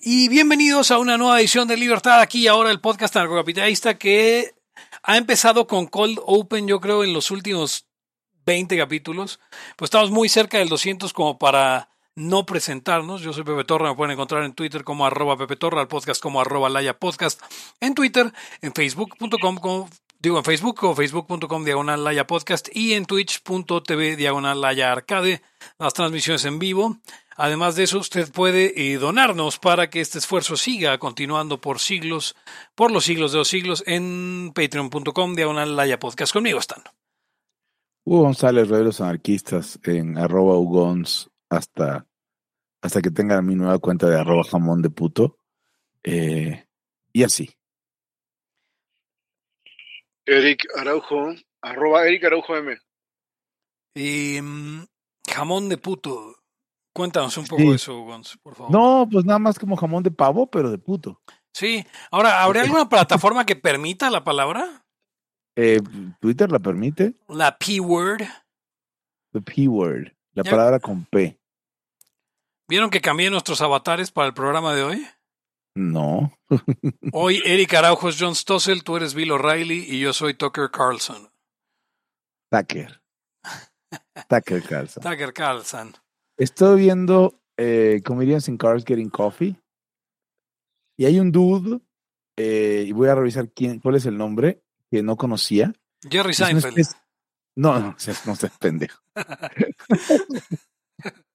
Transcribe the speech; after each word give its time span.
Y 0.00 0.28
bienvenidos 0.28 0.92
a 0.92 0.98
una 0.98 1.18
nueva 1.18 1.40
edición 1.40 1.66
de 1.66 1.76
Libertad, 1.76 2.20
aquí 2.20 2.42
y 2.42 2.46
ahora 2.46 2.70
el 2.70 2.80
podcast 2.80 3.16
narcocapitalista 3.16 3.98
que 3.98 4.54
ha 5.02 5.16
empezado 5.16 5.66
con 5.66 5.86
Cold 5.86 6.20
Open, 6.24 6.68
yo 6.68 6.80
creo, 6.80 7.02
en 7.02 7.12
los 7.12 7.32
últimos 7.32 7.88
20 8.46 8.76
capítulos. 8.76 9.40
Pues 9.76 9.88
estamos 9.88 10.12
muy 10.12 10.28
cerca 10.28 10.58
del 10.58 10.68
200 10.68 11.12
como 11.12 11.38
para 11.38 11.88
no 12.14 12.46
presentarnos. 12.46 13.22
Yo 13.22 13.32
soy 13.32 13.42
Pepe 13.42 13.64
Torra, 13.64 13.90
me 13.90 13.96
pueden 13.96 14.12
encontrar 14.12 14.44
en 14.44 14.54
Twitter 14.54 14.84
como 14.84 15.04
arroba 15.04 15.36
Pepe 15.36 15.56
Torra, 15.56 15.80
al 15.80 15.88
podcast 15.88 16.22
como 16.22 16.40
arroba 16.40 16.68
Laya 16.68 16.96
Podcast, 16.96 17.40
en 17.80 17.94
Twitter, 17.94 18.32
en 18.62 18.72
facebook.com 18.72 19.56
como 19.56 19.90
digo 20.20 20.38
en 20.38 20.44
Facebook 20.44 20.84
o 20.84 20.94
facebook.com 20.94 21.64
diagonal 21.64 22.04
Laya 22.04 22.26
Podcast 22.26 22.68
y 22.72 22.94
en 22.94 23.04
twitch.tv 23.04 24.16
diagonal 24.16 24.60
Laya 24.60 24.92
Arcade, 24.92 25.42
las 25.78 25.94
transmisiones 25.94 26.44
en 26.44 26.60
vivo. 26.60 26.98
Además 27.40 27.76
de 27.76 27.84
eso, 27.84 28.00
usted 28.00 28.32
puede 28.32 28.72
eh, 28.74 28.98
donarnos 28.98 29.60
para 29.60 29.88
que 29.88 30.00
este 30.00 30.18
esfuerzo 30.18 30.56
siga 30.56 30.98
continuando 30.98 31.60
por 31.60 31.78
siglos, 31.78 32.34
por 32.74 32.90
los 32.90 33.04
siglos 33.04 33.30
de 33.30 33.38
los 33.38 33.46
siglos, 33.46 33.84
en 33.86 34.50
patreon.com 34.52 35.34
diagonal 35.36 35.76
Laya 35.76 36.00
Podcast. 36.00 36.32
Conmigo 36.32 36.58
están. 36.58 36.82
Hugo 38.04 38.22
González, 38.22 38.68
Reveros 38.68 39.00
Anarquistas, 39.00 39.78
en 39.84 40.18
arroba 40.18 40.58
Ugons 40.58 41.30
hasta, 41.48 42.08
hasta 42.82 43.00
que 43.00 43.12
tenga 43.12 43.40
mi 43.40 43.54
nueva 43.54 43.78
cuenta 43.78 44.10
de 44.10 44.18
arroba 44.18 44.42
jamón 44.42 44.82
de 44.82 44.90
puto. 44.90 45.38
Eh, 46.02 46.66
y 47.12 47.22
así. 47.22 47.48
Eric 50.26 50.66
Araujo, 50.76 51.34
arroba 51.62 52.04
Eric 52.04 52.24
Araujo 52.24 52.56
M. 52.56 52.76
Y 53.94 54.42
mm, 54.42 54.86
jamón 55.32 55.68
de 55.68 55.78
puto. 55.78 56.37
Cuéntanos 56.98 57.36
un 57.36 57.46
poco 57.46 57.62
de 57.62 57.76
eso, 57.76 57.96
Gonz, 58.00 58.36
por 58.42 58.56
favor. 58.56 58.72
No, 58.72 59.08
pues 59.08 59.24
nada 59.24 59.38
más 59.38 59.56
como 59.56 59.76
jamón 59.76 60.02
de 60.02 60.10
pavo, 60.10 60.50
pero 60.50 60.68
de 60.68 60.78
puto. 60.78 61.22
Sí. 61.52 61.86
Ahora, 62.10 62.42
¿habría 62.42 62.64
alguna 62.64 62.88
plataforma 62.88 63.46
que 63.46 63.54
permita 63.54 64.10
la 64.10 64.24
palabra? 64.24 64.84
Eh, 65.54 65.80
Twitter 66.18 66.50
la 66.50 66.58
permite. 66.58 67.14
La 67.28 67.56
P-word. 67.56 68.22
The 69.30 69.40
P-word. 69.40 70.08
La 70.32 70.42
palabra 70.42 70.80
con 70.80 71.04
P. 71.04 71.38
¿Vieron 72.68 72.90
que 72.90 73.00
cambié 73.00 73.30
nuestros 73.30 73.60
avatares 73.60 74.10
para 74.10 74.26
el 74.26 74.34
programa 74.34 74.74
de 74.74 74.82
hoy? 74.82 75.06
No. 75.76 76.32
hoy 77.12 77.40
Eric 77.44 77.74
Araujo 77.74 78.08
es 78.08 78.16
John 78.18 78.34
Stossel, 78.34 78.82
tú 78.82 78.96
eres 78.96 79.14
Bill 79.14 79.30
O'Reilly 79.30 79.86
y 79.88 80.00
yo 80.00 80.12
soy 80.12 80.34
Tucker 80.34 80.68
Carlson. 80.72 81.30
Tucker. 82.50 83.00
Tucker 84.28 84.62
Carlson. 84.64 85.00
Tucker 85.00 85.32
Carlson. 85.32 85.94
Estoy 86.38 86.82
viendo 86.82 87.42
eh, 87.56 88.00
Comedians 88.04 88.48
in 88.48 88.56
Cars 88.56 88.84
Getting 88.84 89.10
Coffee. 89.10 89.56
Y 90.96 91.04
hay 91.04 91.18
un 91.18 91.32
dude, 91.32 91.80
eh, 92.36 92.84
y 92.86 92.92
voy 92.92 93.08
a 93.08 93.16
revisar 93.16 93.50
quién, 93.50 93.80
cuál 93.80 93.96
es 93.96 94.06
el 94.06 94.16
nombre, 94.16 94.62
que 94.88 95.02
no 95.02 95.16
conocía. 95.16 95.72
Jerry 96.08 96.34
Seinfeld. 96.34 96.86
no, 97.56 97.80
no, 97.80 97.96
no 98.26 98.36
seas 98.36 98.58
pendejo. 98.60 99.02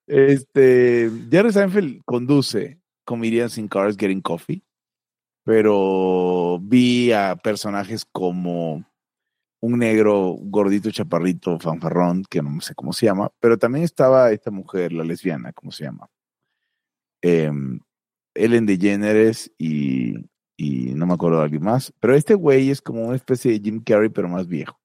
este, 0.08 1.12
Jerry 1.30 1.52
Seinfeld 1.52 2.02
conduce 2.06 2.80
Comedians 3.04 3.58
in 3.58 3.68
Cars 3.68 3.98
Getting 3.98 4.22
Coffee, 4.22 4.64
pero 5.44 6.60
vi 6.62 7.12
a 7.12 7.36
personajes 7.36 8.06
como 8.06 8.86
un 9.64 9.80
negro 9.80 10.36
gordito, 10.42 10.92
chaparrito, 10.92 11.58
fanfarrón, 11.58 12.26
que 12.30 12.42
no 12.42 12.60
sé 12.60 12.76
cómo 12.76 12.92
se 12.92 13.06
llama, 13.06 13.32
pero 13.40 13.58
también 13.58 13.86
estaba 13.86 14.30
esta 14.32 14.52
mujer, 14.52 14.92
la 14.92 15.06
lesbiana, 15.06 15.54
¿cómo 15.54 15.72
se 15.72 15.86
llama? 15.86 16.10
Em, 17.22 17.80
Ellen 18.36 18.66
DeGeneres 18.66 19.54
y, 19.58 20.16
y 20.58 20.94
no 20.96 21.06
me 21.06 21.14
acuerdo 21.14 21.38
de 21.38 21.46
alguien 21.46 21.64
más, 21.64 21.94
pero 22.02 22.14
este 22.14 22.34
güey 22.34 22.72
es 22.72 22.82
como 22.82 23.06
una 23.06 23.16
especie 23.16 23.54
de 23.54 23.62
Jim 23.62 23.82
Carrey, 23.82 24.10
pero 24.10 24.28
más 24.28 24.48
viejo 24.48 24.78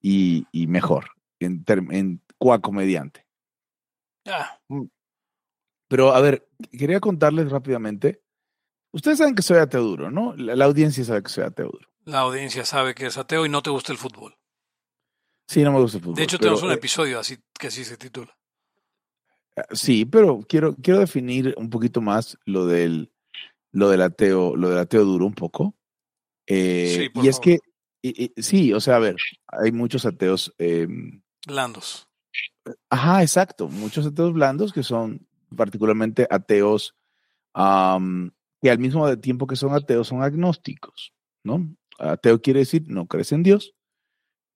y, 0.00 0.46
y 0.50 0.66
mejor, 0.66 1.10
en, 1.38 1.62
en 1.90 2.22
comediante. 2.62 3.26
Ah. 4.26 4.58
Pero 5.88 6.14
a 6.14 6.20
ver, 6.22 6.48
quería 6.70 7.00
contarles 7.00 7.50
rápidamente. 7.50 8.22
Ustedes 8.94 9.18
saben 9.18 9.34
que 9.34 9.42
soy 9.42 9.58
ateo 9.58 9.82
duro, 9.82 10.10
¿no? 10.10 10.34
La, 10.36 10.56
la 10.56 10.64
audiencia 10.64 11.04
sabe 11.04 11.22
que 11.22 11.28
soy 11.28 11.44
ateo 11.44 11.66
duro. 11.66 11.88
La 12.08 12.20
audiencia 12.20 12.64
sabe 12.64 12.94
que 12.94 13.04
es 13.04 13.18
ateo 13.18 13.44
y 13.44 13.50
no 13.50 13.62
te 13.62 13.68
gusta 13.68 13.92
el 13.92 13.98
fútbol. 13.98 14.34
Sí, 15.46 15.62
no 15.62 15.72
me 15.72 15.78
gusta 15.78 15.98
el 15.98 16.04
fútbol. 16.04 16.16
De 16.16 16.22
hecho, 16.22 16.38
tenemos 16.38 16.62
un 16.62 16.72
episodio 16.72 17.20
así 17.20 17.36
que 17.58 17.66
así 17.66 17.84
se 17.84 17.98
titula. 17.98 18.34
Sí, 19.72 20.06
pero 20.06 20.40
quiero, 20.48 20.74
quiero 20.76 21.00
definir 21.00 21.54
un 21.58 21.68
poquito 21.68 22.00
más 22.00 22.38
lo 22.46 22.64
del, 22.64 23.12
lo 23.72 23.90
del 23.90 24.00
ateo, 24.00 24.56
lo 24.56 24.70
del 24.70 24.78
ateo 24.78 25.04
duro 25.04 25.26
un 25.26 25.34
poco. 25.34 25.74
Eh, 26.46 27.10
y 27.12 27.28
es 27.28 27.40
que, 27.40 27.58
sí, 28.38 28.72
o 28.72 28.80
sea, 28.80 28.96
a 28.96 29.00
ver, 29.00 29.16
hay 29.46 29.70
muchos 29.72 30.06
ateos. 30.06 30.54
Em, 30.56 31.20
blandos. 31.46 32.08
Ajá, 32.88 33.20
exacto. 33.20 33.68
Muchos 33.68 34.06
ateos 34.06 34.32
blandos 34.32 34.72
que 34.72 34.82
son 34.82 35.28
particularmente 35.54 36.26
ateos 36.30 36.96
que 37.54 38.70
al 38.70 38.78
mismo 38.78 39.14
tiempo 39.18 39.46
que 39.46 39.56
son 39.56 39.74
ateos 39.74 40.08
son 40.08 40.22
agnósticos, 40.22 41.12
¿no? 41.44 41.68
Ateo 41.98 42.40
quiere 42.40 42.60
decir 42.60 42.84
no 42.88 43.06
crees 43.06 43.32
en 43.32 43.42
Dios. 43.42 43.74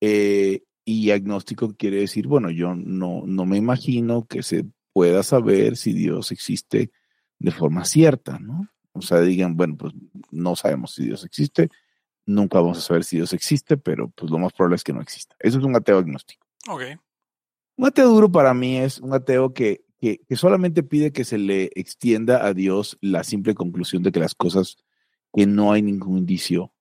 Eh, 0.01 0.63
y 0.85 1.11
agnóstico 1.11 1.75
quiere 1.77 1.99
decir, 1.99 2.27
bueno, 2.27 2.51
yo 2.51 2.75
no, 2.75 3.23
no 3.25 3.47
me 3.47 3.57
imagino 3.57 4.27
que 4.27 4.43
se 4.43 4.65
pueda 4.93 5.23
saber 5.23 5.77
si 5.77 5.93
Dios 5.93 6.33
existe 6.33 6.91
de 7.39 7.51
forma 7.51 7.85
cierta, 7.85 8.39
¿no? 8.39 8.69
O 8.93 9.03
sea, 9.03 9.21
digan, 9.21 9.57
bueno, 9.57 9.77
pues 9.77 9.95
no 10.31 10.55
sabemos 10.57 10.95
si 10.95 11.05
Dios 11.05 11.25
existe, 11.25 11.71
nunca 12.27 12.61
vamos 12.61 12.79
a 12.79 12.83
saber 12.83 13.05
si 13.05 13.17
Dios 13.17 13.33
existe, 13.33 13.77
pero 13.77 14.11
pues 14.11 14.31
lo 14.31 14.39
más 14.39 14.53
probable 14.53 14.77
es 14.77 14.85
que 14.85 14.93
no 14.93 15.01
exista. 15.01 15.35
Eso 15.39 15.59
es 15.59 15.65
un 15.65 15.75
ateo 15.77 15.99
agnóstico. 15.99 16.47
Ok. 16.69 16.83
Un 17.77 17.87
ateo 17.87 18.09
duro 18.09 18.31
para 18.31 18.53
mí 18.53 18.77
es 18.77 18.99
un 18.99 19.15
ateo 19.15 19.55
que, 19.55 19.85
que, 20.01 20.21
que 20.29 20.37
solamente 20.37 20.83
pide 20.83 21.13
que 21.13 21.25
se 21.25 21.39
le 21.39 21.71
extienda 21.75 22.45
a 22.45 22.53
Dios 22.55 22.99
la 23.01 23.25
simple 23.25 23.55
conclusión 23.55 24.03
de 24.03 24.13
que 24.13 24.21
las 24.21 24.35
cosas 24.35 24.77
que 25.33 25.47
no 25.47 25.73
hay 25.73 25.81
ningún 25.81 26.19
indicio 26.19 26.73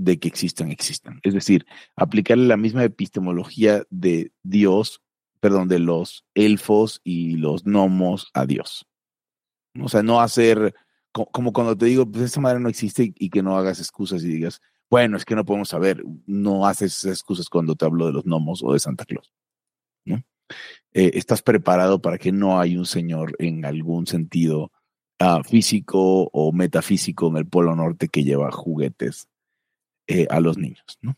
de 0.00 0.18
que 0.18 0.28
existan, 0.28 0.70
existan. 0.70 1.20
Es 1.22 1.34
decir, 1.34 1.66
aplicarle 1.94 2.46
la 2.46 2.56
misma 2.56 2.84
epistemología 2.84 3.84
de 3.90 4.32
Dios, 4.42 5.02
perdón, 5.40 5.68
de 5.68 5.78
los 5.78 6.24
elfos 6.34 7.02
y 7.04 7.36
los 7.36 7.64
gnomos 7.64 8.30
a 8.32 8.46
Dios. 8.46 8.86
O 9.78 9.90
sea, 9.90 10.02
no 10.02 10.22
hacer 10.22 10.74
como 11.12 11.52
cuando 11.52 11.76
te 11.76 11.86
digo, 11.86 12.10
pues 12.10 12.24
esa 12.24 12.40
madre 12.40 12.60
no 12.60 12.68
existe 12.68 13.12
y 13.18 13.30
que 13.30 13.42
no 13.42 13.56
hagas 13.58 13.80
excusas 13.80 14.22
y 14.22 14.28
digas, 14.28 14.62
bueno, 14.88 15.16
es 15.16 15.24
que 15.24 15.34
no 15.34 15.44
podemos 15.44 15.68
saber, 15.68 16.02
no 16.26 16.66
haces 16.66 16.96
esas 16.98 17.12
excusas 17.12 17.48
cuando 17.48 17.74
te 17.74 17.84
hablo 17.84 18.06
de 18.06 18.12
los 18.12 18.24
gnomos 18.24 18.62
o 18.62 18.72
de 18.72 18.78
Santa 18.78 19.04
Claus. 19.04 19.32
¿no? 20.04 20.22
Eh, 20.92 21.10
estás 21.14 21.42
preparado 21.42 22.00
para 22.00 22.16
que 22.16 22.32
no 22.32 22.58
hay 22.58 22.76
un 22.76 22.86
señor 22.86 23.34
en 23.38 23.64
algún 23.66 24.06
sentido 24.06 24.72
uh, 25.20 25.42
físico 25.42 26.30
o 26.32 26.52
metafísico 26.52 27.28
en 27.28 27.36
el 27.36 27.46
Polo 27.46 27.74
Norte 27.76 28.08
que 28.08 28.24
lleva 28.24 28.50
juguetes 28.50 29.28
eh, 30.10 30.26
a 30.28 30.40
los 30.40 30.58
niños, 30.58 30.98
¿no? 31.02 31.16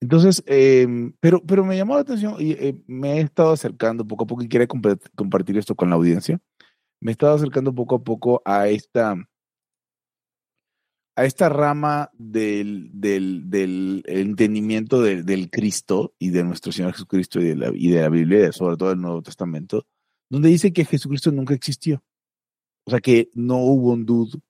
Entonces, 0.00 0.42
eh, 0.46 1.12
pero, 1.20 1.40
pero 1.46 1.64
me 1.64 1.76
llamó 1.76 1.94
la 1.94 2.00
atención 2.00 2.34
y 2.40 2.52
eh, 2.52 2.76
me 2.88 3.18
he 3.18 3.20
estado 3.20 3.52
acercando 3.52 4.04
poco 4.04 4.24
a 4.24 4.26
poco 4.26 4.42
y 4.42 4.48
quería 4.48 4.66
comp 4.66 4.86
compartir 5.14 5.56
esto 5.56 5.76
con 5.76 5.90
la 5.90 5.94
audiencia. 5.94 6.40
Me 7.00 7.10
he 7.10 7.12
estado 7.12 7.34
acercando 7.36 7.72
poco 7.72 7.94
a 7.94 8.02
poco 8.02 8.42
a 8.44 8.66
esta, 8.66 9.14
a 11.14 11.24
esta 11.24 11.48
rama 11.48 12.10
del, 12.14 12.90
del, 12.92 14.02
entendimiento 14.06 15.00
de, 15.00 15.22
del 15.22 15.50
Cristo 15.50 16.14
y 16.18 16.30
de 16.30 16.42
nuestro 16.42 16.72
Señor 16.72 16.92
Jesucristo 16.94 17.40
y 17.40 17.44
de, 17.44 17.56
la, 17.56 17.70
y 17.72 17.90
de 17.90 18.00
la 18.00 18.08
Biblia, 18.08 18.50
sobre 18.50 18.76
todo 18.76 18.88
del 18.88 19.00
Nuevo 19.00 19.22
Testamento, 19.22 19.86
donde 20.28 20.48
dice 20.48 20.72
que 20.72 20.84
Jesucristo 20.84 21.30
nunca 21.30 21.54
existió. 21.54 22.02
O 22.86 22.90
sea, 22.90 23.00
que 23.00 23.30
no 23.34 23.58
hubo 23.58 23.92
un 23.92 24.04
dude 24.04 24.40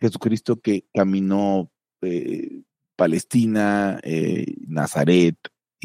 Jesucristo 0.00 0.60
que 0.60 0.86
caminó 0.94 1.70
eh, 2.00 2.62
Palestina, 2.96 4.00
eh, 4.02 4.54
Nazaret, 4.66 5.36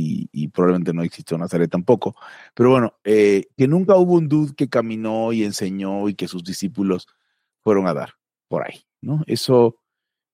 y, 0.01 0.47
probablemente 0.49 0.93
no 0.93 1.03
existió 1.03 1.37
Nazaret 1.37 1.69
tampoco. 1.69 2.15
Pero 2.53 2.71
bueno, 2.71 2.93
eh, 3.03 3.47
que 3.57 3.67
nunca 3.67 3.95
hubo 3.97 4.13
un 4.13 4.27
dude 4.27 4.55
que 4.55 4.69
caminó 4.69 5.33
y 5.33 5.43
enseñó 5.43 6.07
y 6.07 6.15
que 6.15 6.27
sus 6.27 6.43
discípulos 6.43 7.07
fueron 7.61 7.87
a 7.87 7.93
dar 7.93 8.13
por 8.47 8.65
ahí, 8.65 8.81
¿no? 9.01 9.23
Eso 9.27 9.77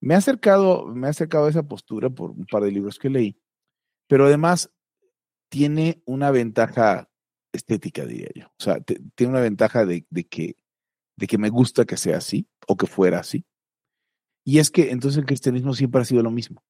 me 0.01 0.13
ha 0.15 0.17
acercado, 0.17 0.85
me 0.87 1.07
ha 1.07 1.09
acercado 1.09 1.47
a 1.47 1.49
esa 1.49 1.63
postura 1.63 2.09
por 2.09 2.31
un 2.31 2.45
par 2.45 2.63
de 2.63 2.71
libros 2.71 2.99
que 2.99 3.09
leí, 3.09 3.39
pero 4.07 4.25
además 4.25 4.71
tiene 5.49 6.01
una 6.05 6.31
ventaja 6.31 7.09
estética, 7.51 8.05
diría 8.05 8.29
yo. 8.35 8.45
O 8.47 8.63
sea, 8.63 8.79
tiene 8.81 9.31
una 9.31 9.41
ventaja 9.41 9.85
de, 9.85 10.05
que, 10.29 10.57
de 11.15 11.27
que 11.27 11.37
me 11.37 11.49
gusta 11.49 11.85
que 11.85 11.97
sea 11.97 12.17
así 12.17 12.47
o 12.67 12.75
que 12.77 12.87
fuera 12.87 13.19
así. 13.19 13.45
Y 14.45 14.59
es 14.59 14.69
que 14.69 14.91
entonces 14.91 15.17
el 15.17 15.25
cristianismo 15.25 15.73
siempre 15.73 16.01
ha 16.01 16.05
sido 16.05 16.21
lo 16.21 16.31
mismo. 16.31 16.63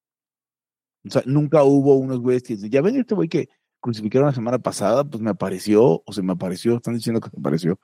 O 1.06 1.12
sea, 1.12 1.22
nunca 1.26 1.64
hubo 1.64 1.96
unos 1.96 2.20
güeyes 2.20 2.42
que 2.42 2.56
dicen, 2.56 2.72
ya 2.72 2.82
ven 2.82 2.96
este 2.96 3.14
güey 3.14 3.30
que 3.30 3.50
crucificaron 3.82 4.28
la 4.28 4.34
semana 4.34 4.58
pasada, 4.58 5.04
pues 5.04 5.22
me 5.22 5.30
apareció, 5.30 6.02
o 6.04 6.14
se 6.14 6.24
me 6.24 6.34
apareció, 6.34 6.78
están 6.78 6.96
diciendo 6.96 7.22
que 7.22 7.30
me 7.34 7.42
apareció. 7.42 7.80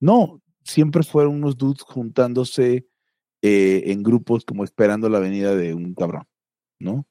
No, 0.00 0.42
siempre 0.64 1.02
fueron 1.04 1.34
unos 1.34 1.56
dudes 1.56 1.82
juntándose 1.82 2.88
eh, 3.42 3.82
en 3.86 4.02
grupos 4.02 4.44
como 4.44 4.64
esperando 4.64 5.08
la 5.08 5.20
venida 5.20 5.54
de 5.54 5.74
un 5.74 5.94
cabrón, 5.94 6.26
¿no? 6.80 7.06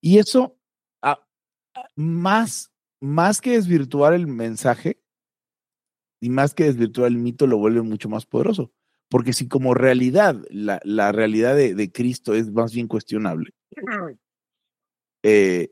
Y 0.00 0.18
eso, 0.18 0.56
ah, 1.02 1.18
ah, 1.74 1.88
más, 1.96 2.70
más 3.00 3.40
que 3.40 3.52
desvirtuar 3.52 4.12
el 4.12 4.26
mensaje 4.26 5.02
y 6.20 6.28
más 6.28 6.54
que 6.54 6.64
desvirtuar 6.64 7.08
el 7.08 7.16
mito, 7.16 7.46
lo 7.46 7.56
vuelve 7.58 7.82
mucho 7.82 8.08
más 8.08 8.26
poderoso. 8.26 8.70
Porque 9.08 9.32
si 9.32 9.48
como 9.48 9.74
realidad, 9.74 10.36
la, 10.50 10.80
la 10.84 11.12
realidad 11.12 11.56
de, 11.56 11.74
de, 11.74 11.90
Cristo 11.90 12.34
es 12.34 12.50
más 12.50 12.74
bien 12.74 12.88
cuestionable, 12.88 13.50
eh, 15.22 15.70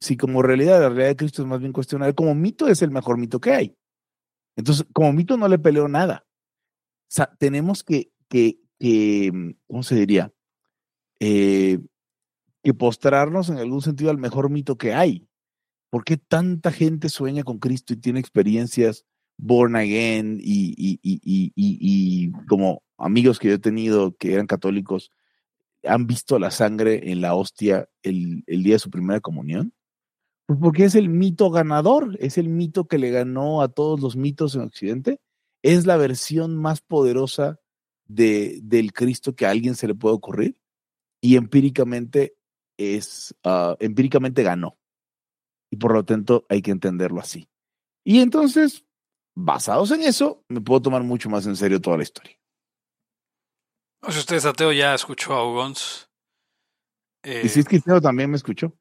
si 0.00 0.16
como 0.16 0.42
realidad 0.42 0.80
la 0.80 0.88
realidad 0.88 1.08
de 1.08 1.16
Cristo 1.16 1.42
es 1.42 1.48
más 1.48 1.60
bien 1.60 1.72
cuestionable, 1.72 2.14
como 2.14 2.34
mito 2.34 2.68
es 2.68 2.80
el 2.82 2.90
mejor 2.90 3.18
mito 3.18 3.40
que 3.40 3.52
hay. 3.52 3.76
Entonces, 4.56 4.86
como 4.92 5.12
mito 5.12 5.36
no 5.36 5.46
le 5.48 5.58
peleo 5.58 5.88
nada. 5.88 6.24
O 6.26 7.12
sea, 7.12 7.34
tenemos 7.38 7.84
que, 7.84 8.12
que, 8.28 8.60
que 8.78 9.54
¿cómo 9.66 9.82
se 9.82 9.94
diría? 9.96 10.32
Eh, 11.20 11.78
que 12.62 12.74
postrarnos 12.74 13.48
en 13.50 13.58
algún 13.58 13.82
sentido 13.82 14.10
al 14.10 14.18
mejor 14.18 14.50
mito 14.50 14.76
que 14.76 14.94
hay. 14.94 15.28
¿Por 15.90 16.04
qué 16.04 16.16
tanta 16.16 16.70
gente 16.70 17.08
sueña 17.08 17.42
con 17.42 17.58
Cristo 17.58 17.92
y 17.92 17.96
tiene 17.96 18.20
experiencias 18.20 19.04
born 19.40 19.76
again 19.76 20.38
y, 20.40 20.74
y, 20.76 21.00
y, 21.02 21.52
y, 21.56 22.32
como 22.46 22.82
amigos 22.98 23.38
que 23.38 23.48
yo 23.48 23.54
he 23.54 23.58
tenido 23.58 24.16
que 24.16 24.34
eran 24.34 24.46
católicos 24.46 25.10
han 25.84 26.06
visto 26.06 26.38
la 26.38 26.50
sangre 26.50 27.10
en 27.10 27.20
la 27.20 27.34
hostia 27.34 27.88
el, 28.02 28.44
el 28.46 28.62
día 28.62 28.74
de 28.74 28.80
su 28.80 28.90
primera 28.90 29.20
comunión? 29.20 29.72
Pues 30.46 30.58
porque 30.60 30.84
es 30.84 30.94
el 30.94 31.08
mito 31.08 31.50
ganador, 31.50 32.16
es 32.20 32.36
el 32.36 32.48
mito 32.48 32.86
que 32.86 32.98
le 32.98 33.10
ganó 33.10 33.62
a 33.62 33.68
todos 33.68 34.00
los 34.00 34.16
mitos 34.16 34.54
en 34.54 34.62
Occidente, 34.62 35.20
es 35.62 35.86
la 35.86 35.96
versión 35.96 36.56
más 36.56 36.80
poderosa 36.80 37.60
de, 38.06 38.58
del 38.62 38.92
Cristo 38.92 39.34
que 39.34 39.46
a 39.46 39.50
alguien 39.50 39.74
se 39.74 39.86
le 39.86 39.94
puede 39.94 40.16
ocurrir 40.16 40.60
y 41.20 41.36
empíricamente 41.36 42.34
es, 42.76 43.34
uh, 43.44 43.76
empíricamente 43.78 44.42
ganó. 44.42 44.76
Y 45.70 45.76
por 45.76 45.92
lo 45.92 46.04
tanto 46.04 46.44
hay 46.48 46.62
que 46.62 46.72
entenderlo 46.72 47.20
así. 47.20 47.48
Y 48.04 48.18
entonces, 48.20 48.84
basados 49.34 49.90
en 49.92 50.02
eso, 50.02 50.44
me 50.48 50.60
puedo 50.60 50.82
tomar 50.82 51.02
mucho 51.02 51.28
más 51.28 51.46
en 51.46 51.56
serio 51.56 51.80
toda 51.80 51.96
la 51.96 52.02
historia. 52.02 52.36
si 54.08 54.18
usted 54.18 54.36
es 54.36 54.44
ateo, 54.44 54.72
ya 54.72 54.94
escuchó 54.94 55.34
a 55.34 55.48
Ugons. 55.48 56.08
Eh, 57.22 57.42
y 57.44 57.48
si 57.48 57.60
es 57.60 57.66
cristiano, 57.66 58.00
también 58.00 58.30
me 58.30 58.36
escuchó. 58.36 58.72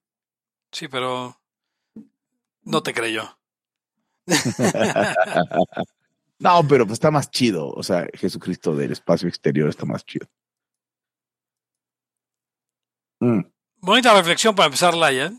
Sí, 0.71 0.87
pero 0.87 1.39
no 2.63 2.83
te 2.83 2.93
creyó. 2.93 3.37
no, 6.39 6.67
pero 6.67 6.85
pues 6.85 6.93
está 6.93 7.11
más 7.11 7.29
chido. 7.31 7.69
O 7.69 7.83
sea, 7.83 8.07
Jesucristo 8.13 8.75
del 8.75 8.91
espacio 8.91 9.27
exterior 9.27 9.69
está 9.69 9.85
más 9.85 10.05
chido. 10.05 10.27
Mm. 13.19 13.41
Bonita 13.81 14.13
reflexión 14.13 14.55
para 14.55 14.67
empezar, 14.67 14.93
Laia. 14.93 15.33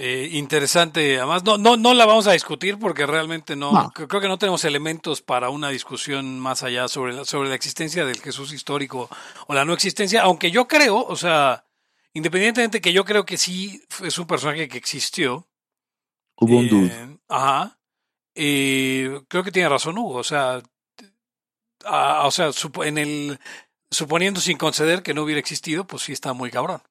Eh, 0.00 0.28
interesante, 0.34 1.18
además, 1.18 1.42
no, 1.42 1.58
no, 1.58 1.76
no 1.76 1.92
la 1.92 2.06
vamos 2.06 2.28
a 2.28 2.32
discutir 2.32 2.78
porque 2.78 3.04
realmente 3.04 3.56
no, 3.56 3.90
creo 3.92 4.20
que 4.20 4.28
no 4.28 4.38
tenemos 4.38 4.64
elementos 4.64 5.22
para 5.22 5.50
una 5.50 5.70
discusión 5.70 6.38
más 6.38 6.62
allá 6.62 6.86
sobre 6.86 7.14
la, 7.14 7.24
sobre 7.24 7.48
la 7.48 7.56
existencia 7.56 8.06
del 8.06 8.20
Jesús 8.20 8.52
histórico 8.52 9.10
o 9.48 9.54
la 9.54 9.64
no 9.64 9.72
existencia, 9.72 10.22
aunque 10.22 10.52
yo 10.52 10.68
creo, 10.68 11.04
o 11.04 11.16
sea, 11.16 11.64
independientemente 12.12 12.80
que 12.80 12.92
yo 12.92 13.04
creo 13.04 13.26
que 13.26 13.36
sí 13.36 13.82
es 14.04 14.16
un 14.20 14.28
personaje 14.28 14.68
que 14.68 14.78
existió. 14.78 15.48
Hubo 16.36 16.58
un 16.58 16.68
dude. 16.68 16.86
Eh, 16.94 17.18
ajá. 17.28 17.80
Eh, 18.36 19.20
creo 19.26 19.42
que 19.42 19.50
tiene 19.50 19.68
razón 19.68 19.98
Hugo, 19.98 20.18
o 20.18 20.22
sea, 20.22 20.62
o 21.84 22.30
sea, 22.30 22.50
en 22.84 22.98
el, 22.98 23.40
suponiendo 23.90 24.40
sin 24.40 24.58
conceder 24.58 25.02
que 25.02 25.12
no 25.12 25.24
hubiera 25.24 25.40
existido, 25.40 25.88
pues 25.88 26.04
sí 26.04 26.12
está 26.12 26.34
muy 26.34 26.52
cabrón. 26.52 26.82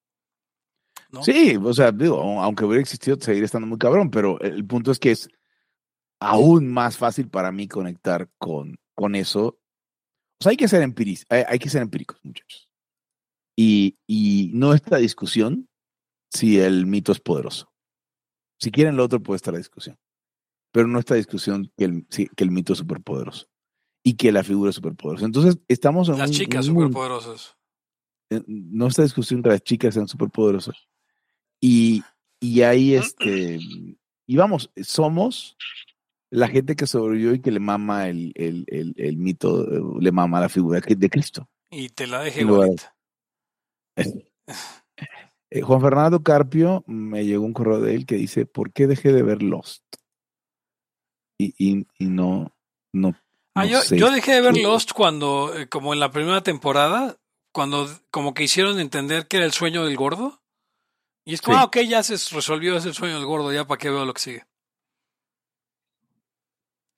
Sí, 1.21 1.57
o 1.61 1.73
sea, 1.73 1.91
digo, 1.91 2.19
aunque 2.41 2.65
hubiera 2.65 2.81
existido, 2.81 3.17
seguiría 3.19 3.45
estando 3.45 3.67
muy 3.67 3.77
cabrón, 3.77 4.09
pero 4.11 4.39
el 4.41 4.65
punto 4.65 4.91
es 4.91 4.99
que 4.99 5.11
es 5.11 5.29
aún 6.19 6.67
más 6.67 6.97
fácil 6.97 7.29
para 7.29 7.51
mí 7.51 7.67
conectar 7.67 8.29
con, 8.37 8.77
con 8.95 9.15
eso. 9.15 9.59
O 10.39 10.43
sea, 10.43 10.51
hay 10.51 10.57
que 10.57 10.67
ser 10.67 10.81
empíricos, 10.81 11.25
hay, 11.29 11.59
que 11.59 11.69
ser 11.69 11.81
empíricos, 11.81 12.19
muchachos. 12.23 12.69
Y, 13.55 13.97
y 14.05 14.51
no 14.53 14.73
esta 14.73 14.97
discusión 14.97 15.67
si 16.31 16.59
el 16.59 16.85
mito 16.85 17.11
es 17.11 17.19
poderoso. 17.19 17.71
Si 18.59 18.71
quieren 18.71 18.97
lo 18.97 19.03
otro, 19.03 19.21
puede 19.21 19.37
estar 19.37 19.53
la 19.53 19.59
discusión. 19.59 19.97
Pero 20.71 20.87
no 20.87 20.99
esta 20.99 21.15
discusión 21.15 21.71
que 21.77 21.85
el, 21.85 22.07
que 22.07 22.43
el 22.43 22.51
mito 22.51 22.73
es 22.73 22.79
superpoderoso 22.79 23.47
y 24.03 24.15
que 24.15 24.31
la 24.31 24.43
figura 24.43 24.69
es 24.69 24.75
superpoderosa. 24.75 25.25
Entonces, 25.25 25.57
estamos 25.67 26.09
en 26.09 26.17
Las 26.17 26.31
chicas 26.31 26.65
superpoderosas. 26.65 27.55
No 28.45 28.87
esta 28.87 29.03
discusión 29.03 29.41
que 29.41 29.49
las 29.49 29.61
chicas 29.61 29.93
sean 29.93 30.07
superpoderosas. 30.07 30.87
Y, 31.61 32.03
y 32.39 32.61
ahí, 32.61 32.95
este, 32.95 33.59
y 34.27 34.35
vamos, 34.35 34.71
somos 34.81 35.57
la 36.29 36.47
gente 36.47 36.75
que 36.75 36.87
sobrevivió 36.87 37.33
y 37.33 37.41
que 37.41 37.51
le 37.51 37.59
mama 37.59 38.07
el, 38.09 38.33
el, 38.35 38.65
el, 38.67 38.93
el 38.97 39.17
mito, 39.17 39.65
le 39.99 40.11
mama 40.11 40.41
la 40.41 40.49
figura 40.49 40.79
de 40.79 41.09
Cristo. 41.09 41.49
Y 41.71 41.89
te 41.89 42.07
la 42.07 42.21
dejé 42.21 42.43
bonita. 42.43 42.95
Eh, 45.49 45.61
Juan 45.61 45.79
Fernando 45.79 46.21
Carpio 46.23 46.83
me 46.87 47.25
llegó 47.25 47.45
un 47.45 47.53
correo 47.53 47.79
de 47.79 47.95
él 47.95 48.05
que 48.05 48.15
dice, 48.15 48.45
¿por 48.45 48.73
qué 48.73 48.85
dejé 48.85 49.13
de 49.13 49.23
ver 49.23 49.41
Lost? 49.41 49.81
Y, 51.39 51.53
y, 51.57 51.87
y 51.97 52.07
no, 52.07 52.53
no, 52.91 53.15
ah, 53.55 53.65
yo, 53.65 53.81
yo, 53.95 54.11
dejé 54.11 54.33
de 54.33 54.41
ver 54.41 54.57
Lost 54.57 54.91
cuando, 54.91 55.55
eh, 55.55 55.69
como 55.69 55.93
en 55.93 56.01
la 56.01 56.11
primera 56.11 56.43
temporada, 56.43 57.17
cuando 57.53 57.87
como 58.11 58.33
que 58.33 58.43
hicieron 58.43 58.79
entender 58.79 59.27
que 59.27 59.37
era 59.37 59.45
el 59.45 59.53
sueño 59.53 59.85
del 59.85 59.95
gordo. 59.95 60.41
Y 61.27 61.33
es 61.33 61.41
como, 61.41 61.57
ah, 61.57 61.65
ok, 61.65 61.79
ya 61.79 62.01
se 62.03 62.13
resolvió 62.33 62.77
ese 62.77 62.93
sueño 62.93 63.15
del 63.15 63.25
gordo, 63.25 63.51
ya 63.51 63.67
para 63.67 63.77
qué 63.77 63.89
veo 63.89 64.05
lo 64.05 64.13
que 64.13 64.21
sigue. 64.21 64.43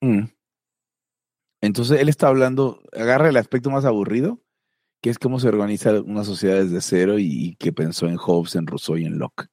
Mm. 0.00 0.26
Entonces 1.60 2.00
él 2.00 2.08
está 2.08 2.28
hablando, 2.28 2.80
agarra 2.92 3.28
el 3.28 3.36
aspecto 3.36 3.70
más 3.70 3.84
aburrido, 3.84 4.40
que 5.02 5.10
es 5.10 5.18
cómo 5.18 5.40
se 5.40 5.48
organiza 5.48 6.00
una 6.02 6.22
sociedad 6.22 6.62
desde 6.62 6.80
cero 6.80 7.16
y, 7.18 7.56
que 7.56 7.72
pensó 7.72 8.06
en 8.06 8.18
Hobbes, 8.18 8.54
en 8.54 8.68
Rousseau 8.68 8.96
y 8.98 9.04
en 9.04 9.18
Locke. 9.18 9.48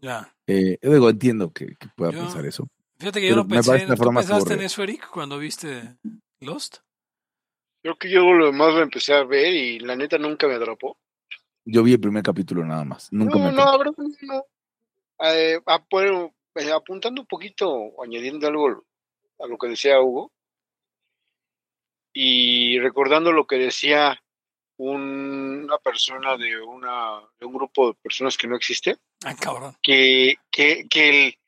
Ya. 0.00 0.34
Eh, 0.48 0.78
luego 0.82 1.08
entiendo 1.08 1.52
que, 1.52 1.76
pueda 1.94 2.10
pensar 2.10 2.44
eso. 2.46 2.66
Fíjate 2.98 3.20
que 3.20 3.28
yo 3.28 3.36
no 3.36 3.46
pensé, 3.46 3.86
¿tú 3.86 4.12
pensaste 4.12 4.54
en 4.54 4.62
eso, 4.62 4.82
Eric, 4.82 5.08
cuando 5.08 5.38
viste 5.38 5.98
Lost? 6.40 6.78
Creo 7.80 7.96
que 7.96 8.10
yo 8.10 8.22
lo 8.32 8.46
demás 8.46 8.74
lo 8.74 8.82
empecé 8.82 9.14
a 9.14 9.22
ver 9.22 9.54
y 9.54 9.78
la 9.78 9.94
neta 9.94 10.18
nunca 10.18 10.48
me 10.48 10.56
atrapó. 10.56 10.98
Yo 11.64 11.82
vi 11.82 11.92
el 11.92 12.00
primer 12.00 12.22
capítulo 12.22 12.64
nada 12.64 12.84
más. 12.84 13.12
Nunca 13.12 13.38
no, 13.38 13.44
me 13.44 13.52
no, 13.52 13.78
no. 13.84 14.44
Eh, 15.22 15.60
eh, 15.60 16.72
apuntando 16.72 17.20
un 17.20 17.26
poquito 17.26 17.92
añadiendo 18.02 18.46
algo 18.48 18.84
a 19.38 19.46
lo 19.46 19.58
que 19.58 19.68
decía 19.68 20.00
Hugo 20.00 20.32
y 22.12 22.78
recordando 22.80 23.30
lo 23.30 23.46
que 23.46 23.56
decía 23.56 24.20
una 24.78 25.76
persona 25.78 26.36
de, 26.38 26.58
una, 26.60 27.20
de 27.38 27.46
un 27.46 27.52
grupo 27.52 27.88
de 27.88 27.94
personas 28.02 28.36
que 28.38 28.48
no 28.48 28.56
existe. 28.56 28.96
Ah, 29.24 29.36
cabrón. 29.36 29.76
Que, 29.82 30.36
que, 30.50 30.88
que 30.88 31.08
el, 31.08 31.38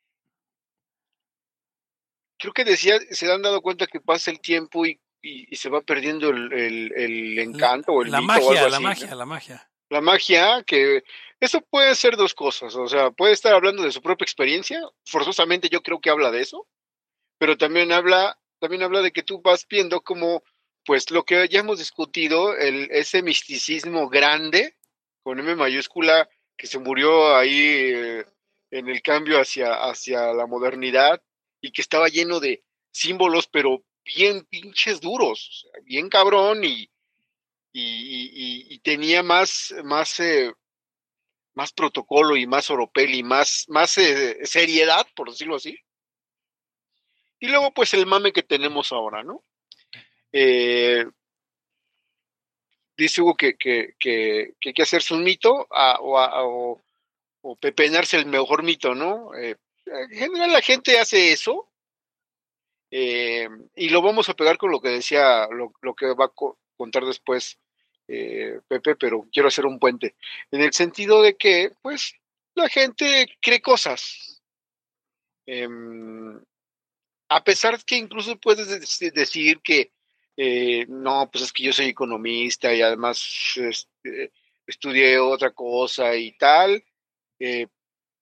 creo 2.37 2.53
que 2.53 2.63
decía, 2.63 2.99
se 3.09 3.31
han 3.31 3.41
dado 3.41 3.61
cuenta 3.61 3.87
que 3.87 3.99
pasa 3.99 4.29
el 4.29 4.39
tiempo 4.39 4.85
y, 4.85 5.01
y, 5.21 5.55
se 5.55 5.69
va 5.69 5.81
perdiendo 5.81 6.29
el, 6.29 6.53
el, 6.53 7.39
encanto 7.39 7.91
la, 7.91 7.97
o 7.97 8.01
el 8.03 8.11
la 8.11 8.21
magia, 8.21 8.69
la 8.69 8.79
magia, 8.79 9.15
la 9.15 9.25
magia 9.25 9.72
la 9.93 10.01
magia, 10.01 10.63
que 10.63 11.03
eso 11.39 11.61
puede 11.61 11.95
ser 11.95 12.17
dos 12.17 12.33
cosas, 12.33 12.75
o 12.75 12.87
sea, 12.87 13.11
puede 13.11 13.33
estar 13.33 13.53
hablando 13.53 13.83
de 13.83 13.91
su 13.91 14.01
propia 14.01 14.25
experiencia, 14.25 14.81
forzosamente 15.05 15.69
yo 15.69 15.81
creo 15.81 16.01
que 16.01 16.09
habla 16.09 16.31
de 16.31 16.41
eso, 16.41 16.67
pero 17.37 17.57
también 17.57 17.91
habla, 17.91 18.39
también 18.59 18.83
habla 18.83 19.01
de 19.01 19.11
que 19.11 19.23
tú 19.23 19.41
vas 19.41 19.67
viendo 19.69 20.01
como, 20.01 20.43
pues 20.85 21.11
lo 21.11 21.23
que 21.23 21.47
ya 21.47 21.59
hemos 21.59 21.79
discutido, 21.79 22.57
el, 22.57 22.89
ese 22.91 23.21
misticismo 23.21 24.09
grande, 24.09 24.75
con 25.21 25.39
M 25.39 25.55
mayúscula, 25.55 26.27
que 26.57 26.67
se 26.67 26.79
murió 26.79 27.35
ahí 27.35 27.91
eh, 27.93 28.25
en 28.71 28.89
el 28.89 29.01
cambio 29.01 29.39
hacia, 29.39 29.73
hacia 29.73 30.33
la 30.33 30.47
modernidad 30.47 31.21
y 31.61 31.71
que 31.71 31.81
estaba 31.81 32.07
lleno 32.07 32.39
de 32.39 32.63
símbolos, 32.91 33.47
pero 33.47 33.83
bien 34.03 34.45
pinches 34.49 34.99
duros, 35.01 35.67
bien 35.83 36.09
cabrón 36.09 36.63
y, 36.63 36.89
y, 37.73 38.79
tenía 38.79 39.23
más, 39.23 39.73
más, 39.83 40.19
eh, 40.19 40.53
más 41.55 41.73
protocolo 41.73 42.35
y 42.35 42.45
más 42.47 42.69
oropel 42.69 43.15
y 43.15 43.23
más, 43.23 43.65
más 43.67 43.97
eh, 43.97 44.45
seriedad, 44.45 45.05
por 45.15 45.29
decirlo 45.29 45.55
así. 45.55 45.77
Y 47.39 47.47
luego, 47.47 47.73
pues, 47.73 47.93
el 47.93 48.05
mame 48.05 48.31
que 48.31 48.43
tenemos 48.43 48.91
ahora, 48.91 49.23
¿no? 49.23 49.43
Eh, 50.31 51.05
dice 52.95 53.21
Hugo 53.21 53.35
que, 53.35 53.55
que, 53.55 53.95
que, 53.99 54.53
hay 54.63 54.73
que 54.73 54.81
hacerse 54.83 55.13
un 55.13 55.23
mito 55.23 55.67
o, 55.69 56.81
o, 57.41 57.55
pepenarse 57.57 58.17
el 58.17 58.25
mejor 58.27 58.63
mito, 58.63 58.95
¿no? 58.95 59.31
en 59.35 60.09
general 60.09 60.53
la 60.53 60.61
gente 60.61 60.97
hace 60.99 61.33
eso 61.33 61.69
Eh, 62.95 63.49
y 63.75 63.89
lo 63.89 64.03
vamos 64.03 64.29
a 64.29 64.35
pegar 64.35 64.59
con 64.59 64.69
lo 64.69 64.79
que 64.79 64.89
decía, 64.89 65.47
lo, 65.49 65.95
que 65.95 66.13
va 66.13 66.25
a 66.25 66.31
contar 66.77 67.03
después 67.05 67.57
eh, 68.07 68.59
Pepe, 68.67 68.95
pero 68.95 69.27
quiero 69.31 69.47
hacer 69.47 69.65
un 69.65 69.79
puente. 69.79 70.15
En 70.51 70.61
el 70.61 70.73
sentido 70.73 71.21
de 71.21 71.35
que, 71.35 71.71
pues, 71.81 72.13
la 72.55 72.69
gente 72.69 73.37
cree 73.41 73.61
cosas. 73.61 74.41
Em, 75.45 76.39
a 77.29 77.43
pesar 77.43 77.83
que 77.83 77.97
incluso 77.97 78.39
puedes 78.39 78.67
decir 79.13 79.59
que 79.61 79.91
eh, 80.37 80.85
no, 80.87 81.29
pues 81.31 81.45
es 81.45 81.53
que 81.53 81.63
yo 81.63 81.73
soy 81.73 81.87
economista 81.87 82.73
y 82.73 82.81
además 82.81 83.53
este, 83.55 84.31
estudié 84.65 85.19
otra 85.19 85.51
cosa 85.51 86.15
y 86.15 86.31
tal, 86.37 86.83
eh, 87.39 87.67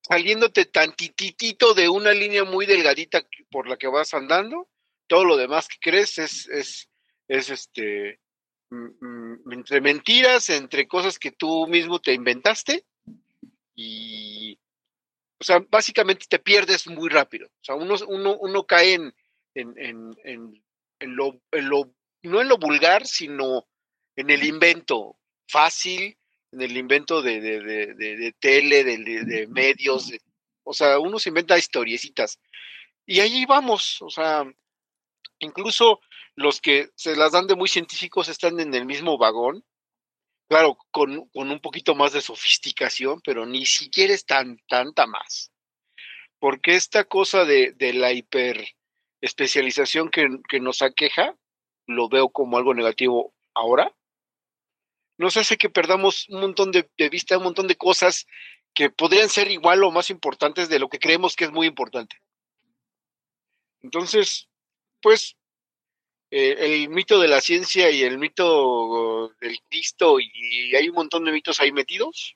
saliéndote 0.02 0.66
tantitito 0.66 1.74
de 1.74 1.88
una 1.88 2.12
línea 2.12 2.44
muy 2.44 2.66
delgadita 2.66 3.26
por 3.50 3.68
la 3.70 3.78
que 3.78 3.88
vas 3.88 4.14
andando, 4.14 4.70
todo 5.08 5.24
lo 5.26 5.38
demás 5.38 5.68
que 5.68 5.78
crees 5.80 6.18
es, 6.18 6.48
es, 6.50 6.90
es 7.28 7.50
este, 7.50 8.20
entre 9.51 9.82
mentiras, 9.82 10.50
entre 10.50 10.88
cosas 10.88 11.20
que 11.20 11.32
tú 11.32 11.68
mismo 11.68 12.00
te 12.00 12.13
inventaste 12.13 12.86
y, 13.75 14.58
o 15.40 15.44
sea, 15.44 15.60
básicamente 15.70 16.25
te 16.30 16.40
pierdes 16.40 16.88
muy 16.88 17.10
rápido. 17.10 17.48
O 17.48 17.63
sea, 17.63 17.75
uno, 17.75 17.96
uno, 18.08 18.38
uno 18.40 18.63
cae 18.66 18.94
en, 18.94 19.13
en, 19.56 19.74
en, 20.24 20.63
en, 21.00 21.16
lo, 21.16 21.42
en 21.51 21.70
lo 21.70 21.94
no 22.24 22.42
en 22.42 22.48
lo 22.48 22.58
vulgar, 22.58 23.08
sino 23.08 23.68
en 24.16 24.30
el 24.30 24.44
invento 24.44 25.18
fácil, 25.48 26.18
en 26.51 26.62
el 26.62 26.78
invento 26.78 27.22
de, 27.22 27.42
de, 27.42 27.60
de, 27.96 28.16
de 28.18 28.32
tele, 28.40 28.84
de, 28.84 29.48
medios, 29.48 30.12
o 30.63 30.74
sea, 30.74 31.00
uno 31.00 31.18
se 31.18 31.30
inventa 31.30 31.58
historiecitas. 31.58 32.40
Y 33.06 33.20
ahí 33.20 33.46
vamos, 33.46 34.01
o 34.01 34.10
sea, 34.10 34.46
incluso 35.40 36.00
los 36.42 36.62
que 36.62 36.90
se 36.96 37.16
las 37.16 37.32
dan 37.32 37.48
de 37.48 37.56
muy 37.56 37.70
científicos 37.70 38.30
están 38.30 38.60
en 38.60 38.74
el 38.74 38.86
mismo 38.86 39.18
vagón, 39.18 39.64
claro, 40.50 40.78
con, 40.92 41.28
con 41.30 41.52
un 41.52 41.60
poquito 41.60 41.96
más 41.96 42.14
de 42.14 42.22
sofisticación, 42.22 43.22
pero 43.24 43.46
ni 43.46 43.66
siquiera 43.66 44.14
es 44.14 44.26
tan, 44.26 44.58
tanta 44.68 45.08
más. 45.08 45.52
Porque 46.40 46.76
esta 46.76 47.04
cosa 47.06 47.46
de, 47.46 47.72
de 47.74 47.94
la 47.94 48.12
hiper 48.12 48.68
especialización 49.22 50.10
que, 50.10 50.28
que 50.50 50.60
nos 50.60 50.82
aqueja, 50.82 51.36
lo 51.86 52.10
veo 52.10 52.30
como 52.30 52.58
algo 52.58 52.74
negativo 52.74 53.34
ahora, 53.54 53.94
nos 55.22 55.38
hace 55.38 55.58
que 55.58 55.70
perdamos 55.70 56.28
un 56.30 56.42
montón 56.42 56.72
de, 56.72 56.90
vista, 57.10 57.38
un 57.38 57.44
montón 57.44 57.68
de 57.68 57.76
cosas 57.76 58.26
que 58.74 58.90
podrían 58.90 59.30
ser 59.30 59.52
igual 59.52 59.84
o 59.84 59.92
más 59.92 60.10
importantes 60.10 60.68
de 60.68 60.80
lo 60.80 60.90
que 60.90 61.00
creemos 61.00 61.36
que 61.36 61.46
es 61.46 61.52
muy 61.52 61.68
importante. 61.68 62.18
Entonces, 63.82 64.50
pues, 65.02 65.38
eh, 66.32 66.56
el 66.60 66.90
mito 66.90 67.20
de 67.20 67.28
la 67.28 67.42
ciencia 67.42 67.92
y 67.92 68.02
el 68.04 68.18
mito 68.18 69.34
del 69.40 69.60
Cristo, 69.70 70.20
y 70.20 70.76
hay 70.76 70.90
un 70.90 70.96
montón 70.96 71.26
de 71.26 71.32
mitos 71.32 71.60
ahí 71.60 71.72
metidos 71.72 72.36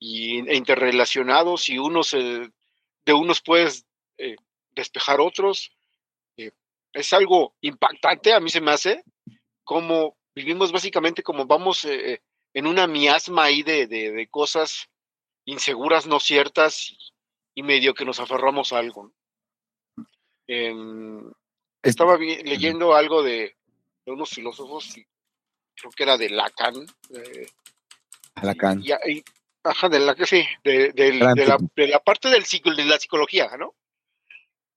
y, 0.00 0.48
e 0.48 0.56
interrelacionados, 0.56 1.68
y 1.68 1.78
unos 1.78 2.10
de 3.08 3.14
unos 3.14 3.40
puedes 3.40 3.86
eh, 4.18 4.36
despejar 4.72 5.20
otros, 5.20 5.72
es 6.92 7.12
algo 7.12 7.54
impactante, 7.60 8.32
a 8.32 8.40
mí 8.40 8.50
se 8.50 8.60
me 8.60 8.70
hace, 8.70 9.04
como 9.64 10.16
vivimos 10.34 10.72
básicamente 10.72 11.22
como 11.22 11.46
vamos 11.46 11.84
eh, 11.84 12.12
eh, 12.12 12.22
en 12.54 12.66
una 12.66 12.86
miasma 12.86 13.44
ahí 13.44 13.62
de, 13.62 14.28
cosas 14.30 14.88
inseguras, 15.44 16.06
no 16.06 16.20
ciertas, 16.20 16.94
y, 17.54 17.62
medio 17.62 17.94
que 17.94 18.04
nos 18.04 18.20
aferramos 18.20 18.72
a 18.72 18.78
algo. 18.78 19.12
Estaba 21.82 22.16
leyendo 22.16 22.94
algo 22.94 23.22
de, 23.22 23.56
unos 24.06 24.30
filósofos, 24.30 24.94
creo 25.74 25.92
que 25.92 26.02
era 26.02 26.16
de 26.16 26.30
Lacan. 26.30 26.86
Lacan. 28.42 28.82
ajá, 29.64 29.88
de 29.88 30.00
la 30.00 30.14
que 30.14 30.26
sí, 30.26 30.44
de, 30.64 30.92
la, 31.14 31.34
de, 31.34 31.88
la, 31.88 31.98
parte 32.00 32.28
del 32.28 32.44
ciclo, 32.44 32.74
de 32.74 32.84
la 32.84 32.98
psicología, 32.98 33.56
¿no? 33.56 33.74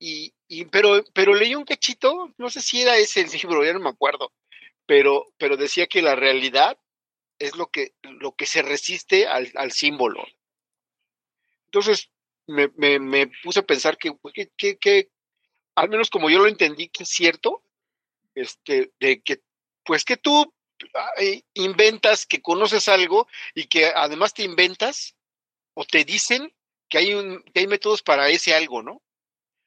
Y, 0.03 0.33
pero, 0.71 1.03
pero 1.13 1.35
leí 1.35 1.53
un 1.53 1.63
cachito, 1.63 2.33
no 2.37 2.49
sé 2.49 2.59
si 2.59 2.81
era 2.81 2.97
ese 2.97 3.21
el 3.21 3.29
libro, 3.29 3.63
ya 3.63 3.73
no 3.73 3.79
me 3.79 3.89
acuerdo, 3.89 4.33
pero, 4.87 5.27
pero 5.37 5.57
decía 5.57 5.85
que 5.85 6.01
la 6.01 6.15
realidad 6.15 6.77
es 7.37 7.55
lo 7.55 7.67
que, 7.67 7.93
lo 8.01 8.33
que 8.33 8.45
se 8.47 8.63
resiste 8.63 9.27
al, 9.27 9.71
símbolo. 9.71 10.25
Entonces, 11.65 12.09
me, 12.47 12.69
me, 12.99 13.31
puse 13.43 13.59
a 13.59 13.65
pensar 13.65 13.97
que, 13.97 14.13
que, 14.57 14.77
que, 14.77 15.09
al 15.75 15.89
menos 15.89 16.09
como 16.09 16.29
yo 16.29 16.39
lo 16.39 16.47
entendí, 16.47 16.89
que 16.89 17.03
es 17.03 17.09
cierto, 17.09 17.63
este, 18.35 18.91
de 18.99 19.21
que, 19.21 19.41
pues 19.83 20.05
que 20.05 20.17
tú 20.17 20.53
inventas 21.53 22.25
que 22.25 22.41
conoces 22.41 22.87
algo 22.89 23.27
y 23.53 23.65
que 23.65 23.87
además 23.87 24.33
te 24.33 24.43
inventas 24.43 25.15
o 25.73 25.85
te 25.85 26.03
dicen 26.03 26.53
que 26.89 26.97
hay, 26.97 27.13
un, 27.13 27.43
que 27.43 27.61
hay 27.61 27.67
métodos 27.67 28.01
para 28.01 28.29
ese 28.29 28.53
algo, 28.55 28.81
¿no? 28.81 29.01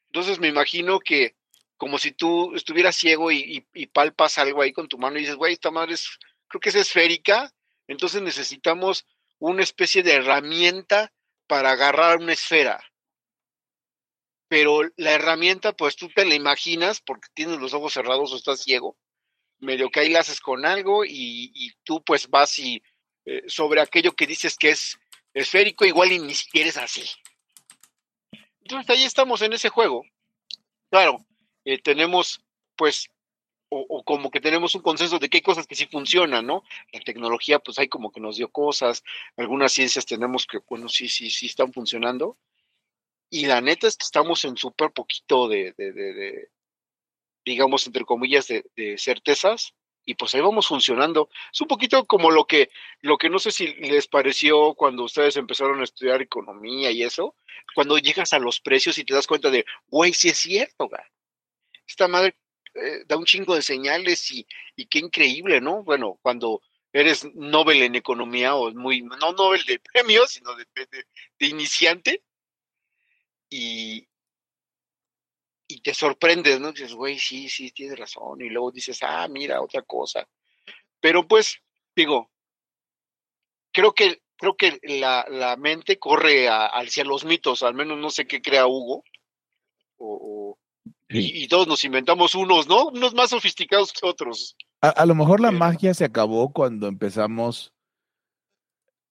Entonces 0.07 0.39
me 0.39 0.47
imagino 0.47 0.99
que 0.99 1.35
como 1.77 1.97
si 1.97 2.11
tú 2.11 2.55
estuvieras 2.55 2.95
ciego 2.95 3.31
y, 3.31 3.65
palpas 3.91 4.37
algo 4.37 4.61
ahí 4.61 4.71
con 4.71 4.87
tu 4.87 4.97
mano 4.97 5.17
y 5.17 5.21
dices, 5.21 5.35
güey, 5.35 5.53
esta 5.53 5.71
madre 5.71 5.93
es, 5.93 6.07
creo 6.47 6.61
que 6.61 6.69
es 6.69 6.75
esférica, 6.75 7.53
entonces 7.87 8.21
necesitamos 8.21 9.05
una 9.39 9.63
especie 9.63 10.01
de 10.03 10.13
herramienta 10.13 11.11
para 11.47 11.71
agarrar 11.71 12.17
una 12.17 12.33
esfera. 12.33 12.81
Pero 14.55 14.83
la 14.95 15.11
herramienta, 15.11 15.73
pues 15.73 15.97
tú 15.97 16.07
te 16.07 16.23
la 16.23 16.33
imaginas 16.33 17.01
porque 17.01 17.27
tienes 17.33 17.59
los 17.59 17.73
ojos 17.73 17.91
cerrados 17.91 18.31
o 18.31 18.37
estás 18.37 18.63
ciego, 18.63 18.95
medio 19.59 19.89
que 19.89 19.99
ahí 19.99 20.07
la 20.07 20.21
haces 20.21 20.39
con 20.39 20.65
algo 20.65 21.03
y, 21.03 21.73
tú 21.83 22.01
pues 22.05 22.29
vas 22.29 22.57
y 22.57 22.81
eh, 23.25 23.43
sobre 23.47 23.81
aquello 23.81 24.13
que 24.15 24.25
dices 24.25 24.55
que 24.55 24.69
es 24.69 24.97
esférico, 25.33 25.83
igual 25.83 26.13
y 26.13 26.19
ni 26.19 26.33
siquiera 26.33 26.69
es 26.69 26.77
así. 26.77 27.03
Entonces 28.61 28.89
ahí 28.91 29.03
estamos 29.03 29.41
en 29.41 29.51
ese 29.51 29.67
juego. 29.67 30.03
Claro, 30.89 31.17
eh, 31.65 31.81
tenemos 31.81 32.39
pues 32.77 33.09
o, 33.67 34.03
como 34.05 34.31
que 34.31 34.39
tenemos 34.39 34.73
un 34.73 34.83
consenso 34.83 35.19
de 35.19 35.27
que 35.27 35.39
hay 35.39 35.41
cosas 35.41 35.67
que 35.67 35.75
sí 35.75 35.85
funcionan, 35.87 36.47
¿no? 36.47 36.63
La 36.93 37.01
tecnología, 37.01 37.59
pues 37.59 37.77
hay 37.77 37.89
como 37.89 38.09
que 38.09 38.21
nos 38.21 38.37
dio 38.37 38.49
cosas, 38.53 39.03
algunas 39.35 39.73
ciencias 39.73 40.05
tenemos 40.05 40.47
que, 40.47 40.59
bueno, 40.69 40.87
sí, 40.87 41.09
sí, 41.09 41.29
sí 41.29 41.47
están 41.47 41.73
funcionando. 41.73 42.37
Y 43.35 43.47
la 43.47 43.59
neta 43.59 43.85
es 43.87 43.97
que 43.97 44.05
estamos 44.05 44.45
en 44.45 44.55
súper 44.55 44.91
poquito 44.91 45.49
de, 45.49 45.73
de, 45.77 45.91
de, 45.91 46.51
digamos, 47.43 47.85
entre 47.85 48.05
comillas, 48.05 48.47
de, 48.47 48.97
certezas, 48.97 49.73
y 50.05 50.15
pues 50.15 50.33
ahí 50.33 50.39
vamos 50.39 50.67
funcionando. 50.67 51.27
Es 51.51 51.59
un 51.59 51.67
poquito 51.67 52.05
como 52.05 52.31
lo 52.31 52.45
que, 52.45 52.69
lo 53.01 53.17
que 53.17 53.29
no 53.29 53.37
sé 53.37 53.51
si 53.51 53.73
les 53.73 54.07
pareció 54.07 54.73
cuando 54.75 55.03
ustedes 55.03 55.35
empezaron 55.35 55.81
a 55.81 55.83
estudiar 55.83 56.21
economía 56.21 56.91
y 56.91 57.03
eso, 57.03 57.35
cuando 57.75 57.97
llegas 57.97 58.31
a 58.31 58.39
los 58.39 58.61
precios 58.61 58.97
y 58.99 59.03
te 59.03 59.13
das 59.13 59.27
cuenta 59.27 59.49
de, 59.49 59.65
güey, 59.87 60.13
sí 60.13 60.29
es 60.29 60.37
cierto, 60.37 60.87
güey. 60.87 61.01
Esta 61.85 62.07
madre 62.07 62.37
eh, 62.73 63.03
da 63.05 63.17
un 63.17 63.25
chingo 63.25 63.53
de 63.53 63.63
señales 63.63 64.31
y, 64.31 64.47
y 64.77 64.85
qué 64.85 64.99
increíble, 64.99 65.59
¿no? 65.59 65.83
Bueno, 65.83 66.19
cuando 66.21 66.61
eres 66.93 67.27
Nobel 67.35 67.81
en 67.81 67.95
economía 67.95 68.55
o 68.55 68.71
muy, 68.71 69.01
no 69.01 69.33
Nobel 69.33 69.65
de 69.65 69.79
premio, 69.93 70.25
sino 70.25 70.55
de, 70.55 70.65
de 71.37 71.47
iniciante, 71.47 72.23
y, 73.49 74.07
y 75.67 75.81
te 75.81 75.93
sorprendes, 75.93 76.59
¿no? 76.59 76.71
Dices, 76.71 76.93
güey, 76.93 77.19
sí, 77.19 77.49
sí, 77.49 77.71
tienes 77.71 77.97
razón. 77.99 78.41
Y 78.41 78.49
luego 78.49 78.71
dices, 78.71 78.99
ah, 79.01 79.27
mira, 79.27 79.61
otra 79.61 79.81
cosa. 79.81 80.27
Pero 80.99 81.27
pues, 81.27 81.57
digo, 81.95 82.31
creo 83.71 83.93
que, 83.93 84.21
creo 84.37 84.55
que 84.55 84.79
la, 84.83 85.25
la 85.29 85.55
mente 85.57 85.99
corre 85.99 86.47
hacia 86.49 87.03
los 87.03 87.25
mitos, 87.25 87.63
al 87.63 87.73
menos 87.73 87.97
no 87.97 88.09
sé 88.09 88.25
qué 88.25 88.41
crea 88.41 88.67
Hugo. 88.67 89.03
O, 89.97 90.57
y, 91.09 91.47
todos 91.47 91.67
nos 91.67 91.83
inventamos 91.83 92.35
unos, 92.35 92.67
¿no? 92.67 92.87
Unos 92.87 93.13
más 93.13 93.29
sofisticados 93.29 93.93
que 93.93 94.05
otros. 94.07 94.55
A, 94.81 95.05
lo 95.05 95.15
mejor 95.15 95.39
la 95.39 95.51
magia 95.51 95.93
se 95.93 96.05
acabó 96.05 96.51
cuando 96.51 96.87
empezamos, 96.87 97.73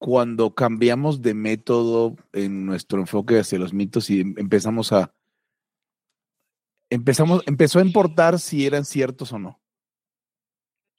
cuando 0.04 0.54
cambiamos 0.54 1.22
de 1.22 1.32
método 1.32 2.14
en 2.34 2.66
nuestro 2.66 3.00
enfoque 3.00 3.38
hacia 3.38 3.58
los 3.58 3.72
mitos 3.72 4.10
y 4.10 4.20
empezamos 4.20 4.92
a 4.92 5.14
empezamos, 6.90 7.42
empezó 7.46 7.78
a 7.78 7.82
importar 7.82 8.38
si 8.38 8.66
eran 8.66 8.84
ciertos 8.84 9.32
o 9.32 9.38
no. 9.38 9.62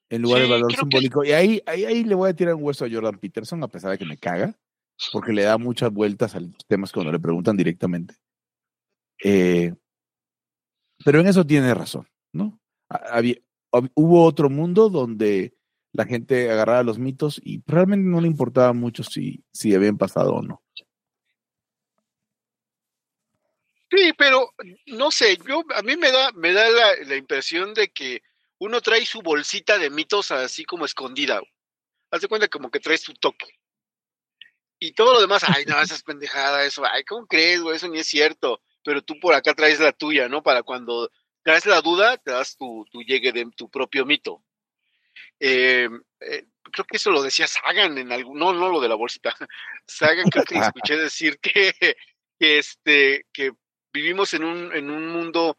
En 0.10 0.24
lugar 0.24 0.42
del 0.42 0.50
valor 0.50 0.76
simbólico. 0.76 1.24
Y 1.24 1.34
ahí, 1.34 1.62
ahí, 1.68 1.86
ahí 1.86 2.04
le 2.04 2.16
voy 2.16 2.32
a 2.32 2.36
tirar 2.36 2.56
un 2.56 2.64
hueso 2.64 2.84
a 2.84 2.90
Jordan 2.90 3.20
Peterson, 3.20 3.62
a 3.62 3.68
pesar 3.68 3.92
de 3.92 4.00
que 4.00 4.06
me 4.06 4.18
caga, 4.18 4.58
porque 5.14 5.34
le 5.34 5.44
da 5.44 5.60
muchas 5.60 5.92
vueltas 5.92 6.34
a 6.34 6.40
los 6.40 6.66
temas 6.68 6.92
cuando 6.92 7.12
le 7.12 7.20
preguntan 7.20 7.56
directamente. 7.56 8.16
Eh, 9.24 9.72
pero 11.06 11.20
en 11.20 11.28
eso 11.28 11.46
tiene 11.46 11.76
razón, 11.76 12.08
¿no? 12.34 12.60
Había, 12.90 13.36
hubo 13.94 14.24
otro 14.24 14.50
mundo 14.50 14.90
donde 14.90 15.56
la 15.96 16.06
gente 16.06 16.52
agarraba 16.52 16.84
los 16.84 17.00
mitos 17.00 17.40
y 17.44 17.64
realmente 17.66 18.08
no 18.10 18.22
le 18.22 18.28
importaba 18.28 18.74
mucho 18.74 19.04
si, 19.04 19.44
si 19.52 19.74
habían 19.74 19.98
pasado 19.98 20.34
o 20.34 20.42
no. 20.42 20.62
Sí, 23.90 24.12
pero 24.18 24.54
no 24.88 25.12
sé, 25.12 25.38
yo 25.48 25.64
a 25.74 25.82
mí 25.82 25.96
me 25.96 26.12
da 26.12 26.32
me 26.34 26.52
da 26.52 26.70
la, 26.70 26.96
la 27.06 27.16
impresión 27.16 27.74
de 27.74 27.90
que 27.90 28.22
uno 28.58 28.82
trae 28.82 29.06
su 29.06 29.22
bolsita 29.22 29.78
de 29.78 29.90
mitos 29.90 30.32
así 30.32 30.66
como 30.66 30.86
escondida. 30.86 31.42
Haz 32.12 32.22
de 32.22 32.28
cuenta 32.28 32.48
como 32.48 32.70
que 32.70 32.80
traes 32.80 33.04
tu 33.04 33.14
toque. 33.14 33.48
Y 34.80 34.92
todo 34.94 35.14
lo 35.14 35.22
demás, 35.22 35.44
ay, 35.48 35.66
no, 35.66 35.80
esa 35.82 35.96
es 35.96 36.04
pendejada, 36.04 36.66
eso, 36.66 36.84
ay, 36.86 37.04
¿cómo 37.06 37.26
crees, 37.28 37.62
güey? 37.62 37.78
Eso 37.78 37.88
ni 37.88 38.00
es 38.00 38.08
cierto. 38.08 38.62
Pero 38.84 39.02
tú 39.02 39.20
por 39.20 39.34
acá 39.34 39.54
traes 39.54 39.80
la 39.80 39.94
tuya, 39.94 40.28
¿no? 40.28 40.44
Para 40.44 40.64
cuando 40.64 41.10
traes 41.44 41.66
la 41.66 41.82
duda, 41.82 42.18
te 42.18 42.32
das 42.32 42.56
tu, 42.58 42.86
tu 42.92 43.02
llegue 43.02 43.32
de 43.32 43.50
tu 43.56 43.70
propio 43.70 44.06
mito. 44.06 44.44
Eh, 45.40 45.90
eh, 46.22 46.46
creo 46.72 46.86
que 46.86 46.98
eso 46.98 47.12
lo 47.12 47.22
decía 47.22 47.48
Sagan 47.48 47.98
en 47.98 48.12
algún, 48.12 48.38
no, 48.40 48.54
no 48.54 48.70
lo 48.70 48.80
de 48.82 48.90
la 48.90 48.96
bolsita. 48.96 49.36
Sagan 49.88 50.30
creo 50.30 50.46
que 50.46 50.56
escuché 50.60 50.98
decir 50.98 51.40
que, 51.40 51.74
que 52.40 52.58
este, 52.60 53.26
que 53.32 53.52
vivimos 53.94 54.34
en 54.34 54.44
un, 54.44 54.74
en 54.76 54.90
un 54.90 55.08
mundo 55.08 55.58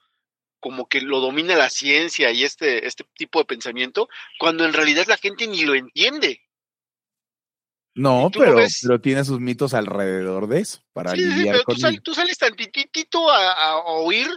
como 0.60 0.88
que 0.88 1.00
lo 1.00 1.20
domina 1.20 1.54
la 1.54 1.70
ciencia 1.70 2.30
y 2.32 2.42
este, 2.42 2.86
este 2.86 3.04
tipo 3.14 3.38
de 3.38 3.44
pensamiento, 3.44 4.08
cuando 4.38 4.64
en 4.64 4.72
realidad 4.72 5.06
la 5.06 5.16
gente 5.16 5.46
ni 5.46 5.64
lo 5.64 5.74
entiende. 5.74 6.40
No, 7.94 8.26
¿Y 8.28 8.30
tú 8.32 8.40
lo 8.40 8.44
pero, 8.56 8.66
pero 8.82 9.00
tiene 9.00 9.24
sus 9.24 9.40
mitos 9.40 9.72
alrededor 9.72 10.48
de 10.48 10.60
eso, 10.60 10.82
para 10.92 11.12
Sí, 11.12 11.18
sí, 11.18 11.22
sí, 11.22 11.36
lidiar 11.38 11.54
pero 11.54 11.64
con 11.64 11.74
tú, 11.76 11.80
sal- 11.80 11.92
ello. 11.92 12.02
tú 12.02 12.14
sales 12.14 12.36
tantitito 12.36 13.30
a, 13.30 13.52
a 13.52 13.76
oír, 13.78 14.28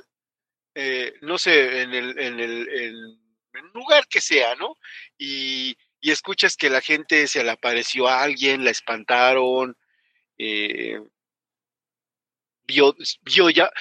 eh, 0.76 1.14
no 1.22 1.38
sé, 1.38 1.82
en 1.82 1.94
el, 1.94 2.20
en 2.20 2.40
el 2.40 2.70
en 2.70 3.29
el 3.54 3.66
lugar 3.74 4.08
que 4.08 4.22
sea, 4.22 4.56
¿no? 4.56 4.76
Y, 5.18 5.78
y 6.00 6.12
escuchas 6.12 6.56
que 6.56 6.70
la 6.70 6.82
gente 6.82 7.28
se 7.28 7.44
le 7.44 7.52
apareció 7.52 8.08
a 8.08 8.22
alguien, 8.24 8.64
la 8.64 8.72
espantaron, 8.72 9.78
eh, 10.38 11.00
vio, 12.66 12.96
vio 13.22 13.50
ya, 13.50 13.72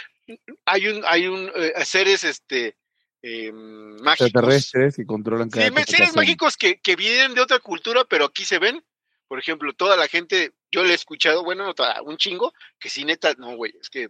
hay 0.64 0.88
un, 0.88 1.04
hay 1.06 1.26
un, 1.26 1.50
eh, 1.54 1.84
seres, 1.84 2.24
este, 2.24 2.76
eh, 3.22 3.52
mágicos. 3.52 4.26
Extraterrestres 4.26 4.96
que 4.96 5.06
controlan 5.06 5.50
cada 5.50 5.66
Sí, 5.68 5.92
seres 5.92 6.14
mágicos 6.16 6.56
que, 6.56 6.80
que 6.80 6.96
vienen 6.96 7.34
de 7.34 7.40
otra 7.40 7.58
cultura, 7.58 8.04
pero 8.04 8.26
aquí 8.26 8.44
se 8.44 8.58
ven. 8.58 8.84
Por 9.26 9.38
ejemplo, 9.38 9.74
toda 9.74 9.96
la 9.96 10.08
gente, 10.08 10.52
yo 10.70 10.82
le 10.84 10.92
he 10.92 10.94
escuchado, 10.94 11.44
bueno, 11.44 11.74
toda- 11.74 12.00
un 12.02 12.16
chingo, 12.16 12.54
que 12.78 12.88
sí, 12.88 13.04
neta, 13.04 13.34
no, 13.34 13.56
güey, 13.56 13.74
es 13.80 13.90
que 13.90 14.08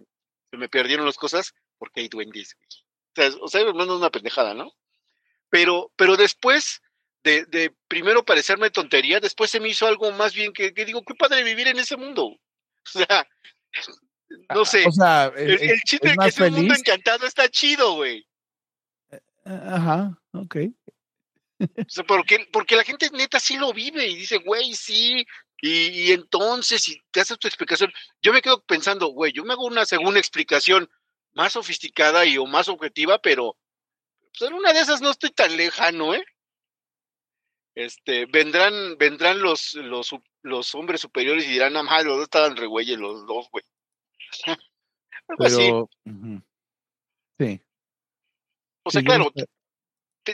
se 0.51 0.57
me 0.57 0.69
perdieron 0.69 1.07
las 1.07 1.17
cosas 1.17 1.55
porque 1.77 2.01
hay 2.01 2.09
duendes, 2.09 2.55
güey. 2.55 2.69
O 2.69 3.21
sea, 3.21 3.43
o 3.43 3.49
sea, 3.49 3.73
no 3.73 3.83
es 3.83 3.89
una 3.91 4.11
pendejada, 4.11 4.55
¿no? 4.55 4.73
Pero, 5.51 5.93
pero 5.97 6.17
después 6.17 6.83
de, 7.25 7.45
de 7.47 7.75
primero 7.89 8.25
parecerme 8.25 8.71
tontería, 8.71 9.21
después 9.21 9.51
se 9.51 9.61
me 9.61 9.69
hizo 9.69 9.87
algo 9.87 10.11
más 10.13 10.35
bien 10.35 10.53
que, 10.53 10.73
que 10.75 10.85
digo, 10.85 11.03
qué 11.03 11.15
padre 11.15 11.43
vivir 11.45 11.69
en 11.69 11.79
ese 11.79 11.97
mundo. 11.97 12.27
O 12.27 12.39
sea, 12.85 13.29
no 14.55 14.65
sé. 14.65 14.87
O 14.87 14.93
sea, 14.93 15.33
el, 15.37 15.81
chiste 15.83 16.09
es 16.09 16.17
de 16.17 16.23
que 16.23 16.29
es 16.29 16.39
un 16.39 16.53
mundo 16.55 16.75
encantado 16.75 17.27
está 17.27 17.49
chido, 17.49 17.95
güey. 17.95 18.27
Ajá, 19.45 20.19
ok. 20.33 20.57
O 21.61 21.89
sea, 21.89 22.05
porque, 22.05 22.47
porque 22.53 22.77
la 22.77 22.85
gente 22.85 23.11
neta 23.11 23.41
sí 23.41 23.57
lo 23.57 23.73
vive 23.73 24.07
y 24.07 24.17
dice, 24.17 24.39
güey, 24.39 24.75
sí. 24.75 25.27
Y, 25.61 25.89
y 25.89 26.13
entonces, 26.13 26.89
y 26.89 27.03
te 27.11 27.21
haces 27.21 27.39
tu 27.39 27.49
explicación. 27.49 27.93
Yo 28.23 28.33
me 28.33 28.43
quedo 28.43 28.63
pensando, 28.63 29.09
güey, 29.09 29.33
yo 29.33 29.45
me 29.45 29.55
hago 29.55 29.67
una 29.67 29.85
segunda 29.85 30.21
explicación 30.21 30.89
más 31.33 31.55
sofisticada 31.55 32.25
y 32.27 32.39
o 32.39 32.47
más 32.47 32.69
objetiva, 32.69 33.19
pero 33.21 33.57
pues, 34.39 34.51
en 34.51 34.57
una 34.57 34.73
de 34.73 34.81
esas 34.81 35.01
no 35.01 35.11
estoy 35.11 35.31
tan 35.31 35.57
lejano, 35.57 36.15
¿eh? 36.15 36.25
Este, 37.75 38.27
vendrán, 38.27 38.97
vendrán 38.99 39.41
los, 39.41 39.75
los, 39.75 40.75
hombres 40.75 41.01
superiores 41.01 41.45
y 41.45 41.49
dirán, 41.49 41.77
ah, 41.77 42.03
los 42.03 42.17
dos 42.17 42.23
estaban 42.25 42.57
re 42.57 42.67
güeyes 42.67 42.99
los 42.99 43.27
dos, 43.27 43.49
güey. 43.51 43.65
Algo 45.29 45.45
así. 45.45 45.71
Sí. 47.39 47.63
O 48.85 48.91
sea, 48.91 49.01
sí, 49.01 49.07
claro, 49.07 49.31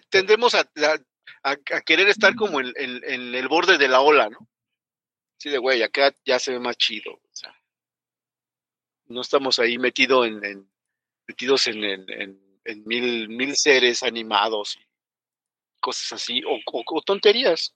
tendremos 0.08 0.54
a, 0.54 0.61
a- 0.61 0.99
a- 1.42 1.76
a 1.76 1.80
querer 1.82 2.08
estar 2.08 2.34
como 2.34 2.61
en, 2.61 2.73
en- 2.76 3.02
en 3.04 3.34
el 3.34 3.49
borde 3.49 3.76
de 3.76 3.88
la 3.88 4.00
ola, 4.00 4.30
¿no? 4.30 4.49
Sí, 5.38 5.50
de 5.50 5.58
güey, 5.58 5.82
acá 5.82 6.14
ya 6.25 6.38
se 6.38 6.52
ve 6.52 6.61
más 6.61 6.76
chido. 6.78 7.12
O 7.12 7.30
sea, 7.32 7.54
no 9.06 9.21
estamos 9.21 9.58
ahí 9.58 9.76
metido 9.76 10.25
en, 10.25 10.43
en- 10.45 10.71
metidos 11.26 11.67
en, 11.67 11.84
en- 11.84 12.10
en- 12.64 12.84
mil, 12.84 13.28
mil 13.28 13.56
seres 13.56 14.02
animados 14.02 14.78
cosas 15.80 16.14
así, 16.14 16.42
o, 16.46 17.02
tonterías. 17.02 17.74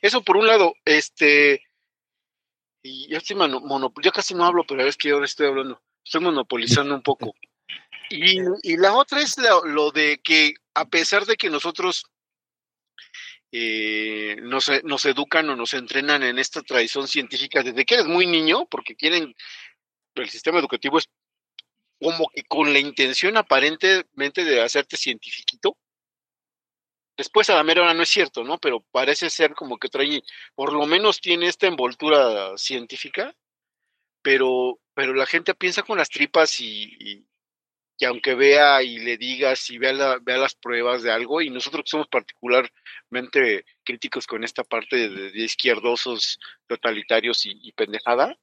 Eso 0.00 0.22
por 0.22 0.36
un 0.36 0.48
lado, 0.48 0.74
este, 0.84 1.62
y 2.82 3.08
yo 3.08 3.18
estoy 3.18 3.36
mono, 3.36 3.92
yo 4.02 4.10
casi 4.10 4.34
no 4.34 4.44
hablo, 4.44 4.64
pero 4.66 4.84
es 4.84 4.96
que 4.96 5.10
ahora 5.10 5.26
estoy 5.26 5.46
hablando, 5.46 5.80
estoy 6.04 6.22
monopolizando 6.22 6.92
un 6.94 7.02
poco. 7.02 7.34
Y, 8.10 8.40
y 8.62 8.76
la 8.76 8.94
otra 8.94 9.20
es 9.20 9.38
lo, 9.38 9.64
lo 9.64 9.90
de 9.92 10.20
que 10.22 10.54
a 10.74 10.88
pesar 10.88 11.24
de 11.24 11.36
que 11.36 11.48
nosotros 11.48 12.04
eh, 13.52 14.36
nos, 14.42 14.70
nos 14.82 15.04
educan 15.04 15.48
o 15.50 15.56
nos 15.56 15.74
entrenan 15.74 16.24
en 16.24 16.38
esta 16.38 16.62
tradición 16.62 17.06
científica 17.06 17.62
desde 17.62 17.84
que 17.84 17.94
eres 17.94 18.06
muy 18.06 18.26
niño, 18.26 18.66
porque 18.66 18.96
quieren, 18.96 19.34
el 20.16 20.28
sistema 20.30 20.58
educativo 20.58 20.98
es 20.98 21.08
como 22.02 22.28
que 22.34 22.42
con 22.42 22.72
la 22.72 22.80
intención 22.80 23.36
aparentemente 23.36 24.44
de 24.44 24.60
hacerte 24.60 24.96
cientifiquito. 24.96 25.78
Después 27.16 27.48
a 27.50 27.54
la 27.54 27.62
mera 27.62 27.82
hora 27.82 27.94
no 27.94 28.02
es 28.02 28.08
cierto, 28.08 28.42
¿no? 28.42 28.58
Pero 28.58 28.80
parece 28.90 29.30
ser 29.30 29.54
como 29.54 29.78
que 29.78 29.88
trae, 29.88 30.22
por 30.54 30.72
lo 30.72 30.86
menos 30.86 31.20
tiene 31.20 31.46
esta 31.46 31.68
envoltura 31.68 32.56
científica, 32.56 33.34
pero, 34.22 34.80
pero 34.94 35.14
la 35.14 35.26
gente 35.26 35.54
piensa 35.54 35.82
con 35.82 35.98
las 35.98 36.08
tripas 36.08 36.58
y, 36.60 36.96
y, 36.98 38.04
aunque 38.04 38.34
vea 38.34 38.82
y 38.82 38.98
le 38.98 39.16
digas 39.16 39.70
y 39.70 39.78
vea, 39.78 39.92
la, 39.92 40.18
vea 40.20 40.38
las 40.38 40.56
pruebas 40.56 41.02
de 41.04 41.12
algo, 41.12 41.40
y 41.40 41.50
nosotros 41.50 41.84
somos 41.86 42.08
particularmente 42.08 43.64
críticos 43.84 44.26
con 44.26 44.42
esta 44.42 44.64
parte 44.64 45.08
de, 45.08 45.44
izquierdosos, 45.44 46.40
totalitarios 46.66 47.46
y, 47.46 47.52
y 47.62 47.72
pendejada, 47.72 48.36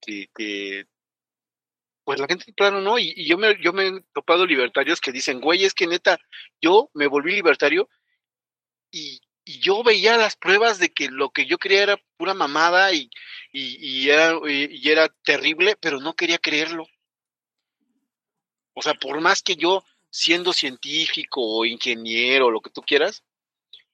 que, 0.00 0.86
pues 2.06 2.20
la 2.20 2.28
gente, 2.28 2.54
claro, 2.54 2.80
no, 2.80 3.00
y, 3.00 3.12
y, 3.16 3.26
yo, 3.26 3.36
me, 3.36 3.60
yo 3.60 3.72
me 3.72 3.88
he 3.88 4.00
topado 4.14 4.46
libertarios 4.46 5.00
que 5.00 5.10
dicen, 5.10 5.40
güey, 5.40 5.64
es 5.64 5.74
que 5.74 5.88
neta, 5.88 6.20
yo 6.60 6.88
me 6.94 7.08
volví 7.08 7.32
libertario 7.32 7.88
y, 8.92 9.20
y 9.44 9.58
yo 9.58 9.82
veía 9.82 10.16
las 10.16 10.36
pruebas 10.36 10.78
de 10.78 10.94
que 10.94 11.08
lo 11.08 11.30
que 11.30 11.46
yo 11.46 11.58
creía 11.58 11.82
era 11.82 12.00
pura 12.16 12.32
mamada 12.32 12.92
y, 12.92 13.10
y, 13.50 14.08
era, 14.08 14.38
y 14.48 14.88
era 14.88 15.08
terrible, 15.24 15.74
pero 15.80 15.98
no 15.98 16.14
quería 16.14 16.38
creerlo. 16.38 16.86
O 18.74 18.82
sea, 18.82 18.94
por 18.94 19.20
más 19.20 19.42
que 19.42 19.56
yo, 19.56 19.82
siendo 20.08 20.52
científico 20.52 21.40
o 21.42 21.64
ingeniero, 21.64 22.52
lo 22.52 22.60
que 22.60 22.70
tú 22.70 22.82
quieras, 22.82 23.24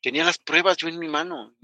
tenía 0.03 0.25
las 0.25 0.37
pruebas 0.37 0.77
yo 0.77 0.87
en 0.89 0.99
mi 0.99 1.09
mano, 1.09 1.57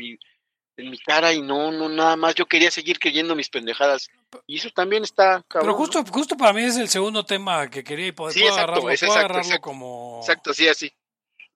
en 0.78 0.90
mi 0.90 0.98
cara, 0.98 1.32
y 1.32 1.42
no, 1.42 1.72
no, 1.72 1.88
nada 1.88 2.16
más. 2.16 2.34
Yo 2.36 2.46
quería 2.46 2.70
seguir 2.70 2.98
creyendo 2.98 3.34
mis 3.34 3.50
pendejadas. 3.50 4.08
Y 4.46 4.58
eso 4.58 4.70
también 4.70 5.02
está 5.02 5.42
cabrón, 5.48 5.72
Pero 5.72 5.74
justo, 5.74 6.02
¿no? 6.02 6.12
justo 6.12 6.36
para 6.36 6.52
mí 6.52 6.62
es 6.62 6.76
el 6.76 6.88
segundo 6.88 7.24
tema 7.24 7.68
que 7.68 7.82
quería 7.82 8.06
y 8.06 8.12
poder 8.12 8.32
Sí, 8.32 8.40
puedo 8.40 8.52
exacto, 8.52 8.72
agarrarlo, 8.72 8.90
es 8.90 9.02
exacto, 9.02 9.18
agarrarlo 9.18 9.42
exacto. 9.42 9.62
como, 9.62 10.18
Exacto, 10.20 10.54
sí, 10.54 10.68
así. 10.68 10.92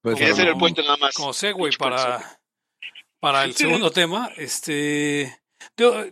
Pues, 0.03 0.17
Quería 0.17 0.33
hacer 0.33 0.49
el 0.49 0.59
puente 0.59 0.83
nada 0.83 0.97
más. 0.97 1.15
como 1.15 1.33
segue 1.33 1.55
para, 1.79 2.41
para 3.21 3.45
el 3.45 3.55
segundo 3.55 3.93
tema. 3.93 4.29
Este, 4.37 5.41
yo, 5.77 6.05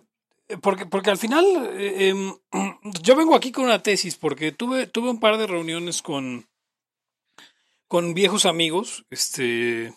porque, 0.63 0.87
porque 0.87 1.11
al 1.11 1.19
final 1.19 1.45
eh, 1.73 2.09
em, 2.11 2.35
yo 3.03 3.17
vengo 3.17 3.35
aquí 3.35 3.51
con 3.51 3.65
una 3.65 3.83
tesis 3.83 4.17
porque 4.17 4.53
tuve, 4.53 4.87
tuve 4.87 5.11
un 5.11 5.19
par 5.19 5.37
de 5.37 5.49
reuniones 5.49 6.03
con, 6.03 6.49
con 7.89 8.15
viejos 8.15 8.47
amigos, 8.47 9.05
este, 9.11 9.93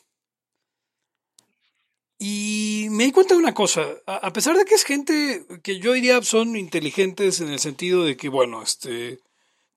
y 2.25 2.88
me 2.89 3.03
di 3.03 3.12
cuenta 3.12 3.33
de 3.33 3.41
una 3.41 3.53
cosa, 3.53 3.86
a, 4.05 4.31
pesar 4.31 4.55
de 4.55 4.63
que 4.63 4.75
es 4.75 4.86
gente 4.86 5.45
que 5.62 5.79
yo 5.79 5.91
diría 5.91 6.21
son 6.21 6.55
inteligentes 6.55 7.41
en 7.41 7.49
el 7.49 7.59
sentido 7.59 8.05
de 8.05 8.15
que, 8.15 8.29
bueno, 8.29 8.63
este, 8.63 9.19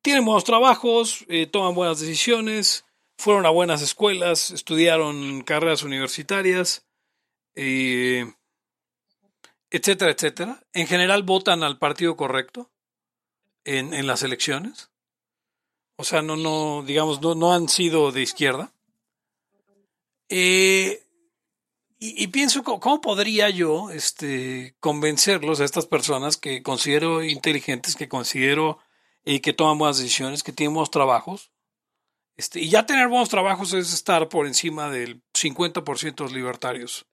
tienen 0.00 0.24
buenos 0.24 0.44
trabajos, 0.44 1.24
eh, 1.26 1.48
toman 1.48 1.74
buenas 1.74 1.98
decisiones, 1.98 2.84
fueron 3.18 3.46
a 3.46 3.50
buenas 3.50 3.82
escuelas, 3.82 4.52
estudiaron 4.52 5.42
carreras 5.42 5.82
universitarias, 5.82 6.86
eh, 7.56 8.32
etcétera, 9.68 10.12
etcétera. 10.12 10.62
En 10.72 10.86
general 10.86 11.24
votan 11.24 11.64
al 11.64 11.80
partido 11.80 12.16
correcto 12.16 12.70
en, 13.64 13.92
en 13.92 14.06
las 14.06 14.22
elecciones. 14.22 14.92
O 15.96 16.04
sea, 16.04 16.22
no, 16.22 16.36
no, 16.36 16.84
digamos, 16.86 17.20
no, 17.20 17.34
no 17.34 17.52
han 17.52 17.68
sido 17.68 18.12
de 18.12 18.22
izquierda. 18.22 18.72
Eh, 20.28 21.02
y, 21.98 22.22
y 22.22 22.26
pienso, 22.28 22.62
¿cómo 22.62 23.00
podría 23.00 23.48
yo 23.50 23.90
este, 23.90 24.76
convencerlos 24.80 25.60
a 25.60 25.64
estas 25.64 25.86
personas 25.86 26.36
que 26.36 26.62
considero 26.62 27.22
inteligentes, 27.24 27.96
que 27.96 28.08
considero 28.08 28.78
eh, 29.24 29.40
que 29.40 29.52
toman 29.52 29.78
buenas 29.78 29.98
decisiones, 29.98 30.42
que 30.42 30.52
tienen 30.52 30.74
buenos 30.74 30.90
trabajos? 30.90 31.52
Este, 32.36 32.60
y 32.60 32.68
ya 32.68 32.84
tener 32.84 33.08
buenos 33.08 33.30
trabajos 33.30 33.72
es 33.72 33.94
estar 33.94 34.28
por 34.28 34.46
encima 34.46 34.90
del 34.90 35.22
50% 35.32 36.14
de 36.16 36.24
los 36.24 36.32
libertarios. 36.32 37.06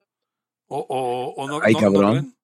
O, 0.68 0.80
o, 0.90 1.34
o 1.42 1.48
no, 1.48 1.62
Ay, 1.64 1.74
no- 1.76 1.80
cabrón. 1.80 2.36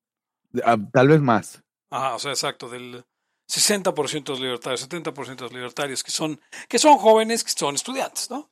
ah, 0.64 0.78
tal 0.94 1.08
vez 1.10 1.20
más. 1.20 1.62
Ajá, 1.90 2.16
o 2.16 2.20
sea, 2.20 2.32
exacto, 2.32 2.70
del 2.70 3.04
60% 3.50 4.24
de 4.24 4.30
los 4.32 4.40
libertarios, 4.40 4.88
70% 4.88 5.36
de 5.36 5.42
los 5.44 5.54
libertarios, 5.54 6.04
que 6.04 6.12
son, 6.12 6.40
que 6.70 6.80
son 6.80 6.98
jóvenes, 7.00 7.44
que 7.44 7.52
son 7.52 7.76
estudiantes, 7.76 8.30
¿no? 8.30 8.50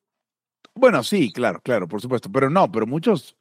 Bueno, 0.74 1.04
sí, 1.04 1.32
claro, 1.32 1.62
claro, 1.62 1.88
por 1.88 2.02
supuesto. 2.02 2.30
Pero 2.32 2.50
no, 2.50 2.70
pero 2.72 2.86
muchos, 2.86 3.37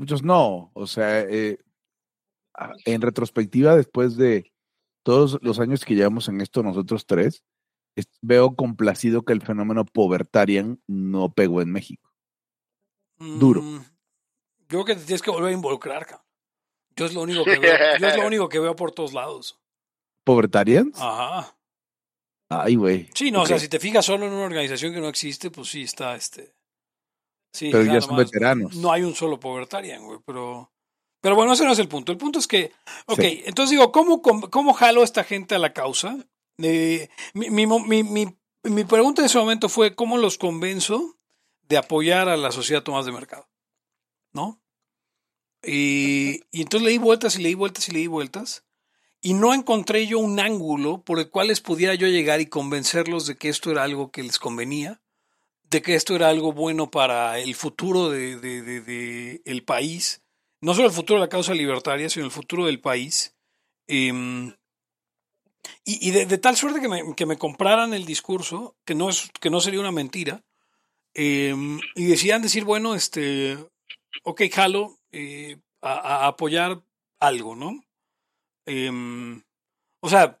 muchos 0.00 0.22
no. 0.22 0.70
O 0.72 0.86
sea, 0.86 1.20
eh, 1.20 1.58
en 2.86 3.02
retrospectiva, 3.02 3.76
después 3.76 4.16
de 4.16 4.50
todos 5.04 5.38
los 5.42 5.60
años 5.60 5.84
que 5.84 5.94
llevamos 5.94 6.28
en 6.28 6.40
esto 6.40 6.62
nosotros 6.62 7.06
tres, 7.06 7.44
veo 8.22 8.56
complacido 8.56 9.22
que 9.22 9.34
el 9.34 9.42
fenómeno 9.42 9.84
povertarian 9.84 10.82
no 10.86 11.32
pegó 11.32 11.60
en 11.60 11.70
México. 11.70 12.10
Duro. 13.18 13.60
Mm, 13.60 13.80
yo 14.60 14.66
creo 14.68 14.84
que 14.86 14.94
te 14.94 15.04
tienes 15.04 15.20
que 15.20 15.30
volver 15.30 15.50
a 15.50 15.54
involucrar, 15.54 16.06
cabrón. 16.06 16.26
Yo 16.96 17.06
es 17.06 17.14
lo 17.14 17.20
único 17.20 17.44
que 17.44 17.58
veo, 17.58 17.76
yo 17.98 18.08
es 18.08 18.16
lo 18.16 18.26
único 18.26 18.48
que 18.48 18.58
veo 18.58 18.74
por 18.74 18.92
todos 18.92 19.12
lados. 19.12 19.60
¿Povertarians? 20.24 20.98
Ajá. 20.98 21.58
Ay, 22.48 22.74
güey. 22.74 23.08
Sí, 23.14 23.30
no, 23.30 23.42
o 23.42 23.46
sea, 23.46 23.58
si 23.58 23.68
te 23.68 23.78
fijas 23.78 24.06
solo 24.06 24.26
en 24.26 24.32
una 24.32 24.46
organización 24.46 24.94
que 24.94 25.00
no 25.00 25.08
existe, 25.08 25.50
pues 25.50 25.68
sí 25.68 25.82
está 25.82 26.16
este. 26.16 26.54
Sí, 27.52 27.70
pero 27.70 27.84
ya 27.84 28.00
son 28.00 28.16
veteranos. 28.16 28.76
No 28.76 28.92
hay 28.92 29.02
un 29.02 29.14
solo 29.14 29.40
povertarian, 29.40 30.04
güey, 30.04 30.18
pero. 30.24 30.72
Pero 31.20 31.34
bueno, 31.34 31.52
ese 31.52 31.64
no 31.64 31.72
es 31.72 31.78
el 31.78 31.88
punto. 31.88 32.12
El 32.12 32.18
punto 32.18 32.38
es 32.38 32.46
que, 32.46 32.72
ok, 33.04 33.20
entonces 33.20 33.70
digo, 33.70 33.92
¿cómo, 33.92 34.22
¿cómo, 34.22 34.72
jalo 34.72 35.02
a 35.02 35.04
esta 35.04 35.22
gente 35.22 35.54
a 35.54 35.58
la 35.58 35.74
causa? 35.74 36.16
mi, 36.56 37.08
mi, 37.34 37.66
mi, 37.66 38.36
mi, 38.62 38.84
pregunta 38.84 39.20
en 39.20 39.26
ese 39.26 39.38
momento 39.38 39.68
fue, 39.68 39.94
¿cómo 39.94 40.16
los 40.16 40.38
convenzo 40.38 41.18
de 41.68 41.76
apoyar 41.76 42.30
a 42.30 42.38
la 42.38 42.52
sociedad 42.52 42.82
Tomás 42.82 43.04
de 43.04 43.12
Mercado? 43.12 43.48
¿No? 44.32 44.62
Y, 45.62 46.40
y 46.50 46.62
entonces 46.62 46.86
leí 46.86 46.96
vueltas 46.96 47.36
y 47.36 47.42
leí 47.42 47.54
vueltas 47.54 47.88
y 47.88 47.92
leí 47.92 48.06
vueltas 48.06 48.64
y 49.20 49.34
no 49.34 49.52
encontré 49.52 50.06
yo 50.06 50.18
un 50.18 50.40
ángulo 50.40 51.02
por 51.02 51.18
el 51.18 51.30
cual 51.30 51.48
les 51.48 51.60
pudiera 51.60 51.94
yo 51.94 52.06
llegar 52.06 52.40
y 52.40 52.46
convencerlos 52.46 53.26
de 53.26 53.36
que 53.36 53.48
esto 53.48 53.70
era 53.70 53.82
algo 53.82 54.10
que 54.10 54.22
les 54.22 54.38
convenía, 54.38 55.02
de 55.70 55.82
que 55.82 55.94
esto 55.94 56.16
era 56.16 56.28
algo 56.28 56.52
bueno 56.52 56.90
para 56.90 57.38
el 57.38 57.54
futuro 57.54 58.10
de, 58.10 58.38
de, 58.38 59.40
el 59.44 59.62
país, 59.64 60.22
no 60.60 60.74
solo 60.74 60.88
el 60.88 60.94
futuro 60.94 61.20
de 61.20 61.26
la 61.26 61.30
causa 61.30 61.54
libertaria, 61.54 62.08
sino 62.08 62.24
el 62.24 62.32
futuro 62.32 62.66
del 62.66 62.80
país. 62.80 63.36
Em, 63.86 64.52
y, 65.84 66.10
de, 66.10 66.38
tal 66.38 66.56
suerte 66.56 66.80
que 66.80 66.88
me, 66.88 67.14
que 67.14 67.26
me, 67.26 67.38
compraran 67.38 67.94
el 67.94 68.04
discurso, 68.04 68.76
que 68.84 68.94
no, 68.94 69.10
es, 69.10 69.30
que 69.40 69.50
no 69.50 69.60
sería 69.60 69.80
una 69.80 69.92
mentira, 69.92 70.42
em, 71.14 71.80
y 71.94 72.06
decían 72.06 72.42
decir, 72.42 72.64
bueno, 72.64 72.94
este, 72.94 73.56
ok, 74.24 74.42
jalo, 74.52 74.98
eh, 75.12 75.58
a 75.82 76.26
apoyar 76.26 76.82
algo, 77.20 77.56
¿no? 77.56 77.82
Em, 78.66 79.42
o 80.00 80.08
sea, 80.08 80.40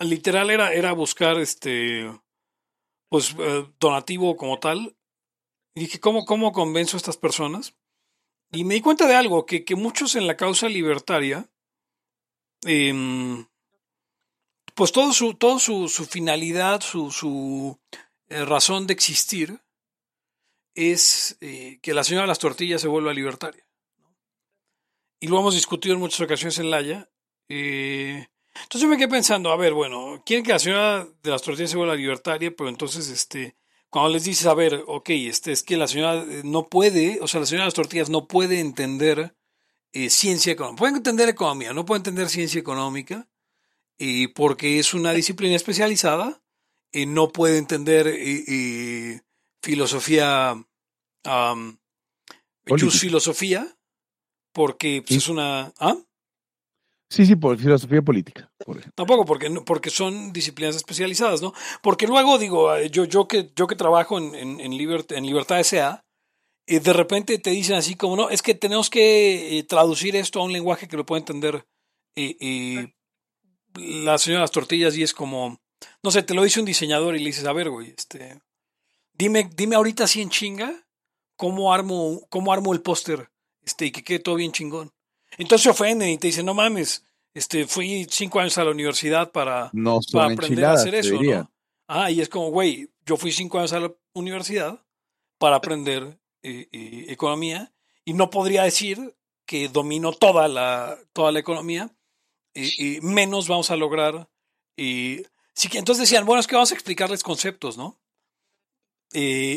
literal 0.00 0.50
era, 0.50 0.72
era 0.72 0.92
buscar 0.92 1.38
este, 1.38 2.10
pues, 3.08 3.34
eh, 3.38 3.66
donativo 3.80 4.36
como 4.36 4.58
tal. 4.58 4.96
Y 5.74 5.80
dije, 5.80 6.00
¿cómo, 6.00 6.24
¿cómo 6.24 6.52
convenzo 6.52 6.96
a 6.96 6.98
estas 6.98 7.16
personas? 7.16 7.74
Y 8.52 8.64
me 8.64 8.74
di 8.74 8.80
cuenta 8.80 9.08
de 9.08 9.16
algo, 9.16 9.46
que, 9.46 9.64
que 9.64 9.74
muchos 9.74 10.14
en 10.14 10.26
la 10.26 10.36
causa 10.36 10.68
libertaria, 10.68 11.50
em, 12.64 13.46
pues 14.74 14.92
todo 14.92 15.12
su, 15.12 15.34
todo 15.34 15.58
su, 15.58 15.88
su 15.88 16.04
finalidad, 16.04 16.80
su, 16.80 17.10
su 17.10 17.80
eh, 18.28 18.44
razón 18.44 18.86
de 18.86 18.94
existir, 18.94 19.60
es 20.74 21.36
eh, 21.40 21.78
que 21.82 21.94
la 21.94 22.04
señora 22.04 22.24
de 22.24 22.28
las 22.28 22.38
tortillas 22.38 22.80
se 22.80 22.88
vuelva 22.88 23.12
libertaria. 23.12 23.66
Y 25.20 25.28
lo 25.28 25.38
hemos 25.38 25.54
discutido 25.54 25.94
en 25.94 26.00
muchas 26.00 26.20
ocasiones 26.20 26.58
en 26.58 26.70
Laya, 26.70 27.10
eh, 27.48 28.28
entonces 28.62 28.88
me 28.88 28.96
quedé 28.96 29.08
pensando, 29.08 29.50
a 29.50 29.56
ver, 29.56 29.74
bueno, 29.74 30.22
quieren 30.24 30.44
que 30.44 30.52
la 30.52 30.58
señora 30.58 31.06
de 31.22 31.30
las 31.30 31.42
tortillas 31.42 31.70
se 31.70 31.76
vuelva 31.76 31.94
libertaria, 31.94 32.54
pero 32.56 32.68
entonces, 32.68 33.08
este, 33.08 33.56
cuando 33.90 34.10
les 34.10 34.24
dices, 34.24 34.46
a 34.46 34.54
ver, 34.54 34.84
ok, 34.86 35.10
este, 35.10 35.52
es 35.52 35.62
que 35.62 35.76
la 35.76 35.88
señora 35.88 36.22
eh, 36.22 36.42
no 36.44 36.68
puede, 36.68 37.18
o 37.20 37.28
sea, 37.28 37.40
la 37.40 37.46
señora 37.46 37.64
de 37.64 37.68
las 37.68 37.74
tortillas 37.74 38.10
no 38.10 38.26
puede 38.28 38.60
entender 38.60 39.36
eh, 39.92 40.10
ciencia 40.10 40.52
económica, 40.52 40.78
puede 40.78 40.96
entender 40.96 41.28
economía, 41.28 41.72
no 41.72 41.84
puede 41.84 41.98
entender 41.98 42.28
ciencia 42.28 42.60
económica, 42.60 43.28
y 43.98 44.28
porque 44.28 44.78
es 44.78 44.94
una 44.94 45.12
disciplina 45.12 45.54
especializada, 45.56 46.42
no 46.92 47.30
puede 47.30 47.58
entender 47.58 48.06
filosofía, 49.62 50.54
um, 51.24 51.76
filosofía, 52.64 53.76
porque 54.52 55.02
pues, 55.02 55.18
es 55.18 55.28
una... 55.28 55.72
¿ah? 55.78 55.96
Sí, 57.14 57.26
sí, 57.26 57.36
por 57.36 57.56
filosofía 57.56 58.02
política. 58.02 58.50
Tampoco, 58.96 59.24
porque, 59.24 59.48
porque 59.64 59.90
son 59.90 60.32
disciplinas 60.32 60.74
especializadas, 60.74 61.42
¿no? 61.42 61.52
Porque 61.80 62.08
luego, 62.08 62.38
digo, 62.38 62.74
eh, 62.74 62.90
yo, 62.90 63.04
yo, 63.04 63.28
que, 63.28 63.52
yo 63.54 63.68
que 63.68 63.76
trabajo 63.76 64.18
en, 64.18 64.34
en, 64.34 64.76
Libertad 64.76 65.60
S.A., 65.60 66.04
y 66.66 66.80
de 66.80 66.92
repente 66.92 67.38
te 67.38 67.50
dicen 67.50 67.76
así 67.76 67.94
como, 67.94 68.16
no, 68.16 68.30
es 68.30 68.42
que 68.42 68.54
tenemos 68.54 68.90
que 68.90 69.58
eh, 69.58 69.62
traducir 69.62 70.16
esto 70.16 70.40
a 70.40 70.44
un 70.44 70.52
lenguaje 70.52 70.88
que 70.88 70.96
lo 70.96 71.06
pueda 71.06 71.20
entender 71.20 71.64
y, 72.16 72.92
la 73.76 74.18
señora 74.18 74.42
las 74.42 74.50
tortillas 74.50 74.96
y 74.96 75.04
es 75.04 75.14
como, 75.14 75.60
no 76.02 76.10
sé, 76.10 76.22
te 76.24 76.34
lo 76.34 76.42
dice 76.42 76.58
un 76.58 76.66
diseñador 76.66 77.14
y 77.14 77.20
le 77.20 77.26
dices, 77.26 77.44
a 77.44 77.52
ver, 77.52 77.70
güey, 77.70 77.94
este, 77.96 78.40
dime, 79.12 79.48
dime 79.54 79.76
ahorita 79.76 80.04
así 80.04 80.20
en 80.20 80.30
chinga 80.30 80.84
cómo 81.36 81.72
armo, 81.72 82.26
cómo 82.28 82.52
armo 82.52 82.72
el 82.72 82.82
póster 82.82 83.30
este, 83.64 83.86
y 83.86 83.92
que 83.92 84.02
quede 84.02 84.18
todo 84.18 84.34
bien 84.34 84.52
chingón. 84.52 84.90
Entonces 85.38 85.64
se 85.64 85.70
ofenden 85.70 86.10
y 86.10 86.18
te 86.18 86.28
dicen, 86.28 86.46
no 86.46 86.54
mames, 86.54 87.04
este, 87.34 87.66
fui 87.66 88.06
cinco 88.08 88.38
años 88.38 88.56
a 88.58 88.64
la 88.64 88.70
universidad 88.70 89.32
para, 89.32 89.70
aprender 90.14 90.64
a 90.64 90.72
hacer 90.72 90.94
eso, 90.94 91.20
¿no? 91.20 91.50
Ah, 91.88 92.10
y 92.10 92.20
es 92.20 92.28
como, 92.28 92.50
güey, 92.50 92.88
yo 93.04 93.16
fui 93.16 93.32
cinco 93.32 93.58
años 93.58 93.72
a 93.72 93.80
la 93.80 93.92
universidad 94.14 94.82
para 95.38 95.56
aprender 95.56 96.18
eh, 96.42 96.68
eh, 96.72 97.06
economía 97.08 97.72
y 98.04 98.14
no 98.14 98.30
podría 98.30 98.62
decir 98.62 99.16
que 99.46 99.68
domino 99.68 100.12
toda 100.12 100.48
la, 100.48 100.96
toda 101.12 101.32
la 101.32 101.40
economía, 101.40 101.94
y 102.54 103.00
menos 103.00 103.48
vamos 103.48 103.70
a 103.70 103.76
lograr. 103.76 104.30
Y, 104.76 105.22
sí 105.54 105.68
que 105.68 105.78
entonces 105.78 106.08
decían, 106.08 106.24
bueno, 106.24 106.40
es 106.40 106.46
que 106.46 106.54
vamos 106.54 106.70
a 106.70 106.74
explicarles 106.74 107.22
conceptos, 107.22 107.76
¿no? 107.76 108.00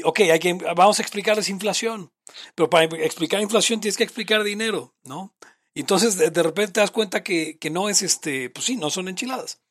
ok, 0.03 0.19
hay 0.19 0.39
que, 0.39 0.53
vamos 0.53 0.99
a 0.99 1.01
explicarles 1.01 1.49
inflación, 1.49 2.11
pero 2.53 2.69
para 2.69 2.85
explicar 2.85 3.41
inflación 3.41 3.79
tienes 3.79 3.97
que 3.97 4.03
explicar 4.03 4.43
dinero, 4.43 4.95
¿no? 5.03 5.33
Y 5.77 5.81
entonces 5.81 6.17
de, 6.17 6.41
repente 6.41 6.73
te 6.73 6.79
das 6.79 6.89
cuenta 6.89 7.21
que, 7.21 7.59
que, 7.59 7.69
no 7.69 7.87
es 7.87 8.01
este, 8.01 8.49
pues 8.49 8.65
sí, 8.65 8.77
no 8.77 8.89
son 8.89 9.09
enchiladas. 9.09 9.61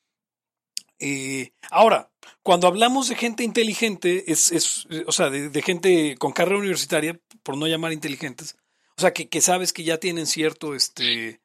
Eh, 1.00 1.50
ahora, 1.68 2.12
cuando 2.44 2.68
hablamos 2.68 3.08
de 3.08 3.16
gente 3.16 3.42
inteligente, 3.42 4.30
es, 4.30 4.52
es 4.52 4.86
o 5.04 5.10
sea, 5.10 5.30
de, 5.30 5.62
gente 5.62 6.14
con 6.16 6.30
carrera 6.30 6.60
universitaria, 6.60 7.20
por 7.42 7.56
no 7.56 7.66
llamar 7.66 7.92
inteligentes, 7.92 8.56
o 8.96 9.00
sea, 9.00 9.12
que, 9.12 9.28
que, 9.28 9.40
sabes 9.40 9.72
que 9.72 9.82
ya 9.82 9.98
tienen 9.98 10.28
cierto, 10.28 10.76
este, 10.76 11.40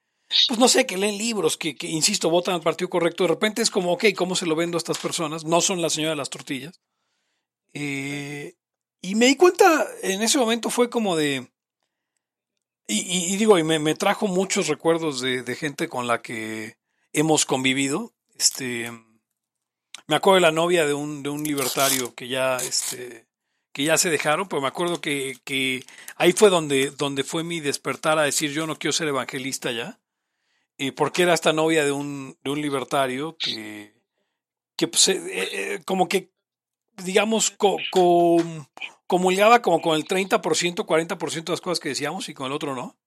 pues 0.47 0.59
no 0.59 0.67
sé, 0.67 0.85
que 0.85 0.95
leen 0.95 1.17
libros, 1.17 1.57
que, 1.57 1.75
que, 1.75 1.87
insisto, 1.87 2.29
votan 2.29 2.53
al 2.53 2.61
partido 2.61 2.91
correcto, 2.91 3.23
de 3.23 3.29
repente 3.29 3.63
es 3.63 3.71
como, 3.71 3.93
ok, 3.93 4.13
¿cómo 4.15 4.35
se 4.35 4.45
lo 4.45 4.55
vendo 4.55 4.77
a 4.77 4.77
estas 4.77 4.99
personas? 4.99 5.43
No 5.43 5.61
son 5.61 5.81
la 5.81 5.89
señora 5.89 6.11
de 6.11 6.17
las 6.17 6.29
tortillas. 6.29 6.79
Eh, 7.73 8.53
y 9.01 9.15
me 9.15 9.25
di 9.25 9.37
cuenta, 9.37 9.87
en 10.03 10.21
ese 10.21 10.37
momento 10.37 10.69
fue 10.69 10.91
como 10.91 11.15
de, 11.15 11.50
y, 12.93 13.35
digo, 13.37 13.57
y 13.57 13.63
me, 13.63 13.95
trajo 13.95 14.27
muchos 14.27 14.67
recuerdos 14.67 15.21
de, 15.21 15.55
gente 15.55 15.87
con 15.87 16.07
la 16.07 16.21
que 16.21 16.77
hemos 17.13 17.45
convivido. 17.45 18.13
Este, 18.37 18.91
me 20.07 20.15
acuerdo 20.15 20.35
de 20.35 20.41
la 20.41 20.51
novia 20.51 20.85
de 20.85 20.93
un, 20.93 21.23
de 21.23 21.29
un 21.29 21.43
libertario 21.43 22.13
que 22.13 22.27
ya, 22.27 22.57
este, 22.57 23.27
que 23.71 23.83
ya 23.85 23.97
se 23.97 24.09
dejaron, 24.09 24.47
pero 24.47 24.61
me 24.61 24.67
acuerdo 24.67 24.99
que, 24.99 25.37
que 25.43 25.85
ahí 26.17 26.33
fue 26.33 26.49
donde, 26.49 26.91
donde 26.91 27.23
fue 27.23 27.43
mi 27.43 27.59
despertar 27.59 28.19
a 28.19 28.23
decir 28.23 28.51
yo 28.51 28.67
no 28.67 28.77
quiero 28.77 28.93
ser 28.93 29.07
evangelista 29.07 29.71
ya. 29.71 29.99
Y 30.77 30.91
porque 30.91 31.23
era 31.23 31.33
esta 31.33 31.53
novia 31.53 31.85
de 31.85 31.91
un, 31.91 32.37
de 32.43 32.49
un 32.49 32.61
libertario 32.61 33.37
que, 33.37 33.93
que 34.75 34.87
pues, 34.87 35.07
eh, 35.09 35.19
eh, 35.27 35.81
como 35.85 36.09
que, 36.09 36.31
digamos, 37.03 37.51
co, 37.51 37.77
comulgaba 39.11 39.61
como 39.61 39.81
con 39.81 39.97
el 39.97 40.05
30%, 40.05 40.39
40% 40.39 41.43
de 41.43 41.51
las 41.51 41.59
cosas 41.59 41.81
que 41.81 41.89
decíamos 41.89 42.29
y 42.29 42.33
con 42.33 42.45
el 42.45 42.53
otro 42.53 42.73
no. 42.73 42.97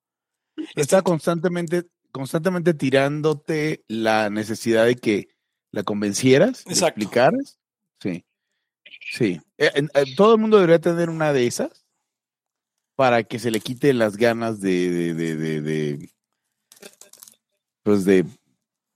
Está 0.74 1.00
constantemente, 1.00 1.84
constantemente 2.12 2.74
tirándote 2.74 3.86
la 3.88 4.28
necesidad 4.28 4.84
de 4.84 4.96
que 4.96 5.28
la 5.72 5.82
convencieras, 5.82 6.62
de 6.66 6.74
explicaras. 6.74 7.58
Sí. 8.02 8.22
Sí. 9.00 9.40
Eh, 9.56 9.70
eh, 9.74 10.14
todo 10.14 10.34
el 10.34 10.42
mundo 10.42 10.58
debería 10.58 10.78
tener 10.78 11.08
una 11.08 11.32
de 11.32 11.46
esas 11.46 11.86
para 12.96 13.24
que 13.24 13.38
se 13.38 13.50
le 13.50 13.60
quite 13.60 13.94
las 13.94 14.18
ganas 14.18 14.60
de, 14.60 15.14
de, 15.14 15.14
de, 15.14 15.60
de, 15.62 16.10
pues 17.82 18.04
de, 18.04 18.26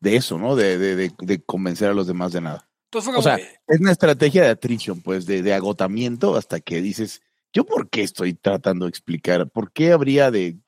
de 0.00 0.16
eso, 0.16 0.36
¿no? 0.36 0.56
De, 0.56 0.76
de, 0.76 1.42
convencer 1.46 1.88
a 1.88 1.94
los 1.94 2.06
demás 2.06 2.32
de 2.32 2.42
nada 2.42 2.67
o 2.94 3.22
sea, 3.22 3.36
es 3.36 3.80
una 3.80 3.92
estrategia 3.92 4.42
de 4.42 4.48
attrition, 4.48 5.00
pues, 5.00 5.26
de, 5.26 5.52
agotamiento 5.52 6.36
hasta 6.36 6.60
que 6.60 6.80
dices, 6.80 7.22
¿yo 7.52 7.64
por 7.64 7.90
qué 7.90 8.02
estoy 8.02 8.34
tratando 8.34 8.86
de 8.86 8.90
explicar? 8.90 9.48
¿Por 9.50 9.72
qué 9.72 9.92
habría 9.92 10.30
de, 10.30 10.58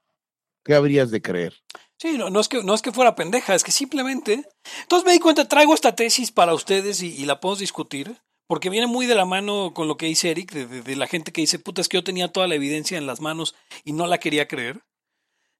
qué 0.64 0.74
habrías 0.74 1.10
de 1.10 1.22
creer? 1.22 1.54
Sí, 1.98 2.16
no, 2.16 2.30
no, 2.30 2.40
es 2.40 2.48
que, 2.48 2.62
no 2.62 2.74
es 2.74 2.82
que 2.82 2.92
fuera 2.92 3.14
pendeja, 3.14 3.54
es 3.54 3.64
que 3.64 3.72
simplemente... 3.72 4.48
Entonces 4.82 5.06
me 5.06 5.12
di 5.12 5.18
cuenta, 5.18 5.48
traigo 5.48 5.74
esta 5.74 5.94
tesis 5.94 6.32
para 6.32 6.54
ustedes 6.54 7.02
y, 7.02 7.24
la 7.26 7.40
podemos 7.40 7.58
discutir, 7.58 8.20
porque 8.46 8.70
viene 8.70 8.86
muy 8.86 9.06
de 9.06 9.14
la 9.14 9.26
mano 9.26 9.72
con 9.74 9.86
lo 9.86 9.96
que 9.96 10.06
dice 10.06 10.30
Eric, 10.30 10.52
de, 10.52 10.96
la 10.96 11.06
gente 11.06 11.32
que 11.32 11.42
dice, 11.42 11.58
puta, 11.58 11.80
es 11.80 11.88
que 11.88 11.98
yo 11.98 12.04
tenía 12.04 12.32
toda 12.32 12.48
la 12.48 12.54
evidencia 12.54 12.96
en 12.96 13.06
las 13.06 13.20
manos 13.20 13.54
y 13.84 13.92
no 13.92 14.06
la 14.06 14.18
quería 14.18 14.48
creer. 14.48 14.82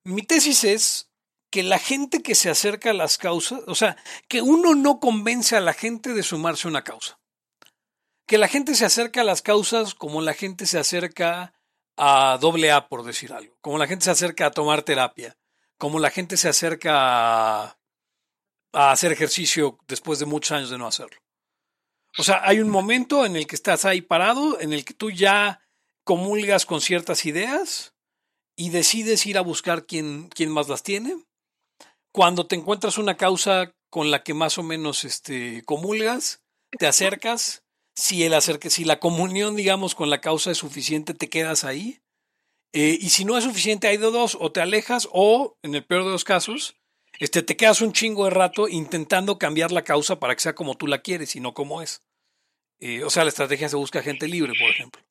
Mi 0.02 0.22
tesis 0.22 0.64
es 0.64 1.09
que 1.50 1.62
la 1.62 1.78
gente 1.78 2.22
que 2.22 2.34
se 2.34 2.50
acerca 2.50 2.90
a 2.90 2.94
las 2.94 3.18
causas, 3.18 3.60
o 3.66 3.74
sea, 3.74 3.96
que 4.28 4.40
uno 4.40 4.74
no 4.74 5.00
convence 5.00 5.56
a 5.56 5.60
la 5.60 5.72
gente 5.72 6.12
de 6.12 6.22
sumarse 6.22 6.68
a 6.68 6.70
una 6.70 6.84
causa. 6.84 7.18
Que 8.26 8.38
la 8.38 8.48
gente 8.48 8.74
se 8.74 8.84
acerca 8.84 9.22
a 9.22 9.24
las 9.24 9.42
causas 9.42 9.94
como 9.94 10.22
la 10.22 10.34
gente 10.34 10.66
se 10.66 10.78
acerca 10.78 11.54
a 11.96 12.38
doble 12.40 12.70
A, 12.70 12.88
por 12.88 13.04
decir 13.04 13.32
algo, 13.32 13.56
como 13.60 13.78
la 13.78 13.86
gente 13.86 14.04
se 14.04 14.12
acerca 14.12 14.46
a 14.46 14.50
tomar 14.52 14.82
terapia 14.82 15.36
como 15.80 15.98
la 15.98 16.10
gente 16.10 16.36
se 16.36 16.50
acerca 16.50 16.92
a, 17.64 17.78
hacer 18.72 19.12
ejercicio 19.12 19.78
después 19.88 20.18
de 20.18 20.26
muchos 20.26 20.52
años 20.52 20.68
de 20.68 20.76
no 20.76 20.86
hacerlo. 20.86 21.18
O 22.18 22.22
sea, 22.22 22.42
hay 22.44 22.60
un 22.60 22.68
momento 22.68 23.24
en 23.24 23.34
el 23.34 23.46
que 23.46 23.56
estás 23.56 23.86
ahí 23.86 24.02
parado, 24.02 24.60
en 24.60 24.74
el 24.74 24.84
que 24.84 24.92
tú 24.92 25.10
ya 25.10 25.62
comulgas 26.04 26.66
con 26.66 26.82
ciertas 26.82 27.24
ideas 27.24 27.94
y 28.56 28.68
decides 28.68 29.24
ir 29.24 29.38
a 29.38 29.40
buscar 29.40 29.86
quién, 29.86 30.28
quién 30.28 30.50
más 30.50 30.68
las 30.68 30.82
tiene. 30.82 31.16
Cuando 32.12 32.46
te 32.46 32.56
encuentras 32.56 32.98
una 32.98 33.16
causa 33.16 33.74
con 33.88 34.10
la 34.10 34.22
que 34.22 34.34
más 34.34 34.58
o 34.58 34.62
menos 34.62 35.04
este, 35.04 35.62
comulgas, 35.64 36.42
te 36.78 36.86
acercas. 36.86 37.64
Si, 37.94 38.24
el 38.24 38.34
acerque, 38.34 38.70
si 38.70 38.84
la 38.84 39.00
comunión, 39.00 39.56
digamos, 39.56 39.94
con 39.94 40.10
la 40.10 40.20
causa 40.20 40.50
es 40.50 40.58
suficiente, 40.58 41.12
te 41.12 41.28
quedas 41.28 41.64
ahí. 41.64 42.00
Eh, 42.72 42.96
y 43.00 43.10
si 43.10 43.24
no 43.24 43.36
es 43.36 43.44
suficiente, 43.44 43.88
hay 43.88 43.96
de 43.96 44.10
dos, 44.10 44.38
o 44.40 44.52
te 44.52 44.60
alejas, 44.60 45.08
o, 45.12 45.56
en 45.62 45.74
el 45.74 45.84
peor 45.84 46.04
de 46.04 46.12
los 46.12 46.24
casos, 46.24 46.76
este, 47.18 47.42
te 47.42 47.56
quedas 47.56 47.80
un 47.80 47.92
chingo 47.92 48.24
de 48.24 48.30
rato 48.30 48.68
intentando 48.68 49.38
cambiar 49.38 49.72
la 49.72 49.82
causa 49.82 50.20
para 50.20 50.34
que 50.34 50.40
sea 50.40 50.54
como 50.54 50.76
tú 50.76 50.86
la 50.86 51.02
quieres 51.02 51.34
y 51.36 51.40
no 51.40 51.52
como 51.52 51.82
es. 51.82 52.02
Eh, 52.78 53.04
o 53.04 53.10
sea, 53.10 53.24
la 53.24 53.30
estrategia 53.30 53.68
se 53.68 53.76
busca 53.76 54.02
gente 54.02 54.28
libre, 54.28 54.52
por 54.58 54.70
ejemplo. 54.70 55.02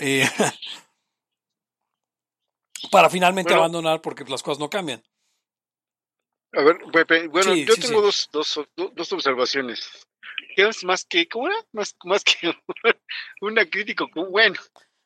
Eh, 0.00 0.24
para 2.90 3.10
finalmente 3.10 3.52
abandonar 3.52 4.00
porque 4.00 4.24
las 4.24 4.42
cosas 4.42 4.60
no 4.60 4.70
cambian. 4.70 5.02
A 6.52 6.62
ver, 6.62 6.78
Pepe, 6.92 7.28
bueno, 7.28 7.54
yo 7.54 7.76
tengo 7.76 8.00
Dos, 8.00 8.28
dos, 8.32 8.60
dos, 8.74 9.12
observaciones. 9.12 10.06
¿Qué 10.56 10.66
es 10.66 10.82
más 10.84 11.04
que, 11.04 11.28
cómo 11.28 11.48
era? 11.48 11.56
Más, 11.72 11.94
más 12.04 12.24
que 12.24 12.56
una 13.40 13.66
crítica, 13.66 14.06
bueno, 14.14 14.58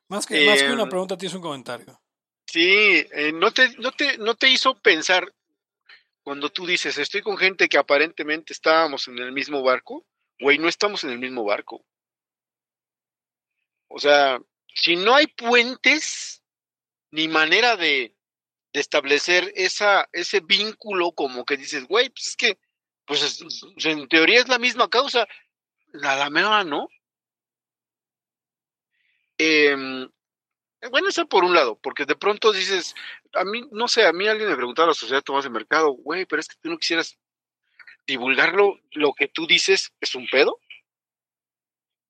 más 0.08 0.26
que, 0.26 0.46
más 0.46 0.62
que 0.62 0.72
una 0.72 0.82
em, 0.82 0.88
pregunta, 0.88 1.16
tienes 1.16 1.34
un 1.34 1.42
comentario. 1.42 2.00
Sí, 2.46 3.06
eh, 3.12 3.32
¿no, 3.32 3.50
te, 3.50 3.70
no, 3.78 3.92
te, 3.92 4.18
¿no 4.18 4.34
te 4.34 4.48
hizo 4.48 4.78
pensar 4.78 5.32
cuando 6.22 6.50
tú 6.50 6.66
dices, 6.66 6.98
estoy 6.98 7.22
con 7.22 7.36
gente 7.36 7.68
que 7.68 7.78
aparentemente 7.78 8.52
estábamos 8.52 9.08
en 9.08 9.18
el 9.18 9.32
mismo 9.32 9.62
barco? 9.62 10.04
Güey, 10.38 10.58
no 10.58 10.68
estamos 10.68 11.02
en 11.04 11.10
el 11.10 11.18
mismo 11.18 11.44
barco. 11.44 11.84
O 13.88 13.98
sea, 13.98 14.40
si 14.74 14.96
no 14.96 15.14
hay 15.14 15.26
puentes 15.26 16.42
ni 17.10 17.28
manera 17.28 17.76
de, 17.76 18.14
de 18.72 18.80
establecer 18.80 19.52
esa, 19.54 20.08
ese 20.12 20.40
vínculo 20.40 21.12
como 21.12 21.44
que 21.44 21.56
dices, 21.56 21.86
güey, 21.86 22.08
pues 22.10 22.28
es 22.28 22.36
que, 22.36 22.58
pues 23.04 23.42
en 23.84 24.08
teoría 24.08 24.40
es 24.40 24.48
la 24.48 24.58
misma 24.58 24.88
causa, 24.88 25.26
la, 25.92 26.16
la 26.16 26.30
mera 26.30 26.64
no. 26.64 26.88
Em, 29.36 30.08
bueno, 30.90 31.08
eso 31.08 31.26
por 31.26 31.44
un 31.44 31.54
lado, 31.54 31.78
porque 31.80 32.06
de 32.06 32.16
pronto 32.16 32.52
dices, 32.52 32.94
a 33.34 33.44
mí, 33.44 33.68
no 33.72 33.88
sé, 33.88 34.06
a 34.06 34.12
mí 34.12 34.26
alguien 34.26 34.48
me 34.48 34.56
preguntaba 34.56 34.88
la 34.88 34.94
sociedad 34.94 35.22
Tomás 35.22 35.44
de 35.44 35.50
Mercado, 35.50 35.90
güey, 35.90 36.24
pero 36.26 36.40
es 36.40 36.48
que 36.48 36.56
tú 36.60 36.70
no 36.70 36.78
quisieras 36.78 37.18
divulgarlo, 38.06 38.80
lo 38.92 39.12
que 39.12 39.28
tú 39.28 39.46
dices 39.46 39.92
es 40.00 40.14
un 40.14 40.26
pedo. 40.26 40.58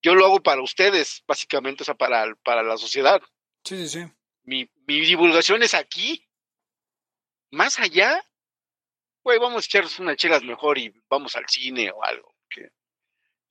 Yo 0.01 0.14
lo 0.14 0.25
hago 0.25 0.42
para 0.42 0.62
ustedes, 0.62 1.22
básicamente, 1.27 1.83
o 1.83 1.85
sea, 1.85 1.94
para, 1.94 2.35
para 2.37 2.62
la 2.62 2.77
sociedad. 2.77 3.20
Sí, 3.64 3.77
sí, 3.87 4.01
sí. 4.01 4.12
Mi, 4.44 4.68
mi 4.87 5.01
divulgación 5.01 5.62
es 5.62 5.75
aquí. 5.75 6.27
Más 7.52 7.78
allá, 7.78 8.20
güey, 9.22 9.38
vamos 9.38 9.64
a 9.64 9.66
echarnos 9.66 9.98
unas 9.98 10.16
chelas 10.16 10.42
mejor 10.42 10.78
y 10.78 10.92
vamos 11.08 11.36
al 11.36 11.44
cine 11.48 11.90
o 11.90 12.02
algo. 12.02 12.32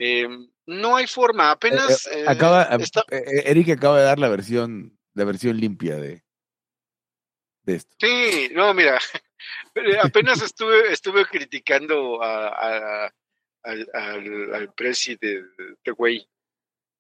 Eh, 0.04 0.28
no 0.66 0.96
hay 0.96 1.06
forma, 1.06 1.50
eh, 1.50 1.52
apenas. 1.52 2.08
Eh, 2.08 2.26
acaba, 2.28 2.68
Eric 3.12 3.70
acaba 3.70 4.00
de 4.00 4.06
dar 4.06 4.18
la 4.18 4.30
versión, 4.30 4.98
la 5.14 5.26
versión 5.26 5.58
limpia 5.58 5.98
de, 5.98 6.24
de 7.62 7.76
esto. 7.76 7.96
Sí, 8.00 8.50
no, 8.52 8.74
mira, 8.74 8.98
apenas 10.04 10.42
estuve, 10.42 10.92
estuve 10.92 11.26
criticando 11.28 12.20
a, 12.24 13.12
al, 13.62 13.88
al, 13.94 14.74
presidente 14.74 15.44
de 15.84 15.92
güey. 15.92 16.28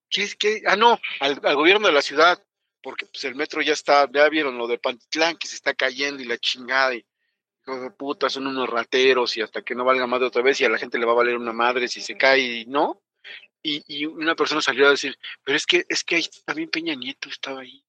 ¿Qué 0.07 0.21
es 0.21 0.35
que? 0.35 0.61
Ah, 0.67 0.75
no, 0.75 0.99
al, 1.21 1.39
gobierno 1.55 1.87
de 1.87 1.93
la 1.93 2.03
ciudad, 2.03 2.43
porque 2.81 3.05
pues 3.05 3.23
el 3.23 3.35
metro 3.35 3.61
ya 3.61 3.73
está, 3.73 4.09
ya 4.11 4.27
vieron 4.29 4.57
lo 4.57 4.67
de 4.67 4.77
Pantitlán 4.77 5.37
que 5.37 5.47
se 5.47 5.55
está 5.55 5.73
cayendo 5.73 6.21
y 6.21 6.25
la 6.25 6.37
chingada 6.37 6.95
y 6.95 7.05
hijos 7.61 7.81
de 7.81 7.91
puta, 7.91 8.29
son 8.29 8.47
unos 8.47 8.69
rateros 8.69 9.37
y 9.37 9.41
hasta 9.41 9.61
que 9.61 9.75
no 9.75 9.85
valga 9.85 10.07
madre 10.07 10.27
otra 10.27 10.41
vez 10.41 10.59
y 10.59 10.65
a 10.65 10.69
la 10.69 10.77
gente 10.77 10.97
le 10.97 11.05
va 11.05 11.11
a 11.11 11.15
valer 11.15 11.37
una 11.37 11.53
madre 11.53 11.87
si 11.87 12.01
se 12.01 12.17
cae 12.17 12.39
y 12.39 12.65
no. 12.65 13.01
Y, 13.63 13.83
y 13.87 14.05
una 14.05 14.35
persona 14.35 14.61
salió 14.61 14.87
a 14.87 14.91
decir, 14.91 15.17
pero 15.43 15.55
es 15.55 15.67
que, 15.67 15.85
es 15.87 16.03
que 16.03 16.15
ahí 16.15 16.27
también 16.45 16.69
Peña 16.69 16.95
Nieto 16.95 17.29
estaba 17.29 17.61
ahí. 17.61 17.85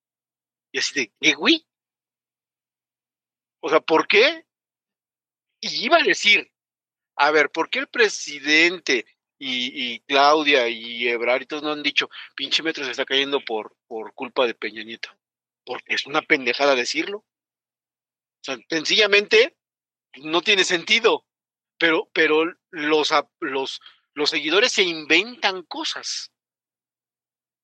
Y 0.71 0.79
así 0.79 0.95
de, 0.95 1.13
¿qué 1.21 1.33
güey? 1.33 1.67
O 3.61 3.71
sea, 3.71 3.81
¿por 3.81 4.07
qué? 4.07 4.45
Y 5.61 5.85
iba 5.85 5.97
a 5.97 6.03
decir, 6.03 6.51
a 7.17 7.31
ver, 7.31 7.51
¿por 7.51 7.71
qué 7.71 7.79
el 7.79 7.87
presidente 7.87 9.07
y, 9.45 9.95
y 9.95 10.01
Claudia 10.01 10.69
y 10.69 11.09
Ebrard 11.09 11.43
y 11.43 11.47
todos 11.47 11.65
no 11.65 11.73
han 11.73 11.83
dicho, 11.83 12.09
pinche 12.37 12.63
metro 12.63 12.85
se 12.85 12.93
está 12.93 13.05
cayendo 13.05 13.41
por, 13.41 13.77
por 13.89 14.15
culpa 14.15 14.47
de 14.47 14.55
Peña 14.55 14.85
Nieto? 14.85 15.09
Porque 15.65 15.95
es 15.95 16.07
una 16.07 16.23
pendejada 16.23 16.77
decirlo. 16.77 17.19
O 17.19 18.45
sea, 18.45 18.57
sencillamente 18.71 19.57
no 20.19 20.43
tiene 20.43 20.63
sentido. 20.63 21.27
Pero, 21.77 22.09
pero 22.13 22.45
los, 22.71 23.11
los, 23.41 23.81
los 24.15 24.31
seguidores 24.31 24.71
se 24.71 24.85
inventan 24.85 25.65
cosas. 25.65 26.31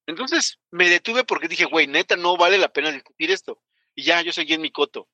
Entonces 0.08 0.58
me 0.72 0.88
detuve 0.88 1.22
porque 1.22 1.46
dije, 1.46 1.66
güey, 1.66 1.86
neta, 1.86 2.16
no 2.16 2.36
vale 2.36 2.58
la 2.58 2.72
pena 2.72 2.90
discutir 2.90 3.30
esto. 3.30 3.62
Y 3.94 4.02
ya, 4.02 4.20
yo 4.22 4.32
seguí 4.32 4.54
en 4.54 4.62
mi 4.62 4.72
coto. 4.72 5.08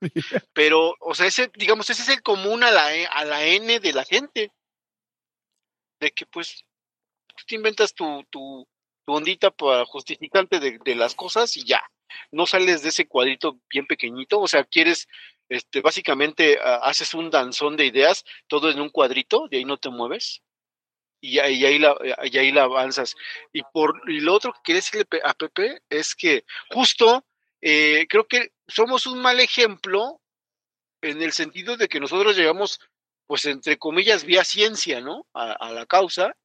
Pero, 0.52 0.94
o 1.00 1.16
sea, 1.16 1.26
ese, 1.26 1.50
digamos, 1.56 1.90
ese 1.90 2.02
es 2.02 2.08
el 2.10 2.22
común 2.22 2.62
a 2.62 2.70
la, 2.70 2.86
a 3.10 3.24
la 3.24 3.44
N 3.44 3.80
de 3.80 3.92
la 3.92 4.04
gente. 4.04 4.52
De 6.00 6.10
que, 6.10 6.26
pues, 6.26 6.64
te 7.46 7.54
inventas 7.54 7.94
tu, 7.94 8.24
tu, 8.30 8.66
tu 9.04 9.12
ondita 9.12 9.50
para 9.50 9.84
justificante 9.84 10.60
de, 10.60 10.94
las 10.94 11.14
cosas 11.14 11.56
y 11.56 11.64
ya. 11.64 11.82
No 12.32 12.46
sales 12.46 12.82
de 12.82 12.88
ese 12.88 13.06
cuadrito 13.06 13.60
bien 13.68 13.86
pequeñito. 13.86 14.40
O 14.40 14.48
sea, 14.48 14.64
quieres 14.64 15.08
este, 15.48 15.80
básicamente 15.80 16.58
haces 16.60 17.14
un 17.14 17.30
danzón 17.30 17.76
de 17.76 17.86
ideas, 17.86 18.24
todo 18.46 18.70
en 18.70 18.80
un 18.80 18.90
cuadrito, 18.90 19.48
de 19.48 19.58
ahí 19.58 19.64
no 19.64 19.78
te 19.78 19.90
mueves. 19.90 20.42
Y, 21.22 21.38
ahí, 21.38 21.78
la, 21.78 21.94
y 22.24 22.38
ahí 22.38 22.50
la 22.50 22.62
avanzas. 22.62 23.14
Y, 23.52 23.62
por, 23.74 24.00
y 24.08 24.20
lo 24.20 24.34
otro 24.34 24.54
que 24.54 24.60
quiere 24.64 24.78
decirle 24.78 25.06
a 25.22 25.34
Pepe 25.34 25.82
es 25.90 26.14
que 26.14 26.44
justo 26.70 27.26
eh, 27.60 28.06
creo 28.08 28.26
que 28.26 28.52
somos 28.66 29.06
un 29.06 29.20
mal 29.20 29.38
ejemplo 29.38 30.20
en 31.02 31.20
el 31.22 31.32
sentido 31.32 31.76
de 31.76 31.88
que 31.88 32.00
nosotros 32.00 32.36
llegamos, 32.36 32.80
pues 33.30 33.44
entre 33.44 33.78
comillas, 33.78 34.24
vía 34.24 34.42
ciencia, 34.42 35.00
¿no? 35.00 35.24
A, 35.34 35.70
la 35.70 35.86
causa, 35.86 36.36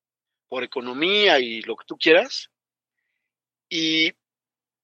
por 0.48 0.64
economía 0.64 1.40
y 1.40 1.62
lo 1.62 1.76
que 1.76 1.86
tú 1.88 1.98
quieras. 1.98 2.52
Y, 3.68 4.14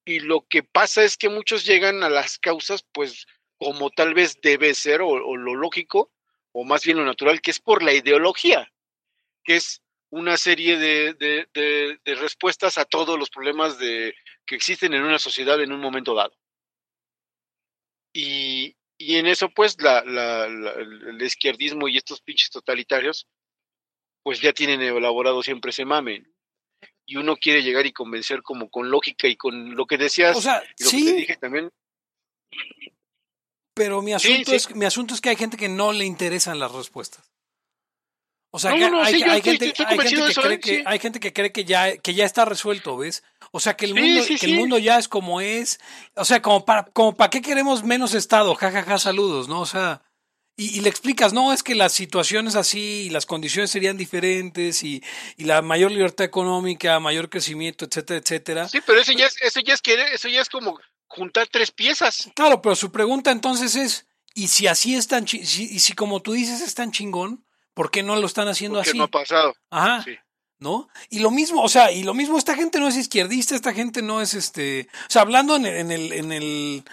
lo 0.04 0.44
que 0.48 0.64
pasa 0.64 1.04
es 1.04 1.16
que 1.16 1.28
muchos 1.28 1.64
llegan 1.64 2.02
a 2.02 2.10
las 2.10 2.40
causas, 2.40 2.84
pues 2.92 3.24
como 3.56 3.88
tal 3.90 4.14
vez 4.14 4.40
debe 4.42 4.74
ser, 4.74 5.00
o, 5.00 5.36
lo 5.36 5.54
lógico, 5.54 6.10
o 6.50 6.64
más 6.64 6.82
bien 6.84 6.96
lo 6.96 7.04
natural, 7.04 7.40
que 7.40 7.52
es 7.52 7.60
por 7.60 7.84
la 7.84 7.92
ideología, 7.92 8.68
que 9.44 9.54
es 9.54 9.80
una 10.10 10.36
serie 10.36 10.78
de, 10.78 11.14
de, 11.14 12.14
respuestas 12.16 12.78
a 12.78 12.84
todos 12.84 13.16
los 13.16 13.30
problemas 13.30 13.76
que 13.76 14.12
existen 14.56 14.92
en 14.92 15.04
una 15.04 15.20
sociedad 15.20 15.62
en 15.62 15.70
un 15.70 15.78
momento 15.80 16.16
dado. 16.16 16.36
Y, 18.12 18.74
y 19.02 19.16
en 19.16 19.26
eso, 19.26 19.48
pues, 19.50 19.80
la, 19.80 20.02
la, 20.04 20.46
el 20.46 21.20
izquierdismo 21.20 21.88
y 21.88 21.96
estos 21.96 22.20
pinches 22.20 22.50
totalitarios, 22.50 23.26
pues 24.22 24.40
ya 24.40 24.52
tienen 24.52 24.80
elaborado 24.80 25.42
siempre 25.42 25.70
ese 25.70 25.84
mame. 25.84 26.24
Y 27.04 27.16
uno 27.16 27.36
quiere 27.36 27.62
llegar 27.62 27.86
y 27.86 27.92
convencer 27.92 28.42
como 28.42 28.70
con 28.70 28.90
lógica 28.90 29.26
y 29.28 29.36
con 29.36 29.74
lo 29.74 29.86
que 29.86 29.98
decías, 29.98 30.36
o 30.36 30.40
sea, 30.40 30.62
lo 30.78 30.88
sí, 30.88 31.04
que 31.04 31.10
te 31.10 31.16
dije 31.16 31.36
también, 31.36 31.70
pero 33.74 34.02
mi 34.02 34.12
asunto, 34.12 34.52
Es, 34.52 34.74
mi 34.74 34.84
asunto 34.84 35.14
es 35.14 35.20
que 35.20 35.30
hay 35.30 35.36
gente 35.36 35.56
que 35.56 35.68
no 35.68 35.92
le 35.92 36.04
interesan 36.04 36.58
las 36.58 36.72
respuestas. 36.72 37.30
O 38.50 38.58
sea, 38.58 38.72
hay, 38.72 38.80
gente, 39.40 39.72
que 39.72 39.84
cree 40.34 40.60
que, 40.60 40.82
hay 40.84 40.98
gente 40.98 41.20
que 41.20 41.32
cree 41.32 41.52
que 41.52 41.64
ya, 41.64 41.96
que 41.96 42.12
ya 42.12 42.26
está 42.26 42.44
resuelto, 42.44 42.98
¿ves? 42.98 43.24
O 43.52 43.60
sea, 43.60 43.76
que 43.76 43.84
el 43.84 43.94
mundo, 43.94 44.24
que 44.40 44.46
el 44.46 44.54
mundo 44.54 44.78
ya 44.78 44.98
es 44.98 45.08
como 45.08 45.40
es. 45.40 45.78
O 46.16 46.24
sea, 46.24 46.40
como 46.40 46.64
para, 46.64 46.84
como 46.84 47.14
para 47.14 47.30
qué 47.30 47.42
queremos 47.42 47.84
menos 47.84 48.14
Estado, 48.14 48.54
jajaja, 48.54 48.82
ja, 48.82 48.90
ja, 48.92 48.98
saludos, 48.98 49.46
¿no? 49.46 49.60
O 49.60 49.66
sea, 49.66 50.02
y, 50.56 50.80
le 50.80 50.88
explicas, 50.88 51.32
no, 51.32 51.52
es 51.52 51.62
que 51.62 51.74
las 51.74 51.92
situaciones 51.92 52.56
así 52.56 53.06
y 53.06 53.10
las 53.10 53.26
condiciones 53.26 53.70
serían 53.70 53.96
diferentes 53.96 54.82
y, 54.82 55.02
y, 55.36 55.44
la 55.44 55.60
mayor 55.60 55.90
libertad 55.90 56.24
económica, 56.24 56.98
mayor 57.00 57.28
crecimiento, 57.28 57.84
etcétera, 57.84 58.20
etcétera. 58.20 58.68
Sí, 58.68 58.80
pero 58.86 59.00
eso 59.00 59.12
ya 59.12 59.26
es, 59.26 59.36
eso 59.42 59.60
ya 59.60 59.74
es, 59.74 59.82
eso 60.12 60.28
ya 60.28 60.40
es 60.40 60.48
como 60.48 60.78
juntar 61.06 61.46
tres 61.48 61.70
piezas. 61.70 62.30
Claro, 62.34 62.62
pero 62.62 62.74
su 62.74 62.90
pregunta 62.90 63.30
entonces 63.30 63.76
es, 63.76 64.06
¿y 64.34 64.48
si 64.48 64.66
así 64.66 64.94
es 64.94 65.08
tan, 65.08 65.24
y 65.24 65.44
si 65.46 65.92
como 65.94 66.20
tú 66.20 66.32
dices 66.32 66.62
es 66.62 66.74
tan 66.74 66.90
chingón, 66.90 67.44
¿por 67.74 67.90
qué 67.90 68.02
no 68.02 68.16
lo 68.16 68.26
están 68.26 68.48
haciendo 68.48 68.78
Porque 68.78 68.90
así? 68.90 68.98
no 68.98 69.04
ha 69.04 69.08
pasado. 69.08 69.54
Ajá. 69.70 70.04
¿No? 70.62 70.88
Y 71.10 71.18
lo 71.18 71.30
mismo, 71.30 71.62
o 71.62 71.68
sea, 71.68 71.92
y 71.92 72.04
lo 72.04 72.14
mismo, 72.14 72.38
esta 72.38 72.54
gente 72.54 72.78
no 72.78 72.88
es 72.88 72.96
izquierdista, 72.96 73.54
esta 73.54 73.74
gente 73.74 74.00
no 74.00 74.22
es 74.22 74.32
este, 74.32 74.88
o 75.08 75.10
sea, 75.10 75.22
hablando 75.22 75.56
en 75.56 75.66
el, 75.66 75.74
en 75.76 75.90
el, 75.92 76.12
en 76.12 76.32
el, 76.32 76.84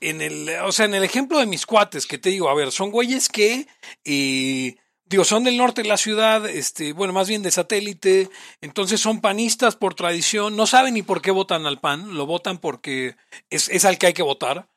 en 0.00 0.20
el 0.22 0.48
o 0.64 0.72
sea, 0.72 0.86
en 0.86 0.94
el 0.94 1.04
ejemplo 1.04 1.38
de 1.38 1.46
mis 1.46 1.66
cuates, 1.66 2.06
que 2.06 2.18
te 2.18 2.30
digo, 2.30 2.48
a 2.48 2.54
ver, 2.54 2.72
son 2.72 2.90
güeyes 2.90 3.28
que, 3.28 3.68
eh, 4.04 4.76
digo, 5.04 5.24
son 5.24 5.44
del 5.44 5.58
norte 5.58 5.82
de 5.82 5.88
la 5.88 5.98
ciudad, 5.98 6.48
este, 6.48 6.94
bueno, 6.94 7.12
más 7.12 7.28
bien 7.28 7.42
de 7.42 7.50
satélite, 7.50 8.30
entonces 8.60 9.00
son 9.00 9.20
panistas 9.20 9.76
por 9.76 9.94
tradición, 9.94 10.56
no 10.56 10.66
saben 10.66 10.94
ni 10.94 11.02
por 11.02 11.20
qué 11.20 11.30
votan 11.30 11.66
al 11.66 11.78
PAN, 11.78 12.14
lo 12.14 12.26
votan 12.26 12.58
porque 12.58 13.16
es, 13.50 13.68
es 13.68 13.84
al 13.84 13.98
que 13.98 14.08
hay 14.08 14.14
que 14.14 14.22
votar. 14.22 14.68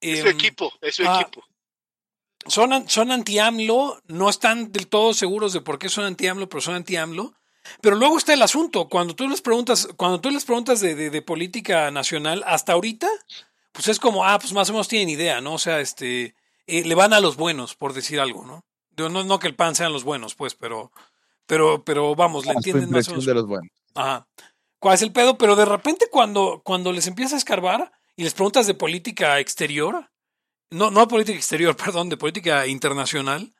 Es 0.00 0.20
su 0.20 0.26
em, 0.26 0.34
equipo, 0.34 0.72
es 0.80 0.96
su 0.96 1.04
ah, 1.08 1.20
equipo. 1.20 1.44
Son, 2.46 2.88
son 2.88 3.10
anti-AMLO, 3.12 4.00
no 4.06 4.28
están 4.28 4.72
del 4.72 4.88
todo 4.88 5.14
seguros 5.14 5.52
de 5.52 5.60
por 5.60 5.78
qué 5.78 5.88
son 5.88 6.04
anti-AMLO, 6.04 6.48
pero 6.48 6.60
son 6.60 6.74
anti-AMLO. 6.74 7.34
Pero 7.80 7.96
luego 7.96 8.18
está 8.18 8.34
el 8.34 8.42
asunto, 8.42 8.88
cuando 8.88 9.14
tú 9.14 9.28
les 9.28 9.40
preguntas, 9.40 9.88
cuando 9.96 10.20
tú 10.20 10.30
les 10.30 10.44
preguntas 10.44 10.80
de, 10.80 10.94
de, 10.94 11.22
política 11.22 11.90
nacional, 11.90 12.42
hasta 12.46 12.72
ahorita, 12.72 13.08
pues 13.72 13.88
es 13.88 14.00
como, 14.00 14.24
ah, 14.24 14.38
pues 14.38 14.52
más 14.52 14.68
o 14.70 14.72
menos 14.72 14.88
tienen 14.88 15.08
idea, 15.08 15.40
¿no? 15.40 15.54
O 15.54 15.58
sea, 15.58 15.80
este, 15.80 16.34
eh, 16.66 16.84
le 16.84 16.94
van 16.94 17.12
a 17.12 17.20
los 17.20 17.36
buenos, 17.36 17.74
por 17.74 17.92
decir 17.92 18.20
algo, 18.20 18.44
¿no? 18.46 18.64
No, 18.96 19.22
no 19.22 19.38
que 19.38 19.46
el 19.46 19.54
pan 19.54 19.74
sean 19.74 19.92
los 19.92 20.02
buenos, 20.02 20.34
pues, 20.34 20.54
pero, 20.54 20.90
pero, 21.46 21.84
pero 21.84 22.14
vamos, 22.14 22.46
le 22.46 22.52
entienden 22.52 22.90
más 22.90 23.08
o 23.08 23.12
menos. 23.12 23.26
de 23.26 23.34
los 23.34 23.46
buenos. 23.46 23.70
Ajá. 23.94 24.26
¿Cuál 24.78 24.94
es 24.94 25.02
el 25.02 25.12
pedo? 25.12 25.38
Pero 25.38 25.56
de 25.56 25.64
repente 25.64 26.06
cuando, 26.10 26.62
cuando 26.64 26.92
les 26.92 27.06
empieza 27.06 27.34
a 27.34 27.38
escarbar 27.38 27.92
y 28.16 28.24
les 28.24 28.34
preguntas 28.34 28.66
de 28.66 28.74
política 28.74 29.38
exterior, 29.40 30.10
no, 30.70 30.90
no 30.90 31.00
de 31.00 31.06
política 31.06 31.38
exterior, 31.38 31.76
perdón, 31.84 32.08
de 32.08 32.16
política 32.16 32.66
internacional, 32.66 33.54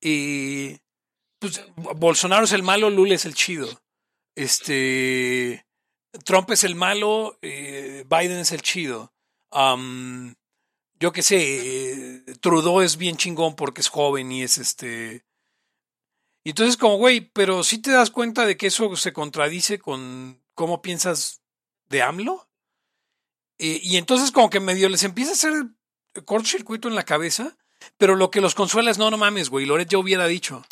y 0.00 0.78
pues, 1.44 1.62
Bolsonaro 1.96 2.44
es 2.44 2.52
el 2.52 2.62
malo, 2.62 2.90
Lula 2.90 3.14
es 3.14 3.26
el 3.26 3.34
chido. 3.34 3.68
Este, 4.34 5.66
Trump 6.24 6.50
es 6.50 6.64
el 6.64 6.74
malo, 6.74 7.38
eh, 7.42 8.04
Biden 8.08 8.38
es 8.38 8.52
el 8.52 8.62
chido. 8.62 9.12
yo 9.52 11.12
qué 11.12 11.22
sé, 11.22 11.36
eh, 11.38 12.34
Trudeau 12.40 12.80
es 12.80 12.96
bien 12.96 13.16
chingón 13.16 13.56
porque 13.56 13.82
es 13.82 13.88
joven 13.88 14.32
y 14.32 14.42
es 14.42 14.58
este. 14.58 15.24
Y 16.44 16.50
entonces, 16.50 16.76
como, 16.76 16.96
güey, 16.96 17.20
pero 17.20 17.62
si 17.62 17.78
te 17.78 17.90
das 17.90 18.10
cuenta 18.10 18.46
de 18.46 18.56
que 18.56 18.68
eso 18.68 18.96
se 18.96 19.12
contradice 19.12 19.78
con 19.78 20.42
cómo 20.54 20.82
piensas 20.82 21.42
de 21.88 22.02
AMLO. 22.02 22.48
Y 23.56 23.96
entonces, 23.96 24.32
como 24.32 24.50
que 24.50 24.60
medio 24.60 24.88
les 24.88 25.04
empieza 25.04 25.30
a 25.30 25.34
hacer 25.34 25.52
cortocircuito 26.24 26.88
en 26.88 26.96
la 26.96 27.04
cabeza, 27.04 27.56
pero 27.96 28.16
lo 28.16 28.30
que 28.30 28.40
los 28.40 28.54
consuela 28.54 28.90
es, 28.90 28.98
no, 28.98 29.10
no 29.10 29.16
mames, 29.16 29.48
güey, 29.48 29.64
Loret 29.64 29.88
ya 29.88 29.98
hubiera 29.98 30.26
dicho. 30.26 30.64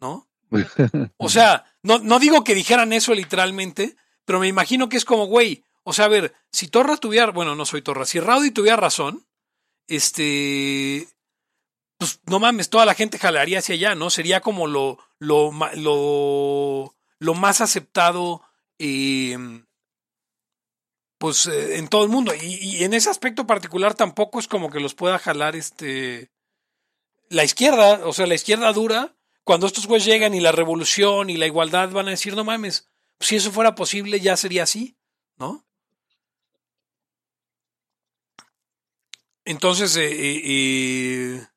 ¿No? 0.00 0.28
O 1.18 1.28
sea, 1.28 1.64
no, 1.82 1.98
no 1.98 2.18
digo 2.18 2.44
que 2.44 2.54
dijeran 2.54 2.92
eso 2.92 3.14
literalmente, 3.14 3.96
pero 4.24 4.40
me 4.40 4.48
imagino 4.48 4.88
que 4.88 4.96
es 4.96 5.04
como, 5.04 5.26
güey, 5.26 5.64
o 5.84 5.92
sea, 5.92 6.06
a 6.06 6.08
ver, 6.08 6.34
si 6.52 6.68
Torra 6.68 6.96
tuviera, 6.96 7.30
bueno, 7.32 7.54
no 7.54 7.64
soy 7.64 7.82
Torra, 7.82 8.04
si 8.04 8.20
Raudy 8.20 8.50
tuviera 8.50 8.76
razón, 8.76 9.26
este, 9.86 11.08
pues 11.98 12.20
no 12.26 12.38
mames, 12.38 12.70
toda 12.70 12.84
la 12.84 12.94
gente 12.94 13.18
jalaría 13.18 13.58
hacia 13.58 13.74
allá, 13.74 13.94
¿no? 13.94 14.10
Sería 14.10 14.40
como 14.40 14.66
lo, 14.66 14.98
lo, 15.18 15.50
lo, 15.76 16.94
lo 17.18 17.34
más 17.34 17.60
aceptado, 17.60 18.42
em, 18.78 19.64
pues 21.18 21.46
eh, 21.46 21.78
en 21.78 21.88
todo 21.88 22.04
el 22.04 22.10
mundo. 22.10 22.32
Y, 22.34 22.54
y, 22.54 22.84
en 22.84 22.94
ese 22.94 23.10
aspecto 23.10 23.46
particular 23.46 23.94
tampoco 23.94 24.38
es 24.38 24.46
como 24.46 24.70
que 24.70 24.80
los 24.80 24.94
pueda 24.94 25.18
jalar 25.18 25.56
este, 25.56 26.30
la 27.28 27.44
izquierda, 27.44 28.06
o 28.06 28.12
sea, 28.12 28.26
la 28.26 28.34
izquierda 28.34 28.72
dura 28.72 29.16
cuando 29.48 29.66
estos 29.66 29.86
güeyes 29.86 30.04
llegan 30.04 30.34
y 30.34 30.40
la 30.40 30.52
revolución 30.52 31.30
y 31.30 31.38
la 31.38 31.46
igualdad 31.46 31.88
van 31.88 32.06
a 32.06 32.10
decir, 32.10 32.36
no 32.36 32.44
mames, 32.44 32.90
si 33.18 33.36
eso 33.36 33.50
fuera 33.50 33.74
posible 33.74 34.20
ya 34.20 34.36
sería 34.36 34.64
así, 34.64 34.98
¿no? 35.38 35.66
Entonces, 39.46 39.96
eh, 39.98 41.48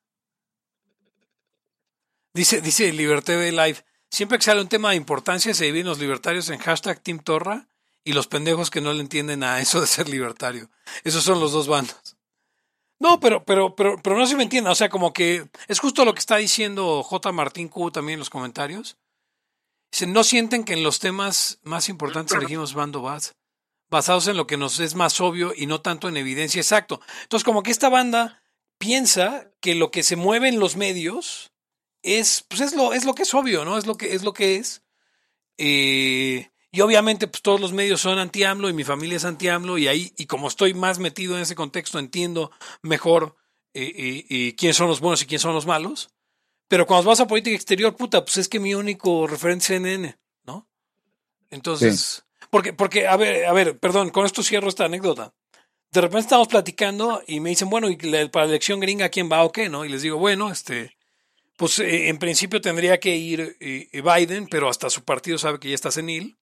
dice, 2.33 2.61
dice 2.61 2.93
Liberté 2.93 3.51
Live, 3.51 3.83
siempre 4.09 4.37
que 4.37 4.45
sale 4.45 4.61
un 4.61 4.69
tema 4.69 4.91
de 4.91 4.95
importancia 4.95 5.53
se 5.53 5.65
dividen 5.65 5.87
los 5.87 5.99
libertarios 5.99 6.49
en 6.49 6.59
hashtag 6.59 7.03
Team 7.03 7.19
Torra 7.19 7.67
y 8.05 8.13
los 8.13 8.27
pendejos 8.27 8.69
que 8.69 8.79
no 8.79 8.93
le 8.93 9.01
entienden 9.01 9.43
a 9.43 9.59
eso 9.59 9.81
de 9.81 9.87
ser 9.87 10.07
libertario. 10.07 10.69
Esos 11.03 11.25
son 11.25 11.41
los 11.41 11.51
dos 11.51 11.67
bandos. 11.67 12.00
No, 13.01 13.19
pero, 13.19 13.43
pero, 13.43 13.75
pero, 13.75 13.99
pero 13.99 14.15
no 14.15 14.27
se 14.27 14.35
me 14.35 14.43
entienda. 14.43 14.69
O 14.69 14.75
sea, 14.75 14.87
como 14.87 15.11
que 15.11 15.49
es 15.67 15.79
justo 15.79 16.05
lo 16.05 16.13
que 16.13 16.19
está 16.19 16.37
diciendo 16.37 17.01
J. 17.01 17.31
Martín 17.31 17.67
Q 17.67 17.89
también 17.89 18.13
en 18.13 18.19
los 18.19 18.29
comentarios. 18.29 18.95
Dice, 19.91 20.05
no 20.05 20.23
sienten 20.23 20.63
que 20.63 20.73
en 20.73 20.83
los 20.83 20.99
temas 20.99 21.57
más 21.63 21.89
importantes 21.89 22.37
elegimos 22.37 22.75
bando 22.75 23.01
vas, 23.01 23.33
basados 23.89 24.27
en 24.27 24.37
lo 24.37 24.45
que 24.45 24.55
nos 24.55 24.79
es 24.79 24.93
más 24.93 25.19
obvio 25.19 25.51
y 25.57 25.65
no 25.65 25.81
tanto 25.81 26.09
en 26.09 26.15
evidencia. 26.15 26.61
Exacto. 26.61 27.01
Entonces, 27.23 27.43
como 27.43 27.63
que 27.63 27.71
esta 27.71 27.89
banda 27.89 28.43
piensa 28.77 29.49
que 29.61 29.73
lo 29.73 29.89
que 29.89 30.03
se 30.03 30.15
mueve 30.15 30.49
en 30.49 30.59
los 30.59 30.75
medios 30.75 31.51
es, 32.03 32.45
pues 32.47 32.61
es 32.61 32.75
lo, 32.75 32.93
es 32.93 33.03
lo 33.03 33.15
que 33.15 33.23
es 33.23 33.33
obvio, 33.33 33.65
¿no? 33.65 33.79
Es 33.79 33.87
lo 33.87 33.97
que 33.97 34.13
es 34.13 34.23
lo 34.23 34.33
que 34.33 34.57
es. 34.57 34.83
Eh, 35.57 36.51
y 36.71 36.79
obviamente, 36.79 37.27
pues 37.27 37.41
todos 37.41 37.59
los 37.59 37.73
medios 37.73 37.99
son 37.99 38.17
anti-AMLO 38.17 38.69
y 38.69 38.73
mi 38.73 38.85
familia 38.85 39.17
es 39.17 39.25
anti-AMLO 39.25 39.77
y 39.77 39.87
ahí, 39.89 40.13
y 40.17 40.25
como 40.25 40.47
estoy 40.47 40.73
más 40.73 40.99
metido 40.99 41.35
en 41.35 41.41
ese 41.41 41.55
contexto, 41.55 41.99
entiendo 41.99 42.51
mejor 42.81 43.35
eh, 43.73 44.25
eh, 44.29 44.55
quiénes 44.55 44.77
son 44.77 44.87
los 44.87 45.01
buenos 45.01 45.21
y 45.21 45.25
quiénes 45.25 45.41
son 45.41 45.53
los 45.53 45.65
malos. 45.65 46.09
Pero 46.69 46.87
cuando 46.87 47.09
vas 47.09 47.19
a 47.19 47.27
política 47.27 47.57
exterior, 47.57 47.93
puta, 47.97 48.23
pues 48.23 48.37
es 48.37 48.47
que 48.47 48.61
mi 48.61 48.73
único 48.73 49.27
referencia 49.27 49.75
es 49.75 49.81
CNN, 49.81 50.17
¿no? 50.45 50.69
Entonces, 51.49 52.23
porque, 52.49 52.71
porque, 52.71 53.05
a 53.05 53.17
ver, 53.17 53.45
a 53.45 53.51
ver, 53.51 53.77
perdón, 53.77 54.09
con 54.09 54.25
esto 54.25 54.41
cierro 54.41 54.69
esta 54.69 54.85
anécdota. 54.85 55.33
De 55.91 55.99
repente 55.99 56.21
estamos 56.21 56.47
platicando 56.47 57.21
y 57.27 57.41
me 57.41 57.49
dicen, 57.49 57.69
bueno, 57.69 57.89
¿y 57.89 57.97
para 58.29 58.45
la 58.45 58.51
elección 58.51 58.79
gringa 58.79 59.09
quién 59.09 59.29
va 59.29 59.43
o 59.43 59.51
qué, 59.51 59.67
no? 59.67 59.83
Y 59.83 59.89
les 59.89 60.03
digo, 60.03 60.17
bueno, 60.17 60.49
este, 60.49 60.95
pues 61.57 61.79
eh, 61.79 62.07
en 62.07 62.17
principio 62.17 62.61
tendría 62.61 62.97
que 62.97 63.13
ir 63.13 63.57
Biden, 63.91 64.47
pero 64.47 64.69
hasta 64.69 64.89
su 64.89 65.03
partido 65.03 65.37
sabe 65.37 65.59
que 65.59 65.67
ya 65.67 65.75
está 65.75 65.91
senil. 65.91 66.37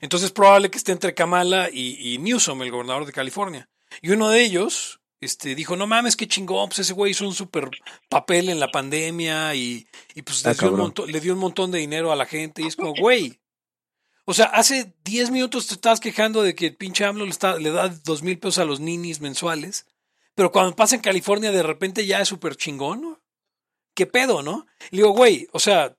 Entonces 0.00 0.26
es 0.26 0.32
probable 0.32 0.70
que 0.70 0.78
esté 0.78 0.92
entre 0.92 1.14
Kamala 1.14 1.68
y, 1.72 2.18
Newsom, 2.18 2.62
el 2.62 2.70
gobernador 2.70 3.06
de 3.06 3.12
California. 3.12 3.68
Y 4.02 4.10
uno 4.10 4.28
de 4.28 4.42
ellos 4.42 5.00
este, 5.20 5.54
dijo, 5.54 5.76
no 5.76 5.86
mames, 5.86 6.16
qué 6.16 6.28
chingón, 6.28 6.68
pues 6.68 6.80
ese 6.80 6.92
güey 6.92 7.12
hizo 7.12 7.26
un 7.26 7.34
super 7.34 7.70
papel 8.08 8.48
en 8.48 8.60
la 8.60 8.70
pandemia 8.70 9.54
y, 9.54 9.86
pues 10.24 10.44
le, 10.44 10.50
ah, 10.50 10.54
dio 10.54 10.70
un 10.70 10.78
montón, 10.78 11.10
le 11.10 11.20
dio 11.20 11.32
un 11.32 11.40
montón 11.40 11.70
de 11.70 11.78
dinero 11.78 12.12
a 12.12 12.16
la 12.16 12.26
gente. 12.26 12.62
Y 12.62 12.66
es 12.66 12.76
como, 12.76 12.94
güey, 12.94 13.40
o 14.24 14.34
sea, 14.34 14.46
hace 14.46 14.94
10 15.04 15.30
minutos 15.30 15.66
te 15.66 15.74
estabas 15.74 16.00
quejando 16.00 16.42
de 16.42 16.54
que 16.54 16.66
el 16.66 16.76
pinche 16.76 17.04
AMLO 17.04 17.24
le, 17.24 17.30
está, 17.30 17.58
le 17.58 17.70
da 17.70 17.88
dos 17.88 18.22
mil 18.22 18.38
pesos 18.38 18.58
a 18.58 18.64
los 18.64 18.78
ninis 18.78 19.20
mensuales, 19.20 19.86
pero 20.34 20.52
cuando 20.52 20.76
pasa 20.76 20.94
en 20.94 21.00
California 21.00 21.50
de 21.50 21.62
repente 21.62 22.06
ya 22.06 22.20
es 22.20 22.28
súper 22.28 22.54
chingón. 22.54 23.18
¿Qué 23.94 24.06
pedo, 24.06 24.42
no? 24.42 24.66
Le 24.90 24.98
digo, 24.98 25.10
güey, 25.10 25.48
o 25.50 25.58
sea, 25.58 25.97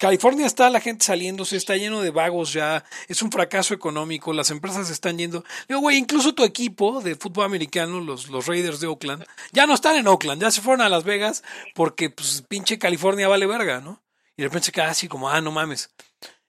California 0.00 0.46
está 0.46 0.70
la 0.70 0.80
gente 0.80 1.04
saliéndose, 1.04 1.58
está 1.58 1.76
lleno 1.76 2.00
de 2.00 2.08
vagos 2.10 2.54
ya, 2.54 2.82
es 3.06 3.20
un 3.20 3.30
fracaso 3.30 3.74
económico, 3.74 4.32
las 4.32 4.50
empresas 4.50 4.88
están 4.88 5.18
yendo. 5.18 5.44
Digo, 5.68 5.80
güey, 5.80 5.98
incluso 5.98 6.32
tu 6.32 6.42
equipo 6.42 7.02
de 7.02 7.16
fútbol 7.16 7.44
americano, 7.44 8.00
los, 8.00 8.30
los 8.30 8.46
Raiders 8.46 8.80
de 8.80 8.86
Oakland, 8.86 9.26
ya 9.52 9.66
no 9.66 9.74
están 9.74 9.96
en 9.96 10.08
Oakland, 10.08 10.40
ya 10.40 10.50
se 10.50 10.62
fueron 10.62 10.80
a 10.80 10.88
Las 10.88 11.04
Vegas 11.04 11.44
porque, 11.74 12.08
pues, 12.08 12.42
pinche 12.48 12.78
California 12.78 13.28
vale 13.28 13.44
verga, 13.44 13.82
¿no? 13.82 14.02
Y 14.38 14.42
de 14.42 14.48
repente 14.48 14.66
se 14.66 14.72
queda 14.72 14.88
así 14.88 15.06
como, 15.06 15.28
ah, 15.28 15.42
no 15.42 15.52
mames. 15.52 15.90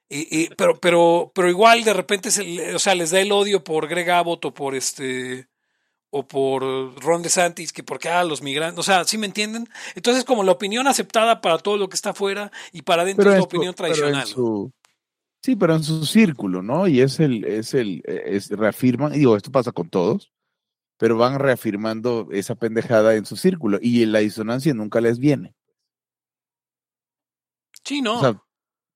Y, 0.08 0.48
pero, 0.56 0.80
pero, 0.80 1.34
pero 1.36 1.50
igual 1.50 1.84
de 1.84 1.94
repente, 1.94 2.32
se, 2.32 2.74
o 2.74 2.80
sea, 2.80 2.96
les 2.96 3.12
da 3.12 3.20
el 3.20 3.34
odio 3.34 3.66
por 3.66 3.90
Greg 3.90 4.10
Abbott 4.12 4.46
o 4.46 4.54
por 4.54 4.76
este 4.76 5.51
o 6.12 6.28
por 6.28 6.62
Ron 7.02 7.24
DeSantis, 7.24 7.72
que 7.74 7.84
porque 7.84 8.10
ah, 8.10 8.24
los 8.24 8.42
migrantes, 8.42 8.78
o 8.78 8.84
sea, 8.84 9.06
¿sí 9.06 9.18
me 9.18 9.26
entienden? 9.26 9.68
Entonces, 9.96 10.26
como 10.26 10.44
la 10.44 10.52
opinión 10.52 10.88
aceptada 10.88 11.42
para 11.42 11.58
todo 11.58 11.78
lo 11.78 11.88
que 11.90 11.96
está 11.96 12.12
afuera 12.12 12.52
y 12.74 12.82
para 12.84 13.04
adentro 13.04 13.32
es 13.32 13.38
la 13.38 13.44
opinión 13.44 13.74
tradicional. 13.74 14.28
sí, 15.42 15.56
pero 15.56 15.76
en 15.76 15.84
su 15.84 16.06
círculo, 16.06 16.62
¿no? 16.62 16.88
Y 16.88 17.00
es 17.00 17.20
el, 17.22 17.46
es 17.46 17.74
el, 17.74 18.04
es, 18.06 18.50
reafirman, 18.50 19.14
digo, 19.14 19.38
esto 19.38 19.52
pasa 19.52 19.72
con 19.72 19.90
todos, 19.90 20.34
pero 20.98 21.18
van 21.18 21.40
reafirmando 21.40 22.28
esa 22.32 22.56
pendejada 22.56 23.16
en 23.16 23.26
su 23.26 23.38
círculo 23.38 23.80
y 23.82 24.06
la 24.06 24.20
disonancia 24.20 24.74
nunca 24.74 25.00
les 25.00 25.18
viene. 25.18 25.56
Sí, 27.86 28.02
no. 28.02 28.18
O 28.18 28.20
sea, 28.20 28.44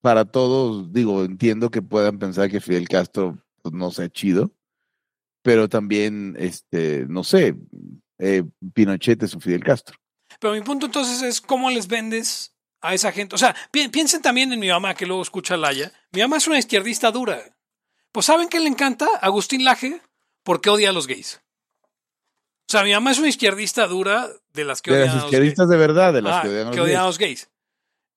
para 0.02 0.26
todos, 0.26 0.92
digo, 0.92 1.24
entiendo 1.24 1.72
que 1.72 1.82
puedan 1.82 2.20
pensar 2.20 2.52
que 2.52 2.60
Fidel 2.60 2.90
Castro 2.90 3.38
pues 3.62 3.74
no 3.74 3.90
sea 3.90 4.10
chido. 4.10 4.52
Pero 5.46 5.70
también, 5.70 6.36
este, 6.40 7.06
no 7.08 7.24
sé, 7.24 7.56
eh, 8.18 8.44
Pinochet 8.74 9.22
es 9.22 9.36
un 9.36 9.42
Fidel 9.42 9.64
Castro. 9.64 9.96
Pero 10.40 10.56
mi 10.56 10.62
punto 10.62 10.88
entonces 10.88 11.22
es 11.22 11.40
cómo 11.40 11.70
les 11.70 11.88
vendes 11.88 12.56
a 12.82 12.96
esa 12.96 13.12
gente. 13.12 13.36
O 13.36 13.38
sea, 13.38 13.56
piensen 13.72 14.24
también 14.24 14.52
en 14.52 14.60
mi 14.60 14.70
mamá 14.70 14.96
que 14.96 15.06
luego 15.06 15.22
escucha 15.22 15.56
Laya. 15.56 15.92
Mi 16.12 16.22
mamá 16.22 16.38
es 16.38 16.48
una 16.48 16.58
izquierdista 16.58 17.12
dura. 17.12 17.44
Pues 18.12 18.26
¿saben 18.26 18.50
qué 18.50 18.60
le 18.60 18.70
encanta? 18.70 19.08
Agustín 19.22 19.64
Laje, 19.64 20.02
porque 20.44 20.72
odia 20.72 20.90
a 20.90 20.94
los 20.94 21.06
gays. 21.06 21.42
O 22.68 22.72
sea, 22.72 22.82
mi 22.84 22.92
mamá 22.94 23.12
es 23.12 23.20
una 23.20 23.28
izquierdista 23.30 23.86
dura 23.86 24.28
de 24.54 24.66
las 24.66 24.82
que 24.82 24.90
de 24.90 24.98
odian 24.98 25.08
las 25.10 25.16
a 25.16 25.18
los 25.20 25.26
izquierdistas 25.26 25.70
de 25.70 25.78
verdad, 25.78 26.12
de 26.12 26.24
las 26.24 26.38
Ah, 26.38 26.42
que 26.42 26.48
odian 26.50 26.62
a 26.62 26.66
los 26.70 26.76
que 26.76 26.82
odian 26.82 26.96
gays. 26.96 27.04
a 27.04 27.06
los 27.06 27.18
gays. 27.20 27.50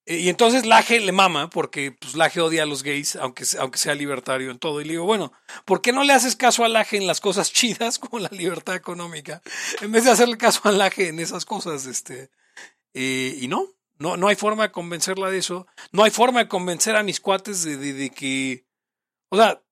Eh, 0.08 0.18
Y 0.20 0.28
entonces 0.30 0.64
Laje 0.66 1.00
le 1.00 1.12
mama, 1.12 1.50
porque 1.50 1.92
pues 1.92 2.14
Laje 2.14 2.40
odia 2.40 2.62
a 2.64 2.66
los 2.66 2.82
gays, 2.82 3.16
aunque, 3.16 3.44
aunque 3.58 3.78
sea 3.78 3.94
libertario 3.94 4.50
en 4.50 4.58
todo. 4.58 4.80
Y 4.80 4.84
le 4.84 4.92
digo, 4.92 5.04
bueno, 5.04 5.32
¿por 5.64 5.82
qué 5.82 5.92
no 5.92 6.04
le 6.04 6.12
haces 6.14 6.36
caso 6.36 6.64
a 6.64 6.68
Laje 6.68 6.96
en 6.96 7.06
las 7.06 7.20
cosas 7.20 7.52
chidas 7.52 7.98
como 8.00 8.18
la 8.18 8.28
libertad 8.30 8.74
económica? 8.76 9.42
En 9.82 9.92
vez 9.92 10.04
de 10.04 10.10
hacerle 10.12 10.38
caso 10.38 10.60
a 10.64 10.72
Laje 10.72 11.08
en 11.08 11.18
esas 11.20 11.44
cosas, 11.44 11.86
este. 11.86 12.30
eh, 12.94 13.36
y 13.40 13.48
no, 13.48 13.66
no, 13.98 14.16
no 14.16 14.28
hay 14.28 14.36
forma 14.36 14.64
de 14.64 14.72
convencerla 14.72 15.30
de 15.30 15.38
eso. 15.38 15.66
No 15.92 16.04
hay 16.04 16.10
forma 16.12 16.40
de 16.40 16.48
convencer 16.48 16.96
a 16.96 17.02
mis 17.02 17.20
cuates 17.20 17.64
de, 17.64 17.76
de- 17.76 17.92
de 17.94 18.10
que. 18.10 18.66
O 19.30 19.36
sea, 19.36 19.62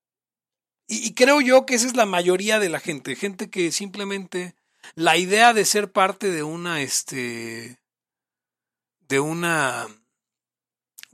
y, 0.88 1.08
y 1.08 1.14
creo 1.14 1.40
yo 1.40 1.66
que 1.66 1.74
esa 1.76 1.86
es 1.86 1.96
la 1.96 2.06
mayoría 2.06 2.58
de 2.60 2.68
la 2.68 2.80
gente. 2.80 3.16
Gente 3.16 3.50
que 3.50 3.72
simplemente. 3.72 4.54
La 4.94 5.16
idea 5.16 5.52
de 5.54 5.64
ser 5.64 5.92
parte 5.92 6.30
de 6.30 6.42
una, 6.44 6.80
este. 6.82 7.78
De 9.08 9.20
una. 9.20 9.86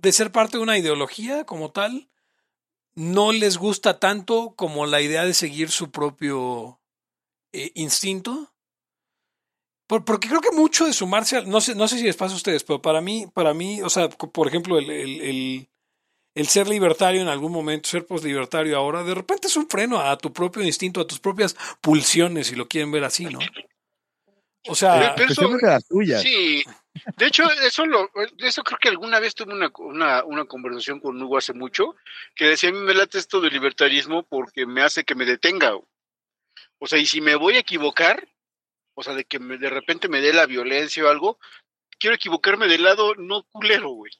De 0.02 0.12
ser 0.12 0.32
parte 0.32 0.56
de 0.58 0.62
una 0.62 0.76
ideología 0.78 1.44
como 1.44 1.70
tal. 1.70 2.08
No 2.94 3.32
les 3.32 3.56
gusta 3.56 3.98
tanto 3.98 4.54
como 4.54 4.84
la 4.84 5.00
idea 5.00 5.24
de 5.24 5.32
seguir 5.32 5.70
su 5.70 5.90
propio 5.90 6.80
eh, 7.52 7.70
instinto. 7.74 8.52
Por- 9.86 10.04
porque 10.04 10.28
creo 10.28 10.40
que 10.40 10.50
mucho 10.52 10.84
de 10.86 10.92
sumarse 10.92 11.36
al, 11.38 11.48
no 11.48 11.60
sé, 11.60 11.74
no 11.74 11.88
sé 11.88 11.98
si 11.98 12.04
les 12.04 12.16
pasa 12.16 12.34
a 12.34 12.36
ustedes, 12.36 12.64
pero 12.64 12.82
para 12.82 13.00
mí, 13.00 13.26
para 13.32 13.54
mí, 13.54 13.80
o 13.82 13.88
sea, 13.90 14.08
por 14.10 14.46
ejemplo, 14.48 14.78
el, 14.78 14.90
el, 14.90 15.20
el- 15.22 15.68
el 16.34 16.46
ser 16.48 16.66
libertario 16.66 17.20
en 17.20 17.28
algún 17.28 17.52
momento, 17.52 17.88
ser 17.90 18.06
poslibertario 18.06 18.76
ahora, 18.76 19.02
de 19.04 19.14
repente 19.14 19.48
es 19.48 19.56
un 19.56 19.68
freno 19.68 20.00
a 20.00 20.16
tu 20.16 20.32
propio 20.32 20.62
instinto, 20.62 21.00
a 21.02 21.06
tus 21.06 21.20
propias 21.20 21.54
pulsiones, 21.82 22.46
si 22.46 22.56
lo 22.56 22.68
quieren 22.68 22.90
ver 22.90 23.04
así, 23.04 23.26
¿no? 23.26 23.38
O 24.68 24.74
sea, 24.74 25.14
Pero 25.14 25.28
eso- 25.30 25.32
Especialmente 25.42 25.66
las 25.66 25.86
tuyas. 25.86 26.22
Sí, 26.22 26.62
de 27.16 27.26
hecho, 27.26 27.44
eso 27.66 27.86
lo, 27.86 28.10
eso 28.38 28.62
creo 28.62 28.78
que 28.80 28.88
alguna 28.88 29.18
vez 29.20 29.34
tuve 29.34 29.52
una, 29.54 29.70
una, 29.78 30.24
una 30.24 30.44
conversación 30.44 31.00
con 31.00 31.20
Hugo 31.22 31.38
hace 31.38 31.52
mucho, 31.52 31.94
que 32.34 32.46
decía, 32.46 32.70
a 32.70 32.72
mí 32.72 32.78
me 32.80 32.94
late 32.94 33.18
esto 33.18 33.40
del 33.40 33.52
libertarismo 33.52 34.22
porque 34.24 34.66
me 34.66 34.82
hace 34.82 35.04
que 35.04 35.14
me 35.14 35.24
detenga. 35.24 35.74
O 36.78 36.86
sea, 36.86 36.98
y 36.98 37.06
si 37.06 37.20
me 37.20 37.34
voy 37.36 37.54
a 37.56 37.60
equivocar, 37.60 38.28
o 38.94 39.02
sea, 39.02 39.14
de 39.14 39.24
que 39.24 39.38
me- 39.38 39.58
de 39.58 39.70
repente 39.70 40.08
me 40.08 40.20
dé 40.20 40.32
la 40.32 40.46
violencia 40.46 41.04
o 41.04 41.08
algo, 41.08 41.38
quiero 41.98 42.16
equivocarme 42.16 42.66
del 42.68 42.82
lado 42.82 43.14
no 43.16 43.44
culero, 43.44 43.90
güey. 43.90 44.12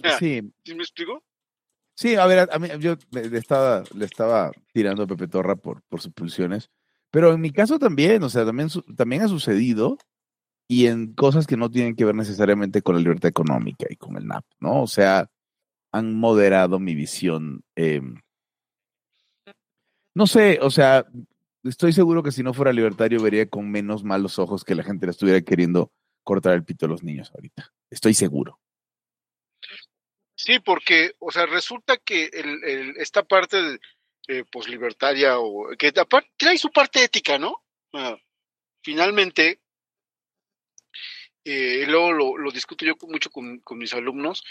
sea, 0.00 0.18
Sí, 0.18 0.40
¿Sí 0.64 0.74
me 0.74 0.82
explico? 0.82 1.24
Sí, 1.94 2.14
a 2.14 2.26
ver, 2.26 2.48
a- 2.52 2.58
mí 2.58 2.68
yo 2.78 2.96
le 3.10 3.38
estaba, 3.38 3.82
le 3.94 4.04
estaba 4.04 4.52
tirando 4.72 5.02
a 5.02 5.06
Pepe 5.06 5.28
Torra 5.28 5.56
por, 5.56 5.82
por 5.88 6.00
sus 6.00 6.12
pulsiones, 6.12 6.70
pero 7.10 7.32
en 7.32 7.40
mi 7.40 7.50
caso 7.50 7.78
también, 7.78 8.22
o 8.22 8.28
sea, 8.28 8.44
también, 8.44 8.68
también 8.96 9.22
ha 9.22 9.28
sucedido 9.28 9.96
y 10.68 10.86
en 10.86 11.14
cosas 11.14 11.46
que 11.46 11.56
no 11.56 11.70
tienen 11.70 11.94
que 11.94 12.04
ver 12.04 12.14
necesariamente 12.14 12.82
con 12.82 12.96
la 12.96 13.00
libertad 13.00 13.28
económica 13.28 13.86
y 13.88 13.96
con 13.96 14.16
el 14.16 14.26
NAP, 14.26 14.44
¿no? 14.60 14.82
O 14.82 14.86
sea, 14.86 15.28
han 15.92 16.14
moderado 16.14 16.78
mi 16.78 16.94
visión. 16.94 17.62
eh, 17.76 18.00
no 20.14 20.26
sé, 20.26 20.58
o 20.62 20.70
sea, 20.70 21.04
estoy 21.62 21.92
seguro 21.92 22.22
que 22.22 22.32
si 22.32 22.42
no 22.42 22.54
fuera 22.54 22.72
libertario 22.72 23.22
vería 23.22 23.48
con 23.48 23.70
menos 23.70 24.02
malos 24.02 24.38
ojos 24.38 24.64
que 24.64 24.74
la 24.74 24.82
gente 24.82 25.06
le 25.06 25.10
estuviera 25.10 25.42
queriendo 25.42 25.92
cortar 26.24 26.54
el 26.54 26.64
pito 26.64 26.86
a 26.86 26.88
los 26.88 27.02
niños 27.02 27.30
ahorita. 27.34 27.70
Estoy 27.90 28.14
seguro. 28.14 28.58
Sí, 30.34 30.58
porque, 30.58 31.12
o 31.18 31.30
sea, 31.30 31.46
resulta 31.46 31.98
que 31.98 32.30
esta 32.98 33.24
parte 33.24 33.62
de, 33.62 33.78
eh, 34.28 34.44
pues 34.50 34.68
libertaria 34.68 35.38
o 35.38 35.68
que 35.78 35.92
aparte 35.96 36.30
trae 36.36 36.58
su 36.58 36.70
parte 36.70 37.04
ética, 37.04 37.38
¿no? 37.38 37.62
Ah, 37.92 38.16
finalmente, 38.82 39.60
eh, 41.48 41.84
luego 41.86 42.12
lo, 42.12 42.50
discuto 42.50 42.84
yo 42.84 42.94
mucho 43.02 43.30
con, 43.30 43.62
mis 43.78 43.94
alumnos, 43.94 44.42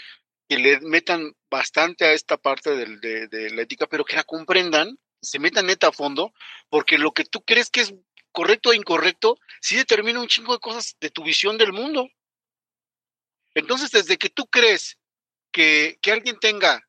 que 0.48 0.56
le 0.58 0.80
metan 0.80 1.34
bastante 1.50 2.06
a 2.06 2.12
esta 2.12 2.38
parte 2.38 2.74
del- 2.74 3.00
de, 3.00 3.50
la 3.50 3.62
ética, 3.62 3.86
pero 3.86 4.04
que 4.04 4.16
la 4.16 4.24
comprendan, 4.24 4.98
se 5.20 5.38
metan 5.38 5.66
neta 5.66 5.88
a 5.88 5.92
fondo, 5.92 6.32
porque 6.70 6.96
lo 6.96 7.12
que 7.12 7.24
tú 7.24 7.42
crees 7.42 7.68
que 7.68 7.82
es 7.82 7.94
correcto 8.32 8.72
e 8.72 8.76
incorrecto, 8.76 9.38
sí 9.60 9.76
determina 9.76 10.20
un 10.20 10.28
chingo 10.28 10.54
de 10.54 10.60
cosas 10.60 10.96
de 10.98 11.10
tu 11.10 11.22
visión 11.22 11.58
del 11.58 11.74
mundo. 11.74 12.08
Entonces, 13.54 13.90
desde 13.90 14.16
que 14.16 14.30
tú 14.30 14.46
crees 14.46 14.98
que, 15.52 15.98
que 16.00 16.12
alguien 16.12 16.38
tenga 16.38 16.82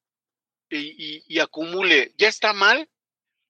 y 0.69 1.39
acumule 1.39 2.13
ya 2.17 2.27
está 2.27 2.53
mal, 2.53 2.89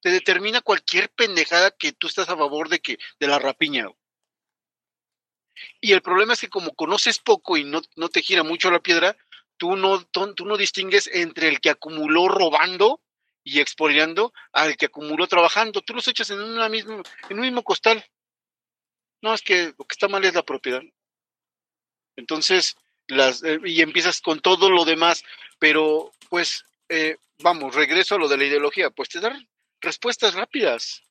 te 0.01 0.09
determina 0.09 0.61
cualquier 0.61 1.09
pendejada 1.11 1.71
que 1.71 1.91
tú 1.91 2.07
estás 2.07 2.29
a 2.29 2.37
favor 2.37 2.69
de 2.69 2.79
que 2.79 2.97
de 3.19 3.27
la 3.27 3.39
rapiña. 3.39 3.89
Y 5.81 5.93
el 5.93 6.01
problema 6.01 6.33
es 6.33 6.41
que 6.41 6.49
como 6.49 6.73
conoces 6.73 7.19
poco 7.19 7.57
y 7.57 7.63
no, 7.63 7.81
no 7.95 8.09
te 8.09 8.21
gira 8.21 8.43
mucho 8.43 8.71
la 8.71 8.79
piedra, 8.79 9.15
tú 9.57 9.75
no, 9.75 10.03
tú, 10.05 10.33
no 10.45 10.57
distingues 10.57 11.09
entre 11.11 11.49
el 11.49 11.59
que 11.59 11.69
acumuló 11.69 12.27
robando 12.27 13.01
y 13.43 13.59
expoliando 13.59 14.33
al 14.51 14.77
que 14.77 14.85
acumuló 14.85 15.27
trabajando. 15.27 15.81
Tú 15.81 15.93
los 15.93 16.07
echas 16.07 16.29
en, 16.29 16.39
en 16.39 17.03
un 17.31 17.39
mismo 17.39 17.63
costal. 17.63 18.05
No, 19.21 19.33
es 19.33 19.41
que 19.41 19.73
lo 19.77 19.85
que 19.85 19.93
está 19.93 20.07
mal 20.07 20.23
es 20.25 20.35
la 20.35 20.43
propiedad. 20.43 20.81
Entonces, 22.15 22.75
las, 23.07 23.43
eh, 23.43 23.59
y 23.65 23.81
empiezas 23.81 24.21
con 24.21 24.41
todo 24.41 24.69
lo 24.69 24.85
demás, 24.85 25.23
pero 25.59 26.11
pues, 26.29 26.65
eh, 26.89 27.17
vamos, 27.39 27.75
regreso 27.75 28.15
a 28.15 28.19
lo 28.19 28.27
de 28.27 28.37
la 28.37 28.45
ideología, 28.45 28.89
pues 28.89 29.09
te 29.09 29.19
dan 29.19 29.47
respuestas 29.81 30.33
rápidas 30.33 31.03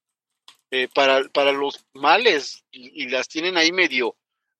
eh, 0.70 0.88
para, 0.94 1.28
para 1.28 1.53
los 1.53 1.84
males 1.94 2.64
y 2.70 3.09
las 3.09 3.28
tienen 3.28 3.57
ahí 3.57 3.72
medio. 3.72 4.16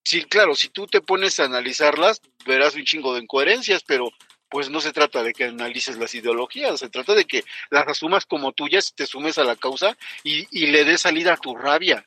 Sí, 0.09 0.23
claro, 0.25 0.55
si 0.55 0.69
tú 0.69 0.87
te 0.87 1.01
pones 1.01 1.41
a 1.41 1.47
analizarlas, 1.47 2.23
verás 2.47 2.77
un 2.77 2.85
chingo 2.85 3.13
de 3.15 3.23
incoherencias, 3.23 3.83
pero 3.83 4.09
pues 4.49 4.71
no 4.71 4.81
se 4.81 4.93
trata 4.93 5.25
de 5.25 5.33
que 5.33 5.45
analices 5.47 5.99
las 5.99 6.15
ideologías, 6.15 6.79
se 6.79 6.89
trata 6.89 7.13
de 7.15 7.25
que 7.25 7.43
las 7.71 7.89
asumas 7.89 8.25
como 8.25 8.53
tuyas, 8.53 8.95
te 8.95 9.05
sumes 9.07 9.37
a 9.39 9.45
la 9.45 9.57
causa 9.57 9.99
y, 10.23 10.47
y 10.53 10.69
le 10.69 10.85
des 10.85 11.01
salida 11.01 11.33
a 11.35 11.37
tu 11.37 11.57
rabia. 11.57 12.07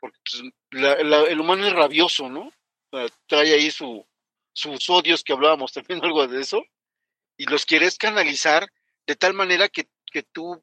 Porque 0.00 0.18
pues, 0.70 0.82
la- 0.82 1.22
el 1.24 1.40
humano 1.40 1.66
es 1.66 1.72
rabioso, 1.74 2.28
¿no? 2.30 2.50
Trae 3.26 3.52
ahí 3.54 3.70
su, 3.70 4.06
sus 4.54 4.88
odios 4.88 5.22
que 5.22 5.34
hablábamos 5.34 5.72
también 5.72 6.00
algo 6.04 6.26
de 6.26 6.40
eso, 6.40 6.62
y 7.36 7.46
los 7.46 7.66
quieres 7.66 7.98
canalizar 7.98 8.68
de 9.06 9.16
tal 9.16 9.34
manera 9.34 9.68
que, 9.68 9.88
que 10.12 10.22
tú- 10.22 10.62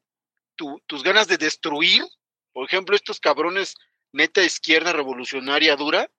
tus 0.86 1.02
ganas 1.04 1.28
de 1.28 1.36
destruir, 1.38 2.04
por 2.52 2.66
ejemplo, 2.66 2.96
estos 2.96 3.20
cabrones 3.20 3.74
neta 4.14 4.42
izquierda 4.42 4.92
revolucionaria 4.92 5.76
dura, 5.76 6.10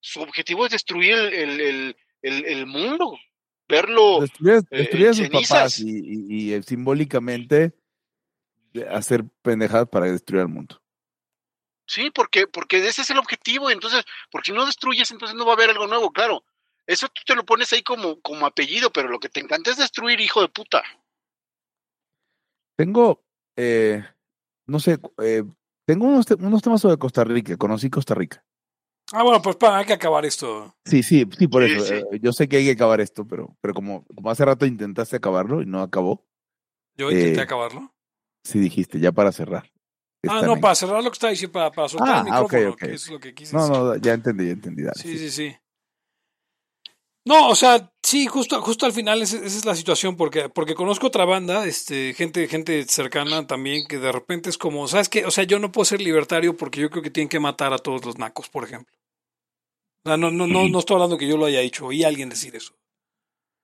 su 0.00 0.20
objetivo 0.22 0.64
es 0.66 0.72
destruir 0.72 1.14
el, 1.14 1.60
el, 1.60 1.96
el, 2.22 2.44
el- 2.46 2.66
mundo, 2.66 3.18
verlo 3.68 4.20
Destruir, 4.20 4.62
eh, 4.70 5.08
a 5.08 5.14
sus 5.14 5.26
cenizas. 5.26 5.58
papás 5.58 5.78
y, 5.80 5.90
y- 5.90 6.26
y, 6.28 6.52
eh, 6.54 6.62
simbólicamente 6.62 7.72
hacer 8.90 9.24
pendejadas 9.42 9.88
para 9.88 10.06
destruir 10.06 10.42
al 10.42 10.48
mundo. 10.48 10.80
Sí, 11.86 12.10
porque, 12.10 12.46
porque 12.46 12.78
ese 12.86 13.02
es 13.02 13.10
el 13.10 13.18
objetivo. 13.18 13.70
Entonces, 13.70 14.04
porque 14.30 14.50
si 14.50 14.56
no 14.56 14.64
destruyes, 14.66 15.10
entonces 15.10 15.36
no 15.36 15.44
va 15.44 15.52
a 15.52 15.54
haber 15.56 15.70
algo 15.70 15.86
nuevo, 15.86 16.12
claro. 16.12 16.44
Eso 16.86 17.08
tú 17.08 17.22
te 17.26 17.34
lo 17.34 17.44
pones 17.44 17.72
ahí 17.72 17.82
como, 17.82 18.20
como 18.20 18.46
apellido, 18.46 18.92
pero 18.92 19.08
lo 19.08 19.18
que 19.18 19.28
te 19.28 19.40
encanta 19.40 19.70
es 19.70 19.76
destruir, 19.78 20.20
hijo 20.20 20.40
de 20.42 20.48
puta. 20.48 20.82
Tengo, 22.76 23.24
eh, 23.56 24.02
no 24.66 24.80
sé, 24.80 24.98
eh, 25.22 25.44
tengo 25.86 26.06
unos, 26.06 26.26
te- 26.26 26.34
unos 26.34 26.62
temas 26.62 26.80
sobre 26.80 26.96
Costa 26.98 27.24
Rica. 27.24 27.56
Conocí 27.56 27.90
Costa 27.90 28.14
Rica. 28.14 28.44
ah, 29.12 29.22
bueno, 29.22 29.40
pues 29.42 29.56
pa, 29.56 29.78
hay 29.78 29.84
que 29.86 29.92
acabar 29.92 30.24
esto. 30.24 30.74
Sí, 30.84 31.02
sí, 31.02 31.26
sí, 31.38 31.48
por 31.48 31.64
Sí, 31.66 31.72
eso. 31.76 31.84
sí. 31.86 31.94
eh, 31.94 32.20
yo 32.20 32.32
sé 32.32 32.48
que 32.48 32.56
hay 32.58 32.64
que 32.64 32.72
acabar 32.72 33.00
esto, 33.00 33.26
pero, 33.26 33.56
pero 33.60 33.74
como, 33.74 34.04
como 34.06 34.30
hace 34.30 34.44
rato 34.44 34.66
intentaste 34.66 35.16
acabarlo 35.16 35.62
y 35.62 35.66
no 35.66 35.80
acabó, 35.82 36.26
Yo 36.96 37.10
intenté 37.10 37.40
Eh, 37.40 37.42
acabarlo. 37.44 37.92
sí 38.44 38.58
dijiste, 38.58 39.00
ya 39.00 39.12
para 39.12 39.32
cerrar. 39.32 39.70
Ah, 40.26 40.40
no, 40.42 40.58
para 40.58 40.74
cerrar 40.74 41.02
lo 41.04 41.10
que 41.10 41.14
está 41.14 41.28
diciendo, 41.28 41.52
para, 41.52 41.70
para 41.70 41.88
soltar 41.88 42.16
Ah, 42.16 42.18
el 42.26 42.32
ah, 42.32 42.40
ok, 42.40 42.52
micrófono, 42.52 42.72
ok. 42.72 42.78
que 42.78 42.92
es 42.94 43.10
lo 43.10 43.20
que 43.20 43.34
quise 43.34 43.54
No, 43.54 43.60
decir. 43.68 43.76
no, 43.76 43.96
ya 43.96 44.12
entendí, 44.14 44.46
ya 44.46 44.52
entendí. 44.52 44.82
dale, 44.82 44.94
Sí, 44.96 45.18
sí. 45.18 45.18
sí, 45.18 45.30
sí. 45.30 45.56
No, 47.26 47.48
o 47.48 47.54
sea, 47.54 47.90
sí, 48.02 48.26
justo, 48.26 48.60
justo 48.60 48.84
al 48.84 48.92
final 48.92 49.22
esa, 49.22 49.38
esa 49.38 49.46
es 49.46 49.64
la 49.64 49.74
situación, 49.74 50.16
porque, 50.16 50.50
porque 50.50 50.74
conozco 50.74 51.06
otra 51.06 51.24
banda, 51.24 51.66
este, 51.66 52.12
gente, 52.12 52.46
gente 52.48 52.84
cercana 52.84 53.46
también, 53.46 53.86
que 53.88 53.98
de 53.98 54.12
repente 54.12 54.50
es 54.50 54.58
como, 54.58 54.86
¿sabes 54.88 55.08
qué? 55.08 55.24
O 55.24 55.30
sea, 55.30 55.44
yo 55.44 55.58
no 55.58 55.72
puedo 55.72 55.86
ser 55.86 56.02
libertario 56.02 56.54
porque 56.56 56.80
yo 56.80 56.90
creo 56.90 57.02
que 57.02 57.10
tienen 57.10 57.30
que 57.30 57.40
matar 57.40 57.72
a 57.72 57.78
todos 57.78 58.04
los 58.04 58.18
nacos, 58.18 58.50
por 58.50 58.64
ejemplo. 58.64 58.94
O 60.04 60.10
sea, 60.10 60.16
no, 60.18 60.30
no, 60.30 60.46
no, 60.46 60.68
no 60.68 60.78
estoy 60.78 60.94
hablando 60.96 61.16
que 61.16 61.26
yo 61.26 61.38
lo 61.38 61.46
haya 61.46 61.60
dicho, 61.60 61.86
oí 61.86 62.04
a 62.04 62.08
alguien 62.08 62.28
decir 62.28 62.54
eso. 62.56 62.74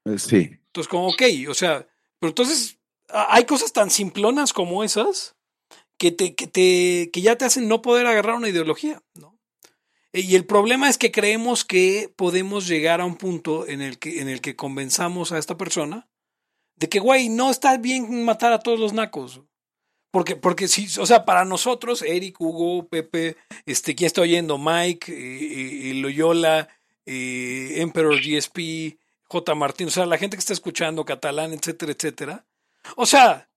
Eh, 0.06 0.18
Sí, 0.18 0.50
Entonces, 0.68 0.88
como, 0.88 1.08
ok, 1.08 1.22
o 1.48 1.54
sea, 1.54 1.86
pero 2.18 2.30
entonces, 2.30 2.78
hay 3.08 3.44
cosas 3.44 3.74
tan 3.74 3.90
simplonas 3.90 4.54
como 4.54 4.82
esas 4.82 5.36
que, 5.98 6.10
te, 6.10 6.34
que, 6.34 6.46
te, 6.46 7.10
que 7.12 7.20
ya 7.20 7.36
te 7.36 7.44
hacen 7.44 7.68
no 7.68 7.82
poder 7.82 8.06
agarrar 8.06 8.36
una 8.36 8.48
ideología, 8.48 9.02
¿no? 9.14 9.29
Y 10.12 10.34
el 10.34 10.44
problema 10.44 10.88
es 10.88 10.98
que 10.98 11.12
creemos 11.12 11.64
que 11.64 12.12
podemos 12.16 12.66
llegar 12.66 13.00
a 13.00 13.04
un 13.04 13.16
punto 13.16 13.66
en 13.68 13.80
el 13.80 13.98
que, 13.98 14.20
en 14.20 14.28
el 14.28 14.40
que 14.40 14.56
convenzamos 14.56 15.30
a 15.30 15.38
esta 15.38 15.56
persona 15.56 16.08
de 16.76 16.88
que, 16.88 16.98
güey, 16.98 17.28
no 17.28 17.50
está 17.50 17.76
bien 17.76 18.24
matar 18.24 18.52
a 18.52 18.58
todos 18.58 18.80
los 18.80 18.92
nacos. 18.92 19.42
Porque, 20.10 20.34
porque 20.34 20.66
si, 20.66 20.88
o 20.98 21.06
sea, 21.06 21.24
para 21.24 21.44
nosotros, 21.44 22.02
Eric, 22.02 22.40
Hugo, 22.40 22.88
Pepe, 22.88 23.36
este, 23.66 23.94
¿quién 23.94 24.06
está 24.06 24.22
oyendo? 24.22 24.58
Mike, 24.58 25.12
eh, 25.12 25.90
eh, 25.90 25.94
Loyola, 25.94 26.68
eh, 27.06 27.74
Emperor 27.76 28.16
GSP, 28.20 28.98
J. 29.24 29.54
Martín, 29.54 29.86
o 29.86 29.90
sea, 29.90 30.06
la 30.06 30.18
gente 30.18 30.36
que 30.36 30.40
está 30.40 30.52
escuchando, 30.52 31.04
catalán, 31.04 31.52
etcétera, 31.52 31.92
etcétera. 31.92 32.46
O 32.96 33.06
sea, 33.06 33.48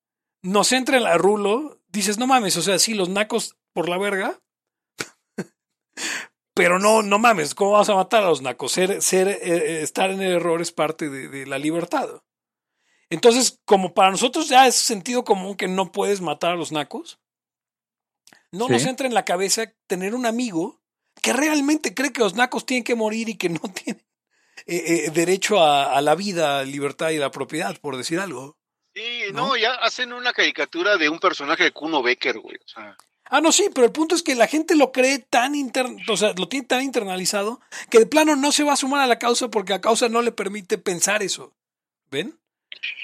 nos 0.43 0.71
entra 0.71 0.97
en 0.97 1.03
la 1.03 1.17
rulo, 1.17 1.79
dices, 1.87 2.19
no 2.19 2.27
mames, 2.27 2.57
o 2.57 2.61
sea, 2.61 2.77
sí, 2.77 2.93
los 2.93 3.09
nacos 3.09 3.55
por 3.73 3.89
la 3.89 3.97
verga, 3.97 4.39
pero 6.53 6.79
no, 6.79 7.01
no 7.01 7.19
mames, 7.19 7.55
¿cómo 7.55 7.71
vas 7.71 7.89
a 7.89 7.95
matar 7.95 8.23
a 8.23 8.27
los 8.27 8.41
nacos? 8.41 8.71
Ser, 8.71 9.01
ser, 9.01 9.27
estar 9.27 10.11
en 10.11 10.21
el 10.21 10.33
error 10.33 10.61
es 10.61 10.71
parte 10.71 11.09
de, 11.09 11.27
de 11.27 11.45
la 11.45 11.57
libertad. 11.57 12.09
Entonces, 13.09 13.59
como 13.65 13.93
para 13.93 14.11
nosotros 14.11 14.49
ya 14.49 14.67
es 14.67 14.75
sentido 14.75 15.23
común 15.23 15.55
que 15.55 15.67
no 15.67 15.91
puedes 15.91 16.21
matar 16.21 16.51
a 16.51 16.55
los 16.55 16.71
nacos, 16.71 17.19
no 18.51 18.69
nos 18.69 18.85
entra 18.85 19.07
en 19.07 19.13
la 19.13 19.25
cabeza 19.25 19.73
tener 19.87 20.13
un 20.13 20.25
amigo 20.25 20.81
que 21.21 21.33
realmente 21.33 21.93
cree 21.93 22.13
que 22.13 22.21
los 22.21 22.35
nacos 22.35 22.65
tienen 22.65 22.83
que 22.83 22.95
morir 22.95 23.29
y 23.29 23.37
que 23.37 23.49
no 23.49 23.59
tienen 23.73 24.05
eh, 24.65 25.05
eh, 25.07 25.11
derecho 25.11 25.63
a, 25.63 25.99
la 26.01 26.15
vida, 26.15 26.63
libertad 26.63 27.09
y 27.09 27.17
la 27.17 27.31
propiedad, 27.31 27.75
por 27.79 27.97
decir 27.97 28.19
algo. 28.19 28.57
Sí, 28.95 29.23
no, 29.33 29.57
ya 29.57 29.73
hacen 29.73 30.13
una 30.13 30.33
caricatura 30.33 30.97
de 30.97 31.09
un 31.09 31.19
personaje 31.19 31.63
de 31.63 31.71
Kuno 31.71 32.03
Becker, 32.03 32.37
güey. 32.39 32.59
Ah, 33.25 33.41
no, 33.41 33.51
sí, 33.51 33.69
pero 33.73 33.85
el 33.85 33.91
punto 33.91 34.15
es 34.15 34.21
que 34.21 34.35
la 34.35 34.47
gente 34.47 34.75
lo 34.75 34.91
cree 34.91 35.19
tan 35.19 35.55
interno, 35.55 35.97
o 36.09 36.17
sea, 36.17 36.33
lo 36.37 36.47
tiene 36.47 36.67
tan 36.67 36.81
internalizado 36.81 37.61
que 37.89 37.99
de 37.99 38.05
plano 38.05 38.35
no 38.35 38.51
se 38.51 38.63
va 38.63 38.73
a 38.73 38.77
sumar 38.77 39.01
a 39.01 39.07
la 39.07 39.17
causa 39.17 39.49
porque 39.49 39.73
la 39.73 39.81
causa 39.81 40.09
no 40.09 40.21
le 40.21 40.31
permite 40.31 40.77
pensar 40.77 41.23
eso. 41.23 41.53
¿Ven? 42.11 42.37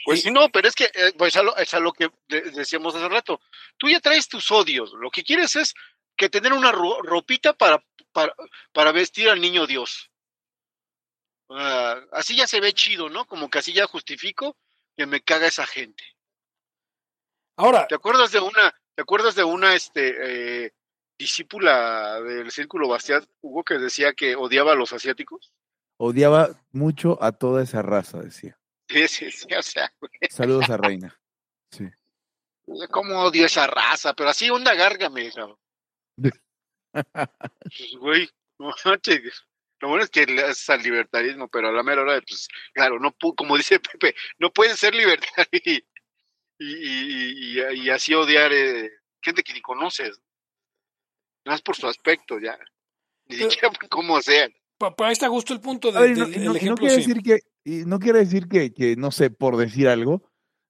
Pues 0.05 0.25
no, 0.25 0.49
pero 0.49 0.67
es 0.67 0.75
que 0.75 0.85
eh, 0.85 1.13
pues 1.17 1.35
es 1.57 1.73
a 1.73 1.79
lo 1.79 1.93
que 1.93 2.11
decíamos 2.27 2.95
hace 2.95 3.07
rato. 3.07 3.41
Tú 3.77 3.89
ya 3.89 3.99
traes 3.99 4.27
tus 4.27 4.51
odios. 4.51 4.93
Lo 4.93 5.09
que 5.09 5.23
quieres 5.23 5.55
es 5.55 5.73
que 6.15 6.29
tener 6.29 6.53
una 6.53 6.71
ropita 6.71 7.53
para, 7.53 7.83
para, 8.11 8.91
vestir 8.91 9.29
al 9.29 9.39
niño 9.39 9.67
Dios. 9.67 10.11
Así 12.11 12.35
ya 12.35 12.45
se 12.45 12.59
ve 12.59 12.73
chido, 12.73 13.09
¿no? 13.09 13.25
Como 13.25 13.49
que 13.49 13.59
así 13.59 13.73
ya 13.73 13.87
justifico 13.87 14.57
que 14.97 15.05
me 15.05 15.21
caga 15.21 15.47
esa 15.47 15.65
gente. 15.65 16.03
Ahora. 17.55 17.87
¿Te 17.87 17.95
acuerdas 17.95 18.31
de 18.31 18.39
una, 18.39 18.75
te 18.99 19.03
acuerdas 19.03 19.33
de 19.33 19.45
una 19.45 19.75
este, 19.75 20.65
eh, 20.65 20.73
discípula 21.17 22.19
del 22.19 22.51
Círculo 22.51 22.89
Bastiat, 22.89 23.23
Hugo, 23.39 23.63
que 23.63 23.75
decía 23.75 24.11
que 24.11 24.35
odiaba 24.35 24.73
a 24.73 24.75
los 24.75 24.91
asiáticos? 24.91 25.53
Odiaba 25.95 26.49
mucho 26.73 27.17
a 27.23 27.31
toda 27.31 27.63
esa 27.63 27.81
raza, 27.81 28.19
decía. 28.19 28.59
Sí, 28.89 29.07
sí, 29.07 29.31
sí, 29.31 29.47
o 29.57 29.61
sea, 29.63 29.89
Saludos 30.29 30.69
a 30.69 30.75
Reina. 30.75 31.17
Sí. 31.71 31.85
¿Cómo 32.91 33.21
odio 33.21 33.45
esa 33.45 33.67
raza? 33.67 34.13
Pero 34.13 34.31
así 34.31 34.49
onda 34.49 34.75
gárgame, 34.75 35.31
pues, 36.91 37.95
güey, 38.01 38.29
no 38.57 38.73
Lo 39.79 39.87
bueno 39.87 40.03
es 40.03 40.09
que 40.09 40.23
es 40.23 40.69
al 40.69 40.83
libertarismo, 40.83 41.47
pero 41.47 41.69
a 41.69 41.71
la 41.71 41.83
mera 41.83 42.01
hora, 42.01 42.21
pues, 42.27 42.49
claro, 42.73 42.99
no 42.99 43.15
como 43.37 43.55
dice 43.55 43.79
Pepe, 43.79 44.13
no 44.39 44.51
puede 44.51 44.75
ser 44.75 44.93
libertario 44.93 45.85
y, 46.59 47.57
y, 47.57 47.85
y, 47.85 47.89
así 47.89 48.13
odiar 48.13 48.51
eh, 48.51 48.91
gente 49.21 49.43
que 49.43 49.53
ni 49.53 49.61
conoces. 49.61 50.19
No 51.45 51.53
es 51.53 51.61
por 51.61 51.75
su 51.75 51.87
aspecto, 51.87 52.37
ya. 52.39 52.59
Ni 53.27 53.37
siquiera 53.37 53.71
por 53.71 53.87
cómo 53.89 54.21
sean. 54.21 54.51
Para 54.77 55.11
está 55.11 55.29
justo 55.29 55.53
el 55.53 55.61
punto 55.61 55.91
de, 55.91 56.15
no, 56.15 56.75
quiere 56.75 56.95
decir 56.95 57.21
que, 57.21 57.39
no 57.85 57.99
quiere 57.99 58.19
decir 58.19 58.47
que, 58.47 58.73
que, 58.73 58.95
no 58.95 59.11
sé, 59.11 59.29
por 59.29 59.57
decir 59.57 59.87
algo, 59.87 60.23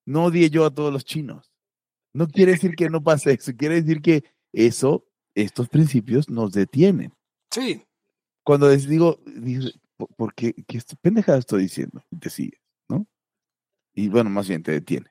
no 0.04 0.24
odie 0.24 0.50
yo 0.50 0.64
a 0.64 0.74
todos 0.74 0.92
los 0.92 1.04
chinos. 1.04 1.52
No 2.12 2.26
quiere 2.26 2.52
decir 2.52 2.74
que 2.74 2.90
no 2.90 3.02
pase 3.02 3.32
eso, 3.32 3.52
quiere 3.56 3.82
decir 3.82 4.02
que 4.02 4.24
eso, 4.52 5.06
estos 5.34 5.68
principios 5.68 6.28
nos 6.28 6.52
detienen. 6.52 7.14
Sí. 7.52 7.84
Cuando 8.42 8.68
les 8.68 8.88
digo, 8.88 9.20
¿por 10.16 10.34
qué, 10.34 10.54
qué 10.66 10.80
pendejada 11.00 11.38
estoy 11.38 11.62
diciendo? 11.62 12.02
Te 12.20 12.30
sigues, 12.30 12.60
¿no? 12.88 13.06
Y 13.94 14.08
bueno, 14.08 14.28
más 14.28 14.48
bien 14.48 14.64
te 14.64 14.72
detiene. 14.72 15.09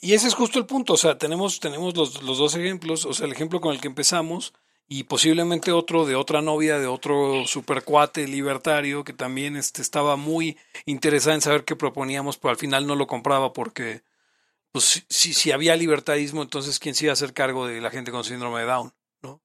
Y, 0.00 0.14
ese 0.14 0.28
es 0.28 0.34
justo 0.34 0.58
el 0.58 0.66
punto, 0.66 0.94
o 0.94 0.96
sea, 0.96 1.18
tenemos, 1.18 1.60
tenemos 1.60 1.96
los, 1.96 2.22
los 2.22 2.38
dos 2.38 2.54
ejemplos, 2.54 3.04
o 3.04 3.12
sea, 3.12 3.26
el 3.26 3.32
ejemplo 3.32 3.60
con 3.60 3.74
el 3.74 3.80
que 3.80 3.88
empezamos, 3.88 4.54
y 4.88 5.04
posiblemente 5.04 5.72
otro 5.72 6.06
de 6.06 6.14
otra 6.14 6.42
novia 6.42 6.78
de 6.78 6.86
otro 6.86 7.46
supercuate 7.46 8.26
libertario 8.28 9.04
que 9.04 9.12
también 9.12 9.56
este, 9.56 9.82
estaba 9.82 10.16
muy 10.16 10.58
interesada 10.86 11.34
en 11.34 11.40
saber 11.40 11.64
qué 11.64 11.76
proponíamos, 11.76 12.36
pero 12.38 12.50
al 12.50 12.58
final 12.58 12.86
no 12.86 12.94
lo 12.94 13.06
compraba 13.06 13.52
porque 13.52 14.02
pues 14.70 15.04
si, 15.08 15.34
si 15.34 15.52
había 15.52 15.76
libertarismo, 15.76 16.42
entonces 16.42 16.78
quién 16.78 16.94
se 16.94 17.04
iba 17.04 17.12
a 17.12 17.14
hacer 17.14 17.34
cargo 17.34 17.66
de 17.66 17.80
la 17.80 17.90
gente 17.90 18.10
con 18.10 18.24
síndrome 18.24 18.60
de 18.60 18.66
Down, 18.66 18.92
¿no? 19.22 19.42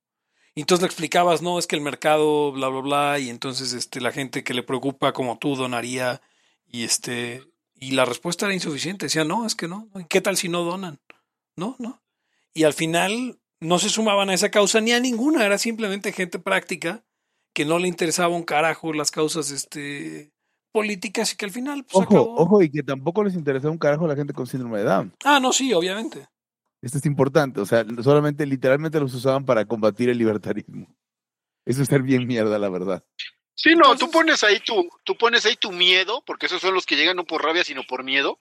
Y 0.55 0.61
entonces 0.61 0.81
le 0.81 0.87
explicabas, 0.87 1.41
no, 1.41 1.59
es 1.59 1.67
que 1.67 1.75
el 1.75 1.81
mercado, 1.81 2.51
bla, 2.53 2.69
bla, 2.69 2.81
bla, 2.81 3.19
y 3.19 3.29
entonces 3.29 3.73
este, 3.73 4.01
la 4.01 4.11
gente 4.11 4.43
que 4.43 4.53
le 4.53 4.63
preocupa 4.63 5.13
como 5.13 5.37
tú 5.37 5.55
donaría, 5.55 6.21
y 6.65 6.83
este, 6.83 7.43
y 7.79 7.91
la 7.91 8.05
respuesta 8.05 8.45
era 8.45 8.55
insuficiente, 8.55 9.05
decía, 9.05 9.23
no, 9.23 9.45
es 9.45 9.55
que 9.55 9.67
no, 9.67 9.89
¿qué 10.09 10.21
tal 10.21 10.37
si 10.37 10.49
no 10.49 10.63
donan? 10.63 10.99
No, 11.55 11.75
no. 11.79 12.01
Y 12.53 12.63
al 12.63 12.73
final 12.73 13.39
no 13.59 13.79
se 13.79 13.89
sumaban 13.89 14.29
a 14.29 14.33
esa 14.33 14.49
causa 14.49 14.81
ni 14.81 14.91
a 14.91 14.99
ninguna, 14.99 15.45
era 15.45 15.57
simplemente 15.57 16.11
gente 16.11 16.39
práctica 16.39 17.03
que 17.53 17.65
no 17.65 17.79
le 17.79 17.87
interesaba 17.87 18.35
un 18.35 18.43
carajo 18.43 18.93
las 18.93 19.11
causas 19.11 19.51
este, 19.51 20.31
políticas 20.71 21.33
y 21.33 21.37
que 21.37 21.45
al 21.45 21.51
final... 21.51 21.85
Pues, 21.85 22.07
ojo, 22.07 22.35
ojo, 22.35 22.61
y 22.61 22.69
que 22.69 22.83
tampoco 22.83 23.23
les 23.23 23.35
interesaba 23.35 23.71
un 23.71 23.79
carajo 23.79 24.07
la 24.07 24.15
gente 24.15 24.33
con 24.33 24.47
síndrome 24.47 24.79
de 24.79 24.85
Down. 24.85 25.13
Ah, 25.23 25.39
no, 25.39 25.51
sí, 25.51 25.73
obviamente. 25.73 26.27
Esto 26.81 26.99
es 26.99 27.05
importante, 27.05 27.59
o 27.59 27.65
sea, 27.65 27.85
solamente 28.03 28.45
literalmente 28.45 28.99
los 28.99 29.13
usaban 29.13 29.45
para 29.45 29.65
combatir 29.65 30.09
el 30.09 30.17
libertarismo. 30.19 30.87
Eso 31.65 31.81
es 31.81 31.87
ser 31.87 32.03
bien 32.03 32.27
mierda, 32.27 32.59
la 32.59 32.69
verdad. 32.69 33.03
Sí, 33.57 33.75
no, 33.75 33.97
tú 33.97 34.11
pones 34.11 34.43
ahí 34.43 34.59
tu, 34.59 34.87
tú 35.03 35.17
pones 35.17 35.43
ahí 35.47 35.55
tu 35.55 35.71
miedo, 35.71 36.23
porque 36.25 36.45
esos 36.45 36.61
son 36.61 36.75
los 36.75 36.85
que 36.85 36.95
llegan 36.95 37.15
no 37.17 37.25
por 37.25 37.43
rabia, 37.43 37.63
sino 37.63 37.83
por 37.83 38.03
miedo. 38.03 38.39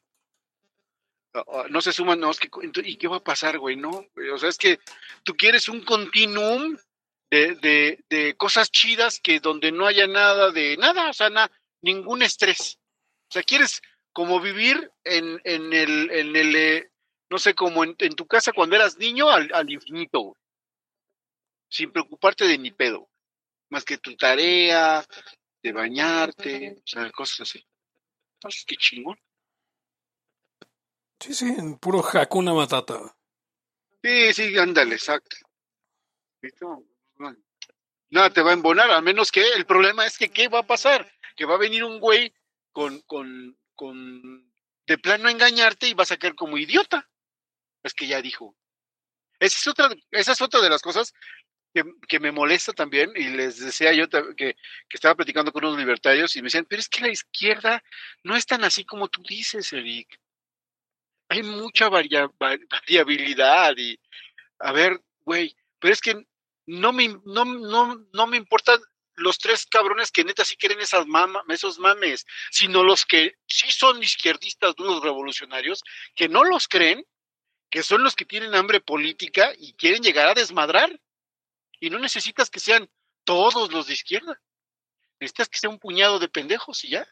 Ah, 1.33 1.45
ah, 1.49 1.65
no 1.71 1.81
se 1.81 1.93
suman, 1.93 2.21
no, 2.21 2.31
es 2.31 2.39
que, 2.39 2.51
¿y 2.85 2.97
qué 2.97 3.09
va 3.09 3.17
a 3.17 3.25
pasar, 3.25 3.59
güey? 3.59 3.77
No, 3.77 3.91
o 3.91 4.39
sea, 4.39 4.51
es 4.51 4.59
que 4.59 4.79
tú 5.25 5.35
quieres 5.35 5.71
un 5.71 5.83
continuum 5.85 6.77
de, 7.31 7.99
de, 8.11 8.37
cosas 8.37 8.71
chidas 8.71 9.19
que 9.19 9.41
donde 9.41 9.73
no 9.73 9.87
haya 9.87 10.07
nada 10.07 10.51
de 10.51 10.77
nada, 10.77 11.09
o 11.09 11.15
sea, 11.15 11.31
ningún 11.81 12.23
estrés. 12.23 12.79
O 13.31 13.33
sea, 13.33 13.43
quieres 13.43 13.81
como 14.13 14.39
vivir 14.39 14.91
en, 15.03 15.41
en 15.45 15.73
el, 15.73 16.11
en 16.11 16.37
el 16.37 16.57
eh, 16.57 16.91
no 17.31 17.39
sé, 17.39 17.55
como 17.55 17.85
en, 17.85 17.97
tu 17.97 18.27
casa 18.27 18.53
cuando 18.53 18.77
eras 18.77 18.99
niño 18.99 19.31
al, 19.31 19.51
al 19.55 19.71
infinito, 19.71 20.37
sin 21.71 21.91
preocuparte 21.91 22.47
de 22.47 22.59
ni 22.59 22.71
pedo, 22.71 23.09
más 23.69 23.85
que 23.85 23.99
tu 23.99 24.17
tarea, 24.17 25.05
de 25.63 25.73
bañarte, 25.73 26.77
o 26.79 26.87
sea, 26.87 27.11
cosas 27.11 27.41
así. 27.41 27.67
Entonces, 28.35 28.65
qué 28.67 28.77
chingón. 28.77 29.19
Sí, 31.19 31.35
sí, 31.35 31.47
en 31.47 31.79
puro 31.79 32.05
Hakuna 32.07 32.53
Matata. 32.55 33.17
Sí, 34.03 34.33
sí, 34.33 34.59
ándale, 34.59 34.95
exacto. 34.95 35.37
Nada 38.11 38.31
te 38.31 38.43
va 38.43 38.51
a 38.51 38.55
embonar, 38.55 38.91
al 38.91 39.03
menos 39.03 39.33
que 39.33 39.43
el 39.55 39.67
problema 39.67 40.07
es 40.07 40.17
que 40.17 40.31
¿qué 40.31 40.49
va 40.49 40.61
a 40.61 40.67
pasar? 40.67 41.11
Que 41.35 41.45
va 41.45 41.55
a 41.55 41.59
venir 41.59 41.83
un 41.83 41.99
güey 41.99 42.33
con, 42.71 43.01
con, 43.01 43.59
con 43.75 44.53
de 44.87 44.99
plano 44.99 45.29
engañarte 45.29 45.89
y 45.89 45.95
vas 45.95 46.13
a 46.13 46.17
caer 46.17 46.35
como 46.35 46.59
idiota. 46.59 47.09
Es 47.83 47.95
que 47.95 48.07
ya 48.07 48.23
dijo. 48.23 48.57
Esa 49.41 49.59
es 49.59 49.67
otra, 49.67 49.89
esa 50.13 50.33
es 50.33 50.41
otra 50.41 50.61
de 50.61 50.71
las 50.71 50.83
cosas 50.83 51.13
que, 52.09 52.21
me 52.21 52.33
molesta 52.33 52.73
también, 52.73 53.13
y 53.15 53.29
les 53.29 53.59
decía 53.59 53.93
yo 53.93 54.09
que, 54.09 54.35
que, 54.37 54.57
estaba 54.91 55.15
platicando 55.15 55.53
con 55.53 55.65
unos 55.65 55.79
libertarios 55.79 56.35
y 56.37 56.41
me 56.41 56.47
decían, 56.47 56.67
pero 56.69 56.81
es 56.81 56.89
que 56.89 57.03
la 57.03 57.11
izquierda 57.11 57.83
no 58.23 58.37
es 58.37 58.47
tan 58.47 58.65
así 58.65 58.85
como 58.85 59.09
tú 59.09 59.23
dices, 59.23 59.73
Eric 59.73 60.19
hay 61.29 61.43
mucha 61.43 61.89
variabilidad 61.89 63.75
y, 63.77 63.99
a 64.59 64.73
ver, 64.73 65.01
güey, 65.25 65.57
pero 65.79 65.93
es 65.93 66.01
que 66.01 66.25
no 66.67 66.93
me, 66.93 67.09
no, 67.25 67.45
no, 67.45 68.07
no 68.13 68.27
me 68.27 68.37
importan 68.37 68.81
los 69.17 69.39
tres 69.39 69.67
cabrones 69.67 70.11
que 70.11 70.25
neta 70.25 70.45
sí 70.45 70.57
quieren 70.57 70.81
esas 70.81 71.07
mama, 71.07 71.43
esos 71.49 71.79
mames, 71.79 72.27
sino 72.51 72.83
los 72.85 73.07
que 73.07 73.37
sí 73.47 73.71
son 73.71 74.03
izquierdistas, 74.03 74.77
duros 74.77 75.03
revolucionarios, 75.03 75.83
que 76.15 76.29
no 76.29 76.45
los 76.45 76.69
creen, 76.69 77.05
que 77.71 77.83
son 77.83 78.05
los 78.05 78.15
que 78.15 78.25
tienen 78.25 78.55
hambre 78.55 78.81
política 78.81 79.53
y 79.59 79.73
quieren 79.75 80.03
llegar 80.03 80.29
a 80.29 80.35
desmadrar. 80.35 81.01
Y 81.81 81.91
no 81.91 81.99
necesitas 81.99 82.51
que 82.51 82.61
sean 82.61 82.89
todos 83.25 83.73
los 83.73 83.87
de 83.87 83.95
izquierda. 83.95 84.41
Necesitas 85.21 85.49
que 85.49 85.59
sea 85.59 85.71
un 85.71 85.79
puñado 85.79 86.19
de 86.19 86.29
pendejos 86.29 86.85
y 86.85 86.91
ya. 86.91 87.07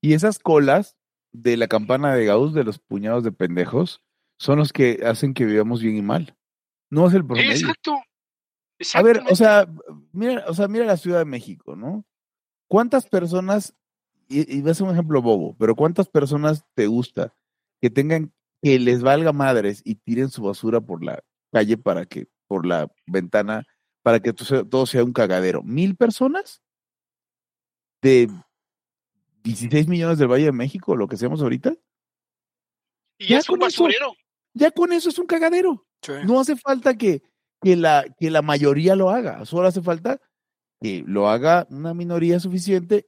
Y 0.00 0.14
esas 0.14 0.38
colas 0.38 0.96
de 1.32 1.56
la 1.56 1.68
campana 1.68 2.14
de 2.14 2.24
Gauss, 2.26 2.54
de 2.54 2.64
los 2.64 2.78
puñados 2.78 3.24
de 3.24 3.32
pendejos, 3.32 4.02
son 4.38 4.58
los 4.58 4.72
que 4.72 5.00
hacen 5.04 5.34
que 5.34 5.44
vivamos 5.44 5.82
bien 5.82 5.96
y 5.96 6.02
mal. 6.02 6.36
No 6.90 7.08
es 7.08 7.14
el 7.14 7.26
promedio. 7.26 7.50
Exacto. 7.50 7.96
A 8.94 9.02
ver, 9.02 9.22
o 9.30 9.34
sea, 9.34 9.66
mira, 10.12 10.44
o 10.48 10.54
sea, 10.54 10.68
mira 10.68 10.84
la 10.84 10.98
Ciudad 10.98 11.18
de 11.18 11.24
México, 11.24 11.76
¿no? 11.76 12.04
¿Cuántas 12.68 13.06
personas, 13.06 13.74
y, 14.28 14.58
y 14.58 14.60
vas 14.60 14.80
a 14.80 14.84
un 14.84 14.92
ejemplo 14.92 15.22
bobo, 15.22 15.56
pero 15.58 15.74
cuántas 15.74 16.08
personas 16.08 16.64
te 16.74 16.86
gusta 16.86 17.34
que 17.80 17.88
tengan, 17.88 18.34
que 18.62 18.78
les 18.78 19.02
valga 19.02 19.32
madres 19.32 19.80
y 19.84 19.94
tiren 19.96 20.28
su 20.28 20.42
basura 20.42 20.80
por 20.80 21.02
la 21.02 21.24
calle 21.52 21.78
para 21.78 22.04
que, 22.04 22.28
por 22.46 22.66
la 22.66 22.88
ventana, 23.06 23.64
para 24.02 24.20
que 24.20 24.32
todo 24.32 24.86
sea, 24.86 25.04
un 25.04 25.12
cagadero? 25.12 25.62
¿Mil 25.62 25.96
personas? 25.96 26.62
De 28.02 28.30
16 29.42 29.88
millones 29.88 30.18
del 30.18 30.28
Valle 30.28 30.44
de 30.46 30.52
México, 30.52 30.96
lo 30.96 31.08
que 31.08 31.16
seamos 31.16 31.42
ahorita. 31.42 31.74
Y 33.18 33.28
ya 33.28 33.38
es 33.38 33.48
un 33.48 33.58
con 33.58 33.68
eso- 33.68 33.84
basurero. 33.84 34.12
Ya 34.54 34.70
con 34.70 34.92
eso 34.92 35.08
es 35.10 35.18
un 35.18 35.26
cagadero. 35.26 35.86
Sí. 36.02 36.12
No 36.24 36.40
hace 36.40 36.56
falta 36.56 36.96
que, 36.96 37.22
que, 37.62 37.76
la, 37.76 38.04
que 38.18 38.30
la 38.30 38.42
mayoría 38.42 38.96
lo 38.96 39.10
haga, 39.10 39.44
solo 39.44 39.68
hace 39.68 39.82
falta 39.82 40.20
que 40.80 41.02
lo 41.06 41.28
haga 41.28 41.66
una 41.70 41.94
minoría 41.94 42.38
suficiente, 42.40 43.06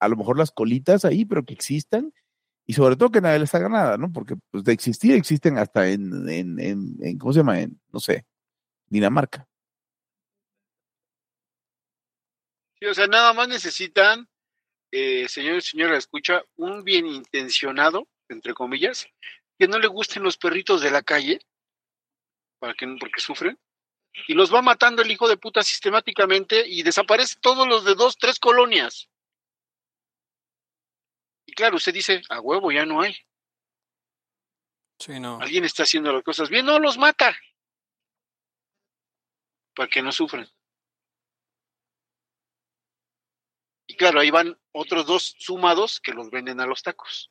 a 0.00 0.08
lo 0.08 0.16
mejor 0.16 0.38
las 0.38 0.50
colitas 0.50 1.04
ahí, 1.04 1.24
pero 1.24 1.44
que 1.44 1.54
existan, 1.54 2.12
y 2.66 2.74
sobre 2.74 2.96
todo 2.96 3.10
que 3.10 3.20
nadie 3.20 3.40
les 3.40 3.54
haga 3.54 3.68
nada, 3.68 3.96
¿no? 3.96 4.12
Porque 4.12 4.36
pues, 4.50 4.62
de 4.64 4.72
existir 4.72 5.14
existen 5.14 5.58
hasta 5.58 5.88
en, 5.88 6.28
en, 6.28 6.58
en, 6.60 6.96
en 7.00 7.18
¿cómo 7.18 7.32
se 7.32 7.40
llama? 7.40 7.60
En, 7.60 7.80
no 7.92 7.98
sé, 8.00 8.24
Dinamarca. 8.92 9.48
Sí, 12.78 12.84
o 12.84 12.92
sea, 12.92 13.06
nada 13.06 13.32
más 13.32 13.48
necesitan, 13.48 14.28
eh, 14.90 15.26
señor 15.30 15.56
y 15.56 15.60
señora, 15.62 15.96
escucha, 15.96 16.42
un 16.56 16.84
bien 16.84 17.06
intencionado, 17.06 18.06
entre 18.28 18.52
comillas, 18.52 19.06
que 19.58 19.66
no 19.66 19.78
le 19.78 19.86
gusten 19.86 20.22
los 20.22 20.36
perritos 20.36 20.82
de 20.82 20.90
la 20.90 21.02
calle, 21.02 21.40
para 22.58 22.74
que, 22.74 22.86
porque 23.00 23.22
sufren, 23.22 23.58
y 24.28 24.34
los 24.34 24.52
va 24.52 24.60
matando 24.60 25.00
el 25.00 25.10
hijo 25.10 25.26
de 25.26 25.38
puta 25.38 25.62
sistemáticamente 25.62 26.68
y 26.68 26.82
desaparece 26.82 27.38
todos 27.40 27.66
los 27.66 27.86
de 27.86 27.94
dos, 27.94 28.18
tres 28.18 28.38
colonias. 28.38 29.08
Y 31.46 31.54
claro, 31.54 31.76
usted 31.76 31.94
dice, 31.94 32.20
a 32.28 32.40
huevo, 32.40 32.70
ya 32.70 32.84
no 32.84 33.00
hay. 33.00 33.16
Sí, 34.98 35.18
no. 35.18 35.40
Alguien 35.40 35.64
está 35.64 35.84
haciendo 35.84 36.12
las 36.12 36.22
cosas 36.22 36.50
bien, 36.50 36.66
no 36.66 36.78
los 36.78 36.98
mata. 36.98 37.34
Para 39.74 39.88
que 39.88 40.02
no 40.02 40.12
sufran. 40.12 40.46
Y 43.86 43.96
claro, 43.96 44.20
ahí 44.20 44.30
van 44.30 44.58
otros 44.72 45.06
dos 45.06 45.34
sumados 45.38 46.00
que 46.00 46.12
los 46.12 46.30
venden 46.30 46.60
a 46.60 46.66
los 46.66 46.82
tacos. 46.82 47.30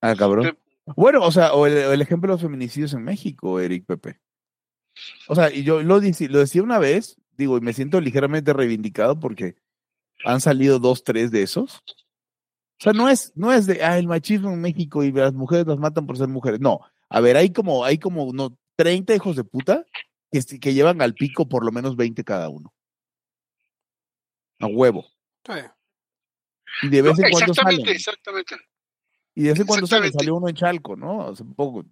Ah, 0.00 0.14
cabrón. 0.16 0.58
Bueno, 0.96 1.22
o 1.22 1.30
sea, 1.32 1.52
o 1.54 1.66
el, 1.66 1.76
el 1.76 2.00
ejemplo 2.02 2.28
de 2.28 2.34
los 2.34 2.42
feminicidios 2.42 2.92
en 2.94 3.04
México, 3.04 3.60
Eric 3.60 3.84
Pepe. 3.86 4.20
O 5.28 5.34
sea, 5.34 5.52
y 5.52 5.62
yo 5.62 5.82
lo, 5.82 6.00
dici- 6.00 6.28
lo 6.28 6.38
decía 6.38 6.62
una 6.62 6.78
vez, 6.78 7.16
digo, 7.32 7.56
y 7.58 7.60
me 7.60 7.72
siento 7.72 8.00
ligeramente 8.00 8.52
reivindicado 8.52 9.18
porque 9.20 9.56
han 10.24 10.40
salido 10.40 10.78
dos, 10.78 11.04
tres 11.04 11.30
de 11.30 11.42
esos. 11.42 11.76
O 12.80 12.80
sea, 12.82 12.92
no 12.92 13.08
es, 13.08 13.32
no 13.36 13.52
es 13.52 13.66
de, 13.66 13.82
ah, 13.84 13.98
el 13.98 14.06
machismo 14.06 14.50
en 14.50 14.60
México 14.60 15.04
y 15.04 15.12
las 15.12 15.34
mujeres 15.34 15.66
las 15.66 15.78
matan 15.78 16.06
por 16.06 16.16
ser 16.16 16.28
mujeres. 16.28 16.60
No, 16.60 16.80
a 17.08 17.20
ver, 17.20 17.36
hay 17.36 17.52
como, 17.52 17.84
hay 17.84 17.98
como 17.98 18.24
unos 18.24 18.52
30 18.76 19.14
hijos 19.14 19.36
de 19.36 19.44
puta 19.44 19.84
que, 20.30 20.60
que 20.60 20.74
llevan 20.74 21.00
al 21.02 21.14
pico 21.14 21.48
por 21.48 21.64
lo 21.64 21.72
menos 21.72 21.96
20 21.96 22.24
cada 22.24 22.48
uno. 22.48 22.74
A 24.60 24.66
huevo. 24.66 25.06
Sí. 25.46 25.52
Y 26.82 26.88
de 26.88 27.02
vez 27.02 27.18
en 27.18 27.30
cuando 27.30 27.52
exactamente, 27.52 27.82
salen. 27.82 27.96
exactamente. 27.96 28.56
Y 29.34 29.42
de 29.44 29.50
vez 29.50 29.60
en 29.60 29.66
cuando 29.66 29.86
salen. 29.86 30.12
Salió 30.12 30.34
uno 30.34 30.48
en 30.48 30.54
Chalco, 30.54 30.96
¿no? 30.96 31.28
Hace 31.28 31.44
poco, 31.44 31.84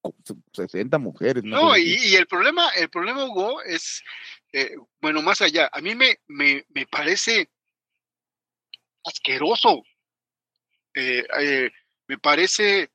co- 0.00 0.14
60 0.52 0.98
mujeres. 0.98 1.42
No, 1.44 1.76
y, 1.76 1.94
así. 1.94 2.10
y 2.10 2.14
el 2.16 2.26
problema, 2.26 2.68
el 2.70 2.90
problema, 2.90 3.24
Hugo, 3.24 3.62
es, 3.62 4.02
eh, 4.52 4.76
bueno, 5.00 5.22
más 5.22 5.40
allá, 5.40 5.70
a 5.72 5.80
mí 5.80 5.94
me, 5.94 6.18
me, 6.28 6.64
me 6.68 6.86
parece 6.86 7.50
asqueroso, 9.04 9.82
eh, 10.94 11.24
eh, 11.40 11.70
me 12.06 12.18
parece 12.18 12.90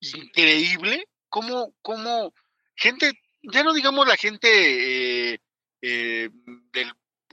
increíble 0.00 1.08
cómo, 1.28 1.74
cómo 1.80 2.34
gente, 2.74 3.12
ya 3.42 3.62
no 3.62 3.72
digamos 3.72 4.06
la 4.06 4.16
gente 4.16 5.32
eh, 5.32 5.40
eh, 5.80 6.30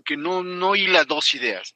que 0.03 0.17
no, 0.17 0.43
no 0.43 0.75
hila 0.75 1.05
dos 1.05 1.33
ideas, 1.35 1.75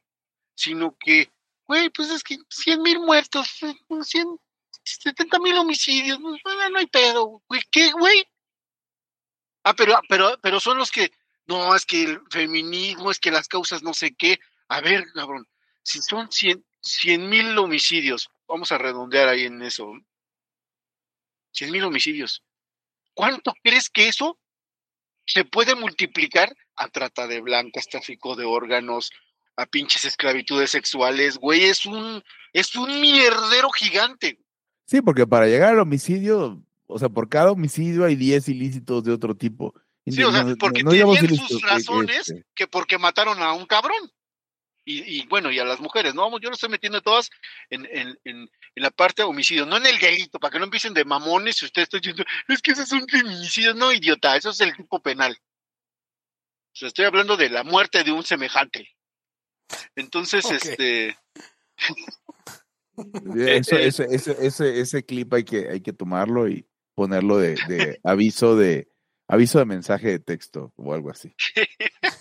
sino 0.55 0.97
que, 0.99 1.31
güey, 1.65 1.89
pues 1.89 2.09
es 2.09 2.23
que 2.23 2.37
100 2.49 2.81
mil 2.81 2.99
muertos, 2.99 3.47
100, 3.57 4.39
70 4.83 5.39
mil 5.39 5.57
homicidios, 5.57 6.19
pues, 6.21 6.55
no 6.71 6.79
hay 6.79 6.87
pedo, 6.87 7.43
güey, 7.47 7.61
¿qué, 7.71 7.91
güey? 7.91 8.25
Ah, 9.63 9.73
pero, 9.75 9.99
pero, 10.09 10.37
pero 10.41 10.59
son 10.59 10.77
los 10.77 10.91
que, 10.91 11.11
no, 11.45 11.75
es 11.75 11.85
que 11.85 12.03
el 12.03 12.21
feminismo, 12.29 13.11
es 13.11 13.19
que 13.19 13.31
las 13.31 13.47
causas 13.47 13.83
no 13.83 13.93
sé 13.93 14.15
qué. 14.15 14.39
A 14.67 14.81
ver, 14.81 15.05
cabrón, 15.13 15.47
si 15.83 16.01
son 16.01 16.29
100 16.31 17.29
mil 17.29 17.57
homicidios, 17.57 18.29
vamos 18.47 18.71
a 18.71 18.77
redondear 18.77 19.27
ahí 19.27 19.43
en 19.45 19.61
eso, 19.61 19.93
100 21.51 21.71
mil 21.71 21.83
homicidios, 21.83 22.43
¿cuánto 23.13 23.53
crees 23.63 23.89
que 23.89 24.07
eso 24.07 24.37
se 25.25 25.45
puede 25.45 25.75
multiplicar 25.75 26.55
a 26.75 26.87
trata 26.89 27.27
de 27.27 27.41
blancas, 27.41 27.87
tráfico 27.87 28.35
de 28.35 28.45
órganos, 28.45 29.11
a 29.55 29.65
pinches 29.65 30.05
esclavitudes 30.05 30.71
sexuales, 30.71 31.37
güey? 31.37 31.65
Es 31.65 31.85
un, 31.85 32.23
es 32.53 32.75
un 32.75 33.01
mierdero 33.01 33.69
gigante. 33.71 34.39
Sí, 34.85 35.01
porque 35.01 35.25
para 35.25 35.47
llegar 35.47 35.73
al 35.73 35.79
homicidio, 35.79 36.61
o 36.87 36.99
sea, 36.99 37.09
por 37.09 37.29
cada 37.29 37.51
homicidio 37.51 38.05
hay 38.05 38.15
10 38.15 38.49
ilícitos 38.49 39.03
de 39.03 39.11
otro 39.11 39.35
tipo. 39.35 39.73
Sí, 40.05 40.21
o 40.23 40.31
sea, 40.31 40.45
porque 40.59 40.83
no 40.83 40.91
tenían 40.91 41.37
sus 41.37 41.63
eh, 41.63 41.65
razones 41.65 42.29
este, 42.29 42.45
que 42.53 42.67
porque 42.67 42.97
mataron 42.97 43.41
a 43.41 43.53
un 43.53 43.65
cabrón. 43.65 44.11
Y, 44.85 45.21
y 45.21 45.27
bueno, 45.27 45.49
y 45.51 45.59
a 45.59 45.65
las 45.65 45.79
mujeres, 45.79 46.13
¿no? 46.13 46.29
Yo 46.39 46.49
lo 46.49 46.55
estoy 46.55 46.69
metiendo 46.69 47.01
todas 47.01 47.29
en, 47.69 47.85
en, 47.85 48.19
en, 48.25 48.49
en 48.75 48.83
la 48.83 48.91
parte 48.91 49.21
de 49.21 49.27
homicidio, 49.27 49.65
no 49.65 49.77
en 49.77 49.85
el 49.85 49.97
delito, 49.99 50.39
para 50.39 50.51
que 50.51 50.59
no 50.59 50.65
empiecen 50.65 50.93
de 50.93 51.05
mamones 51.05 51.57
si 51.57 51.65
usted 51.65 51.83
está 51.83 51.97
diciendo, 51.97 52.23
es 52.47 52.61
que 52.61 52.71
eso 52.71 52.83
es 52.83 52.91
un 52.91 53.07
feminicidio. 53.07 53.73
No, 53.73 53.93
idiota, 53.93 54.35
eso 54.35 54.49
es 54.49 54.59
el 54.61 54.75
tipo 54.75 55.01
penal. 55.01 55.37
O 56.73 56.75
sea, 56.75 56.87
estoy 56.87 57.05
hablando 57.05 57.37
de 57.37 57.49
la 57.49 57.63
muerte 57.63 58.03
de 58.03 58.11
un 58.11 58.23
semejante. 58.23 58.89
Entonces, 59.95 60.43
este, 60.51 61.15
Eso, 63.35 63.75
eh, 63.75 63.87
ese, 63.87 64.05
ese, 64.11 64.37
ese, 64.39 64.79
ese 64.79 65.05
clip 65.05 65.33
hay 65.33 65.43
que, 65.43 65.69
hay 65.69 65.81
que 65.81 65.93
tomarlo 65.93 66.47
y 66.47 66.67
ponerlo 66.95 67.37
de, 67.37 67.55
de 67.67 67.99
aviso 68.03 68.55
de 68.55 68.87
aviso 69.27 69.59
de 69.59 69.65
mensaje 69.65 70.09
de 70.09 70.19
texto 70.19 70.73
o 70.75 70.93
algo 70.93 71.09
así. 71.09 71.35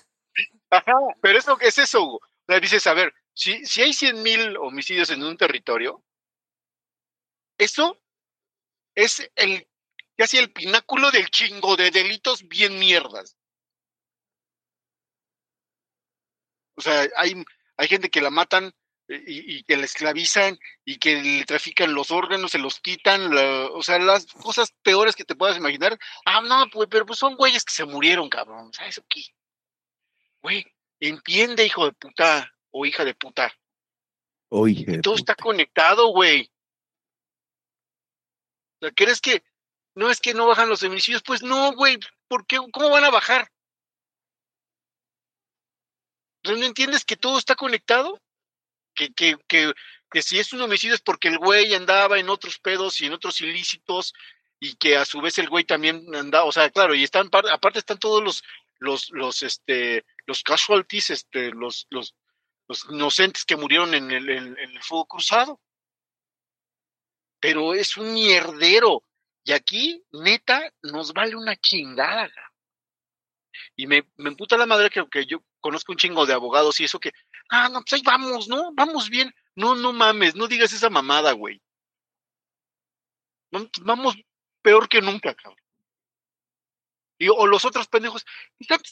Ajá, 0.70 0.94
pero 1.20 1.38
eso 1.38 1.58
es 1.60 1.76
eso, 1.76 2.02
Hugo. 2.02 2.20
Sea, 2.46 2.60
dices, 2.60 2.86
a 2.86 2.94
ver, 2.94 3.12
si, 3.34 3.64
si 3.64 3.82
hay 3.82 3.92
100 3.92 4.22
mil 4.22 4.56
homicidios 4.58 5.10
en 5.10 5.22
un 5.22 5.36
territorio, 5.36 6.02
eso 7.58 8.00
es 8.94 9.30
el 9.36 9.66
casi 10.16 10.38
el 10.38 10.52
pináculo 10.52 11.10
del 11.10 11.30
chingo 11.30 11.76
de 11.76 11.90
delitos 11.90 12.46
bien 12.48 12.78
mierdas. 12.78 13.36
O 16.76 16.80
sea, 16.80 17.08
hay, 17.16 17.34
hay 17.76 17.88
gente 17.88 18.10
que 18.10 18.20
la 18.20 18.30
matan 18.30 18.72
eh, 19.08 19.22
y, 19.26 19.62
que 19.64 19.76
la 19.76 19.84
esclavizan 19.84 20.58
y 20.84 20.98
que 20.98 21.20
le 21.22 21.44
trafican 21.44 21.94
los 21.94 22.10
órganos, 22.10 22.52
se 22.52 22.58
los 22.58 22.80
quitan, 22.80 23.32
o 23.72 23.82
sea, 23.82 23.98
las 23.98 24.26
cosas 24.26 24.72
peores 24.82 25.16
que 25.16 25.24
te 25.24 25.34
puedas 25.34 25.56
imaginar. 25.56 25.98
Ah, 26.24 26.40
no, 26.40 26.68
pues, 26.70 26.88
pero 26.90 27.06
pues 27.06 27.18
son 27.18 27.36
güeyes 27.36 27.64
que 27.64 27.74
se 27.74 27.84
murieron, 27.84 28.28
cabrón. 28.28 28.70
Eso 28.86 29.04
qué. 29.08 29.22
Güey, 30.42 30.71
entiende, 31.08 31.66
hijo 31.66 31.84
de 31.86 31.92
puta 31.92 32.52
o 32.70 32.86
hija 32.86 33.04
de 33.04 33.14
puta. 33.14 33.52
Que 34.84 34.98
todo 35.02 35.14
está 35.16 35.34
conectado, 35.34 36.08
güey. 36.08 36.50
O 38.80 38.86
sea, 38.86 38.90
¿crees 38.92 39.20
que 39.20 39.42
no 39.94 40.10
es 40.10 40.20
que 40.20 40.34
no 40.34 40.46
bajan 40.46 40.68
los 40.68 40.80
feminicidios? 40.80 41.22
Pues 41.22 41.42
no, 41.42 41.72
güey. 41.72 41.98
¿Por 42.28 42.46
qué? 42.46 42.58
¿Cómo 42.72 42.90
van 42.90 43.04
a 43.04 43.10
bajar? 43.10 43.50
¿No 46.44 46.52
entiendes 46.64 47.04
que 47.04 47.16
todo 47.16 47.38
está 47.38 47.54
conectado? 47.54 48.20
Que, 48.94 49.12
que, 49.12 49.36
que, 49.48 49.72
que 50.10 50.22
si 50.22 50.38
es 50.38 50.52
un 50.52 50.60
homicidio 50.60 50.94
es 50.94 51.00
porque 51.00 51.28
el 51.28 51.38
güey 51.38 51.72
andaba 51.74 52.18
en 52.18 52.28
otros 52.28 52.58
pedos 52.58 53.00
y 53.00 53.06
en 53.06 53.12
otros 53.12 53.40
ilícitos 53.40 54.12
y 54.60 54.76
que 54.76 54.96
a 54.96 55.04
su 55.04 55.20
vez 55.20 55.38
el 55.38 55.48
güey 55.48 55.64
también 55.64 56.14
andaba, 56.14 56.44
o 56.44 56.52
sea, 56.52 56.68
claro, 56.70 56.94
y 56.94 57.02
están 57.02 57.30
par- 57.30 57.48
aparte 57.48 57.78
están 57.78 57.98
todos 57.98 58.22
los 58.22 58.42
los 58.78 59.10
los 59.10 59.42
este 59.42 60.04
los 60.32 60.42
casualties, 60.42 61.10
este 61.10 61.50
los 61.50 61.86
los 61.90 62.14
los 62.68 62.86
inocentes 62.90 63.44
que 63.44 63.56
murieron 63.56 63.92
en 63.92 64.10
el, 64.10 64.30
en- 64.30 64.58
el 64.58 64.82
fuego 64.82 65.06
cruzado. 65.06 65.60
Pero 67.38 67.74
es 67.74 67.96
un 67.98 68.14
mierdero. 68.14 69.04
Y 69.44 69.52
aquí, 69.52 70.02
neta, 70.12 70.72
nos 70.82 71.12
vale 71.12 71.36
una 71.36 71.54
chingada. 71.56 72.30
Y 73.76 73.86
me, 73.86 74.08
me 74.16 74.30
emputa 74.30 74.56
la 74.56 74.64
madre 74.64 74.88
que, 74.88 75.06
que 75.10 75.26
yo 75.26 75.44
conozco 75.60 75.92
un 75.92 75.98
chingo 75.98 76.24
de 76.24 76.32
abogados 76.32 76.80
y 76.80 76.84
eso 76.84 76.98
que, 76.98 77.12
ah, 77.50 77.68
no, 77.68 77.80
pues 77.82 77.92
ahí 77.94 78.02
vamos, 78.02 78.48
¿no? 78.48 78.72
Vamos 78.72 79.10
bien. 79.10 79.34
No, 79.54 79.74
no 79.74 79.92
mames, 79.92 80.34
no 80.34 80.46
digas 80.46 80.72
esa 80.72 80.88
mamada, 80.88 81.32
güey. 81.32 81.60
Vamos 83.82 84.16
peor 84.62 84.88
que 84.88 85.02
nunca, 85.02 85.34
cabrón. 85.34 85.61
Y, 87.22 87.28
o 87.28 87.46
los 87.46 87.64
otros 87.64 87.86
pendejos, 87.86 88.24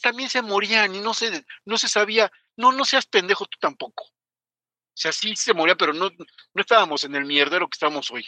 también 0.01 0.29
se 0.29 0.41
morían 0.41 0.95
y 0.95 1.01
no 1.01 1.13
se, 1.13 1.45
no 1.65 1.77
se 1.77 1.89
sabía. 1.89 2.31
No, 2.55 2.71
no 2.71 2.85
seas 2.85 3.05
pendejo 3.05 3.45
tú 3.45 3.57
tampoco. 3.59 4.05
O 4.05 4.97
sea, 5.01 5.11
sí 5.11 5.35
se 5.35 5.53
moría, 5.53 5.75
pero 5.75 5.93
no, 5.93 6.09
no 6.09 6.61
estábamos 6.61 7.03
en 7.03 7.15
el 7.15 7.25
mierdero 7.25 7.67
que 7.67 7.75
estamos 7.75 8.09
hoy. 8.09 8.25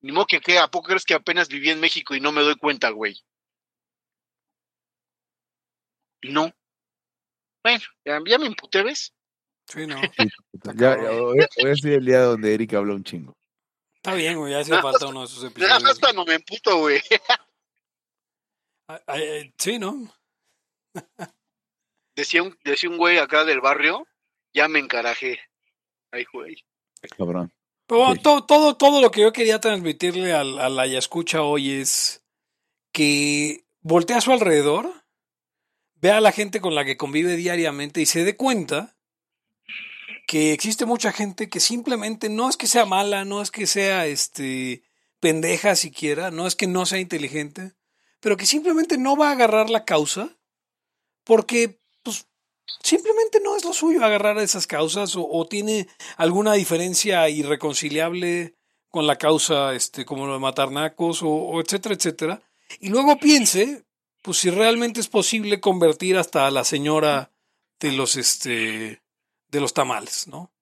Ni 0.00 0.12
modo 0.12 0.26
que, 0.26 0.40
¿qué? 0.40 0.58
¿a 0.58 0.68
poco 0.68 0.90
crees 0.90 1.04
que 1.04 1.14
apenas 1.14 1.48
viví 1.48 1.70
en 1.70 1.80
México 1.80 2.14
y 2.14 2.20
no 2.20 2.30
me 2.30 2.42
doy 2.42 2.54
cuenta, 2.54 2.90
güey? 2.90 3.20
Y 6.22 6.30
no. 6.30 6.52
Bueno, 7.64 7.84
ya, 8.04 8.38
me 8.38 8.46
imputé, 8.46 8.84
¿ves? 8.84 9.12
Sí, 9.66 9.88
no. 9.88 10.00
ya, 10.76 10.96
hoy, 11.10 11.38
es 11.56 11.84
el 11.84 12.04
día 12.04 12.20
donde 12.20 12.54
Erika 12.54 12.78
habla 12.78 12.94
un 12.94 13.02
chingo. 13.02 13.37
Está 13.98 14.14
bien, 14.14 14.38
güey, 14.38 14.52
ya 14.52 14.60
hace 14.60 14.80
falta 14.80 15.08
uno 15.08 15.20
de 15.20 15.26
esos 15.26 15.44
episodios. 15.44 15.82
Ya 15.82 15.90
hasta 15.90 16.12
no 16.12 16.24
me 16.24 16.34
emputo, 16.34 16.78
güey. 16.78 17.00
sí, 19.58 19.78
¿no? 19.78 20.08
decía 22.16 22.42
un, 22.42 22.56
decía 22.64 22.90
un 22.90 22.96
güey 22.96 23.18
acá 23.18 23.44
del 23.44 23.60
barrio, 23.60 24.06
ya 24.54 24.68
me 24.68 24.78
encarajé. 24.78 25.40
Ay, 26.12 26.24
güey. 26.32 26.64
Cabrón. 27.16 27.52
Pero 27.86 28.14
todo, 28.22 28.44
todo, 28.44 28.76
todo 28.76 29.00
lo 29.00 29.10
que 29.10 29.22
yo 29.22 29.32
quería 29.32 29.60
transmitirle 29.60 30.32
a, 30.32 30.40
a 30.40 30.68
la 30.68 30.86
escucha 30.86 31.42
hoy 31.42 31.72
es 31.72 32.22
que 32.92 33.64
voltea 33.80 34.18
a 34.18 34.20
su 34.20 34.32
alrededor, 34.32 34.92
ve 35.94 36.12
a 36.12 36.20
la 36.20 36.32
gente 36.32 36.60
con 36.60 36.74
la 36.74 36.84
que 36.84 36.96
convive 36.96 37.36
diariamente 37.36 38.00
y 38.00 38.06
se 38.06 38.24
dé 38.24 38.36
cuenta 38.36 38.97
que 40.28 40.52
existe 40.52 40.84
mucha 40.84 41.10
gente 41.10 41.48
que 41.48 41.58
simplemente 41.58 42.28
no 42.28 42.50
es 42.50 42.58
que 42.58 42.66
sea 42.66 42.84
mala, 42.84 43.24
no 43.24 43.40
es 43.40 43.50
que 43.50 43.66
sea 43.66 44.06
este 44.06 44.82
pendeja 45.20 45.74
siquiera, 45.74 46.30
no 46.30 46.46
es 46.46 46.54
que 46.54 46.66
no 46.66 46.84
sea 46.84 47.00
inteligente, 47.00 47.72
pero 48.20 48.36
que 48.36 48.44
simplemente 48.44 48.98
no 48.98 49.16
va 49.16 49.30
a 49.30 49.32
agarrar 49.32 49.70
la 49.70 49.86
causa 49.86 50.28
porque 51.24 51.80
pues, 52.02 52.26
simplemente 52.82 53.40
no 53.42 53.56
es 53.56 53.64
lo 53.64 53.72
suyo 53.72 54.04
agarrar 54.04 54.36
esas 54.36 54.66
causas 54.66 55.14
o, 55.16 55.46
tiene 55.48 55.88
alguna 56.18 56.52
diferencia 56.52 57.26
irreconciliable 57.30 58.54
con 58.90 59.06
la 59.06 59.16
causa 59.16 59.74
este 59.74 60.04
como 60.04 60.26
lo 60.26 60.34
de 60.34 60.40
matar 60.40 60.70
nacos 60.70 61.22
o, 61.22 61.30
o 61.30 61.58
etcétera, 61.62 61.94
etcétera. 61.94 62.42
Y 62.80 62.90
luego 62.90 63.18
piense, 63.18 63.86
pues 64.20 64.36
si 64.36 64.50
realmente 64.50 65.00
es 65.00 65.08
posible 65.08 65.58
convertir 65.58 66.18
hasta 66.18 66.46
a 66.46 66.50
la 66.50 66.64
señora 66.64 67.32
de 67.80 67.92
los 67.92 68.16
este 68.16 69.00
de 69.48 69.60
los 69.60 69.74
tamales, 69.74 70.28
¿no? 70.28 70.52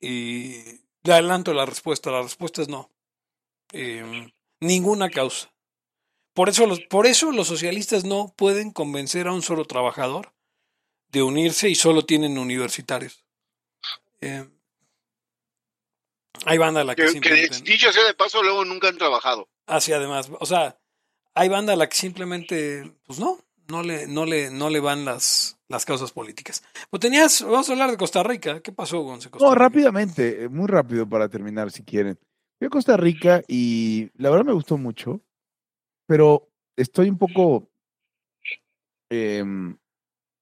Y 0.00 0.80
le 1.02 1.12
adelanto 1.12 1.52
la 1.54 1.66
respuesta, 1.66 2.10
la 2.10 2.22
respuesta 2.22 2.62
es 2.62 2.68
no. 2.68 2.90
Em, 3.72 4.30
ninguna 4.60 5.10
causa. 5.10 5.52
Por 6.32 6.48
eso, 6.48 6.66
los, 6.66 6.80
por 6.80 7.06
eso 7.06 7.32
los 7.32 7.48
socialistas 7.48 8.04
no 8.04 8.32
pueden 8.36 8.70
convencer 8.70 9.26
a 9.26 9.32
un 9.32 9.42
solo 9.42 9.64
trabajador 9.64 10.32
de 11.08 11.22
unirse 11.22 11.68
y 11.68 11.74
solo 11.74 12.04
tienen 12.04 12.38
universitarios. 12.38 13.24
Em, 14.20 14.50
hay 16.44 16.58
banda 16.58 16.82
a 16.82 16.84
la 16.84 16.94
que, 16.94 17.08
simplemente... 17.08 17.60
dicho 17.62 17.92
sea 17.92 18.04
de 18.04 18.14
paso, 18.14 18.42
luego 18.42 18.64
nunca 18.64 18.88
han 18.88 18.98
trabajado. 18.98 19.48
Así 19.66 19.92
además, 19.92 20.30
o 20.38 20.46
sea, 20.46 20.78
hay 21.34 21.48
banda 21.48 21.72
a 21.72 21.76
la 21.76 21.88
que 21.88 21.96
simplemente, 21.96 22.92
pues 23.06 23.18
no, 23.18 23.38
no 23.68 23.82
le, 23.82 24.06
no 24.06 24.24
le, 24.24 24.50
no 24.50 24.70
le 24.70 24.80
van 24.80 25.04
las, 25.04 25.58
las 25.68 25.84
causas 25.84 26.12
políticas. 26.12 26.62
Pues 26.90 27.00
tenías, 27.00 27.42
vamos 27.42 27.68
a 27.68 27.72
hablar 27.72 27.90
de 27.90 27.96
Costa 27.96 28.22
Rica. 28.22 28.60
¿Qué 28.60 28.72
pasó, 28.72 29.00
Gonzalo? 29.00 29.38
No, 29.40 29.54
rápidamente, 29.54 30.44
eh, 30.44 30.48
muy 30.48 30.66
rápido 30.66 31.08
para 31.08 31.28
terminar, 31.28 31.70
si 31.70 31.84
quieren. 31.84 32.18
Fui 32.58 32.66
a 32.66 32.70
Costa 32.70 32.96
Rica 32.96 33.42
y 33.46 34.10
la 34.14 34.30
verdad 34.30 34.46
me 34.46 34.52
gustó 34.52 34.78
mucho, 34.78 35.20
pero 36.06 36.48
estoy 36.76 37.08
un 37.08 37.18
poco 37.18 37.68
eh, 39.10 39.44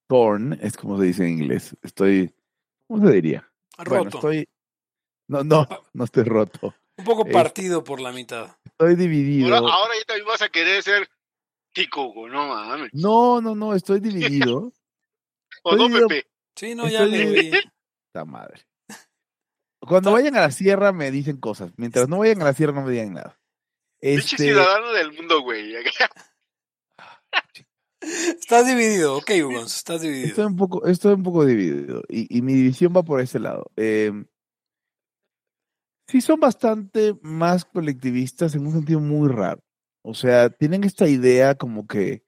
torn, 0.07 0.57
es 0.61 0.77
como 0.77 0.97
se 0.97 1.05
dice 1.05 1.23
en 1.23 1.33
inglés. 1.41 1.75
Estoy, 1.83 2.33
¿cómo 2.87 3.05
se 3.05 3.13
diría? 3.13 3.51
Roto. 3.77 4.17
estoy, 4.17 4.47
no, 5.27 5.43
no, 5.43 5.67
no 5.93 6.03
estoy 6.05 6.23
roto. 6.23 6.73
Un 6.97 7.05
poco 7.05 7.25
partido 7.25 7.83
por 7.83 8.01
la 8.01 8.11
mitad. 8.11 8.57
Estoy 8.65 8.95
dividido. 8.95 9.55
Ahora, 9.55 9.71
ahora 9.71 9.93
ya 9.99 10.05
también 10.05 10.25
vas 10.25 10.41
a 10.41 10.49
querer 10.49 10.81
ser 10.81 11.07
no 12.29 12.47
mames. 12.47 12.89
No, 12.93 13.41
no, 13.41 13.55
no, 13.55 13.73
estoy 13.73 13.99
dividido. 13.99 14.71
o 15.63 15.75
no, 15.75 15.89
Pepe. 15.89 16.27
Sí, 16.55 16.75
no, 16.75 16.87
ya 16.87 17.05
le 17.05 17.25
vi. 17.25 17.51
Esta 18.07 18.25
madre. 18.25 18.65
Cuando 19.79 20.11
vayan 20.11 20.35
a 20.35 20.41
la 20.41 20.51
sierra 20.51 20.91
me 20.91 21.11
dicen 21.11 21.37
cosas. 21.37 21.71
Mientras 21.77 22.09
no 22.09 22.19
vayan 22.19 22.41
a 22.41 22.45
la 22.45 22.53
sierra 22.53 22.73
no 22.73 22.83
me 22.83 22.91
digan 22.91 23.13
nada. 23.13 23.39
Este... 23.99 24.37
ciudadano 24.37 24.91
del 24.91 25.13
mundo, 25.13 25.41
güey. 25.41 25.75
Estás 27.99 28.67
dividido, 28.67 29.17
ok, 29.17 29.31
Hugo, 29.43 29.61
estás 29.61 30.01
dividido. 30.01 30.27
Estoy 30.27 30.45
un 30.45 30.55
poco, 30.55 30.85
estoy 30.85 31.13
un 31.13 31.23
poco 31.23 31.45
dividido. 31.45 32.03
Y, 32.07 32.37
y 32.37 32.41
mi 32.41 32.53
división 32.53 32.93
va 32.95 33.03
por 33.03 33.21
ese 33.21 33.39
lado. 33.39 33.71
Eh, 33.75 34.11
sí 36.07 36.21
son 36.21 36.39
bastante 36.39 37.15
más 37.21 37.65
colectivistas 37.65 38.55
en 38.55 38.65
un 38.65 38.73
sentido 38.73 38.99
muy 38.99 39.29
raro. 39.29 39.61
O 40.09 40.13
sea, 40.13 40.49
tienen 40.49 40.85
esta 40.85 41.09
idea 41.09 41.55
como 41.55 41.85
que, 41.85 42.23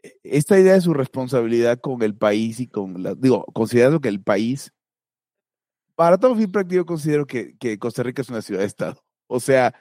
e, 0.00 0.12
esta 0.22 0.60
idea 0.60 0.74
de 0.74 0.80
su 0.80 0.94
responsabilidad 0.94 1.80
con 1.80 2.02
el 2.02 2.16
país 2.16 2.60
y 2.60 2.68
con 2.68 3.02
la, 3.02 3.16
digo, 3.16 3.44
considerando 3.46 4.00
que 4.00 4.08
el 4.08 4.22
país, 4.22 4.72
para 5.96 6.18
todo 6.18 6.36
fin 6.36 6.52
práctico 6.52 6.86
considero 6.86 7.26
que, 7.26 7.56
Costa 7.80 8.04
Rica 8.04 8.22
es 8.22 8.28
una 8.28 8.42
ciudad-estado. 8.42 9.02
O 9.26 9.40
sea, 9.40 9.74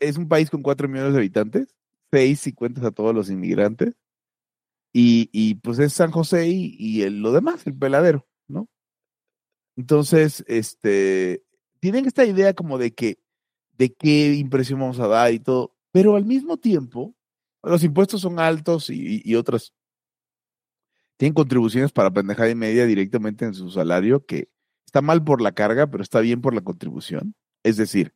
es, 0.00 0.18
un 0.18 0.28
país 0.28 0.50
con 0.50 0.62
cuatro 0.62 0.86
millones 0.86 1.14
de 1.14 1.20
habitantes, 1.20 1.74
seis 2.12 2.40
si 2.40 2.52
cuentas 2.52 2.84
a 2.84 2.90
todos 2.90 3.14
los 3.14 3.30
inmigrantes, 3.30 3.94
y, 4.92 5.30
y 5.32 5.54
pues 5.54 5.78
es 5.78 5.94
San 5.94 6.10
José 6.10 6.48
y, 6.48 6.76
y 6.78 7.08
lo 7.08 7.32
demás, 7.32 7.66
el 7.66 7.74
peladero, 7.78 8.28
¿no? 8.48 8.68
Entonces, 9.76 10.44
este, 10.46 11.42
tienen 11.80 12.04
esta 12.04 12.26
idea 12.26 12.52
como 12.52 12.76
de 12.76 12.92
que, 12.92 13.18
de 13.78 13.94
qué 13.94 14.34
impresión 14.34 14.80
vamos 14.80 15.00
a 15.00 15.08
dar 15.08 15.32
y 15.32 15.40
todo. 15.40 15.73
Pero 15.94 16.16
al 16.16 16.24
mismo 16.24 16.56
tiempo, 16.56 17.14
los 17.62 17.84
impuestos 17.84 18.20
son 18.20 18.40
altos 18.40 18.90
y, 18.90 19.32
otras 19.36 19.72
tienen 21.16 21.34
contribuciones 21.34 21.92
para 21.92 22.10
pendejada 22.10 22.50
y 22.50 22.56
media 22.56 22.84
directamente 22.84 23.44
en 23.44 23.54
su 23.54 23.70
salario, 23.70 24.26
que 24.26 24.48
está 24.84 25.02
mal 25.02 25.22
por 25.22 25.40
la 25.40 25.52
carga, 25.52 25.86
pero 25.86 26.02
está 26.02 26.18
bien 26.18 26.40
por 26.40 26.52
la 26.52 26.62
contribución. 26.62 27.36
Es 27.62 27.76
decir, 27.76 28.12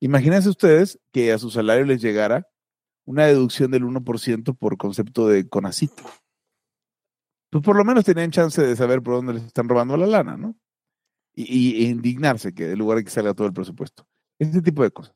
imagínense 0.00 0.48
ustedes 0.48 0.98
que 1.12 1.30
a 1.30 1.38
su 1.38 1.52
salario 1.52 1.84
les 1.84 2.02
llegara 2.02 2.48
una 3.04 3.26
deducción 3.26 3.70
del 3.70 3.84
1% 3.84 4.58
por 4.58 4.76
concepto 4.76 5.28
de 5.28 5.48
CONACIT. 5.48 5.92
Pues 7.50 7.62
por 7.62 7.76
lo 7.76 7.84
menos 7.84 8.04
tenían 8.04 8.32
chance 8.32 8.60
de 8.60 8.74
saber 8.74 9.02
por 9.02 9.14
dónde 9.14 9.34
les 9.34 9.44
están 9.44 9.68
robando 9.68 9.96
la 9.96 10.08
lana, 10.08 10.36
¿no? 10.36 10.56
Y, 11.32 11.86
indignarse 11.86 12.52
que 12.52 12.72
en 12.72 12.78
lugar 12.80 12.98
de 12.98 13.04
que 13.04 13.10
salga 13.10 13.34
todo 13.34 13.46
el 13.46 13.52
presupuesto. 13.52 14.04
Ese 14.40 14.60
tipo 14.62 14.82
de 14.82 14.90
cosas. 14.90 15.14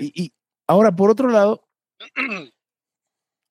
y, 0.00 0.32
Ahora, 0.70 0.94
por 0.94 1.10
otro 1.10 1.30
lado, 1.30 1.68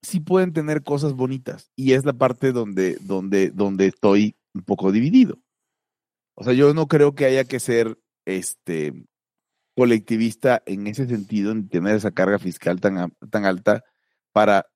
sí 0.02 0.22
pueden 0.22 0.54
tener 0.54 0.84
cosas 0.84 1.12
bonitas 1.12 1.70
y 1.76 1.92
es 1.92 2.06
la 2.06 2.14
parte 2.14 2.54
donde, 2.54 2.96
donde, 3.02 3.50
donde 3.50 3.88
estoy 3.88 4.38
un 4.54 4.64
poco 4.64 4.94
dividido. 4.94 5.38
O 6.36 6.46
sea, 6.46 6.54
yo 6.54 6.74
no 6.74 6.88
creo 6.88 7.16
que 7.16 7.26
haya 7.26 7.44
que 7.44 7.60
ser 7.60 8.00
este 8.24 9.06
colectivista 9.76 10.64
en 10.66 10.88
ese 10.88 11.08
sentido, 11.08 11.52
en 11.52 11.68
tener 11.68 11.98
esa 11.98 12.12
carga 12.12 12.40
fiscal 12.40 12.80
tan, 12.80 13.14
tan 13.30 13.44
alta 13.44 13.84
para 14.32 14.68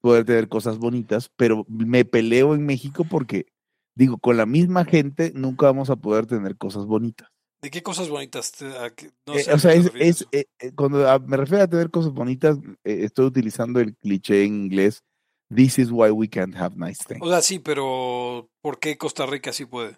poder 0.00 0.24
tener 0.24 0.48
cosas 0.48 0.78
bonitas, 0.78 1.30
pero 1.36 1.64
me 1.68 2.04
peleo 2.04 2.56
en 2.56 2.66
México 2.66 3.06
porque 3.08 3.46
digo, 3.94 4.18
con 4.18 4.36
la 4.36 4.46
misma 4.46 4.84
gente 4.84 5.30
nunca 5.32 5.66
vamos 5.66 5.90
a 5.90 5.96
poder 5.96 6.26
tener 6.26 6.56
cosas 6.56 6.86
bonitas. 6.86 7.33
¿De 7.64 7.70
qué 7.70 7.82
cosas 7.82 8.10
bonitas? 8.10 8.52
No 8.60 9.34
eh, 9.34 9.46
o 9.50 9.58
sea, 9.58 9.72
es, 9.72 10.26
eh, 10.32 10.44
eh, 10.58 10.72
cuando 10.74 10.98
me 11.20 11.38
refiero 11.38 11.64
a 11.64 11.66
tener 11.66 11.90
cosas 11.90 12.12
bonitas, 12.12 12.58
estoy 12.84 13.24
utilizando 13.24 13.80
el 13.80 13.96
cliché 13.96 14.44
en 14.44 14.64
inglés, 14.64 15.02
this 15.48 15.78
is 15.78 15.90
why 15.90 16.10
we 16.10 16.28
can't 16.28 16.54
have 16.56 16.76
nice 16.76 17.02
things. 17.08 17.22
O 17.22 17.30
sea, 17.30 17.40
sí, 17.40 17.60
pero 17.60 18.50
¿por 18.60 18.78
qué 18.78 18.98
Costa 18.98 19.24
Rica 19.24 19.50
sí 19.54 19.64
puede? 19.64 19.96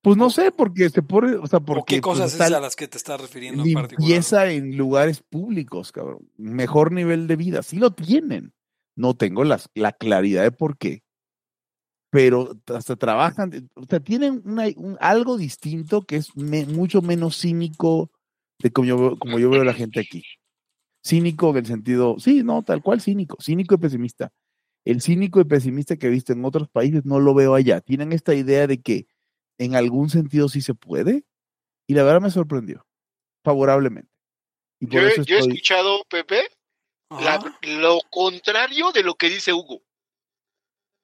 Pues 0.00 0.16
no 0.16 0.30
sé, 0.30 0.52
porque 0.52 0.88
se 0.88 1.02
pone, 1.02 1.34
o 1.34 1.46
sea, 1.46 1.60
porque... 1.60 1.96
qué 1.96 2.00
pues, 2.00 2.16
cosas 2.16 2.34
es 2.34 2.40
a 2.40 2.60
las 2.60 2.76
que 2.76 2.88
te 2.88 2.96
estás 2.96 3.20
refiriendo 3.20 3.62
en 3.62 3.74
particular? 3.74 4.48
En 4.48 4.74
lugares 4.78 5.20
públicos, 5.20 5.92
cabrón. 5.92 6.30
Mejor 6.38 6.92
nivel 6.92 7.26
de 7.26 7.36
vida. 7.36 7.62
Sí 7.62 7.76
lo 7.76 7.92
tienen. 7.92 8.54
No 8.96 9.14
tengo 9.14 9.44
las, 9.44 9.68
la 9.74 9.92
claridad 9.92 10.44
de 10.44 10.50
por 10.50 10.78
qué 10.78 11.03
pero 12.14 12.56
hasta 12.72 12.94
trabajan, 12.94 13.68
o 13.74 13.84
sea, 13.86 13.98
tienen 13.98 14.40
un, 14.44 14.96
algo 15.00 15.36
distinto 15.36 16.02
que 16.02 16.14
es 16.14 16.36
mucho 16.36 17.02
menos 17.02 17.36
cínico 17.40 18.08
de 18.60 18.70
como 18.70 18.86
yo, 18.86 19.16
como 19.18 19.40
yo 19.40 19.50
veo 19.50 19.64
la 19.64 19.74
gente 19.74 19.98
aquí. 19.98 20.22
Cínico 21.04 21.50
en 21.50 21.56
el 21.56 21.66
sentido, 21.66 22.14
sí, 22.20 22.44
no, 22.44 22.62
tal 22.62 22.82
cual 22.82 23.00
cínico, 23.00 23.36
cínico 23.42 23.74
y 23.74 23.78
pesimista. 23.78 24.32
El 24.84 25.00
cínico 25.02 25.40
y 25.40 25.44
pesimista 25.44 25.96
que 25.96 26.06
he 26.06 26.10
visto 26.10 26.32
en 26.32 26.44
otros 26.44 26.68
países 26.68 27.04
no 27.04 27.18
lo 27.18 27.34
veo 27.34 27.56
allá. 27.56 27.80
Tienen 27.80 28.12
esta 28.12 28.32
idea 28.32 28.68
de 28.68 28.80
que 28.80 29.08
en 29.58 29.74
algún 29.74 30.08
sentido 30.08 30.48
sí 30.48 30.60
se 30.60 30.74
puede. 30.74 31.24
Y 31.88 31.94
la 31.94 32.04
verdad 32.04 32.20
me 32.20 32.30
sorprendió, 32.30 32.86
favorablemente. 33.42 34.12
Y 34.78 34.86
por 34.86 35.00
Yo, 35.02 35.08
eso 35.08 35.22
he- 35.22 35.24
yo 35.24 35.34
he 35.34 35.38
estoy- 35.40 35.52
escuchado, 35.54 36.04
Pepe, 36.08 36.42
la- 37.10 37.34
Ajá. 37.34 37.58
lo 37.80 37.98
contrario 38.08 38.92
de 38.92 39.02
lo 39.02 39.16
que 39.16 39.28
dice 39.30 39.52
Hugo. 39.52 39.82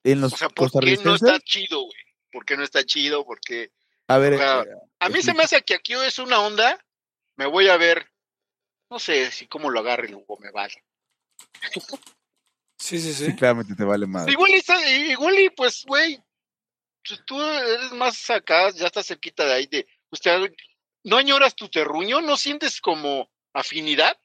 En 0.04 0.20
los 0.20 0.32
O 0.32 0.36
sea, 0.36 0.48
¿por 0.48 0.70
qué 0.70 0.98
no 1.04 1.14
está 1.14 1.38
chido, 1.40 1.82
güey? 1.82 2.02
¿Por 2.32 2.44
qué 2.44 2.56
no 2.56 2.64
está 2.64 2.84
chido? 2.84 3.24
Porque 3.24 3.72
a 4.08 4.18
ver, 4.18 4.34
o 4.34 4.38
sea, 4.38 4.62
eh, 4.62 4.66
a 4.98 5.08
mí 5.08 5.22
se 5.22 5.34
me 5.34 5.44
hace 5.44 5.62
que 5.62 5.74
aquí 5.74 5.94
es 5.94 6.18
una 6.18 6.40
onda. 6.40 6.78
Me 7.36 7.46
voy 7.46 7.68
a 7.68 7.76
ver, 7.76 8.10
no 8.90 8.98
sé 8.98 9.30
si 9.30 9.46
cómo 9.46 9.70
lo 9.70 9.80
agarre 9.80 10.08
el 10.08 10.16
Hugo, 10.16 10.36
me 10.40 10.50
vale. 10.50 10.82
Sí, 12.76 12.98
sí, 12.98 13.12
sí. 13.12 13.26
sí, 13.26 13.36
claramente 13.36 13.74
te 13.74 13.84
vale 13.84 14.06
más. 14.06 14.26
Igual 14.26 14.50
y, 14.50 14.90
igual 15.12 15.38
y 15.38 15.50
pues, 15.50 15.84
güey, 15.86 16.20
tú 17.26 17.40
eres 17.40 17.92
más 17.92 18.30
acá, 18.30 18.70
ya 18.70 18.86
estás 18.86 19.06
cerquita 19.06 19.44
de 19.44 19.52
ahí 19.52 19.66
de, 19.66 19.86
usted, 20.10 20.52
¿no 21.04 21.16
añoras 21.16 21.54
tu 21.54 21.68
terruño? 21.68 22.20
¿No 22.20 22.36
sientes 22.36 22.80
como 22.80 23.30
afinidad? 23.52 24.18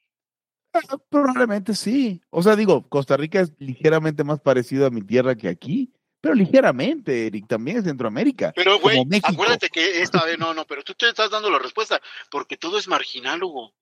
Ah, 0.75 0.97
Probablemente 1.09 1.73
sí. 1.73 2.21
O 2.29 2.43
sea, 2.43 2.55
digo, 2.55 2.87
Costa 2.89 3.15
Rica 3.17 3.39
es 3.39 3.53
ligeramente 3.59 4.23
más 4.23 4.41
parecido 4.41 4.85
a 4.85 4.89
mi 4.89 5.01
tierra 5.01 5.35
que 5.35 5.47
aquí, 5.47 5.93
pero 6.21 6.33
ligeramente, 6.33 7.27
Eric, 7.27 7.47
también 7.47 7.77
es 7.77 7.83
Centroamérica. 7.83 8.51
Pero, 8.55 8.79
güey, 8.79 8.99
acuérdate 9.23 9.69
que 9.69 10.01
esta 10.01 10.25
vez, 10.25 10.39
no, 10.39 10.53
no, 10.53 10.65
pero 10.65 10.83
tú 10.83 10.93
te 10.93 11.07
estás 11.07 11.29
dando 11.29 11.49
la 11.49 11.59
respuesta, 11.59 12.01
porque 12.31 12.57
todo 12.57 12.77
es 12.77 12.87
marginal, 12.87 13.43
Hugo. 13.43 13.73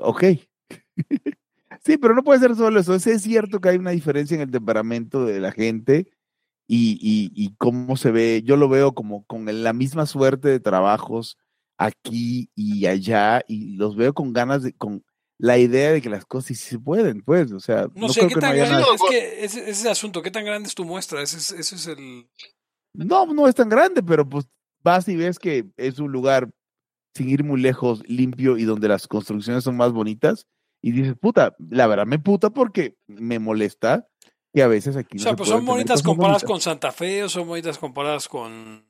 Ok. 0.00 0.24
sí, 1.84 1.98
pero 1.98 2.14
no 2.14 2.24
puede 2.24 2.40
ser 2.40 2.56
solo 2.56 2.80
eso. 2.80 2.98
Sí 2.98 3.10
Es 3.10 3.22
cierto 3.22 3.60
que 3.60 3.68
hay 3.70 3.76
una 3.76 3.92
diferencia 3.92 4.34
en 4.34 4.40
el 4.40 4.50
temperamento 4.50 5.24
de 5.24 5.40
la 5.40 5.52
gente 5.52 6.10
y, 6.66 6.98
y, 7.00 7.30
y 7.34 7.54
cómo 7.56 7.96
se 7.96 8.10
ve. 8.10 8.42
Yo 8.44 8.56
lo 8.56 8.68
veo 8.68 8.92
como 8.92 9.24
con 9.26 9.46
la 9.62 9.72
misma 9.72 10.04
suerte 10.06 10.48
de 10.48 10.60
trabajos 10.60 11.38
aquí 11.78 12.50
y 12.54 12.86
allá 12.86 13.42
y 13.46 13.76
los 13.76 13.96
veo 13.96 14.14
con 14.14 14.32
ganas 14.32 14.62
de, 14.62 14.72
con 14.72 15.04
la 15.38 15.58
idea 15.58 15.92
de 15.92 16.00
que 16.00 16.08
las 16.08 16.24
cosas 16.24 16.46
sí 16.46 16.54
se 16.54 16.78
pueden, 16.78 17.22
pues, 17.22 17.52
o 17.52 17.60
sea, 17.60 17.88
No, 17.94 18.06
no, 18.06 18.08
sé 18.08 18.20
creo 18.20 18.28
qué 18.28 18.34
que 18.34 18.40
no 18.40 18.40
tan 18.40 18.52
haya 18.52 18.66
grande 18.66 18.86
es 18.94 19.02
que 19.10 19.44
ese, 19.44 19.60
ese 19.60 19.70
es 19.70 19.84
el 19.84 19.90
asunto, 19.90 20.22
qué 20.22 20.30
tan 20.30 20.44
grande 20.44 20.68
es 20.68 20.74
tu 20.74 20.84
muestra, 20.84 21.22
ese 21.22 21.36
es, 21.36 21.52
ese 21.52 21.74
es 21.76 21.86
el 21.88 22.28
No, 22.94 23.26
no 23.26 23.46
es 23.46 23.54
tan 23.54 23.68
grande, 23.68 24.02
pero 24.02 24.26
pues 24.28 24.46
vas 24.82 25.06
y 25.08 25.16
ves 25.16 25.38
que 25.38 25.66
es 25.76 25.98
un 25.98 26.10
lugar 26.12 26.50
sin 27.14 27.28
ir 27.28 27.44
muy 27.44 27.60
lejos, 27.60 28.02
limpio 28.06 28.56
y 28.56 28.64
donde 28.64 28.88
las 28.88 29.06
construcciones 29.08 29.64
son 29.64 29.76
más 29.76 29.92
bonitas. 29.92 30.46
Y 30.82 30.92
dices, 30.92 31.14
puta, 31.18 31.56
la 31.70 31.86
verdad 31.86 32.06
me 32.06 32.18
puta 32.18 32.50
porque 32.50 32.96
me 33.06 33.38
molesta 33.38 34.06
que 34.54 34.62
a 34.62 34.68
veces 34.68 34.96
aquí 34.96 35.16
O 35.16 35.18
no 35.18 35.22
sea, 35.22 35.32
se 35.32 35.36
pues 35.36 35.48
son 35.48 35.64
bonitas 35.64 36.02
comparadas 36.02 36.42
bonitas. 36.42 36.50
con 36.50 36.60
Santa 36.60 36.92
Fe 36.92 37.24
o 37.24 37.28
son 37.28 37.48
bonitas 37.48 37.78
comparadas 37.78 38.28
con 38.28 38.86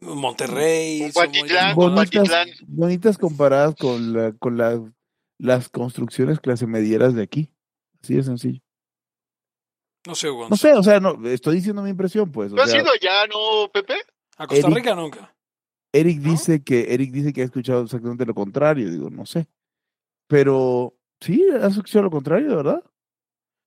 Monterrey. 0.00 1.10
Cuatitlán, 1.12 1.74
bonitas 1.74 2.46
bonitas, 2.66 3.18
comparadas 3.18 3.74
con, 3.76 4.12
la, 4.12 4.32
con 4.32 4.56
la- 4.56 4.82
las 5.38 5.68
construcciones 5.68 6.40
clase 6.40 6.66
medieras 6.66 7.14
de 7.14 7.22
aquí. 7.22 7.50
Así 8.02 8.14
de 8.14 8.22
sencillo. 8.22 8.60
No 10.06 10.14
sé, 10.14 10.30
Hugo. 10.30 10.48
No 10.48 10.56
sé, 10.56 10.72
o 10.74 10.82
sea, 10.82 11.00
no, 11.00 11.18
estoy 11.28 11.56
diciendo 11.56 11.82
mi 11.82 11.90
impresión, 11.90 12.30
pues. 12.30 12.52
o 12.52 12.56
¿Tú 12.56 12.62
has 12.62 12.70
sea, 12.70 12.80
ido 12.80 12.90
allá, 12.90 13.26
no, 13.26 13.68
Pepe? 13.72 13.94
A 14.36 14.46
Costa 14.46 14.66
Eric- 14.68 14.76
Rica 14.76 14.94
nunca. 14.94 15.34
Eric 15.92 16.20
¿no? 16.20 16.30
dice 16.30 16.62
que 16.62 16.92
Eric 16.94 17.10
dice 17.10 17.32
que 17.32 17.42
ha 17.42 17.44
escuchado 17.44 17.82
exactamente 17.82 18.24
lo 18.26 18.34
contrario. 18.34 18.90
Digo, 18.90 19.10
no 19.10 19.26
sé. 19.26 19.48
Pero 20.28 20.94
sí, 21.20 21.42
has 21.60 21.72
escuchado 21.72 22.04
lo 22.04 22.10
contrario, 22.10 22.48
de 22.50 22.56
verdad. 22.56 22.82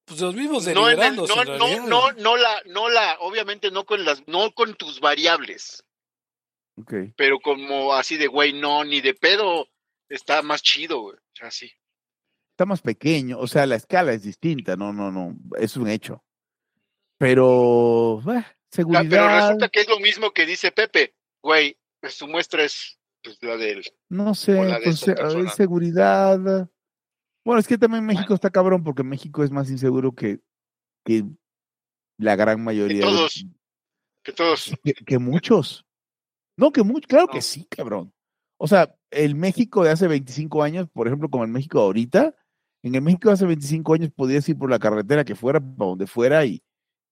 Pues 0.06 0.22
los 0.22 0.34
mismos 0.36 0.66
No, 0.68 0.90
en 0.90 1.00
el- 1.02 1.16
no, 1.16 1.24
en 1.42 1.58
no, 1.60 1.88
no, 1.88 2.12
no 2.14 2.38
la, 2.38 2.56
no 2.68 2.90
la, 2.90 3.18
obviamente 3.20 3.70
no 3.72 3.86
con 3.86 4.06
las, 4.06 4.28
no 4.28 4.52
con 4.54 4.74
tus 4.76 5.00
variables, 5.02 5.84
Pero 7.18 7.40
como 7.40 7.94
así 7.94 8.18
de 8.18 8.28
güey, 8.28 8.54
no, 8.54 8.84
ni 8.84 9.02
de 9.02 9.14
pedo, 9.14 9.68
está 10.10 10.42
más 10.42 10.62
chido, 10.62 11.02
güey. 11.02 11.16
O 11.18 11.36
sea, 11.36 11.52
sí. 11.52 11.72
Está 12.52 12.66
más 12.66 12.82
pequeño, 12.82 13.40
o 13.40 13.48
sea, 13.48 13.66
la 13.66 13.76
escala 13.76 14.12
es 14.12 14.24
distinta, 14.24 14.76
no, 14.76 14.92
no, 14.92 15.12
no, 15.12 15.36
es 15.58 15.78
un 15.78 15.88
hecho. 15.88 16.24
Pero, 17.18 18.22
Ya, 18.26 18.58
seguridad, 18.72 19.06
pero 19.10 19.28
resulta 19.28 19.70
que 19.70 19.82
es 19.82 19.90
lo 19.90 20.00
mismo 20.00 20.32
que 20.32 20.46
dice 20.46 20.72
Pepe, 20.72 21.16
güey, 21.42 21.78
pues 22.00 22.14
su 22.16 22.28
muestra 22.28 22.64
es 22.64 23.00
pues, 23.24 23.38
la 23.42 23.58
del. 23.58 23.84
no 24.10 24.34
sé, 24.36 24.54
la 24.54 24.80
de 24.80 24.86
persona. 24.86 25.50
seguridad. 25.52 26.70
Bueno, 27.46 27.60
es 27.60 27.68
que 27.68 27.78
también 27.78 28.06
México 28.06 28.34
está 28.34 28.50
cabrón 28.50 28.84
porque 28.84 29.04
México 29.04 29.44
es 29.44 29.52
más 29.52 29.70
inseguro 29.70 30.14
que, 30.14 30.40
que 31.06 31.24
la 32.18 32.36
gran 32.36 32.64
mayoría. 32.64 32.98
de- 32.98 33.04
todos. 33.04 33.46
Que 34.24 34.34
todos. 34.34 34.72
que, 34.84 34.94
que 34.94 35.18
muchos. 35.18 35.86
No, 36.60 36.72
que 36.74 36.84
muchos, 36.84 37.08
claro 37.08 37.28
que 37.28 37.42
sí, 37.42 37.66
cabrón. 37.70 38.14
O 38.58 38.68
sea, 38.68 38.94
el 39.12 39.36
México 39.36 39.82
de 39.84 39.92
hace 39.92 40.08
25 40.10 40.62
años, 40.62 40.90
por 40.92 41.08
ejemplo, 41.08 41.30
como 41.30 41.46
el 41.46 41.50
México 41.50 41.80
ahorita, 41.80 42.36
en 42.84 42.96
el 42.96 43.02
México 43.02 43.30
de 43.30 43.36
hace 43.36 43.46
25 43.46 43.94
años 43.94 44.12
podías 44.14 44.48
ir 44.50 44.58
por 44.58 44.70
la 44.70 44.78
carretera 44.78 45.24
que 45.24 45.36
fuera, 45.36 45.62
para 45.62 45.90
donde 45.90 46.06
fuera, 46.06 46.46
y, 46.46 46.62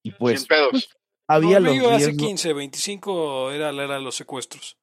y 0.02 0.10
pues, 0.10 0.40
Sin 0.40 0.48
pedos. 0.48 0.70
pues, 0.70 0.88
había 1.26 1.60
no, 1.60 1.74
los 1.74 1.92
hace 1.92 2.06
riesgos. 2.08 2.26
15, 2.28 2.52
25 2.52 3.50
era 3.52 3.72
la 3.72 3.84
era 3.84 3.94
de 3.94 4.02
los 4.02 4.16
secuestros. 4.16 4.76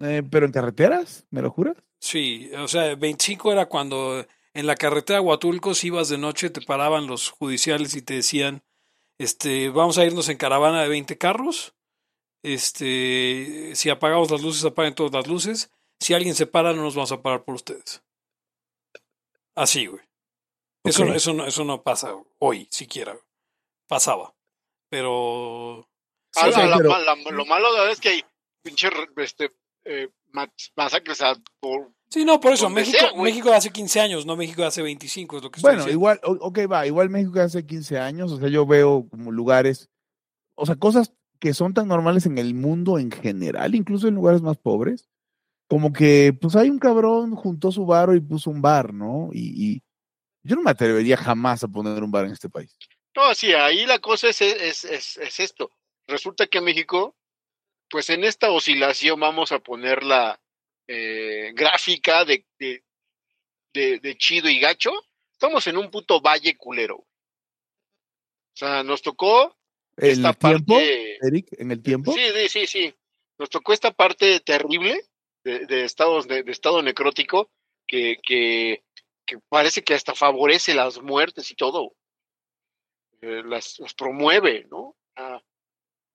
Eh, 0.00 0.22
pero 0.30 0.46
en 0.46 0.52
carreteras, 0.52 1.26
¿me 1.30 1.42
lo 1.42 1.50
juras? 1.50 1.76
Sí, 2.00 2.50
o 2.56 2.66
sea, 2.66 2.94
25 2.94 3.52
era 3.52 3.66
cuando 3.66 4.24
en 4.54 4.66
la 4.66 4.76
carretera 4.76 5.20
Huatulco, 5.20 5.74
si 5.74 5.88
ibas 5.88 6.08
de 6.08 6.16
noche, 6.16 6.48
te 6.48 6.62
paraban 6.62 7.06
los 7.06 7.28
judiciales 7.28 7.94
y 7.94 8.00
te 8.00 8.14
decían, 8.14 8.62
este, 9.18 9.68
vamos 9.68 9.98
a 9.98 10.06
irnos 10.06 10.30
en 10.30 10.38
caravana 10.38 10.82
de 10.82 10.88
20 10.88 11.18
carros, 11.18 11.74
este, 12.42 13.72
si 13.74 13.90
apagamos 13.90 14.30
las 14.30 14.42
luces, 14.42 14.64
apaguen 14.64 14.94
todas 14.94 15.12
las 15.12 15.26
luces, 15.26 15.70
si 16.00 16.14
alguien 16.14 16.34
se 16.34 16.46
para, 16.46 16.72
no 16.72 16.82
nos 16.82 16.94
vamos 16.94 17.12
a 17.12 17.22
parar 17.22 17.44
por 17.44 17.54
ustedes. 17.56 18.02
Así, 19.54 19.86
güey. 19.86 20.02
Eso, 20.84 21.02
Ok. 21.02 21.08
no- 21.08 21.14
eso, 21.14 21.32
no, 21.34 21.46
eso 21.46 21.64
no 21.64 21.82
pasa 21.82 22.14
hoy, 22.38 22.68
siquiera. 22.70 23.18
Pasaba. 23.88 24.34
Pero... 24.90 25.86
sí, 26.32 26.40
Ah, 26.44 26.48
o 26.48 26.52
sea, 26.52 26.66
la- 26.66 26.76
pero- 26.76 26.88
la- 26.98 27.16
lo 27.32 27.44
malo 27.46 27.72
de 27.74 27.92
es 27.92 28.00
que 28.00 28.08
hay 28.10 28.24
pinche 28.62 28.88
este, 29.16 29.52
eh, 29.84 30.08
ma- 30.32 30.52
masacres 30.76 31.20
a- 31.20 31.36
por, 31.60 31.90
sí, 32.08 32.24
no, 32.24 32.38
por 32.40 32.52
eso, 32.52 32.70
México, 32.70 32.98
sea. 32.98 33.12
México 33.22 33.48
de 33.50 33.56
hace 33.56 33.70
15 33.70 34.00
años, 34.00 34.24
no 34.26 34.36
México 34.36 34.62
de 34.62 34.68
hace 34.68 34.82
25, 34.82 35.38
es 35.38 35.42
lo 35.42 35.50
que 35.50 35.58
estoy 35.58 35.68
Bueno, 35.70 35.84
diciendo. 35.84 35.98
igual, 35.98 36.20
ok, 36.22 36.58
va, 36.70 36.86
igual 36.86 37.10
México 37.10 37.40
hace 37.40 37.66
15 37.66 37.98
años, 37.98 38.30
o 38.32 38.38
sea, 38.38 38.48
yo 38.48 38.64
veo 38.66 39.06
como 39.10 39.32
lugares, 39.32 39.88
o 40.54 40.64
sea, 40.66 40.76
cosas 40.76 41.12
que 41.38 41.54
son 41.54 41.74
tan 41.74 41.88
normales 41.88 42.26
en 42.26 42.38
el 42.38 42.54
mundo 42.54 42.98
en 42.98 43.10
general, 43.10 43.74
incluso 43.74 44.08
en 44.08 44.14
lugares 44.14 44.42
más 44.42 44.56
pobres, 44.56 45.08
como 45.68 45.92
que, 45.92 46.32
pues 46.40 46.56
hay 46.56 46.70
un 46.70 46.78
cabrón, 46.78 47.34
juntó 47.34 47.70
su 47.70 47.84
bar 47.84 48.14
y 48.14 48.20
puso 48.20 48.50
un 48.50 48.62
bar, 48.62 48.94
¿no? 48.94 49.30
Y, 49.32 49.82
yo 50.44 50.56
no 50.56 50.62
me 50.62 50.70
atrevería 50.70 51.16
jamás 51.18 51.62
a 51.62 51.68
poner 51.68 52.02
un 52.02 52.10
bar 52.10 52.24
en 52.24 52.32
este 52.32 52.48
país. 52.48 52.74
No, 53.14 53.34
sí, 53.34 53.52
ahí 53.52 53.84
la 53.84 53.98
cosa 53.98 54.28
es, 54.28 54.40
es, 54.40 54.84
es, 54.84 55.18
es 55.18 55.40
esto. 55.40 55.70
Resulta 56.06 56.46
que 56.46 56.62
México, 56.62 57.16
pues 57.90 58.08
en 58.08 58.24
esta 58.24 58.50
oscilación 58.50 59.20
vamos 59.20 59.52
a 59.52 59.58
poner 59.58 60.04
la 60.04 60.40
eh, 60.86 61.52
gráfica 61.54 62.24
de, 62.24 62.46
de, 62.58 62.82
de, 63.74 63.98
de 63.98 64.16
chido 64.16 64.48
y 64.48 64.58
gacho. 64.58 64.90
Estamos 65.32 65.66
en 65.66 65.76
un 65.76 65.90
puto 65.90 66.22
valle 66.22 66.56
culero. 66.56 66.96
O 66.98 67.06
sea, 68.54 68.82
nos 68.84 69.02
tocó 69.02 69.57
¿El 69.98 70.10
esta 70.10 70.32
tiempo, 70.32 70.74
parte. 70.74 71.18
Eric? 71.26 71.48
¿En 71.58 71.70
el 71.72 71.82
tiempo? 71.82 72.12
Sí, 72.12 72.48
sí, 72.48 72.66
sí. 72.66 72.94
Nos 73.38 73.50
tocó 73.50 73.72
esta 73.72 73.92
parte 73.92 74.40
terrible 74.40 75.00
de, 75.44 75.66
de 75.66 75.84
estados 75.84 76.26
de, 76.26 76.42
de 76.42 76.52
estado 76.52 76.82
necrótico 76.82 77.50
que, 77.86 78.18
que, 78.22 78.84
que 79.26 79.38
parece 79.48 79.82
que 79.82 79.94
hasta 79.94 80.14
favorece 80.14 80.74
las 80.74 81.00
muertes 81.00 81.50
y 81.50 81.54
todo. 81.54 81.94
Eh, 83.20 83.42
las, 83.44 83.78
las 83.78 83.94
promueve, 83.94 84.66
¿no? 84.70 84.96
Ah, 85.16 85.42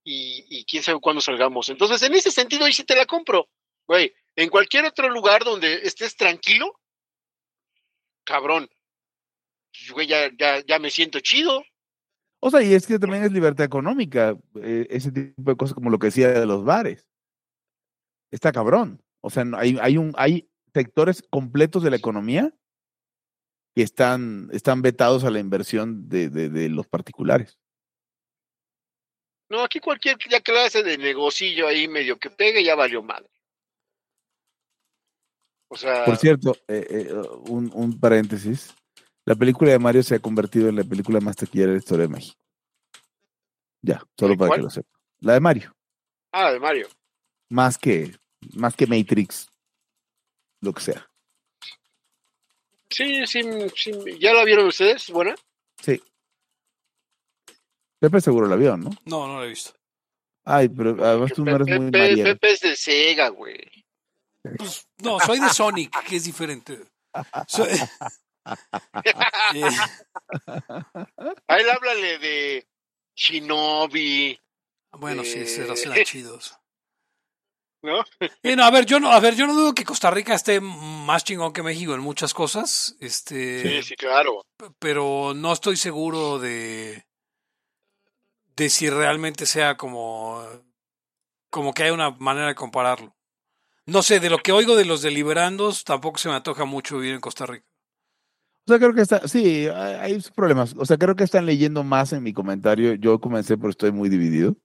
y, 0.05 0.45
y 0.49 0.65
quién 0.65 0.83
sabe 0.83 0.99
cuándo 0.99 1.21
salgamos. 1.21 1.69
Entonces, 1.69 2.01
en 2.03 2.13
ese 2.13 2.31
sentido, 2.31 2.65
ahí 2.65 2.73
sí 2.73 2.83
te 2.83 2.95
la 2.95 3.05
compro. 3.05 3.49
Güey, 3.85 4.13
en 4.35 4.49
cualquier 4.49 4.85
otro 4.85 5.09
lugar 5.09 5.43
donde 5.43 5.81
estés 5.83 6.15
tranquilo, 6.15 6.79
cabrón, 8.23 8.69
pues, 9.71 9.91
güey, 9.91 10.07
ya, 10.07 10.31
ya, 10.37 10.63
ya 10.65 10.79
me 10.79 10.89
siento 10.89 11.19
chido. 11.19 11.63
O 12.45 12.51
sea, 12.51 12.61
y 12.61 12.73
es 12.73 12.85
que 12.85 12.99
también 12.99 13.23
es 13.23 13.31
libertad 13.31 13.65
económica, 13.65 14.37
eh, 14.61 14.85
ese 14.89 15.13
tipo 15.13 15.49
de 15.49 15.55
cosas 15.55 15.73
como 15.73 15.89
lo 15.89 15.97
que 15.97 16.07
decía 16.07 16.27
de 16.27 16.45
los 16.45 16.65
bares. 16.65 17.07
Está 18.31 18.51
cabrón. 18.51 19.01
O 19.21 19.29
sea, 19.29 19.45
hay, 19.55 19.77
hay, 19.79 19.95
un, 19.95 20.11
hay 20.17 20.49
sectores 20.73 21.23
completos 21.29 21.83
de 21.83 21.89
la 21.89 21.95
economía 21.95 22.53
que 23.73 23.83
están, 23.83 24.49
están 24.51 24.81
vetados 24.81 25.23
a 25.23 25.31
la 25.31 25.39
inversión 25.39 26.09
de, 26.09 26.27
de, 26.27 26.49
de 26.49 26.67
los 26.67 26.85
particulares. 26.85 27.57
No, 29.49 29.63
aquí 29.63 29.79
cualquier 29.79 30.17
clase 30.17 30.83
de 30.83 30.97
negocillo 30.97 31.65
ahí 31.65 31.87
medio 31.87 32.19
que 32.19 32.29
pegue 32.29 32.61
ya 32.61 32.75
valió 32.75 33.01
madre. 33.01 33.31
O 35.69 35.77
sea, 35.77 36.03
Por 36.03 36.17
cierto, 36.17 36.57
eh, 36.67 36.85
eh, 36.89 37.13
un, 37.47 37.71
un 37.73 37.97
paréntesis. 37.97 38.75
La 39.25 39.35
película 39.35 39.71
de 39.71 39.79
Mario 39.79 40.03
se 40.03 40.15
ha 40.15 40.19
convertido 40.19 40.69
en 40.69 40.75
la 40.75 40.83
película 40.83 41.19
más 41.19 41.35
taquillera 41.35 41.67
de 41.71 41.77
la 41.77 41.79
historia 41.79 42.07
de 42.07 42.13
México. 42.13 42.39
Ya, 43.81 44.03
solo 44.17 44.33
¿De 44.33 44.37
para 44.37 44.47
cuál? 44.49 44.59
que 44.59 44.63
lo 44.63 44.69
sepa. 44.69 44.89
La 45.19 45.33
de 45.33 45.39
Mario. 45.39 45.75
Ah, 46.31 46.51
de 46.51 46.59
Mario. 46.59 46.87
Más 47.49 47.77
que, 47.77 48.15
más 48.53 48.75
que 48.75 48.87
Matrix, 48.87 49.47
lo 50.61 50.73
que 50.73 50.81
sea. 50.81 51.09
Sí, 52.89 53.25
sí, 53.25 53.41
sí. 53.75 53.91
¿Ya 54.19 54.33
la 54.33 54.43
vieron 54.43 54.67
ustedes? 54.67 55.09
¿Buena? 55.09 55.35
Sí. 55.81 56.01
Pepe 57.99 58.21
seguro 58.21 58.47
la 58.47 58.55
vio, 58.55 58.75
¿no? 58.77 58.89
No, 59.05 59.27
no 59.27 59.37
lo 59.39 59.45
he 59.45 59.49
visto. 59.49 59.71
Ay, 60.45 60.67
pero 60.69 60.91
además 61.03 61.31
tú 61.33 61.45
no 61.45 61.55
eres 61.55 61.67
muy 61.79 61.89
Pepe. 61.89 62.23
Pepe 62.23 62.51
es 62.51 62.59
de 62.59 62.75
Sega, 62.75 63.29
güey. 63.29 63.85
Pues, 64.57 64.85
no, 65.01 65.19
soy 65.21 65.39
de 65.39 65.49
Sonic, 65.49 66.03
que 66.05 66.17
es 66.17 66.25
diferente. 66.25 66.79
Soy- 67.47 67.69
A 71.47 71.57
él 71.57 71.69
háblale 71.69 72.17
de 72.19 72.67
Shinobi, 73.15 74.39
bueno, 74.93 75.23
sí, 75.23 75.45
se 75.47 75.65
chidos. 76.05 76.57
¿no? 77.81 78.03
Eh, 78.43 78.55
no, 78.55 78.63
a 78.63 78.71
ver, 78.71 78.85
yo 78.85 78.99
no, 78.99 79.11
a 79.11 79.19
ver, 79.19 79.35
yo 79.35 79.45
no 79.45 79.53
dudo 79.53 79.73
que 79.73 79.83
Costa 79.83 80.09
Rica 80.09 80.33
esté 80.33 80.61
más 80.61 81.23
chingón 81.25 81.51
que 81.51 81.63
México 81.63 81.93
en 81.93 81.99
muchas 81.99 82.33
cosas, 82.33 82.95
este, 83.01 83.61
Sí, 83.61 83.83
sí, 83.89 83.95
claro. 83.95 84.45
pero 84.79 85.33
no 85.35 85.51
estoy 85.51 85.75
seguro 85.75 86.39
de 86.39 87.05
de 88.55 88.69
si 88.69 88.89
realmente 88.89 89.45
sea 89.45 89.75
como 89.75 90.45
como 91.49 91.73
que 91.73 91.83
hay 91.83 91.91
una 91.91 92.11
manera 92.11 92.47
de 92.47 92.55
compararlo. 92.55 93.15
No 93.85 94.01
sé, 94.01 94.19
de 94.19 94.29
lo 94.29 94.37
que 94.37 94.53
oigo 94.53 94.75
de 94.75 94.85
los 94.85 95.01
deliberandos, 95.01 95.83
tampoco 95.83 96.17
se 96.17 96.29
me 96.29 96.35
antoja 96.35 96.65
mucho 96.65 96.97
vivir 96.97 97.15
en 97.15 97.21
Costa 97.21 97.45
Rica. 97.45 97.67
O 98.65 98.71
sea, 98.71 98.79
creo 98.79 98.93
que 98.93 99.01
está, 99.01 99.27
sí, 99.27 99.67
hay 99.67 100.13
hay 100.13 100.23
problemas. 100.35 100.73
O 100.77 100.85
sea, 100.85 100.97
creo 100.97 101.15
que 101.15 101.23
están 101.25 101.45
leyendo 101.45 101.83
más 101.83 102.13
en 102.13 102.23
mi 102.23 102.31
comentario. 102.33 102.93
Yo 102.95 103.19
comencé, 103.19 103.57
pero 103.57 103.69
estoy 103.69 103.91
muy 103.91 104.09
dividido. 104.09 104.55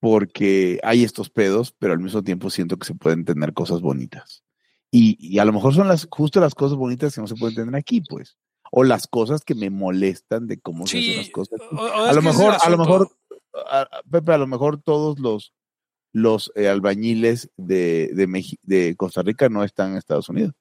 Porque 0.00 0.80
hay 0.82 1.04
estos 1.04 1.30
pedos, 1.30 1.74
pero 1.78 1.92
al 1.92 2.00
mismo 2.00 2.22
tiempo 2.24 2.50
siento 2.50 2.76
que 2.76 2.86
se 2.86 2.94
pueden 2.94 3.24
tener 3.24 3.52
cosas 3.52 3.80
bonitas. 3.80 4.42
Y, 4.90 5.16
y 5.20 5.38
a 5.38 5.44
lo 5.44 5.52
mejor 5.52 5.74
son 5.74 5.86
las, 5.88 6.08
justo 6.10 6.40
las 6.40 6.54
cosas 6.56 6.76
bonitas 6.76 7.14
que 7.14 7.20
no 7.20 7.28
se 7.28 7.36
pueden 7.36 7.54
tener 7.54 7.74
aquí, 7.76 8.00
pues. 8.00 8.36
O 8.72 8.82
las 8.84 9.06
cosas 9.06 9.42
que 9.44 9.54
me 9.54 9.70
molestan 9.70 10.46
de 10.48 10.58
cómo 10.58 10.86
se 10.86 10.98
hacen 10.98 11.16
las 11.18 11.30
cosas. 11.30 11.60
aquí. 11.60 11.76
o- 11.76 11.80
o 11.80 12.04
A 12.06 12.12
lo 12.12 12.22
mejor, 12.22 12.54
a 12.60 12.70
lo 12.70 12.78
mejor, 12.78 13.10
Pepe, 14.10 14.32
a 14.32 14.38
lo 14.38 14.46
mejor 14.48 14.82
todos 14.82 15.18
los, 15.20 15.54
los 16.12 16.50
eh, 16.56 16.68
albañiles 16.68 17.50
de, 17.56 18.10
de, 18.14 18.44
de 18.62 18.96
Costa 18.96 19.22
Rica 19.22 19.48
no 19.48 19.62
están 19.62 19.92
en 19.92 19.98
Estados 19.98 20.28
Unidos. 20.28 20.52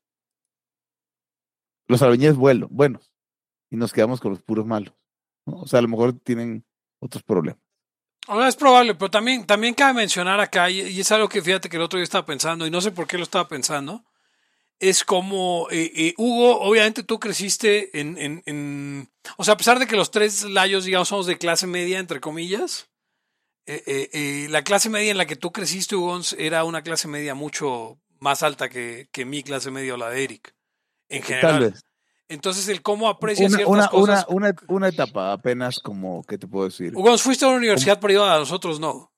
Los 1.92 2.02
albañiles 2.02 2.38
vuelo, 2.38 2.70
buenos. 2.72 3.12
Y 3.70 3.76
nos 3.76 3.92
quedamos 3.92 4.22
con 4.22 4.32
los 4.32 4.42
puros 4.42 4.66
malos. 4.66 4.94
O 5.46 5.68
sea, 5.68 5.80
a 5.80 5.82
lo 5.82 5.90
mejor 5.90 6.14
tienen 6.14 6.66
otros 7.00 7.22
problemas. 7.22 7.62
Ahora 8.28 8.48
es 8.48 8.56
probable, 8.56 8.96
pero 8.96 9.12
también, 9.12 9.46
también 9.46 9.74
cabe 9.74 9.94
mencionar 9.94 10.40
acá, 10.40 10.70
y, 10.70 11.00
es 11.00 11.12
algo 11.12 11.28
que 11.28 11.42
fíjate 11.42 11.68
que 11.68 11.76
el 11.76 11.84
otro 11.84 11.98
día 11.98 12.06
estaba 12.06 12.26
pensando, 12.26 12.66
y 12.66 12.72
no 12.72 12.80
sé 12.80 12.92
por 12.92 13.08
qué 13.08 13.18
lo 13.18 13.24
estaba 13.24 13.50
pensando, 13.50 14.06
es 14.80 15.04
como, 15.04 15.68
eh, 15.70 15.92
eh, 15.94 16.14
Hugo, 16.18 16.62
obviamente 16.62 17.04
tú 17.04 17.20
creciste 17.20 18.00
en, 18.00 18.18
en, 18.18 18.44
en- 18.46 19.10
O 19.38 19.44
sea, 19.44 19.56
a 19.56 19.58
pesar 19.58 19.80
de 19.80 19.88
que 19.88 19.98
los 19.98 20.12
tres 20.12 20.44
layos, 20.44 20.86
digamos, 20.86 21.10
somos 21.10 21.26
de 21.26 21.38
clase 21.38 21.68
media, 21.68 22.00
entre 22.00 22.22
comillas, 22.22 22.90
eh, 23.66 23.84
eh, 24.14 24.48
la 24.50 24.64
clase 24.64 24.90
media 24.90 25.12
en 25.12 25.18
la 25.18 25.26
que 25.26 25.36
tú 25.36 25.52
creciste, 25.52 25.96
Hugo, 25.96 26.22
era 26.38 26.64
una 26.64 26.84
clase 26.84 27.10
media 27.10 27.36
mucho 27.36 28.00
más 28.20 28.44
alta 28.44 28.70
que, 28.70 29.10
que 29.12 29.26
mi 29.26 29.44
clase 29.44 29.72
media 29.72 29.96
o 29.96 29.98
la 29.98 30.10
de 30.10 30.24
Eric, 30.24 30.56
en 31.12 31.22
Tal 31.22 31.28
general. 31.30 31.60
vez. 31.72 31.82
Entonces, 32.30 32.68
el 32.70 32.82
cómo 32.82 33.10
aprecia 33.10 33.46
Una, 33.48 33.58
ciertas 33.58 33.74
una, 33.74 33.88
cosas... 33.90 34.26
una, 34.30 34.48
una, 34.50 34.56
una 34.70 34.88
etapa 34.88 35.34
apenas 35.34 35.80
como, 35.80 36.24
¿qué 36.24 36.38
te 36.38 36.48
puedo 36.48 36.66
decir? 36.70 36.94
Hugo, 36.96 37.18
fuiste 37.18 37.44
a 37.46 37.50
una 37.50 37.58
universidad 37.58 38.00
privada, 38.00 38.40
nosotros 38.40 38.80
no. 38.80 39.12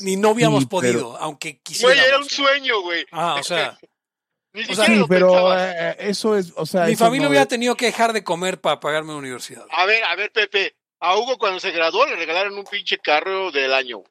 Ni 0.00 0.16
no 0.16 0.30
habíamos 0.30 0.62
Sí, 0.64 0.68
pero- 0.70 0.80
podido, 0.80 1.16
aunque 1.16 1.58
quisiéramos. 1.60 1.96
Güey, 1.98 2.08
era 2.08 2.18
un 2.18 2.28
sueño, 2.28 2.80
güey. 2.82 3.04
Ah, 3.10 3.36
o 3.40 3.42
sea, 3.42 3.76
Ni 4.52 4.62
o 4.62 4.66
sea, 4.66 4.74
siquiera 4.76 4.94
Sí, 4.94 5.00
lo 5.00 5.08
pero 5.08 5.58
eh, 5.58 5.96
eso 5.98 6.36
es, 6.36 6.52
o 6.54 6.64
sea, 6.64 6.84
mi 6.86 6.94
familia 6.94 7.24
no 7.24 7.30
hubiera 7.30 7.42
es- 7.42 7.48
tenido 7.48 7.74
que 7.76 7.86
dejar 7.86 8.12
de 8.12 8.22
comer 8.22 8.60
para 8.60 8.78
pagarme 8.78 9.10
la 9.12 9.18
universidad. 9.18 9.66
A 9.70 9.84
ver, 9.86 10.04
a 10.04 10.14
ver, 10.14 10.30
Pepe. 10.30 10.76
A 11.00 11.18
Hugo 11.18 11.36
cuando 11.38 11.58
se 11.58 11.72
graduó 11.72 12.06
le 12.06 12.14
regalaron 12.14 12.56
un 12.56 12.64
pinche 12.64 12.98
carro 12.98 13.50
del 13.50 13.74
año. 13.74 14.04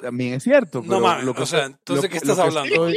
también 0.00 0.34
es 0.34 0.42
cierto. 0.42 0.80
No 0.82 0.88
pero 0.88 1.00
mames, 1.00 1.24
lo 1.24 1.34
que 1.34 1.42
o 1.42 1.46
sea, 1.46 1.64
entonces, 1.66 1.96
lo 1.96 2.02
¿de 2.02 2.08
qué 2.08 2.16
estás 2.16 2.38
hablando? 2.38 2.74
Estoy, 2.88 2.96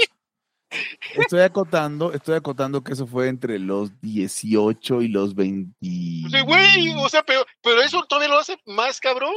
estoy 1.18 1.42
acotando, 1.42 2.14
estoy 2.14 2.36
acotando 2.36 2.84
que 2.84 2.94
eso 2.94 3.08
fue 3.08 3.28
entre 3.30 3.60
los 3.60 4.00
18 4.02 5.02
y 5.02 5.08
los 5.10 5.36
23. 5.36 6.26
O 6.26 6.30
sea, 6.30 6.42
güey, 6.44 6.94
o 6.98 7.10
sea, 7.10 7.24
pero, 7.24 7.46
pero 7.62 7.82
eso 7.82 8.04
todavía 8.08 8.30
lo 8.30 8.40
hace 8.40 8.58
más 8.66 9.00
cabrón. 9.00 9.34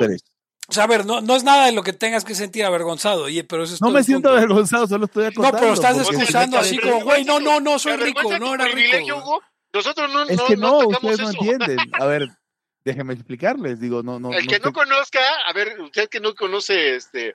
O 0.68 0.72
sea, 0.72 0.84
a 0.84 0.86
ver, 0.86 1.06
no, 1.06 1.20
no 1.22 1.34
es 1.34 1.44
nada 1.44 1.66
de 1.66 1.72
lo 1.72 1.82
que 1.82 1.94
tengas 1.94 2.24
que 2.24 2.34
sentir 2.34 2.64
avergonzado, 2.64 3.24
oye, 3.24 3.42
pero 3.42 3.64
eso 3.64 3.74
es 3.74 3.80
No 3.80 3.90
me 3.90 4.02
siento 4.02 4.28
punto. 4.28 4.36
avergonzado, 4.38 4.86
solo 4.86 5.06
estoy 5.06 5.24
No, 5.24 5.28
acotando. 5.30 5.58
pero 5.60 5.72
estás 5.72 5.96
excusando 5.98 6.58
así 6.58 6.78
como, 6.78 7.00
güey, 7.04 7.24
no, 7.24 7.40
no, 7.40 7.58
no, 7.60 7.72
¿Te 7.74 7.78
soy 7.78 7.96
rico, 7.96 8.22
no 8.22 8.38
tu 8.38 8.54
era 8.54 8.64
privilegio, 8.64 9.14
rico. 9.16 9.26
Hugo? 9.26 9.42
Nosotros 9.72 10.12
no, 10.12 10.22
Es 10.24 10.36
no, 10.36 10.46
que 10.46 10.56
no 10.56 10.82
no, 10.82 10.88
ustedes 10.88 11.20
no 11.20 11.30
entienden. 11.30 11.78
A 12.00 12.04
ver, 12.06 12.28
déjenme 12.84 13.14
explicarles. 13.14 13.80
Digo, 13.80 14.02
no, 14.02 14.18
no. 14.20 14.32
El 14.32 14.44
no 14.44 14.50
que 14.50 14.58
no 14.60 14.72
conozca, 14.72 15.20
a 15.46 15.52
ver, 15.52 15.80
usted 15.80 16.08
que 16.08 16.20
no 16.20 16.34
conoce 16.34 16.96
este 16.96 17.34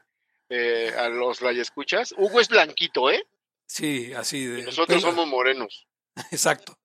eh, 0.49 0.91
a 0.97 1.09
los 1.09 1.41
escuchas, 1.41 2.13
Hugo 2.17 2.39
es 2.39 2.49
blanquito, 2.49 3.09
¿eh? 3.09 3.23
Sí, 3.73 4.13
así 4.13 4.45
de. 4.45 4.59
Y 4.59 4.63
nosotros 4.65 5.01
pelo- 5.01 5.09
somos 5.09 5.27
morenos. 5.27 5.87
Exacto. 6.31 6.77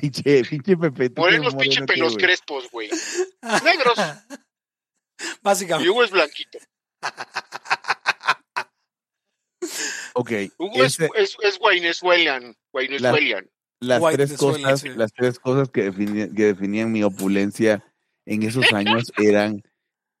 Pinche, 0.00 0.44
pinche 0.44 0.76
Pepe. 0.76 1.08
¿tú 1.10 1.14
qué 1.16 1.20
Morenos, 1.20 1.54
pinche 1.56 1.80
moreno 1.80 1.86
pelos 1.86 2.16
crespos, 2.16 2.70
güey. 2.70 2.88
Negros. 3.64 3.98
Y 3.98 5.24
Básicamente. 5.42 5.90
Hugo 5.90 6.04
es 6.04 6.10
blanquito. 6.12 6.58
Ok. 10.14 10.30
Hugo 10.58 10.84
ese- 10.84 11.06
es, 11.06 11.10
es, 11.16 11.36
es 11.42 11.58
Guainezuelan. 11.58 12.56
Guainezuelan. 12.72 13.50
las 13.80 14.00
White 14.00 14.16
tres 14.26 14.38
cosas, 14.38 14.80
sí. 14.80 14.88
las 14.90 15.12
tres 15.12 15.38
cosas 15.40 15.68
que, 15.70 15.90
defini- 15.90 16.32
que 16.34 16.44
definían 16.44 16.92
mi 16.92 17.02
opulencia 17.02 17.84
en 18.24 18.42
esos 18.44 18.72
años 18.72 19.10
eran 19.18 19.62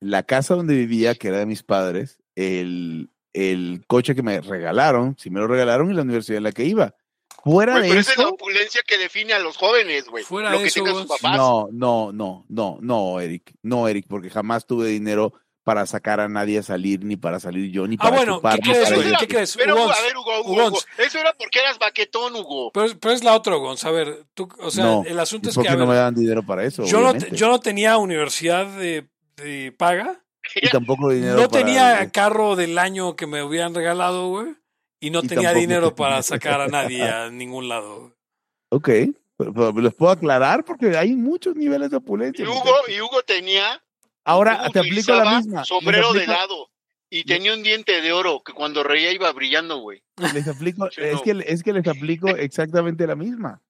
la 0.00 0.24
casa 0.24 0.54
donde 0.56 0.74
vivía, 0.74 1.14
que 1.14 1.28
era 1.28 1.38
de 1.38 1.46
mis 1.46 1.62
padres, 1.62 2.18
el, 2.34 3.10
el 3.34 3.84
coche 3.86 4.14
que 4.14 4.22
me 4.22 4.40
regalaron, 4.40 5.16
si 5.18 5.28
me 5.28 5.40
lo 5.40 5.46
regalaron, 5.46 5.90
y 5.90 5.94
la 5.94 6.02
universidad 6.02 6.38
en 6.38 6.44
la 6.44 6.52
que 6.52 6.64
iba. 6.64 6.94
Fuera 7.42 7.74
de 7.78 7.88
pero 7.88 8.00
esa 8.00 8.12
es 8.12 8.16
la 8.16 8.24
eso, 8.24 8.32
opulencia 8.32 8.80
que 8.86 8.96
define 8.96 9.34
a 9.34 9.38
los 9.38 9.58
jóvenes, 9.58 10.06
güey. 10.08 10.24
Fuera 10.24 10.50
Lo 10.50 10.56
de 10.58 10.62
que 10.62 10.68
eso, 10.68 10.80
tengan 10.80 10.94
sus 10.94 11.06
vos- 11.08 11.20
papás. 11.20 11.36
no, 11.36 11.68
no, 11.72 12.10
no, 12.12 12.46
no, 12.48 12.78
no, 12.80 13.20
Eric, 13.20 13.52
no, 13.62 13.86
Eric, 13.86 14.06
porque 14.08 14.30
jamás 14.30 14.66
tuve 14.66 14.88
dinero 14.88 15.34
para 15.62 15.84
sacar 15.86 16.20
a 16.20 16.28
nadie 16.28 16.58
a 16.58 16.62
salir, 16.62 17.04
ni 17.04 17.16
para 17.16 17.40
salir 17.40 17.70
yo, 17.70 17.86
ni 17.86 17.96
Ah, 17.98 18.04
para 18.04 18.16
bueno, 18.16 18.36
chupar, 18.36 18.60
¿qué 18.60 18.70
crees, 18.70 18.90
eso 18.90 18.94
güey? 18.96 19.12
¿Qué 19.18 19.28
crees? 19.28 19.56
Pero, 19.56 19.74
Ugons, 19.76 19.98
a 19.98 20.02
ver, 20.02 20.16
Hugo, 20.16 20.40
Hugo, 20.40 20.52
Ugons. 20.52 20.68
Hugo, 20.70 20.78
eso 20.98 21.18
era 21.18 21.32
porque 21.34 21.58
eras 21.58 21.78
baquetón, 21.78 22.34
Hugo. 22.36 22.70
Pero, 22.72 22.86
pero 22.98 23.14
es 23.14 23.24
la 23.24 23.34
otra, 23.34 23.56
Gonz. 23.56 23.84
A 23.84 23.90
ver, 23.90 24.24
tú, 24.34 24.48
o 24.60 24.70
sea, 24.70 24.84
no, 24.84 25.04
el 25.06 25.18
asunto 25.20 25.48
¿y 25.48 25.50
es 25.50 25.54
por 25.54 25.64
que. 25.64 25.68
qué 25.68 25.74
a 25.74 25.78
no 25.78 25.86
me 25.86 25.96
dan 25.96 26.14
dinero 26.14 26.42
para 26.44 26.64
eso? 26.64 26.84
yo, 26.84 27.00
no, 27.00 27.14
yo 27.18 27.48
no 27.48 27.60
tenía 27.60 27.96
universidad 27.98 28.66
de, 28.78 29.06
de 29.36 29.74
paga. 29.76 30.23
y 30.62 30.68
tampoco 30.68 31.10
dinero 31.10 31.36
No 31.36 31.48
para- 31.48 31.64
tenía 31.64 32.10
carro 32.10 32.56
del 32.56 32.78
año 32.78 33.16
que 33.16 33.26
me 33.26 33.42
hubieran 33.42 33.74
regalado, 33.74 34.28
güey. 34.28 34.54
Y 35.00 35.10
no 35.10 35.20
Y 35.22 35.26
tenía 35.28 35.52
dinero 35.52 35.88
tenía- 35.92 35.96
para 35.96 36.22
sacar 36.22 36.60
a 36.60 36.68
nadie 36.68 37.02
a 37.02 37.30
ningún 37.30 37.68
lado. 37.68 38.00
güey. 38.00 38.12
Ok, 38.70 38.88
pero, 39.36 39.52
pero 39.54 39.72
les 39.80 39.94
puedo 39.94 40.10
aclarar 40.12 40.64
porque 40.64 40.96
hay 40.96 41.14
muchos 41.14 41.54
niveles 41.56 41.90
de 41.90 41.96
opulencia. 41.98 42.44
Y 42.44 42.48
Hugo, 42.48 42.72
y 42.88 43.00
Hugo 43.00 43.22
tenía 43.22 43.80
Ahora 44.24 44.60
Hugo 44.62 44.70
te 44.72 44.78
aplico 44.80 45.12
la 45.14 45.36
misma. 45.36 45.64
sombrero 45.64 46.12
de 46.12 46.26
dado. 46.26 46.70
Y 47.10 47.22
tenía 47.24 47.52
un 47.54 47.62
diente 47.62 48.00
de 48.00 48.12
oro 48.12 48.42
que 48.42 48.52
cuando 48.52 48.82
reía 48.82 49.12
iba 49.12 49.30
brillando, 49.32 49.78
güey. 49.78 50.02
Les 50.32 50.48
aplico, 50.48 50.88
es, 50.96 51.20
que, 51.20 51.44
es 51.46 51.62
que 51.62 51.72
les 51.72 51.86
aplico 51.86 52.28
exactamente 52.28 53.06
la 53.06 53.14
misma. 53.14 53.60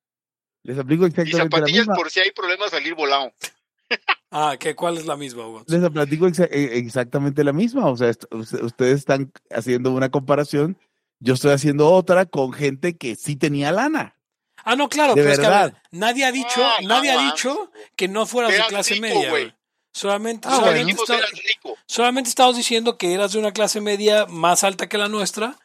Les 0.63 0.79
aplico 0.79 1.05
Y 1.05 1.09
exactamente 1.09 1.39
la 1.57 1.59
zapatillas 1.59 1.81
misma. 1.81 1.95
por 1.97 2.11
si 2.11 2.21
hay 2.21 2.31
problemas 2.31 2.71
salir 2.71 2.95
volado. 2.95 3.33
Ah, 4.37 4.57
¿qué, 4.59 4.75
¿cuál 4.75 4.99
es 4.99 5.07
la 5.07 5.17
misma, 5.17 5.45
Gonz? 5.45 5.69
Les 5.69 5.89
platico 5.91 6.27
exa- 6.27 6.49
e- 6.51 6.77
exactamente 6.79 7.45
la 7.45 7.53
misma. 7.53 7.87
O 7.87 7.97
sea, 7.97 8.09
est- 8.09 8.25
ustedes 8.33 8.99
están 8.99 9.31
haciendo 9.49 9.93
una 9.93 10.11
comparación. 10.11 10.77
Yo 11.21 11.35
estoy 11.35 11.53
haciendo 11.53 11.89
otra 11.93 12.27
con 12.27 12.53
gente 12.53 12.97
que 12.97 13.15
sí 13.15 13.37
tenía 13.37 13.71
lana. 13.71 14.17
Ah, 14.65 14.75
no, 14.75 14.89
claro, 14.89 15.15
De 15.15 15.23
pero 15.23 15.33
es 15.35 15.39
que 15.39 15.47
a 15.47 15.51
verdad. 15.51 15.73
ver, 15.73 15.83
nadie 15.93 16.25
ha 16.25 16.33
dicho, 16.33 16.65
Ah, 16.65 16.79
no 16.83 16.89
nadie 16.89 17.13
ha 17.13 17.19
dicho 17.31 17.71
que 17.95 18.09
no 18.09 18.27
fueras 18.27 18.51
de 18.53 18.65
clase 18.67 18.95
rico, 18.95 19.07
media, 19.07 19.31
güey. 19.31 19.55
Solamente, 19.93 20.49
Ah, 20.51 20.57
solamente, 20.57 21.01
está- 21.01 22.29
estamos 22.31 22.57
diciendo 22.57 22.99
que 22.99 23.13
eras 23.15 23.33
de 23.33 23.39
una 23.39 23.53
clase 23.53 23.81
media 23.81 24.27
más 24.27 24.65
alta 24.65 24.89
que 24.89 24.99
la 24.99 25.09
nuestra 25.09 25.57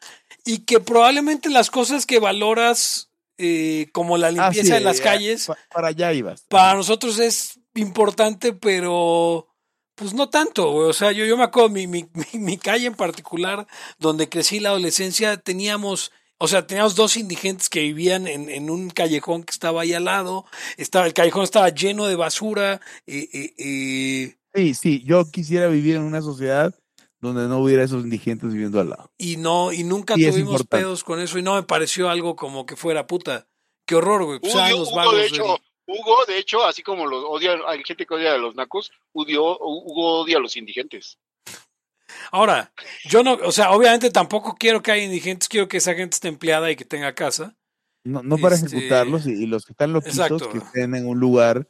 y 0.45 0.59
que 0.65 0.79
probablemente 0.79 1.49
las 1.49 1.71
cosas 1.71 2.05
que 2.05 2.19
valoras 2.19 3.07
eh, 3.41 3.87
como 3.93 4.17
la 4.17 4.27
Ah, 4.27 4.31
limpieza 4.31 4.67
sí, 4.67 4.71
de 4.73 4.79
las 4.81 4.99
eh, 4.99 5.03
calles 5.03 5.45
pa- 5.47 5.57
para 5.73 5.87
allá 5.87 6.11
ibas. 6.13 6.41
para 6.49 6.73
nosotros 6.75 7.17
es 7.19 7.58
importante, 7.79 8.53
pero 8.53 9.47
pues 9.95 10.13
no 10.13 10.29
tanto, 10.29 10.71
güey. 10.71 10.87
O 10.89 10.93
sea, 10.93 11.11
yo, 11.11 11.25
yo 11.25 11.35
me 11.37 11.43
acuerdo, 11.43 11.69
mi, 11.69 11.87
mi, 11.87 12.07
mi, 12.13 12.39
mi 12.39 12.57
calle 12.57 12.87
en 12.87 12.95
particular, 12.95 13.67
donde 13.97 14.29
crecí 14.29 14.59
la 14.59 14.69
adolescencia, 14.69 15.37
teníamos, 15.37 16.11
o 16.37 16.47
sea, 16.47 16.65
teníamos 16.67 16.95
dos 16.95 17.17
indigentes 17.17 17.67
que 17.69 17.81
vivían 17.81 18.27
en, 18.27 18.49
en 18.49 18.69
un 18.69 18.89
callejón 18.91 19.43
que 19.43 19.51
estaba 19.51 19.81
ahí 19.81 19.93
al 19.93 20.05
lado. 20.05 20.45
Estaba, 20.77 21.05
el 21.05 21.13
callejón 21.13 21.43
estaba 21.43 21.69
lleno 21.69 22.05
de 22.05 22.15
basura. 22.15 22.79
eh, 23.07 23.27
eh, 23.33 23.53
eh, 23.57 24.35
Sí, 24.55 24.73
sí, 24.73 25.03
yo 25.05 25.29
quisiera 25.29 25.67
vivir 25.67 25.95
en 25.97 26.01
una 26.03 26.21
sociedad 26.21 26.73
donde 27.21 27.47
no 27.47 27.59
hubiera 27.59 27.83
esos 27.83 28.03
indigentes 28.03 28.51
viviendo 28.53 28.79
al 28.79 28.89
lado. 28.91 29.11
Y 29.17 29.35
no, 29.37 29.71
y 29.73 29.83
nunca 29.83 30.15
Sí, 30.15 30.25
es 30.25 30.31
tuvimos 30.31 30.53
importante. 30.53 30.77
pedos 30.83 31.03
con 31.03 31.19
eso 31.19 31.37
y 31.37 31.43
no 31.43 31.55
me 31.55 31.63
pareció 31.63 32.09
algo 32.09 32.35
como 32.37 32.65
que 32.65 32.75
fuera 32.77 33.05
puta. 33.05 33.47
Qué 33.85 33.95
horror, 33.95 34.23
güey. 34.23 34.39
Pues, 34.39 34.53
los 34.71 34.91
vagos 34.93 35.15
de 35.17 35.29
Hugo, 35.89 36.25
de 36.27 36.37
hecho, 36.37 36.63
así 36.65 36.83
como 36.83 37.05
los 37.07 37.23
odia, 37.27 37.57
hay 37.67 37.83
gente 37.83 38.05
que 38.05 38.13
odia 38.13 38.33
a 38.33 38.37
los 38.37 38.55
nacos, 38.55 38.91
Hugo, 39.13 39.57
Hugo 39.59 40.21
odia 40.21 40.37
a 40.37 40.39
los 40.39 40.55
indigentes. 40.55 41.17
Ahora, 42.31 42.71
yo 43.05 43.23
no, 43.23 43.33
o 43.33 43.51
sea, 43.51 43.71
obviamente 43.71 44.11
tampoco 44.11 44.55
quiero 44.59 44.81
que 44.81 44.91
haya 44.91 45.03
indigentes, 45.03 45.47
quiero 45.47 45.67
que 45.67 45.77
esa 45.77 45.93
gente 45.95 46.15
esté 46.15 46.27
empleada 46.27 46.69
y 46.71 46.75
que 46.75 46.85
tenga 46.85 47.13
casa. 47.13 47.55
No, 48.03 48.23
no 48.23 48.37
para 48.37 48.55
Este, 48.55 48.67
ejecutarlos 48.67 49.25
y, 49.27 49.31
y 49.31 49.45
los 49.45 49.65
que 49.65 49.73
están 49.73 49.93
loquitos 49.93 50.17
exacto. 50.17 50.49
que 50.51 50.59
estén 50.59 50.95
en 50.95 51.07
un 51.07 51.19
lugar 51.19 51.67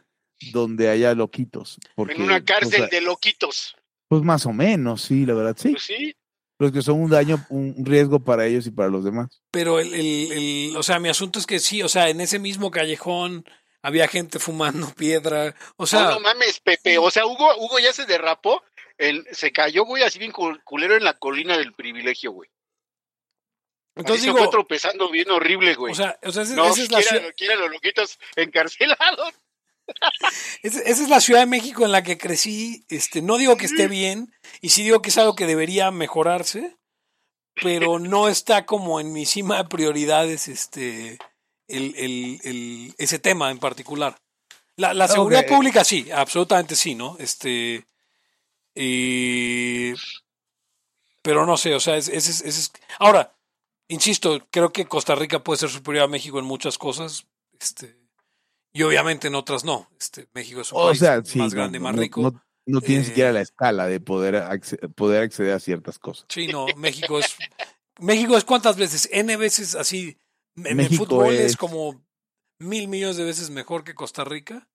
donde 0.51 0.89
haya 0.89 1.13
loquitos. 1.13 1.79
Porque, 1.95 2.13
en 2.13 2.21
una 2.21 2.43
cárcel 2.43 2.83
o 2.83 2.87
sea, 2.87 2.87
de 2.87 3.01
loquitos. 3.01 3.75
Pues 4.07 4.21
más 4.21 4.45
o 4.45 4.53
menos, 4.53 5.01
sí, 5.01 5.25
la 5.25 5.33
verdad, 5.33 5.55
sí. 5.57 5.71
Pues 5.71 5.83
sí. 5.83 6.13
Los 6.59 6.71
que 6.73 6.81
son 6.81 6.99
un 7.01 7.09
daño, 7.09 7.45
un 7.49 7.85
riesgo 7.85 8.19
para 8.19 8.45
ellos 8.45 8.67
y 8.67 8.71
para 8.71 8.89
los 8.89 9.05
demás. 9.05 9.41
Pero 9.51 9.79
el, 9.79 9.93
el, 9.93 10.31
el- 10.31 10.77
o 10.77 10.83
sea, 10.83 10.99
mi 10.99 11.07
asunto 11.07 11.39
es 11.39 11.45
que 11.45 11.59
sí, 11.59 11.81
o 11.83 11.87
sea, 11.89 12.09
en 12.09 12.19
ese 12.19 12.37
mismo 12.37 12.69
callejón 12.69 13.45
había 13.81 14.07
gente 14.07 14.39
fumando 14.39 14.93
piedra. 14.95 15.55
O 15.77 15.87
sea, 15.87 16.03
no, 16.03 16.11
no 16.11 16.19
mames, 16.21 16.59
Pepe. 16.59 16.97
O 16.97 17.11
sea, 17.11 17.25
Hugo, 17.25 17.55
Hugo 17.57 17.79
ya 17.79 17.93
se 17.93 18.05
derrapó. 18.05 18.63
El, 18.97 19.25
se 19.31 19.51
cayó, 19.53 19.85
güey, 19.85 20.03
así 20.03 20.19
bien 20.19 20.33
cul- 20.33 20.61
culero 20.65 20.97
en 20.97 21.05
la 21.05 21.17
colina 21.17 21.57
del 21.57 21.71
privilegio, 21.71 22.33
güey. 22.33 22.49
entonces 23.95 24.23
se 24.23 24.27
digo, 24.27 24.39
fue 24.39 24.49
tropezando 24.49 25.09
bien 25.09 25.31
horrible, 25.31 25.73
güey. 25.75 25.93
o 25.93 25.95
sea, 25.95 26.19
o 26.21 26.31
sea, 26.33 26.43
esa, 26.43 26.53
no, 26.55 26.65
esa 26.65 26.81
es 26.81 26.91
la 26.91 27.01
ciudad, 27.01 27.59
los 27.59 27.71
loquitos 27.71 28.19
encarcelados. 28.35 29.33
esa, 30.63 30.81
esa 30.81 31.03
es 31.03 31.07
la 31.07 31.21
Ciudad 31.21 31.39
de 31.39 31.45
México 31.45 31.85
en 31.85 31.93
la 31.93 32.03
que 32.03 32.17
crecí. 32.17 32.85
Este, 32.89 33.21
no 33.21 33.37
digo 33.37 33.55
que 33.55 33.67
esté 33.67 33.87
bien, 33.87 34.33
y 34.59 34.69
sí 34.71 34.83
digo 34.83 35.01
que 35.01 35.11
es 35.11 35.17
algo 35.17 35.33
que 35.33 35.45
debería 35.47 35.91
mejorarse, 35.91 36.75
pero 37.55 37.99
no 37.99 38.27
está 38.27 38.65
como 38.65 38.99
en 38.99 39.13
mi 39.13 39.25
cima 39.25 39.57
de 39.63 39.69
prioridades, 39.69 40.49
este, 40.49 41.17
el, 41.69 41.95
el, 41.95 42.39
el- 42.43 42.95
ese 42.97 43.19
tema 43.19 43.51
en 43.51 43.59
particular. 43.59 44.19
La, 44.75 44.93
la 44.93 45.07
seguridad 45.07 45.45
pública 45.45 45.83
sí, 45.83 46.09
absolutamente 46.11 46.75
sí, 46.75 46.95
¿no? 46.95 47.15
Este, 47.19 47.85
eh, 48.75 49.95
pero 51.21 51.45
no 51.45 51.57
sé, 51.57 51.75
o 51.75 51.79
sea, 51.79 51.97
ese 51.97 52.15
es, 52.15 52.27
ese 52.41 52.47
es- 52.47 52.71
ahora, 52.97 53.35
insisto, 53.87 54.39
creo 54.51 54.71
que 54.71 54.85
Costa 54.85 55.15
Rica 55.15 55.43
puede 55.43 55.59
ser 55.59 55.69
superior 55.69 56.05
a 56.05 56.07
México 56.07 56.39
en 56.39 56.45
muchas 56.45 56.77
cosas, 56.77 57.25
este, 57.59 57.97
y 58.71 58.83
obviamente 58.83 59.27
en 59.27 59.35
otras 59.35 59.63
no. 59.65 59.89
Este, 59.99 60.27
México 60.33 60.61
es 60.61 60.71
un 60.71 60.79
O 60.79 60.85
país 60.87 60.99
sea, 60.99 61.21
sí, 61.23 61.37
más 61.39 61.53
no, 61.53 61.57
grande, 61.59 61.79
más 61.79 61.95
no- 61.95 62.01
rico. 62.01 62.21
No, 62.21 62.43
no 62.65 62.81
tiene 62.81 63.01
Eh, 63.01 63.05
siquiera 63.05 63.31
la 63.33 63.41
escala 63.41 63.87
de 63.87 63.99
poder, 63.99 64.35
acce- 64.35 64.77
poder 64.93 65.23
acceder 65.23 65.53
a 65.53 65.59
ciertas 65.59 65.99
cosas. 65.99 66.25
Sí, 66.29 66.47
no, 66.47 66.67
México 66.77 67.19
es, 67.19 67.35
México 67.99 68.37
es 68.37 68.45
cuántas 68.45 68.77
veces, 68.77 69.09
n 69.11 69.35
veces 69.37 69.75
así, 69.75 70.17
en 70.55 70.77
México 70.77 71.03
el 71.03 71.07
fútbol 71.09 71.33
es, 71.35 71.39
es- 71.51 71.57
como 71.57 72.03
mil 72.59 72.87
millones 72.87 73.17
de 73.17 73.23
veces 73.25 73.49
mejor 73.49 73.83
que 73.83 73.95
Costa 73.95 74.23
Rica. 74.23 74.67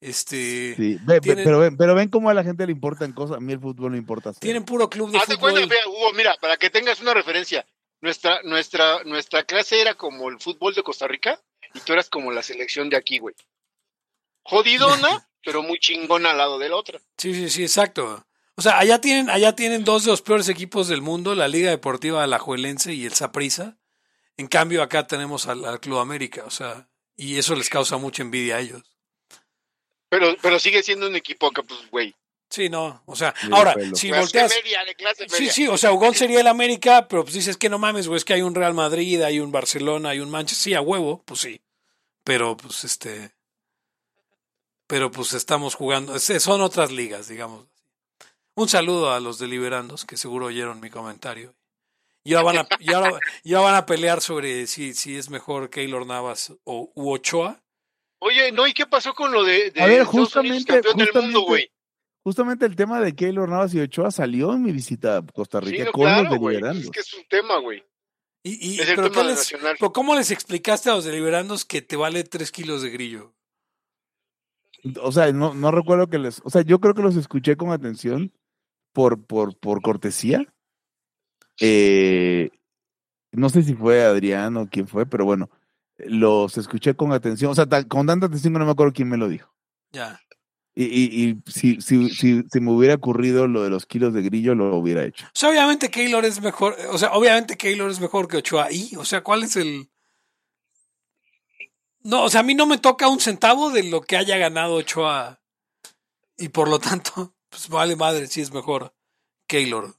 Este, 0.00 0.74
Sí, 0.76 0.96
ve- 0.96 0.98
ve- 1.06 1.20
tienen- 1.20 1.44
pero, 1.44 1.58
ven, 1.60 1.76
pero 1.78 1.94
ven 1.94 2.10
cómo 2.10 2.28
a 2.28 2.34
la 2.34 2.44
gente 2.44 2.66
le 2.66 2.72
importan 2.72 3.12
cosas. 3.12 3.38
A 3.38 3.40
mí 3.40 3.52
el 3.54 3.60
fútbol 3.60 3.92
no 3.92 3.96
importa. 3.96 4.32
tienen 4.34 4.64
puro 4.64 4.90
club 4.90 5.10
de 5.10 5.18
Haz 5.18 5.28
de 5.28 5.36
fútbol. 5.36 5.52
cuenta, 5.52 5.74
Hugo, 5.88 6.12
mira, 6.14 6.36
para 6.40 6.56
que 6.58 6.68
tengas 6.68 7.00
una 7.00 7.14
referencia. 7.14 7.64
Nuestra, 8.02 8.42
nuestra, 8.42 9.02
nuestra 9.04 9.44
clase 9.44 9.80
era 9.80 9.94
como 9.94 10.28
el 10.28 10.38
fútbol 10.38 10.74
de 10.74 10.82
Costa 10.82 11.08
Rica 11.08 11.40
y 11.72 11.80
tú 11.80 11.94
eras 11.94 12.10
como 12.10 12.30
la 12.32 12.42
selección 12.42 12.90
de 12.90 12.98
aquí, 12.98 13.18
güey. 13.18 13.34
Jodidona, 14.42 15.26
pero 15.44 15.62
muy 15.62 15.78
chingona 15.78 16.32
al 16.32 16.38
lado 16.38 16.58
de 16.58 16.68
la 16.68 16.76
otra. 16.76 16.98
Sí, 17.16 17.32
sí, 17.34 17.48
sí, 17.48 17.62
exacto. 17.62 18.26
O 18.56 18.62
sea, 18.62 18.78
allá 18.78 19.00
tienen, 19.00 19.30
allá 19.30 19.56
tienen 19.56 19.84
dos 19.84 20.04
de 20.04 20.10
los 20.10 20.22
peores 20.22 20.48
equipos 20.48 20.86
del 20.88 21.00
mundo, 21.00 21.34
la 21.34 21.48
Liga 21.48 21.70
Deportiva 21.70 22.22
Alajuelense 22.22 22.92
y 22.92 23.06
el 23.06 23.14
Saprissa. 23.14 23.78
En 24.36 24.48
cambio, 24.48 24.82
acá 24.82 25.06
tenemos 25.06 25.46
al, 25.46 25.64
al 25.64 25.80
Club 25.80 25.98
América, 25.98 26.44
o 26.46 26.50
sea, 26.50 26.88
y 27.16 27.38
eso 27.38 27.54
les 27.54 27.68
causa 27.68 27.96
mucha 27.96 28.22
envidia 28.22 28.56
a 28.56 28.60
ellos. 28.60 28.82
Pero, 30.08 30.36
pero 30.42 30.58
sigue 30.58 30.82
siendo 30.82 31.06
un 31.06 31.16
equipo 31.16 31.50
que, 31.50 31.62
pues, 31.62 31.88
güey. 31.90 32.14
Sí, 32.50 32.68
no, 32.68 33.02
o 33.06 33.16
sea, 33.16 33.34
Sí, 33.40 33.48
ahora, 33.52 33.74
pelo. 33.74 33.96
si 33.96 34.08
clase 34.08 34.20
volteas, 34.20 34.52
media, 34.62 34.84
de 34.84 34.94
clase 34.94 35.28
sí, 35.28 35.40
media. 35.40 35.52
sí, 35.52 35.66
o 35.68 35.76
sea, 35.76 35.92
Ugón 35.92 36.14
sería 36.14 36.40
el 36.40 36.46
América, 36.46 37.08
pero 37.08 37.24
pues 37.24 37.34
dices 37.34 37.56
que 37.56 37.68
no 37.68 37.78
mames, 37.78 38.06
güey, 38.06 38.18
es 38.18 38.24
que 38.24 38.34
hay 38.34 38.42
un 38.42 38.54
Real 38.54 38.74
Madrid, 38.74 39.22
hay 39.22 39.40
un 39.40 39.50
Barcelona, 39.50 40.10
hay 40.10 40.20
un 40.20 40.30
Manchester, 40.30 40.62
sí, 40.62 40.74
a 40.74 40.80
huevo, 40.80 41.22
pues 41.24 41.40
sí, 41.40 41.60
pero 42.22 42.56
pues 42.56 42.84
este, 42.84 43.34
pero 44.86 45.10
pues 45.10 45.32
estamos 45.32 45.74
jugando, 45.74 46.16
son 46.18 46.60
otras 46.60 46.92
ligas, 46.92 47.26
digamos. 47.26 47.66
Un 48.54 48.68
saludo 48.68 49.12
a 49.12 49.18
los 49.18 49.38
deliberandos 49.40 50.04
que 50.04 50.16
seguro 50.16 50.46
oyeron 50.46 50.80
mi 50.80 50.90
comentario. 50.90 51.56
Y 52.24 52.34
ahora 52.34 52.44
van 52.52 52.58
a, 52.58 52.68
y 52.80 52.92
ahora, 52.92 53.18
y 53.42 53.52
ahora 53.54 53.70
van 53.72 53.76
a 53.82 53.86
pelear 53.86 54.20
sobre 54.22 54.66
si, 54.66 54.94
si 54.94 55.16
es 55.16 55.28
mejor 55.28 55.68
Keylor 55.68 56.06
Navas 56.06 56.54
o 56.64 56.90
u 56.94 57.10
Ochoa. 57.12 57.62
Oye, 58.20 58.50
no, 58.52 58.66
¿y 58.66 58.72
qué 58.72 58.86
pasó 58.86 59.12
con 59.12 59.30
lo 59.32 59.44
de, 59.44 59.70
de 59.70 59.82
A 59.82 59.86
ver, 59.86 60.04
justamente- 60.04 60.64
campeón 60.64 60.96
del 60.96 61.06
mundo, 61.06 61.40
justamente- 61.40 61.46
güey? 61.46 61.70
Justamente 62.22 62.64
el 62.64 62.74
tema 62.74 63.00
de 63.02 63.14
Keylor 63.14 63.46
Navas 63.50 63.74
y 63.74 63.80
Ochoa 63.80 64.10
salió 64.10 64.54
en 64.54 64.62
mi 64.62 64.72
visita 64.72 65.18
a 65.18 65.22
Costa 65.26 65.60
Sí, 65.60 65.66
Rica 65.72 65.84
no, 65.84 65.92
con 65.92 66.02
claro, 66.04 66.22
los 66.22 66.32
deliberandos. 66.32 66.84
Es 66.84 66.90
que 66.90 67.00
es 67.00 67.12
un 67.12 67.24
tema, 67.28 67.58
güey. 67.58 67.84
Y, 68.42 68.70
y, 68.76 68.80
Es 68.80 68.88
el 68.88 68.96
pero, 68.96 69.10
tema 69.10 69.22
¿qué 69.22 69.28
les- 69.28 69.36
nacional. 69.36 69.76
pero 69.78 69.92
¿cómo 69.92 70.14
les 70.14 70.30
explicaste 70.30 70.88
a 70.88 70.94
los 70.94 71.04
deliberandos 71.04 71.66
que 71.66 71.82
te 71.82 71.96
vale 71.96 72.24
tres 72.24 72.50
kilos 72.50 72.80
de 72.80 72.88
grillo? 72.88 73.34
O 75.02 75.12
sea, 75.12 75.30
no, 75.32 75.52
no 75.52 75.70
recuerdo 75.70 76.08
que 76.08 76.18
les. 76.18 76.40
O 76.44 76.50
sea, 76.50 76.62
yo 76.62 76.78
creo 76.80 76.94
que 76.94 77.02
los 77.02 77.16
escuché 77.16 77.56
con 77.56 77.70
atención 77.72 78.32
por, 78.94 79.22
por, 79.26 79.58
por 79.58 79.82
cortesía. 79.82 80.46
Eh, 81.60 82.50
no 83.32 83.48
sé 83.48 83.62
si 83.62 83.74
fue 83.74 84.02
Adrián 84.04 84.56
o 84.56 84.68
quién 84.68 84.86
fue, 84.88 85.06
pero 85.06 85.24
bueno, 85.24 85.50
los 85.98 86.56
escuché 86.58 86.94
con 86.94 87.12
atención. 87.12 87.50
O 87.50 87.54
sea, 87.54 87.66
tan- 87.66 87.84
con 87.84 88.06
tanta 88.06 88.26
atención 88.26 88.52
que 88.52 88.58
no 88.58 88.64
me 88.64 88.72
acuerdo 88.72 88.92
quién 88.92 89.08
me 89.08 89.16
lo 89.16 89.28
dijo. 89.28 89.52
Ya. 89.92 90.20
Y, 90.76 90.84
y, 90.86 91.28
y 91.30 91.42
si, 91.50 91.80
si, 91.80 92.08
si, 92.10 92.42
si 92.50 92.60
me 92.60 92.72
hubiera 92.72 92.94
ocurrido 92.96 93.46
lo 93.46 93.62
de 93.62 93.70
los 93.70 93.86
kilos 93.86 94.12
de 94.12 94.22
grillo, 94.22 94.56
lo 94.56 94.74
hubiera 94.76 95.04
hecho. 95.04 95.24
O 95.26 95.30
sea, 95.32 95.50
obviamente 95.50 95.88
Keylor 95.88 96.24
es 96.24 96.40
mejor, 96.40 96.76
o 96.90 96.98
sea, 96.98 97.12
obviamente 97.12 97.56
Keylor 97.56 97.88
es 97.90 98.00
mejor 98.00 98.26
que 98.26 98.38
Ochoa. 98.38 98.72
¿Y? 98.72 98.96
O 98.96 99.04
sea, 99.04 99.22
¿cuál 99.22 99.44
es 99.44 99.54
el...? 99.54 99.88
No, 102.02 102.24
o 102.24 102.28
sea, 102.28 102.40
a 102.40 102.42
mí 102.42 102.54
no 102.54 102.66
me 102.66 102.78
toca 102.78 103.08
un 103.08 103.20
centavo 103.20 103.70
de 103.70 103.84
lo 103.84 104.02
que 104.02 104.16
haya 104.16 104.36
ganado 104.36 104.74
Ochoa. 104.74 105.40
Y 106.36 106.48
por 106.48 106.68
lo 106.68 106.78
tanto, 106.80 107.34
pues 107.48 107.68
vale 107.68 107.94
madre 107.96 108.26
si 108.26 108.40
es 108.40 108.52
mejor 108.52 108.92
Keylor. 109.46 109.94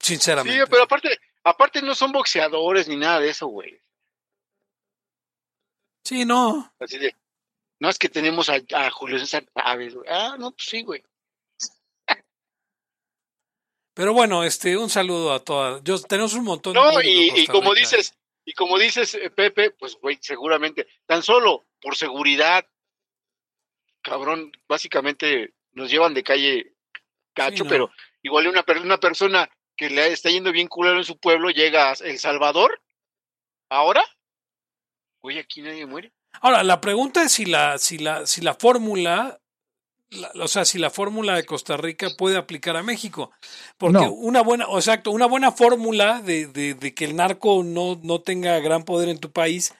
Sí, 0.00 0.14
Sinceramente. 0.14 0.66
pero 0.68 0.84
aparte, 0.84 1.18
aparte 1.44 1.82
no 1.82 1.94
son 1.94 2.12
boxeadores 2.12 2.88
ni 2.88 2.96
nada 2.96 3.20
de 3.20 3.30
eso, 3.30 3.46
güey. 3.48 3.80
Sí, 6.04 6.24
no. 6.24 6.72
Así 6.78 6.98
de, 6.98 7.14
no 7.80 7.88
es 7.88 7.98
que 7.98 8.08
tenemos 8.08 8.48
a, 8.48 8.58
a 8.74 8.90
Julio 8.90 9.18
César 9.18 9.44
Chávez, 9.54 9.94
güey. 9.94 10.08
Ah, 10.08 10.36
no, 10.38 10.52
pues 10.52 10.66
sí, 10.66 10.82
güey. 10.82 11.02
Pero 13.94 14.12
bueno, 14.12 14.44
este, 14.44 14.76
un 14.76 14.88
saludo 14.88 15.32
a 15.32 15.44
todas. 15.44 15.82
Yo, 15.82 16.00
tenemos 16.00 16.32
un 16.34 16.44
montón 16.44 16.72
de 16.72 16.78
No, 16.78 16.92
público 16.92 17.00
en 17.00 17.08
y, 17.08 17.26
y 17.26 17.46
Costa 17.46 17.52
como 17.52 17.74
dices, 17.74 18.14
y 18.44 18.52
como 18.52 18.78
dices, 18.78 19.14
eh, 19.14 19.30
Pepe, 19.30 19.72
pues, 19.72 19.96
güey, 19.96 20.18
seguramente, 20.20 20.86
tan 21.04 21.22
solo 21.22 21.66
por 21.80 21.96
seguridad, 21.96 22.64
cabrón, 24.00 24.52
básicamente 24.68 25.54
nos 25.72 25.90
llevan 25.90 26.14
de 26.14 26.22
calle 26.22 26.74
cacho, 27.34 27.64
no. 27.64 27.70
pero 27.70 27.90
igual 28.22 28.46
una, 28.46 28.64
una 28.82 28.98
persona 28.98 29.50
que 29.78 29.88
le 29.88 30.12
está 30.12 30.28
yendo 30.28 30.52
bien 30.52 30.68
culero 30.68 30.98
en 30.98 31.04
su 31.04 31.18
pueblo 31.18 31.48
llega 31.50 31.90
a 31.90 31.94
El 32.04 32.18
Salvador, 32.18 32.82
ahora, 33.70 34.02
güey, 35.22 35.38
aquí 35.38 35.62
nadie 35.62 35.86
muere. 35.86 36.12
Ahora, 36.40 36.62
la 36.62 36.80
pregunta 36.80 37.22
es 37.22 37.32
si 37.32 37.46
la, 37.46 37.78
si 37.78 37.96
la, 37.98 38.26
si 38.26 38.40
la 38.42 38.54
fórmula, 38.54 39.40
la- 40.10 40.30
o 40.42 40.48
sea, 40.48 40.64
si 40.64 40.78
la 40.78 40.90
fórmula 40.90 41.36
de 41.36 41.46
Costa 41.46 41.76
Rica 41.76 42.08
puede 42.18 42.36
aplicar 42.36 42.76
a 42.76 42.82
México. 42.82 43.30
Porque 43.78 43.94
No. 44.04 44.12
una 44.12 44.42
buena, 44.42 44.66
o 44.66 44.78
exacto, 44.78 45.10
una 45.10 45.26
buena 45.26 45.52
fórmula 45.52 46.20
de, 46.22 46.46
de, 46.46 46.74
de 46.74 46.94
que 46.94 47.04
el 47.06 47.16
narco 47.16 47.62
no, 47.64 47.98
no 48.02 48.20
tenga 48.20 48.58
gran 48.60 48.84
poder 48.84 49.08
en 49.08 49.18
tu 49.20 49.32
país 49.32 49.74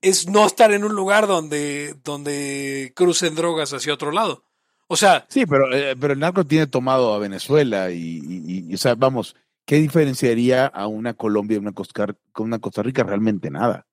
es 0.00 0.26
no 0.28 0.44
estar 0.46 0.72
en 0.72 0.82
un 0.84 0.94
lugar 0.94 1.26
donde, 1.28 1.94
donde 2.02 2.92
crucen 2.96 3.34
drogas 3.36 3.72
hacia 3.72 3.94
otro 3.94 4.10
lado. 4.10 4.44
O 4.88 4.96
sea, 4.96 5.24
Sí, 5.28 5.46
pero, 5.46 5.72
eh, 5.74 5.96
pero 5.98 6.12
el 6.12 6.18
narco 6.18 6.44
tiene 6.44 6.66
tomado 6.66 7.14
a 7.14 7.18
Venezuela 7.18 7.90
y, 7.90 8.20
y- 8.22 8.66
y, 8.70 8.74
o 8.74 8.78
sea, 8.78 8.94
vamos, 8.94 9.34
¿qué 9.66 9.76
diferenciaría 9.76 10.66
a 10.66 10.86
una 10.86 11.14
Colombia 11.14 11.56
y 11.56 11.60
una 11.60 11.72
Costa, 11.72 12.06
con 12.32 12.46
una 12.46 12.58
Costa 12.58 12.82
Rica? 12.82 13.02
Realmente 13.02 13.50
nada. 13.50 13.86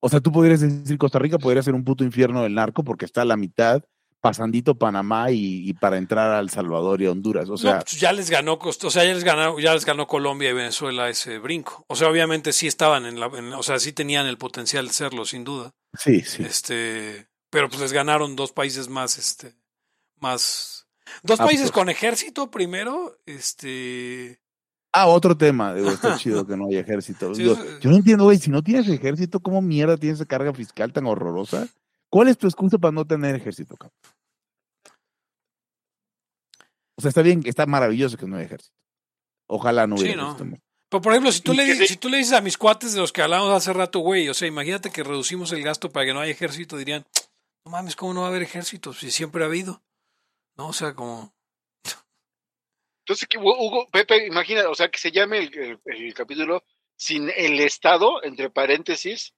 O 0.00 0.08
sea, 0.08 0.20
tú 0.20 0.30
podrías 0.30 0.60
decir 0.60 0.98
Costa 0.98 1.18
Rica 1.18 1.38
podría 1.38 1.62
ser 1.62 1.74
un 1.74 1.84
puto 1.84 2.04
infierno 2.04 2.42
del 2.42 2.54
narco 2.54 2.84
porque 2.84 3.06
está 3.06 3.22
a 3.22 3.24
la 3.24 3.36
mitad, 3.38 3.82
pasandito 4.20 4.74
Panamá 4.74 5.30
y, 5.30 5.68
y 5.68 5.72
para 5.74 5.96
entrar 5.96 6.30
a 6.30 6.40
El 6.40 6.50
Salvador 6.50 7.00
y 7.00 7.06
a 7.06 7.10
Honduras. 7.10 7.48
O 7.48 7.52
no, 7.52 7.56
sea, 7.58 7.78
pues 7.80 7.98
ya 7.98 8.12
les 8.12 8.28
ganó, 8.30 8.58
o 8.60 8.72
sea, 8.90 9.04
ya 9.04 9.14
les 9.14 9.24
ganó, 9.24 9.58
ya 9.58 9.72
les 9.74 9.84
ganó 9.86 10.06
Colombia 10.06 10.50
y 10.50 10.54
Venezuela 10.54 11.08
ese 11.08 11.38
brinco. 11.38 11.84
O 11.88 11.96
sea, 11.96 12.08
obviamente 12.08 12.52
sí 12.52 12.66
estaban 12.66 13.06
en 13.06 13.18
la, 13.18 13.26
en- 13.26 13.54
o 13.54 13.62
sea, 13.62 13.78
sí 13.78 13.92
tenían 13.92 14.26
el 14.26 14.36
potencial 14.38 14.86
de 14.88 14.92
serlo, 14.92 15.24
sin 15.24 15.42
duda. 15.44 15.72
sí, 15.98 16.20
sí. 16.20 16.42
Este, 16.42 17.28
pero 17.54 17.68
pues 17.68 17.80
les 17.80 17.92
ganaron 17.92 18.34
dos 18.34 18.50
países 18.50 18.88
más, 18.88 19.16
este, 19.16 19.54
más, 20.18 20.88
dos 21.22 21.38
Ah, 21.38 21.44
países 21.44 21.66
pues. 21.66 21.72
con 21.72 21.88
ejército 21.88 22.50
primero, 22.50 23.16
este, 23.26 24.40
Ah, 24.92 25.06
otro 25.06 25.36
tema, 25.36 25.72
digo, 25.72 25.88
está 25.90 26.16
chido 26.18 26.44
que 26.46 26.56
no 26.56 26.66
haya 26.66 26.80
ejército. 26.80 27.32
Sí, 27.32 27.42
Digo, 27.42 27.54
eso- 27.54 27.78
yo 27.78 27.90
no 27.90 27.96
entiendo, 27.96 28.24
güey, 28.24 28.38
si 28.38 28.50
no 28.50 28.60
tienes 28.62 28.88
ejército, 28.88 29.38
¿cómo 29.38 29.62
mierda 29.62 29.96
tienes 29.96 30.18
esa 30.18 30.26
carga 30.26 30.52
fiscal 30.52 30.92
tan 30.92 31.06
horrorosa? 31.06 31.68
¿Cuál 32.10 32.26
es 32.28 32.36
tu 32.38 32.48
excusa 32.48 32.76
para 32.78 32.90
no 32.92 33.04
tener 33.06 33.36
ejército, 33.36 33.76
cabrón? 33.76 33.96
O 36.96 37.02
sea, 37.02 37.08
está 37.10 37.22
bien, 37.22 37.42
está 37.44 37.66
maravilloso 37.66 38.16
que 38.16 38.26
no 38.26 38.34
haya 38.36 38.46
ejército. 38.46 38.74
Ojalá 39.48 39.86
no 39.86 39.94
hubiera 39.96 40.34
Sí, 40.36 40.44
¿no? 40.44 40.56
Pero 40.88 41.00
por 41.02 41.12
ejemplo, 41.12 41.30
si 41.32 41.40
tú, 41.40 41.52
le, 41.54 41.86
si 41.88 41.96
tú 41.96 42.08
le 42.08 42.18
dices 42.18 42.32
a 42.34 42.40
mis 42.40 42.56
cuates 42.58 42.94
de 42.94 43.00
los 43.00 43.12
que 43.12 43.22
hablamos 43.22 43.50
hace 43.52 43.72
rato, 43.72 43.98
güey, 44.00 44.28
o 44.28 44.34
sea, 44.34 44.46
imagínate 44.48 44.90
que 44.90 45.02
reducimos 45.04 45.50
el 45.52 45.62
gasto 45.62 45.90
para 45.90 46.06
que 46.06 46.14
no 46.14 46.20
haya 46.20 46.30
ejército, 46.32 46.76
dirían, 46.76 47.04
no 47.64 47.70
mames, 47.70 47.96
¿cómo 47.96 48.12
no 48.14 48.20
va 48.20 48.26
a 48.26 48.30
haber 48.30 48.42
ejército? 48.42 48.92
Si 48.92 49.10
siempre 49.10 49.42
ha 49.42 49.46
habido. 49.46 49.82
No, 50.56 50.68
o 50.68 50.72
sea, 50.72 50.94
como... 50.94 51.32
Entonces, 53.00 53.28
que 53.28 53.36
Hugo, 53.38 53.88
Pepe, 53.90 54.26
imagina, 54.26 54.68
o 54.70 54.74
sea, 54.74 54.88
que 54.90 54.98
se 54.98 55.10
llame 55.12 55.38
el, 55.38 55.54
el- 55.58 55.80
el 55.84 56.14
capítulo 56.14 56.64
sin 56.96 57.28
el 57.36 57.60
Estado, 57.60 58.22
entre 58.22 58.48
paréntesis, 58.50 59.34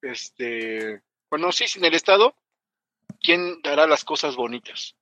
este, 0.00 1.02
bueno, 1.30 1.52
sí, 1.52 1.66
sin 1.66 1.84
el 1.84 1.92
Estado, 1.94 2.34
¿quién 3.20 3.60
dará 3.62 3.86
las 3.86 4.04
cosas 4.04 4.36
bonitas? 4.36 4.94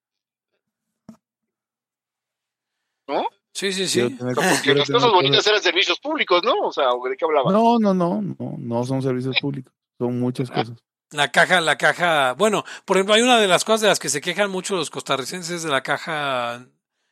¿No? 3.07 3.27
Sí, 3.53 3.73
sí, 3.73 3.87
sí. 3.87 4.17
Porque 4.19 4.75
las 4.75 4.91
cosas 4.91 5.13
bonitas 5.13 5.47
eran 5.47 5.61
servicios 5.63 6.01
públicos, 6.01 6.43
¿no? 6.43 6.55
O 6.63 6.73
sea, 6.73 6.91
¿o 6.93 7.09
¿de 7.09 7.17
qué 7.17 7.25
hablaba? 7.25 7.53
No, 7.53 7.79
no, 7.79 7.93
no, 7.95 8.21
no, 8.23 8.55
no 8.59 8.85
son 8.85 9.03
servicios 9.03 9.39
públicos, 9.41 9.73
son 9.99 10.19
muchas 10.19 10.51
Ah, 10.51 10.55
cosas. 10.55 10.79
La 11.13 11.31
caja, 11.31 11.61
la 11.61 11.77
caja, 11.77 12.33
bueno, 12.33 12.65
por 12.85 12.97
ejemplo, 12.97 13.15
hay 13.15 13.23
una 13.23 13.39
de 13.39 13.47
las 13.49 13.65
cosas 13.65 13.83
de 13.83 13.89
las 13.89 13.99
que 13.99 14.09
se 14.09 14.21
quejan 14.21 14.51
mucho 14.51 14.77
los 14.77 14.91
costarricenses 14.91 15.63
de 15.63 15.69
la 15.71 15.83
caja 15.83 16.67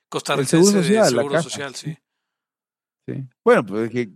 costarricense 0.09 0.65
seguro 0.65 0.83
social, 0.83 1.05
de 1.05 1.11
seguro 1.11 1.43
social, 1.43 1.75
sí. 1.75 1.99
Sí. 3.07 3.25
Bueno, 3.45 3.65
pues 3.67 3.85
es 3.85 3.91
que 3.91 4.11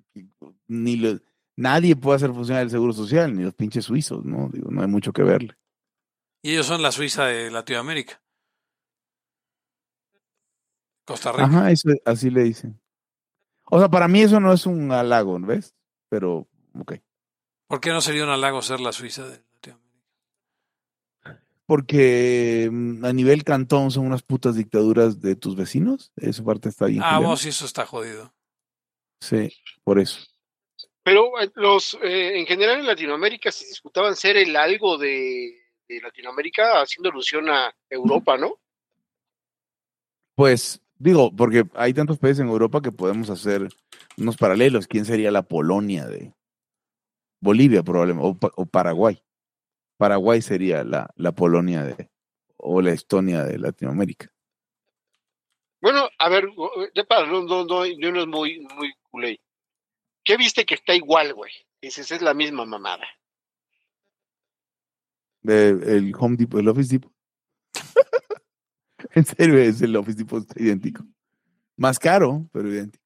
ni 0.68 0.96
lo- 0.96 1.20
nadie 1.56 1.96
puede 1.96 2.16
hacer 2.16 2.32
funcionar 2.32 2.62
el 2.62 2.70
seguro 2.70 2.92
social, 2.92 3.34
ni 3.36 3.42
los 3.42 3.54
pinches 3.54 3.84
suizos, 3.84 4.24
¿no? 4.24 4.48
Digo, 4.52 4.70
no 4.70 4.80
hay 4.80 4.88
mucho 4.88 5.12
que 5.12 5.22
verle. 5.22 5.56
Y 6.42 6.52
ellos 6.52 6.66
son 6.66 6.82
la 6.82 6.92
Suiza 6.92 7.26
de 7.26 7.50
Latinoamérica. 7.50 8.20
Costa 11.06 11.32
Rica. 11.32 11.44
Ajá, 11.44 11.70
eso, 11.70 11.90
así 12.04 12.30
le 12.30 12.44
dicen. 12.44 12.80
O 13.64 13.78
sea, 13.78 13.88
para 13.88 14.08
mí 14.08 14.20
eso 14.22 14.40
no 14.40 14.52
es 14.52 14.64
un 14.66 14.90
halago, 14.92 15.38
¿ves? 15.40 15.74
Pero, 16.08 16.48
ok. 16.78 16.94
¿Por 17.68 17.80
qué 17.80 17.90
no 17.90 18.00
sería 18.00 18.24
un 18.24 18.30
halago 18.30 18.62
ser 18.62 18.80
la 18.80 18.92
Suiza 18.92 19.26
de? 19.26 19.43
Porque 21.66 22.68
mm, 22.70 23.04
a 23.04 23.12
nivel 23.12 23.44
cantón 23.44 23.90
son 23.90 24.06
unas 24.06 24.22
putas 24.22 24.56
dictaduras 24.56 25.20
de 25.20 25.36
tus 25.36 25.56
vecinos. 25.56 26.12
Esa 26.16 26.44
parte 26.44 26.68
está 26.68 26.86
bien. 26.86 27.02
Ah, 27.02 27.18
vos 27.18 27.40
sí, 27.40 27.48
eso 27.48 27.64
está 27.64 27.86
jodido. 27.86 28.34
Sí, 29.20 29.50
por 29.82 29.98
eso. 29.98 30.20
Pero 31.02 31.40
eh, 31.40 31.50
los, 31.54 31.98
eh, 32.02 32.38
en 32.38 32.46
general 32.46 32.80
en 32.80 32.86
Latinoamérica 32.86 33.50
se 33.52 33.66
disputaban 33.66 34.16
ser 34.16 34.36
el 34.36 34.56
algo 34.56 34.98
de, 34.98 35.64
de 35.88 36.00
Latinoamérica 36.00 36.82
haciendo 36.82 37.10
alusión 37.10 37.48
a 37.48 37.74
Europa, 37.88 38.36
¿no? 38.36 38.58
Pues, 40.34 40.80
digo, 40.98 41.34
porque 41.34 41.64
hay 41.74 41.94
tantos 41.94 42.18
países 42.18 42.40
en 42.40 42.48
Europa 42.48 42.82
que 42.82 42.90
podemos 42.90 43.30
hacer 43.30 43.68
unos 44.16 44.36
paralelos. 44.36 44.86
¿Quién 44.86 45.04
sería 45.04 45.30
la 45.30 45.42
Polonia 45.42 46.06
de 46.06 46.34
Bolivia, 47.40 47.82
probablemente? 47.82 48.48
O 48.56 48.66
Paraguay. 48.66 49.22
Paraguay 49.96 50.42
sería 50.42 50.84
la, 50.84 51.08
la 51.16 51.32
Polonia 51.32 51.84
de, 51.84 52.10
o 52.56 52.80
la 52.82 52.92
Estonia 52.92 53.44
de 53.44 53.58
Latinoamérica. 53.58 54.30
Bueno, 55.80 56.08
a 56.18 56.28
ver, 56.28 56.48
ya 56.94 57.04
para 57.04 57.26
no, 57.26 57.42
no, 57.42 57.64
no, 57.64 57.84
yo 57.84 58.10
no 58.10 58.20
es 58.22 58.26
muy, 58.26 58.60
muy 58.60 58.94
culé. 59.10 59.40
¿Qué 60.24 60.36
viste 60.38 60.64
que 60.64 60.74
está 60.74 60.94
igual, 60.94 61.34
güey? 61.34 61.52
Dices, 61.82 62.10
es 62.10 62.22
la 62.22 62.32
misma 62.32 62.64
mamada. 62.64 63.06
De- 65.42 65.68
el 65.68 66.14
Home 66.18 66.36
Depot, 66.36 66.58
el 66.58 66.68
Office 66.68 66.94
Depot. 66.94 67.12
en 69.10 69.26
serio, 69.26 69.58
es 69.58 69.82
el 69.82 69.94
Office 69.96 70.16
Depot 70.16 70.40
está 70.40 70.60
idéntico. 70.62 71.04
Más 71.76 71.98
caro, 71.98 72.48
pero 72.52 72.68
idéntico. 72.70 73.03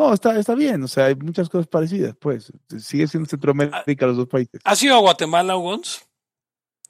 No, 0.00 0.14
está, 0.14 0.38
está 0.38 0.54
bien, 0.54 0.82
o 0.82 0.88
sea, 0.88 1.04
hay 1.06 1.14
muchas 1.14 1.50
cosas 1.50 1.66
parecidas, 1.66 2.16
pues. 2.18 2.50
Sigue 2.78 3.06
siendo 3.06 3.28
Centroamérica 3.28 4.06
los 4.06 4.16
dos 4.16 4.28
países. 4.28 4.58
¿Has 4.64 4.82
ido 4.82 4.94
a 4.96 5.00
Guatemala, 5.00 5.58
Ugons? 5.58 6.06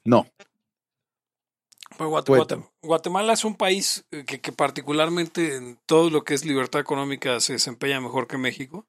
No, 0.05 0.25
Pues 1.97 2.09
Guate- 2.09 2.27
Cuéntame. 2.27 2.61
Guate- 2.63 2.71
Guatemala 2.87 3.33
es 3.33 3.43
un 3.43 3.55
país 3.55 4.05
eh, 4.11 4.23
que, 4.25 4.39
que 4.39 4.53
particularmente 4.53 5.57
en 5.57 5.77
todo 5.85 6.09
lo 6.09 6.23
que 6.23 6.33
es 6.35 6.45
libertad 6.45 6.79
económica 6.79 7.39
se 7.41 7.53
desempeña 7.53 7.99
mejor 7.99 8.27
que 8.27 8.37
México. 8.37 8.87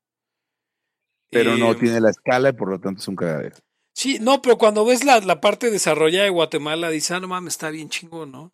pero 1.28 1.56
no 1.56 1.72
Eh, 1.72 1.74
tiene 1.76 2.00
la 2.00 2.10
escala 2.10 2.50
y 2.50 2.52
por 2.52 2.68
lo 2.70 2.78
tanto 2.78 3.00
es 3.00 3.08
un 3.08 3.16
cagadero. 3.16 3.56
Sí, 3.94 4.18
no, 4.20 4.40
pero 4.40 4.56
cuando 4.56 4.84
ves 4.84 5.02
la, 5.04 5.18
la 5.20 5.40
parte 5.40 5.70
desarrollada 5.72 6.24
de 6.24 6.30
Guatemala, 6.30 6.90
dices, 6.90 7.10
ah, 7.10 7.20
no 7.20 7.26
mames, 7.26 7.54
está 7.54 7.70
bien 7.70 7.88
chingón, 7.88 8.30
¿no? 8.30 8.52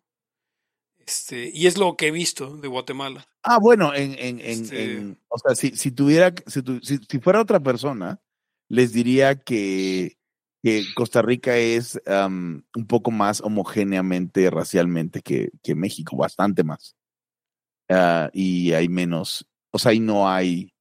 Este, 1.09 1.49
y 1.51 1.65
es 1.65 1.79
lo 1.79 1.97
que 1.97 2.07
he 2.09 2.11
visto 2.11 2.55
de 2.57 2.67
Guatemala. 2.67 3.27
Ah, 3.41 3.57
bueno, 3.59 3.95
en, 3.95 4.13
en, 4.19 4.39
Este- 4.39 4.83
en- 4.83 5.19
o 5.27 5.39
sea, 5.39 5.55
si, 5.55 5.75
si 5.75 5.89
tuviera, 5.89 6.31
si, 6.45 6.61
tu- 6.61 6.79
si, 6.81 6.97
si 6.99 7.19
fuera 7.19 7.41
otra 7.41 7.59
persona, 7.59 8.21
les 8.67 8.93
diría 8.93 9.39
que, 9.39 10.19
que 10.61 10.83
Costa 10.95 11.23
Rica 11.23 11.57
es 11.57 11.99
am, 12.05 12.63
un 12.75 12.85
poco 12.85 13.09
más 13.09 13.41
homogéneamente 13.41 14.51
racialmente 14.51 15.21
que, 15.23 15.49
que 15.63 15.73
México, 15.73 16.15
bastante 16.15 16.63
más. 16.63 16.95
Ah, 17.89 18.29
y 18.31 18.73
hay 18.73 18.87
menos, 18.87 19.47
o 19.71 19.79
sea, 19.79 19.93
ahí 19.93 19.99
no 19.99 20.29
hay, 20.29 20.75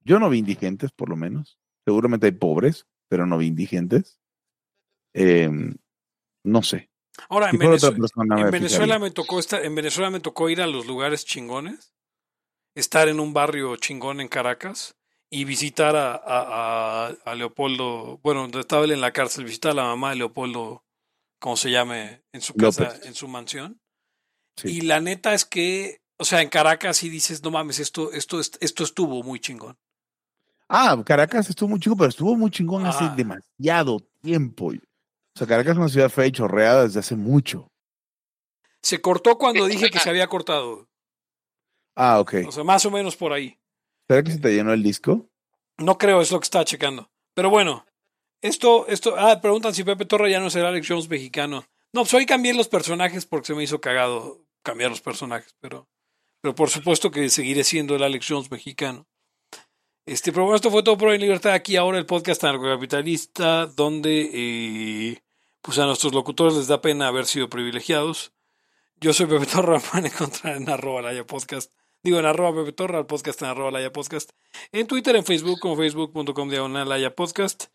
yo 0.00 0.18
no 0.18 0.28
vi 0.30 0.38
indigentes 0.38 0.90
por 0.90 1.08
lo 1.08 1.14
menos, 1.14 1.60
seguramente 1.84 2.26
hay 2.26 2.32
pobres, 2.32 2.88
pero 3.08 3.24
no 3.24 3.38
vi 3.38 3.46
indigentes. 3.46 4.18
Em, 5.14 5.76
no 6.42 6.62
sé. 6.64 6.89
Ahora, 7.28 7.50
en, 7.50 7.56
fuera 7.56 7.74
otra 7.74 7.90
Venezue- 7.90 8.00
persona, 8.00 8.40
en 8.40 8.50
Venezuela 8.50 8.98
me 8.98 9.10
tocó 9.10 9.38
estar, 9.38 9.64
en 9.64 9.74
Venezuela 9.74 10.10
me 10.10 10.20
tocó 10.20 10.48
ir 10.48 10.60
a 10.62 10.66
los 10.66 10.86
lugares 10.86 11.24
chingones, 11.24 11.92
estar 12.74 13.08
en 13.08 13.20
un 13.20 13.32
barrio 13.32 13.76
chingón 13.76 14.20
en 14.20 14.28
Caracas 14.28 14.96
y 15.28 15.44
visitar 15.44 15.96
a, 15.96 16.12
a- 16.14 17.06
a- 17.08 17.16
a 17.24 17.34
Leopoldo, 17.34 18.18
bueno, 18.22 18.42
donde 18.42 18.60
estaba 18.60 18.84
él 18.84 18.92
en 18.92 19.00
la 19.00 19.12
cárcel, 19.12 19.44
visitar 19.44 19.72
a 19.72 19.74
la 19.74 19.84
mamá 19.84 20.10
de 20.10 20.16
Leopoldo, 20.16 20.84
como 21.40 21.56
se 21.56 21.70
llame, 21.70 22.22
en 22.32 22.40
su 22.40 22.54
casa, 22.54 22.84
López. 22.84 23.06
en 23.06 23.14
su 23.14 23.28
mansión. 23.28 23.80
Sí. 24.56 24.68
Y 24.68 24.80
la 24.82 25.00
neta 25.00 25.32
es 25.34 25.44
que, 25.44 26.02
o 26.18 26.24
sea, 26.24 26.42
en 26.42 26.48
Caracas 26.48 26.98
sí 26.98 27.08
dices, 27.08 27.42
no 27.42 27.50
mames, 27.50 27.78
esto, 27.78 28.12
esto, 28.12 28.40
est- 28.40 28.56
esto 28.60 28.84
estuvo 28.84 29.22
muy 29.22 29.40
chingón. 29.40 29.78
Ah, 30.68 31.00
Caracas 31.04 31.48
estuvo 31.50 31.70
muy 31.70 31.80
chico, 31.80 31.96
pero 31.96 32.10
estuvo 32.10 32.36
muy 32.36 32.50
chingón 32.50 32.86
hace 32.86 33.04
Ah. 33.04 33.14
demasiado 33.16 34.00
tiempo. 34.22 34.72
O 35.34 35.38
sea, 35.38 35.46
Caracas 35.46 35.72
es 35.72 35.78
una 35.78 35.88
ciudad 35.88 36.10
fea 36.10 36.26
y 36.26 36.32
chorreada 36.32 36.84
desde 36.84 37.00
hace 37.00 37.16
mucho. 37.16 37.70
Se 38.82 39.00
cortó 39.00 39.38
cuando 39.38 39.66
dije 39.66 39.90
que 39.90 39.98
se 39.98 40.10
había 40.10 40.26
cortado. 40.26 40.88
Ah, 41.94 42.18
ok. 42.20 42.34
O 42.46 42.52
sea, 42.52 42.64
más 42.64 42.84
o 42.86 42.90
menos 42.90 43.16
por 43.16 43.32
ahí. 43.32 43.58
¿Será 44.08 44.22
que 44.22 44.32
se 44.32 44.38
te 44.38 44.52
llenó 44.52 44.72
el 44.72 44.82
disco? 44.82 45.28
No 45.78 45.98
creo, 45.98 46.20
es 46.20 46.30
lo 46.30 46.40
que 46.40 46.44
estaba 46.44 46.64
checando. 46.64 47.10
Pero 47.34 47.50
bueno, 47.50 47.86
esto, 48.42 48.86
esto, 48.88 49.14
ah, 49.18 49.40
preguntan 49.40 49.74
si 49.74 49.84
Pepe 49.84 50.06
Torra 50.06 50.28
ya 50.28 50.40
no 50.40 50.50
será 50.50 50.68
Alex 50.68 50.86
Jones 50.88 51.08
mexicano. 51.08 51.66
No, 51.92 52.02
pues 52.02 52.14
hoy 52.14 52.26
cambié 52.26 52.54
los 52.54 52.68
personajes 52.68 53.26
porque 53.26 53.48
se 53.48 53.54
me 53.54 53.62
hizo 53.62 53.80
cagado 53.80 54.44
cambiar 54.62 54.90
los 54.90 55.00
personajes, 55.00 55.54
pero, 55.60 55.88
pero 56.40 56.54
por 56.54 56.70
supuesto 56.70 57.10
que 57.10 57.28
seguiré 57.28 57.64
siendo 57.64 57.94
el 57.96 58.02
Alex 58.02 58.26
Jones 58.28 58.50
mexicano. 58.50 59.06
Este, 60.06 60.32
pero 60.32 60.44
bueno, 60.44 60.56
esto 60.56 60.70
fue 60.70 60.82
todo 60.82 60.98
por 60.98 61.08
hoy 61.08 61.16
en 61.16 61.20
Libertad. 61.20 61.52
Aquí 61.52 61.76
ahora 61.76 61.98
el 61.98 62.06
podcast 62.06 62.42
anarcocapitalista, 62.44 63.66
donde 63.66 64.30
eh, 64.32 65.22
pues 65.62 65.78
a 65.78 65.86
nuestros 65.86 66.14
locutores 66.14 66.54
les 66.54 66.66
da 66.66 66.80
pena 66.80 67.08
haber 67.08 67.26
sido 67.26 67.48
privilegiados. 67.48 68.32
Yo 69.00 69.12
soy 69.12 69.26
Pepe 69.26 69.46
Torra, 69.46 69.78
me 69.78 69.80
pueden 69.90 70.06
encontrar 70.06 70.56
en 70.56 70.68
arroba 70.68 71.02
laya 71.02 71.26
podcast. 71.26 71.72
Digo 72.02 72.18
en 72.18 72.26
arroba 72.26 72.62
Pepe 72.62 72.72
Torra, 72.72 72.98
el 72.98 73.06
podcast 73.06 73.42
en 73.42 73.48
arroba 73.48 73.70
laya 73.70 73.92
podcast. 73.92 74.30
En 74.72 74.86
Twitter, 74.86 75.14
en 75.16 75.24
Facebook, 75.24 75.60
como 75.60 75.76
facebook.com 75.76 76.48
diagonal 76.48 76.88
laya 76.88 77.14
podcast. 77.14 77.66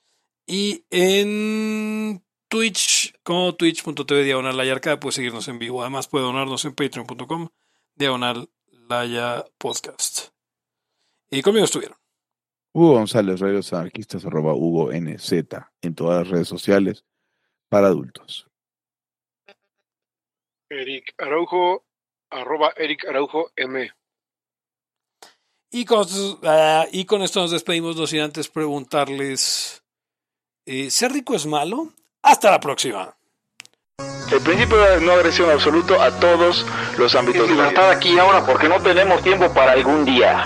Y 0.47 0.85
en 0.89 2.23
Twitch, 2.47 3.13
como 3.23 3.55
twitch.tv 3.55 4.23
diagonal 4.23 4.57
laya 4.57 4.73
arcade, 4.73 4.97
puede 4.97 5.13
seguirnos 5.13 5.47
en 5.47 5.59
vivo. 5.59 5.81
Además 5.81 6.07
puede 6.07 6.25
donarnos 6.25 6.65
en 6.65 6.75
patreon.com 6.75 7.49
diagonal 7.95 8.49
laya 8.89 9.45
podcast. 9.57 10.29
Y 11.29 11.41
conmigo 11.41 11.65
estuvieron. 11.65 12.04
Hugo 12.75 12.95
González, 12.95 13.39
radios 13.39 13.71
anarquistas, 13.71 14.25
arroba 14.25 14.53
Hugo 14.53 14.91
NZ, 14.91 15.31
en 15.81 15.95
todas 15.95 16.23
las 16.23 16.27
redes 16.27 16.49
sociales 16.49 17.05
para 17.69 17.87
adultos. 17.87 18.49
Eric 20.69 21.15
Araujo, 21.17 21.85
arroba 22.29 22.73
Eric 22.75 23.07
Araujo 23.07 23.49
M. 23.55 23.89
Y 25.71 25.85
con, 25.85 26.05
ah, 26.43 26.85
y 26.91 27.05
con 27.05 27.21
esto 27.21 27.39
nos 27.39 27.51
despedimos, 27.51 27.95
no 27.95 28.07
sin 28.07 28.19
antes 28.19 28.49
preguntarles: 28.49 29.81
eh, 30.65 30.91
¿ser 30.91 31.13
rico 31.13 31.33
es 31.33 31.45
malo? 31.45 31.93
Hasta 32.23 32.51
la 32.51 32.59
próxima. 32.59 33.15
El 34.33 34.41
principio 34.41 34.75
de 34.75 34.99
no 34.99 35.13
agresión 35.13 35.49
absoluto 35.49 36.01
a 36.01 36.11
todos 36.19 36.65
los 36.97 37.15
ámbitos. 37.15 37.49
Libertad 37.49 37.89
aquí 37.91 38.15
y 38.15 38.19
ahora 38.19 38.45
porque 38.45 38.67
no 38.67 38.81
tenemos 38.81 39.23
tiempo 39.23 39.53
para 39.53 39.71
algún 39.71 40.03
día. 40.03 40.45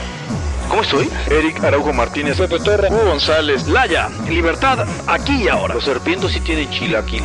¿Cómo 0.71 0.83
estoy? 0.83 1.09
Eric 1.29 1.61
Araujo 1.65 1.91
Martínez, 1.91 2.37
Pepe 2.37 2.57
Torre, 2.59 2.87
Hugo 2.89 3.03
González, 3.03 3.67
Laya, 3.67 4.07
libertad 4.29 4.87
aquí 5.05 5.43
y 5.43 5.47
ahora. 5.49 5.73
Los 5.73 5.83
serpientes 5.83 6.31
sí 6.31 6.39
tienen 6.39 6.69
chilaquil. 6.69 7.23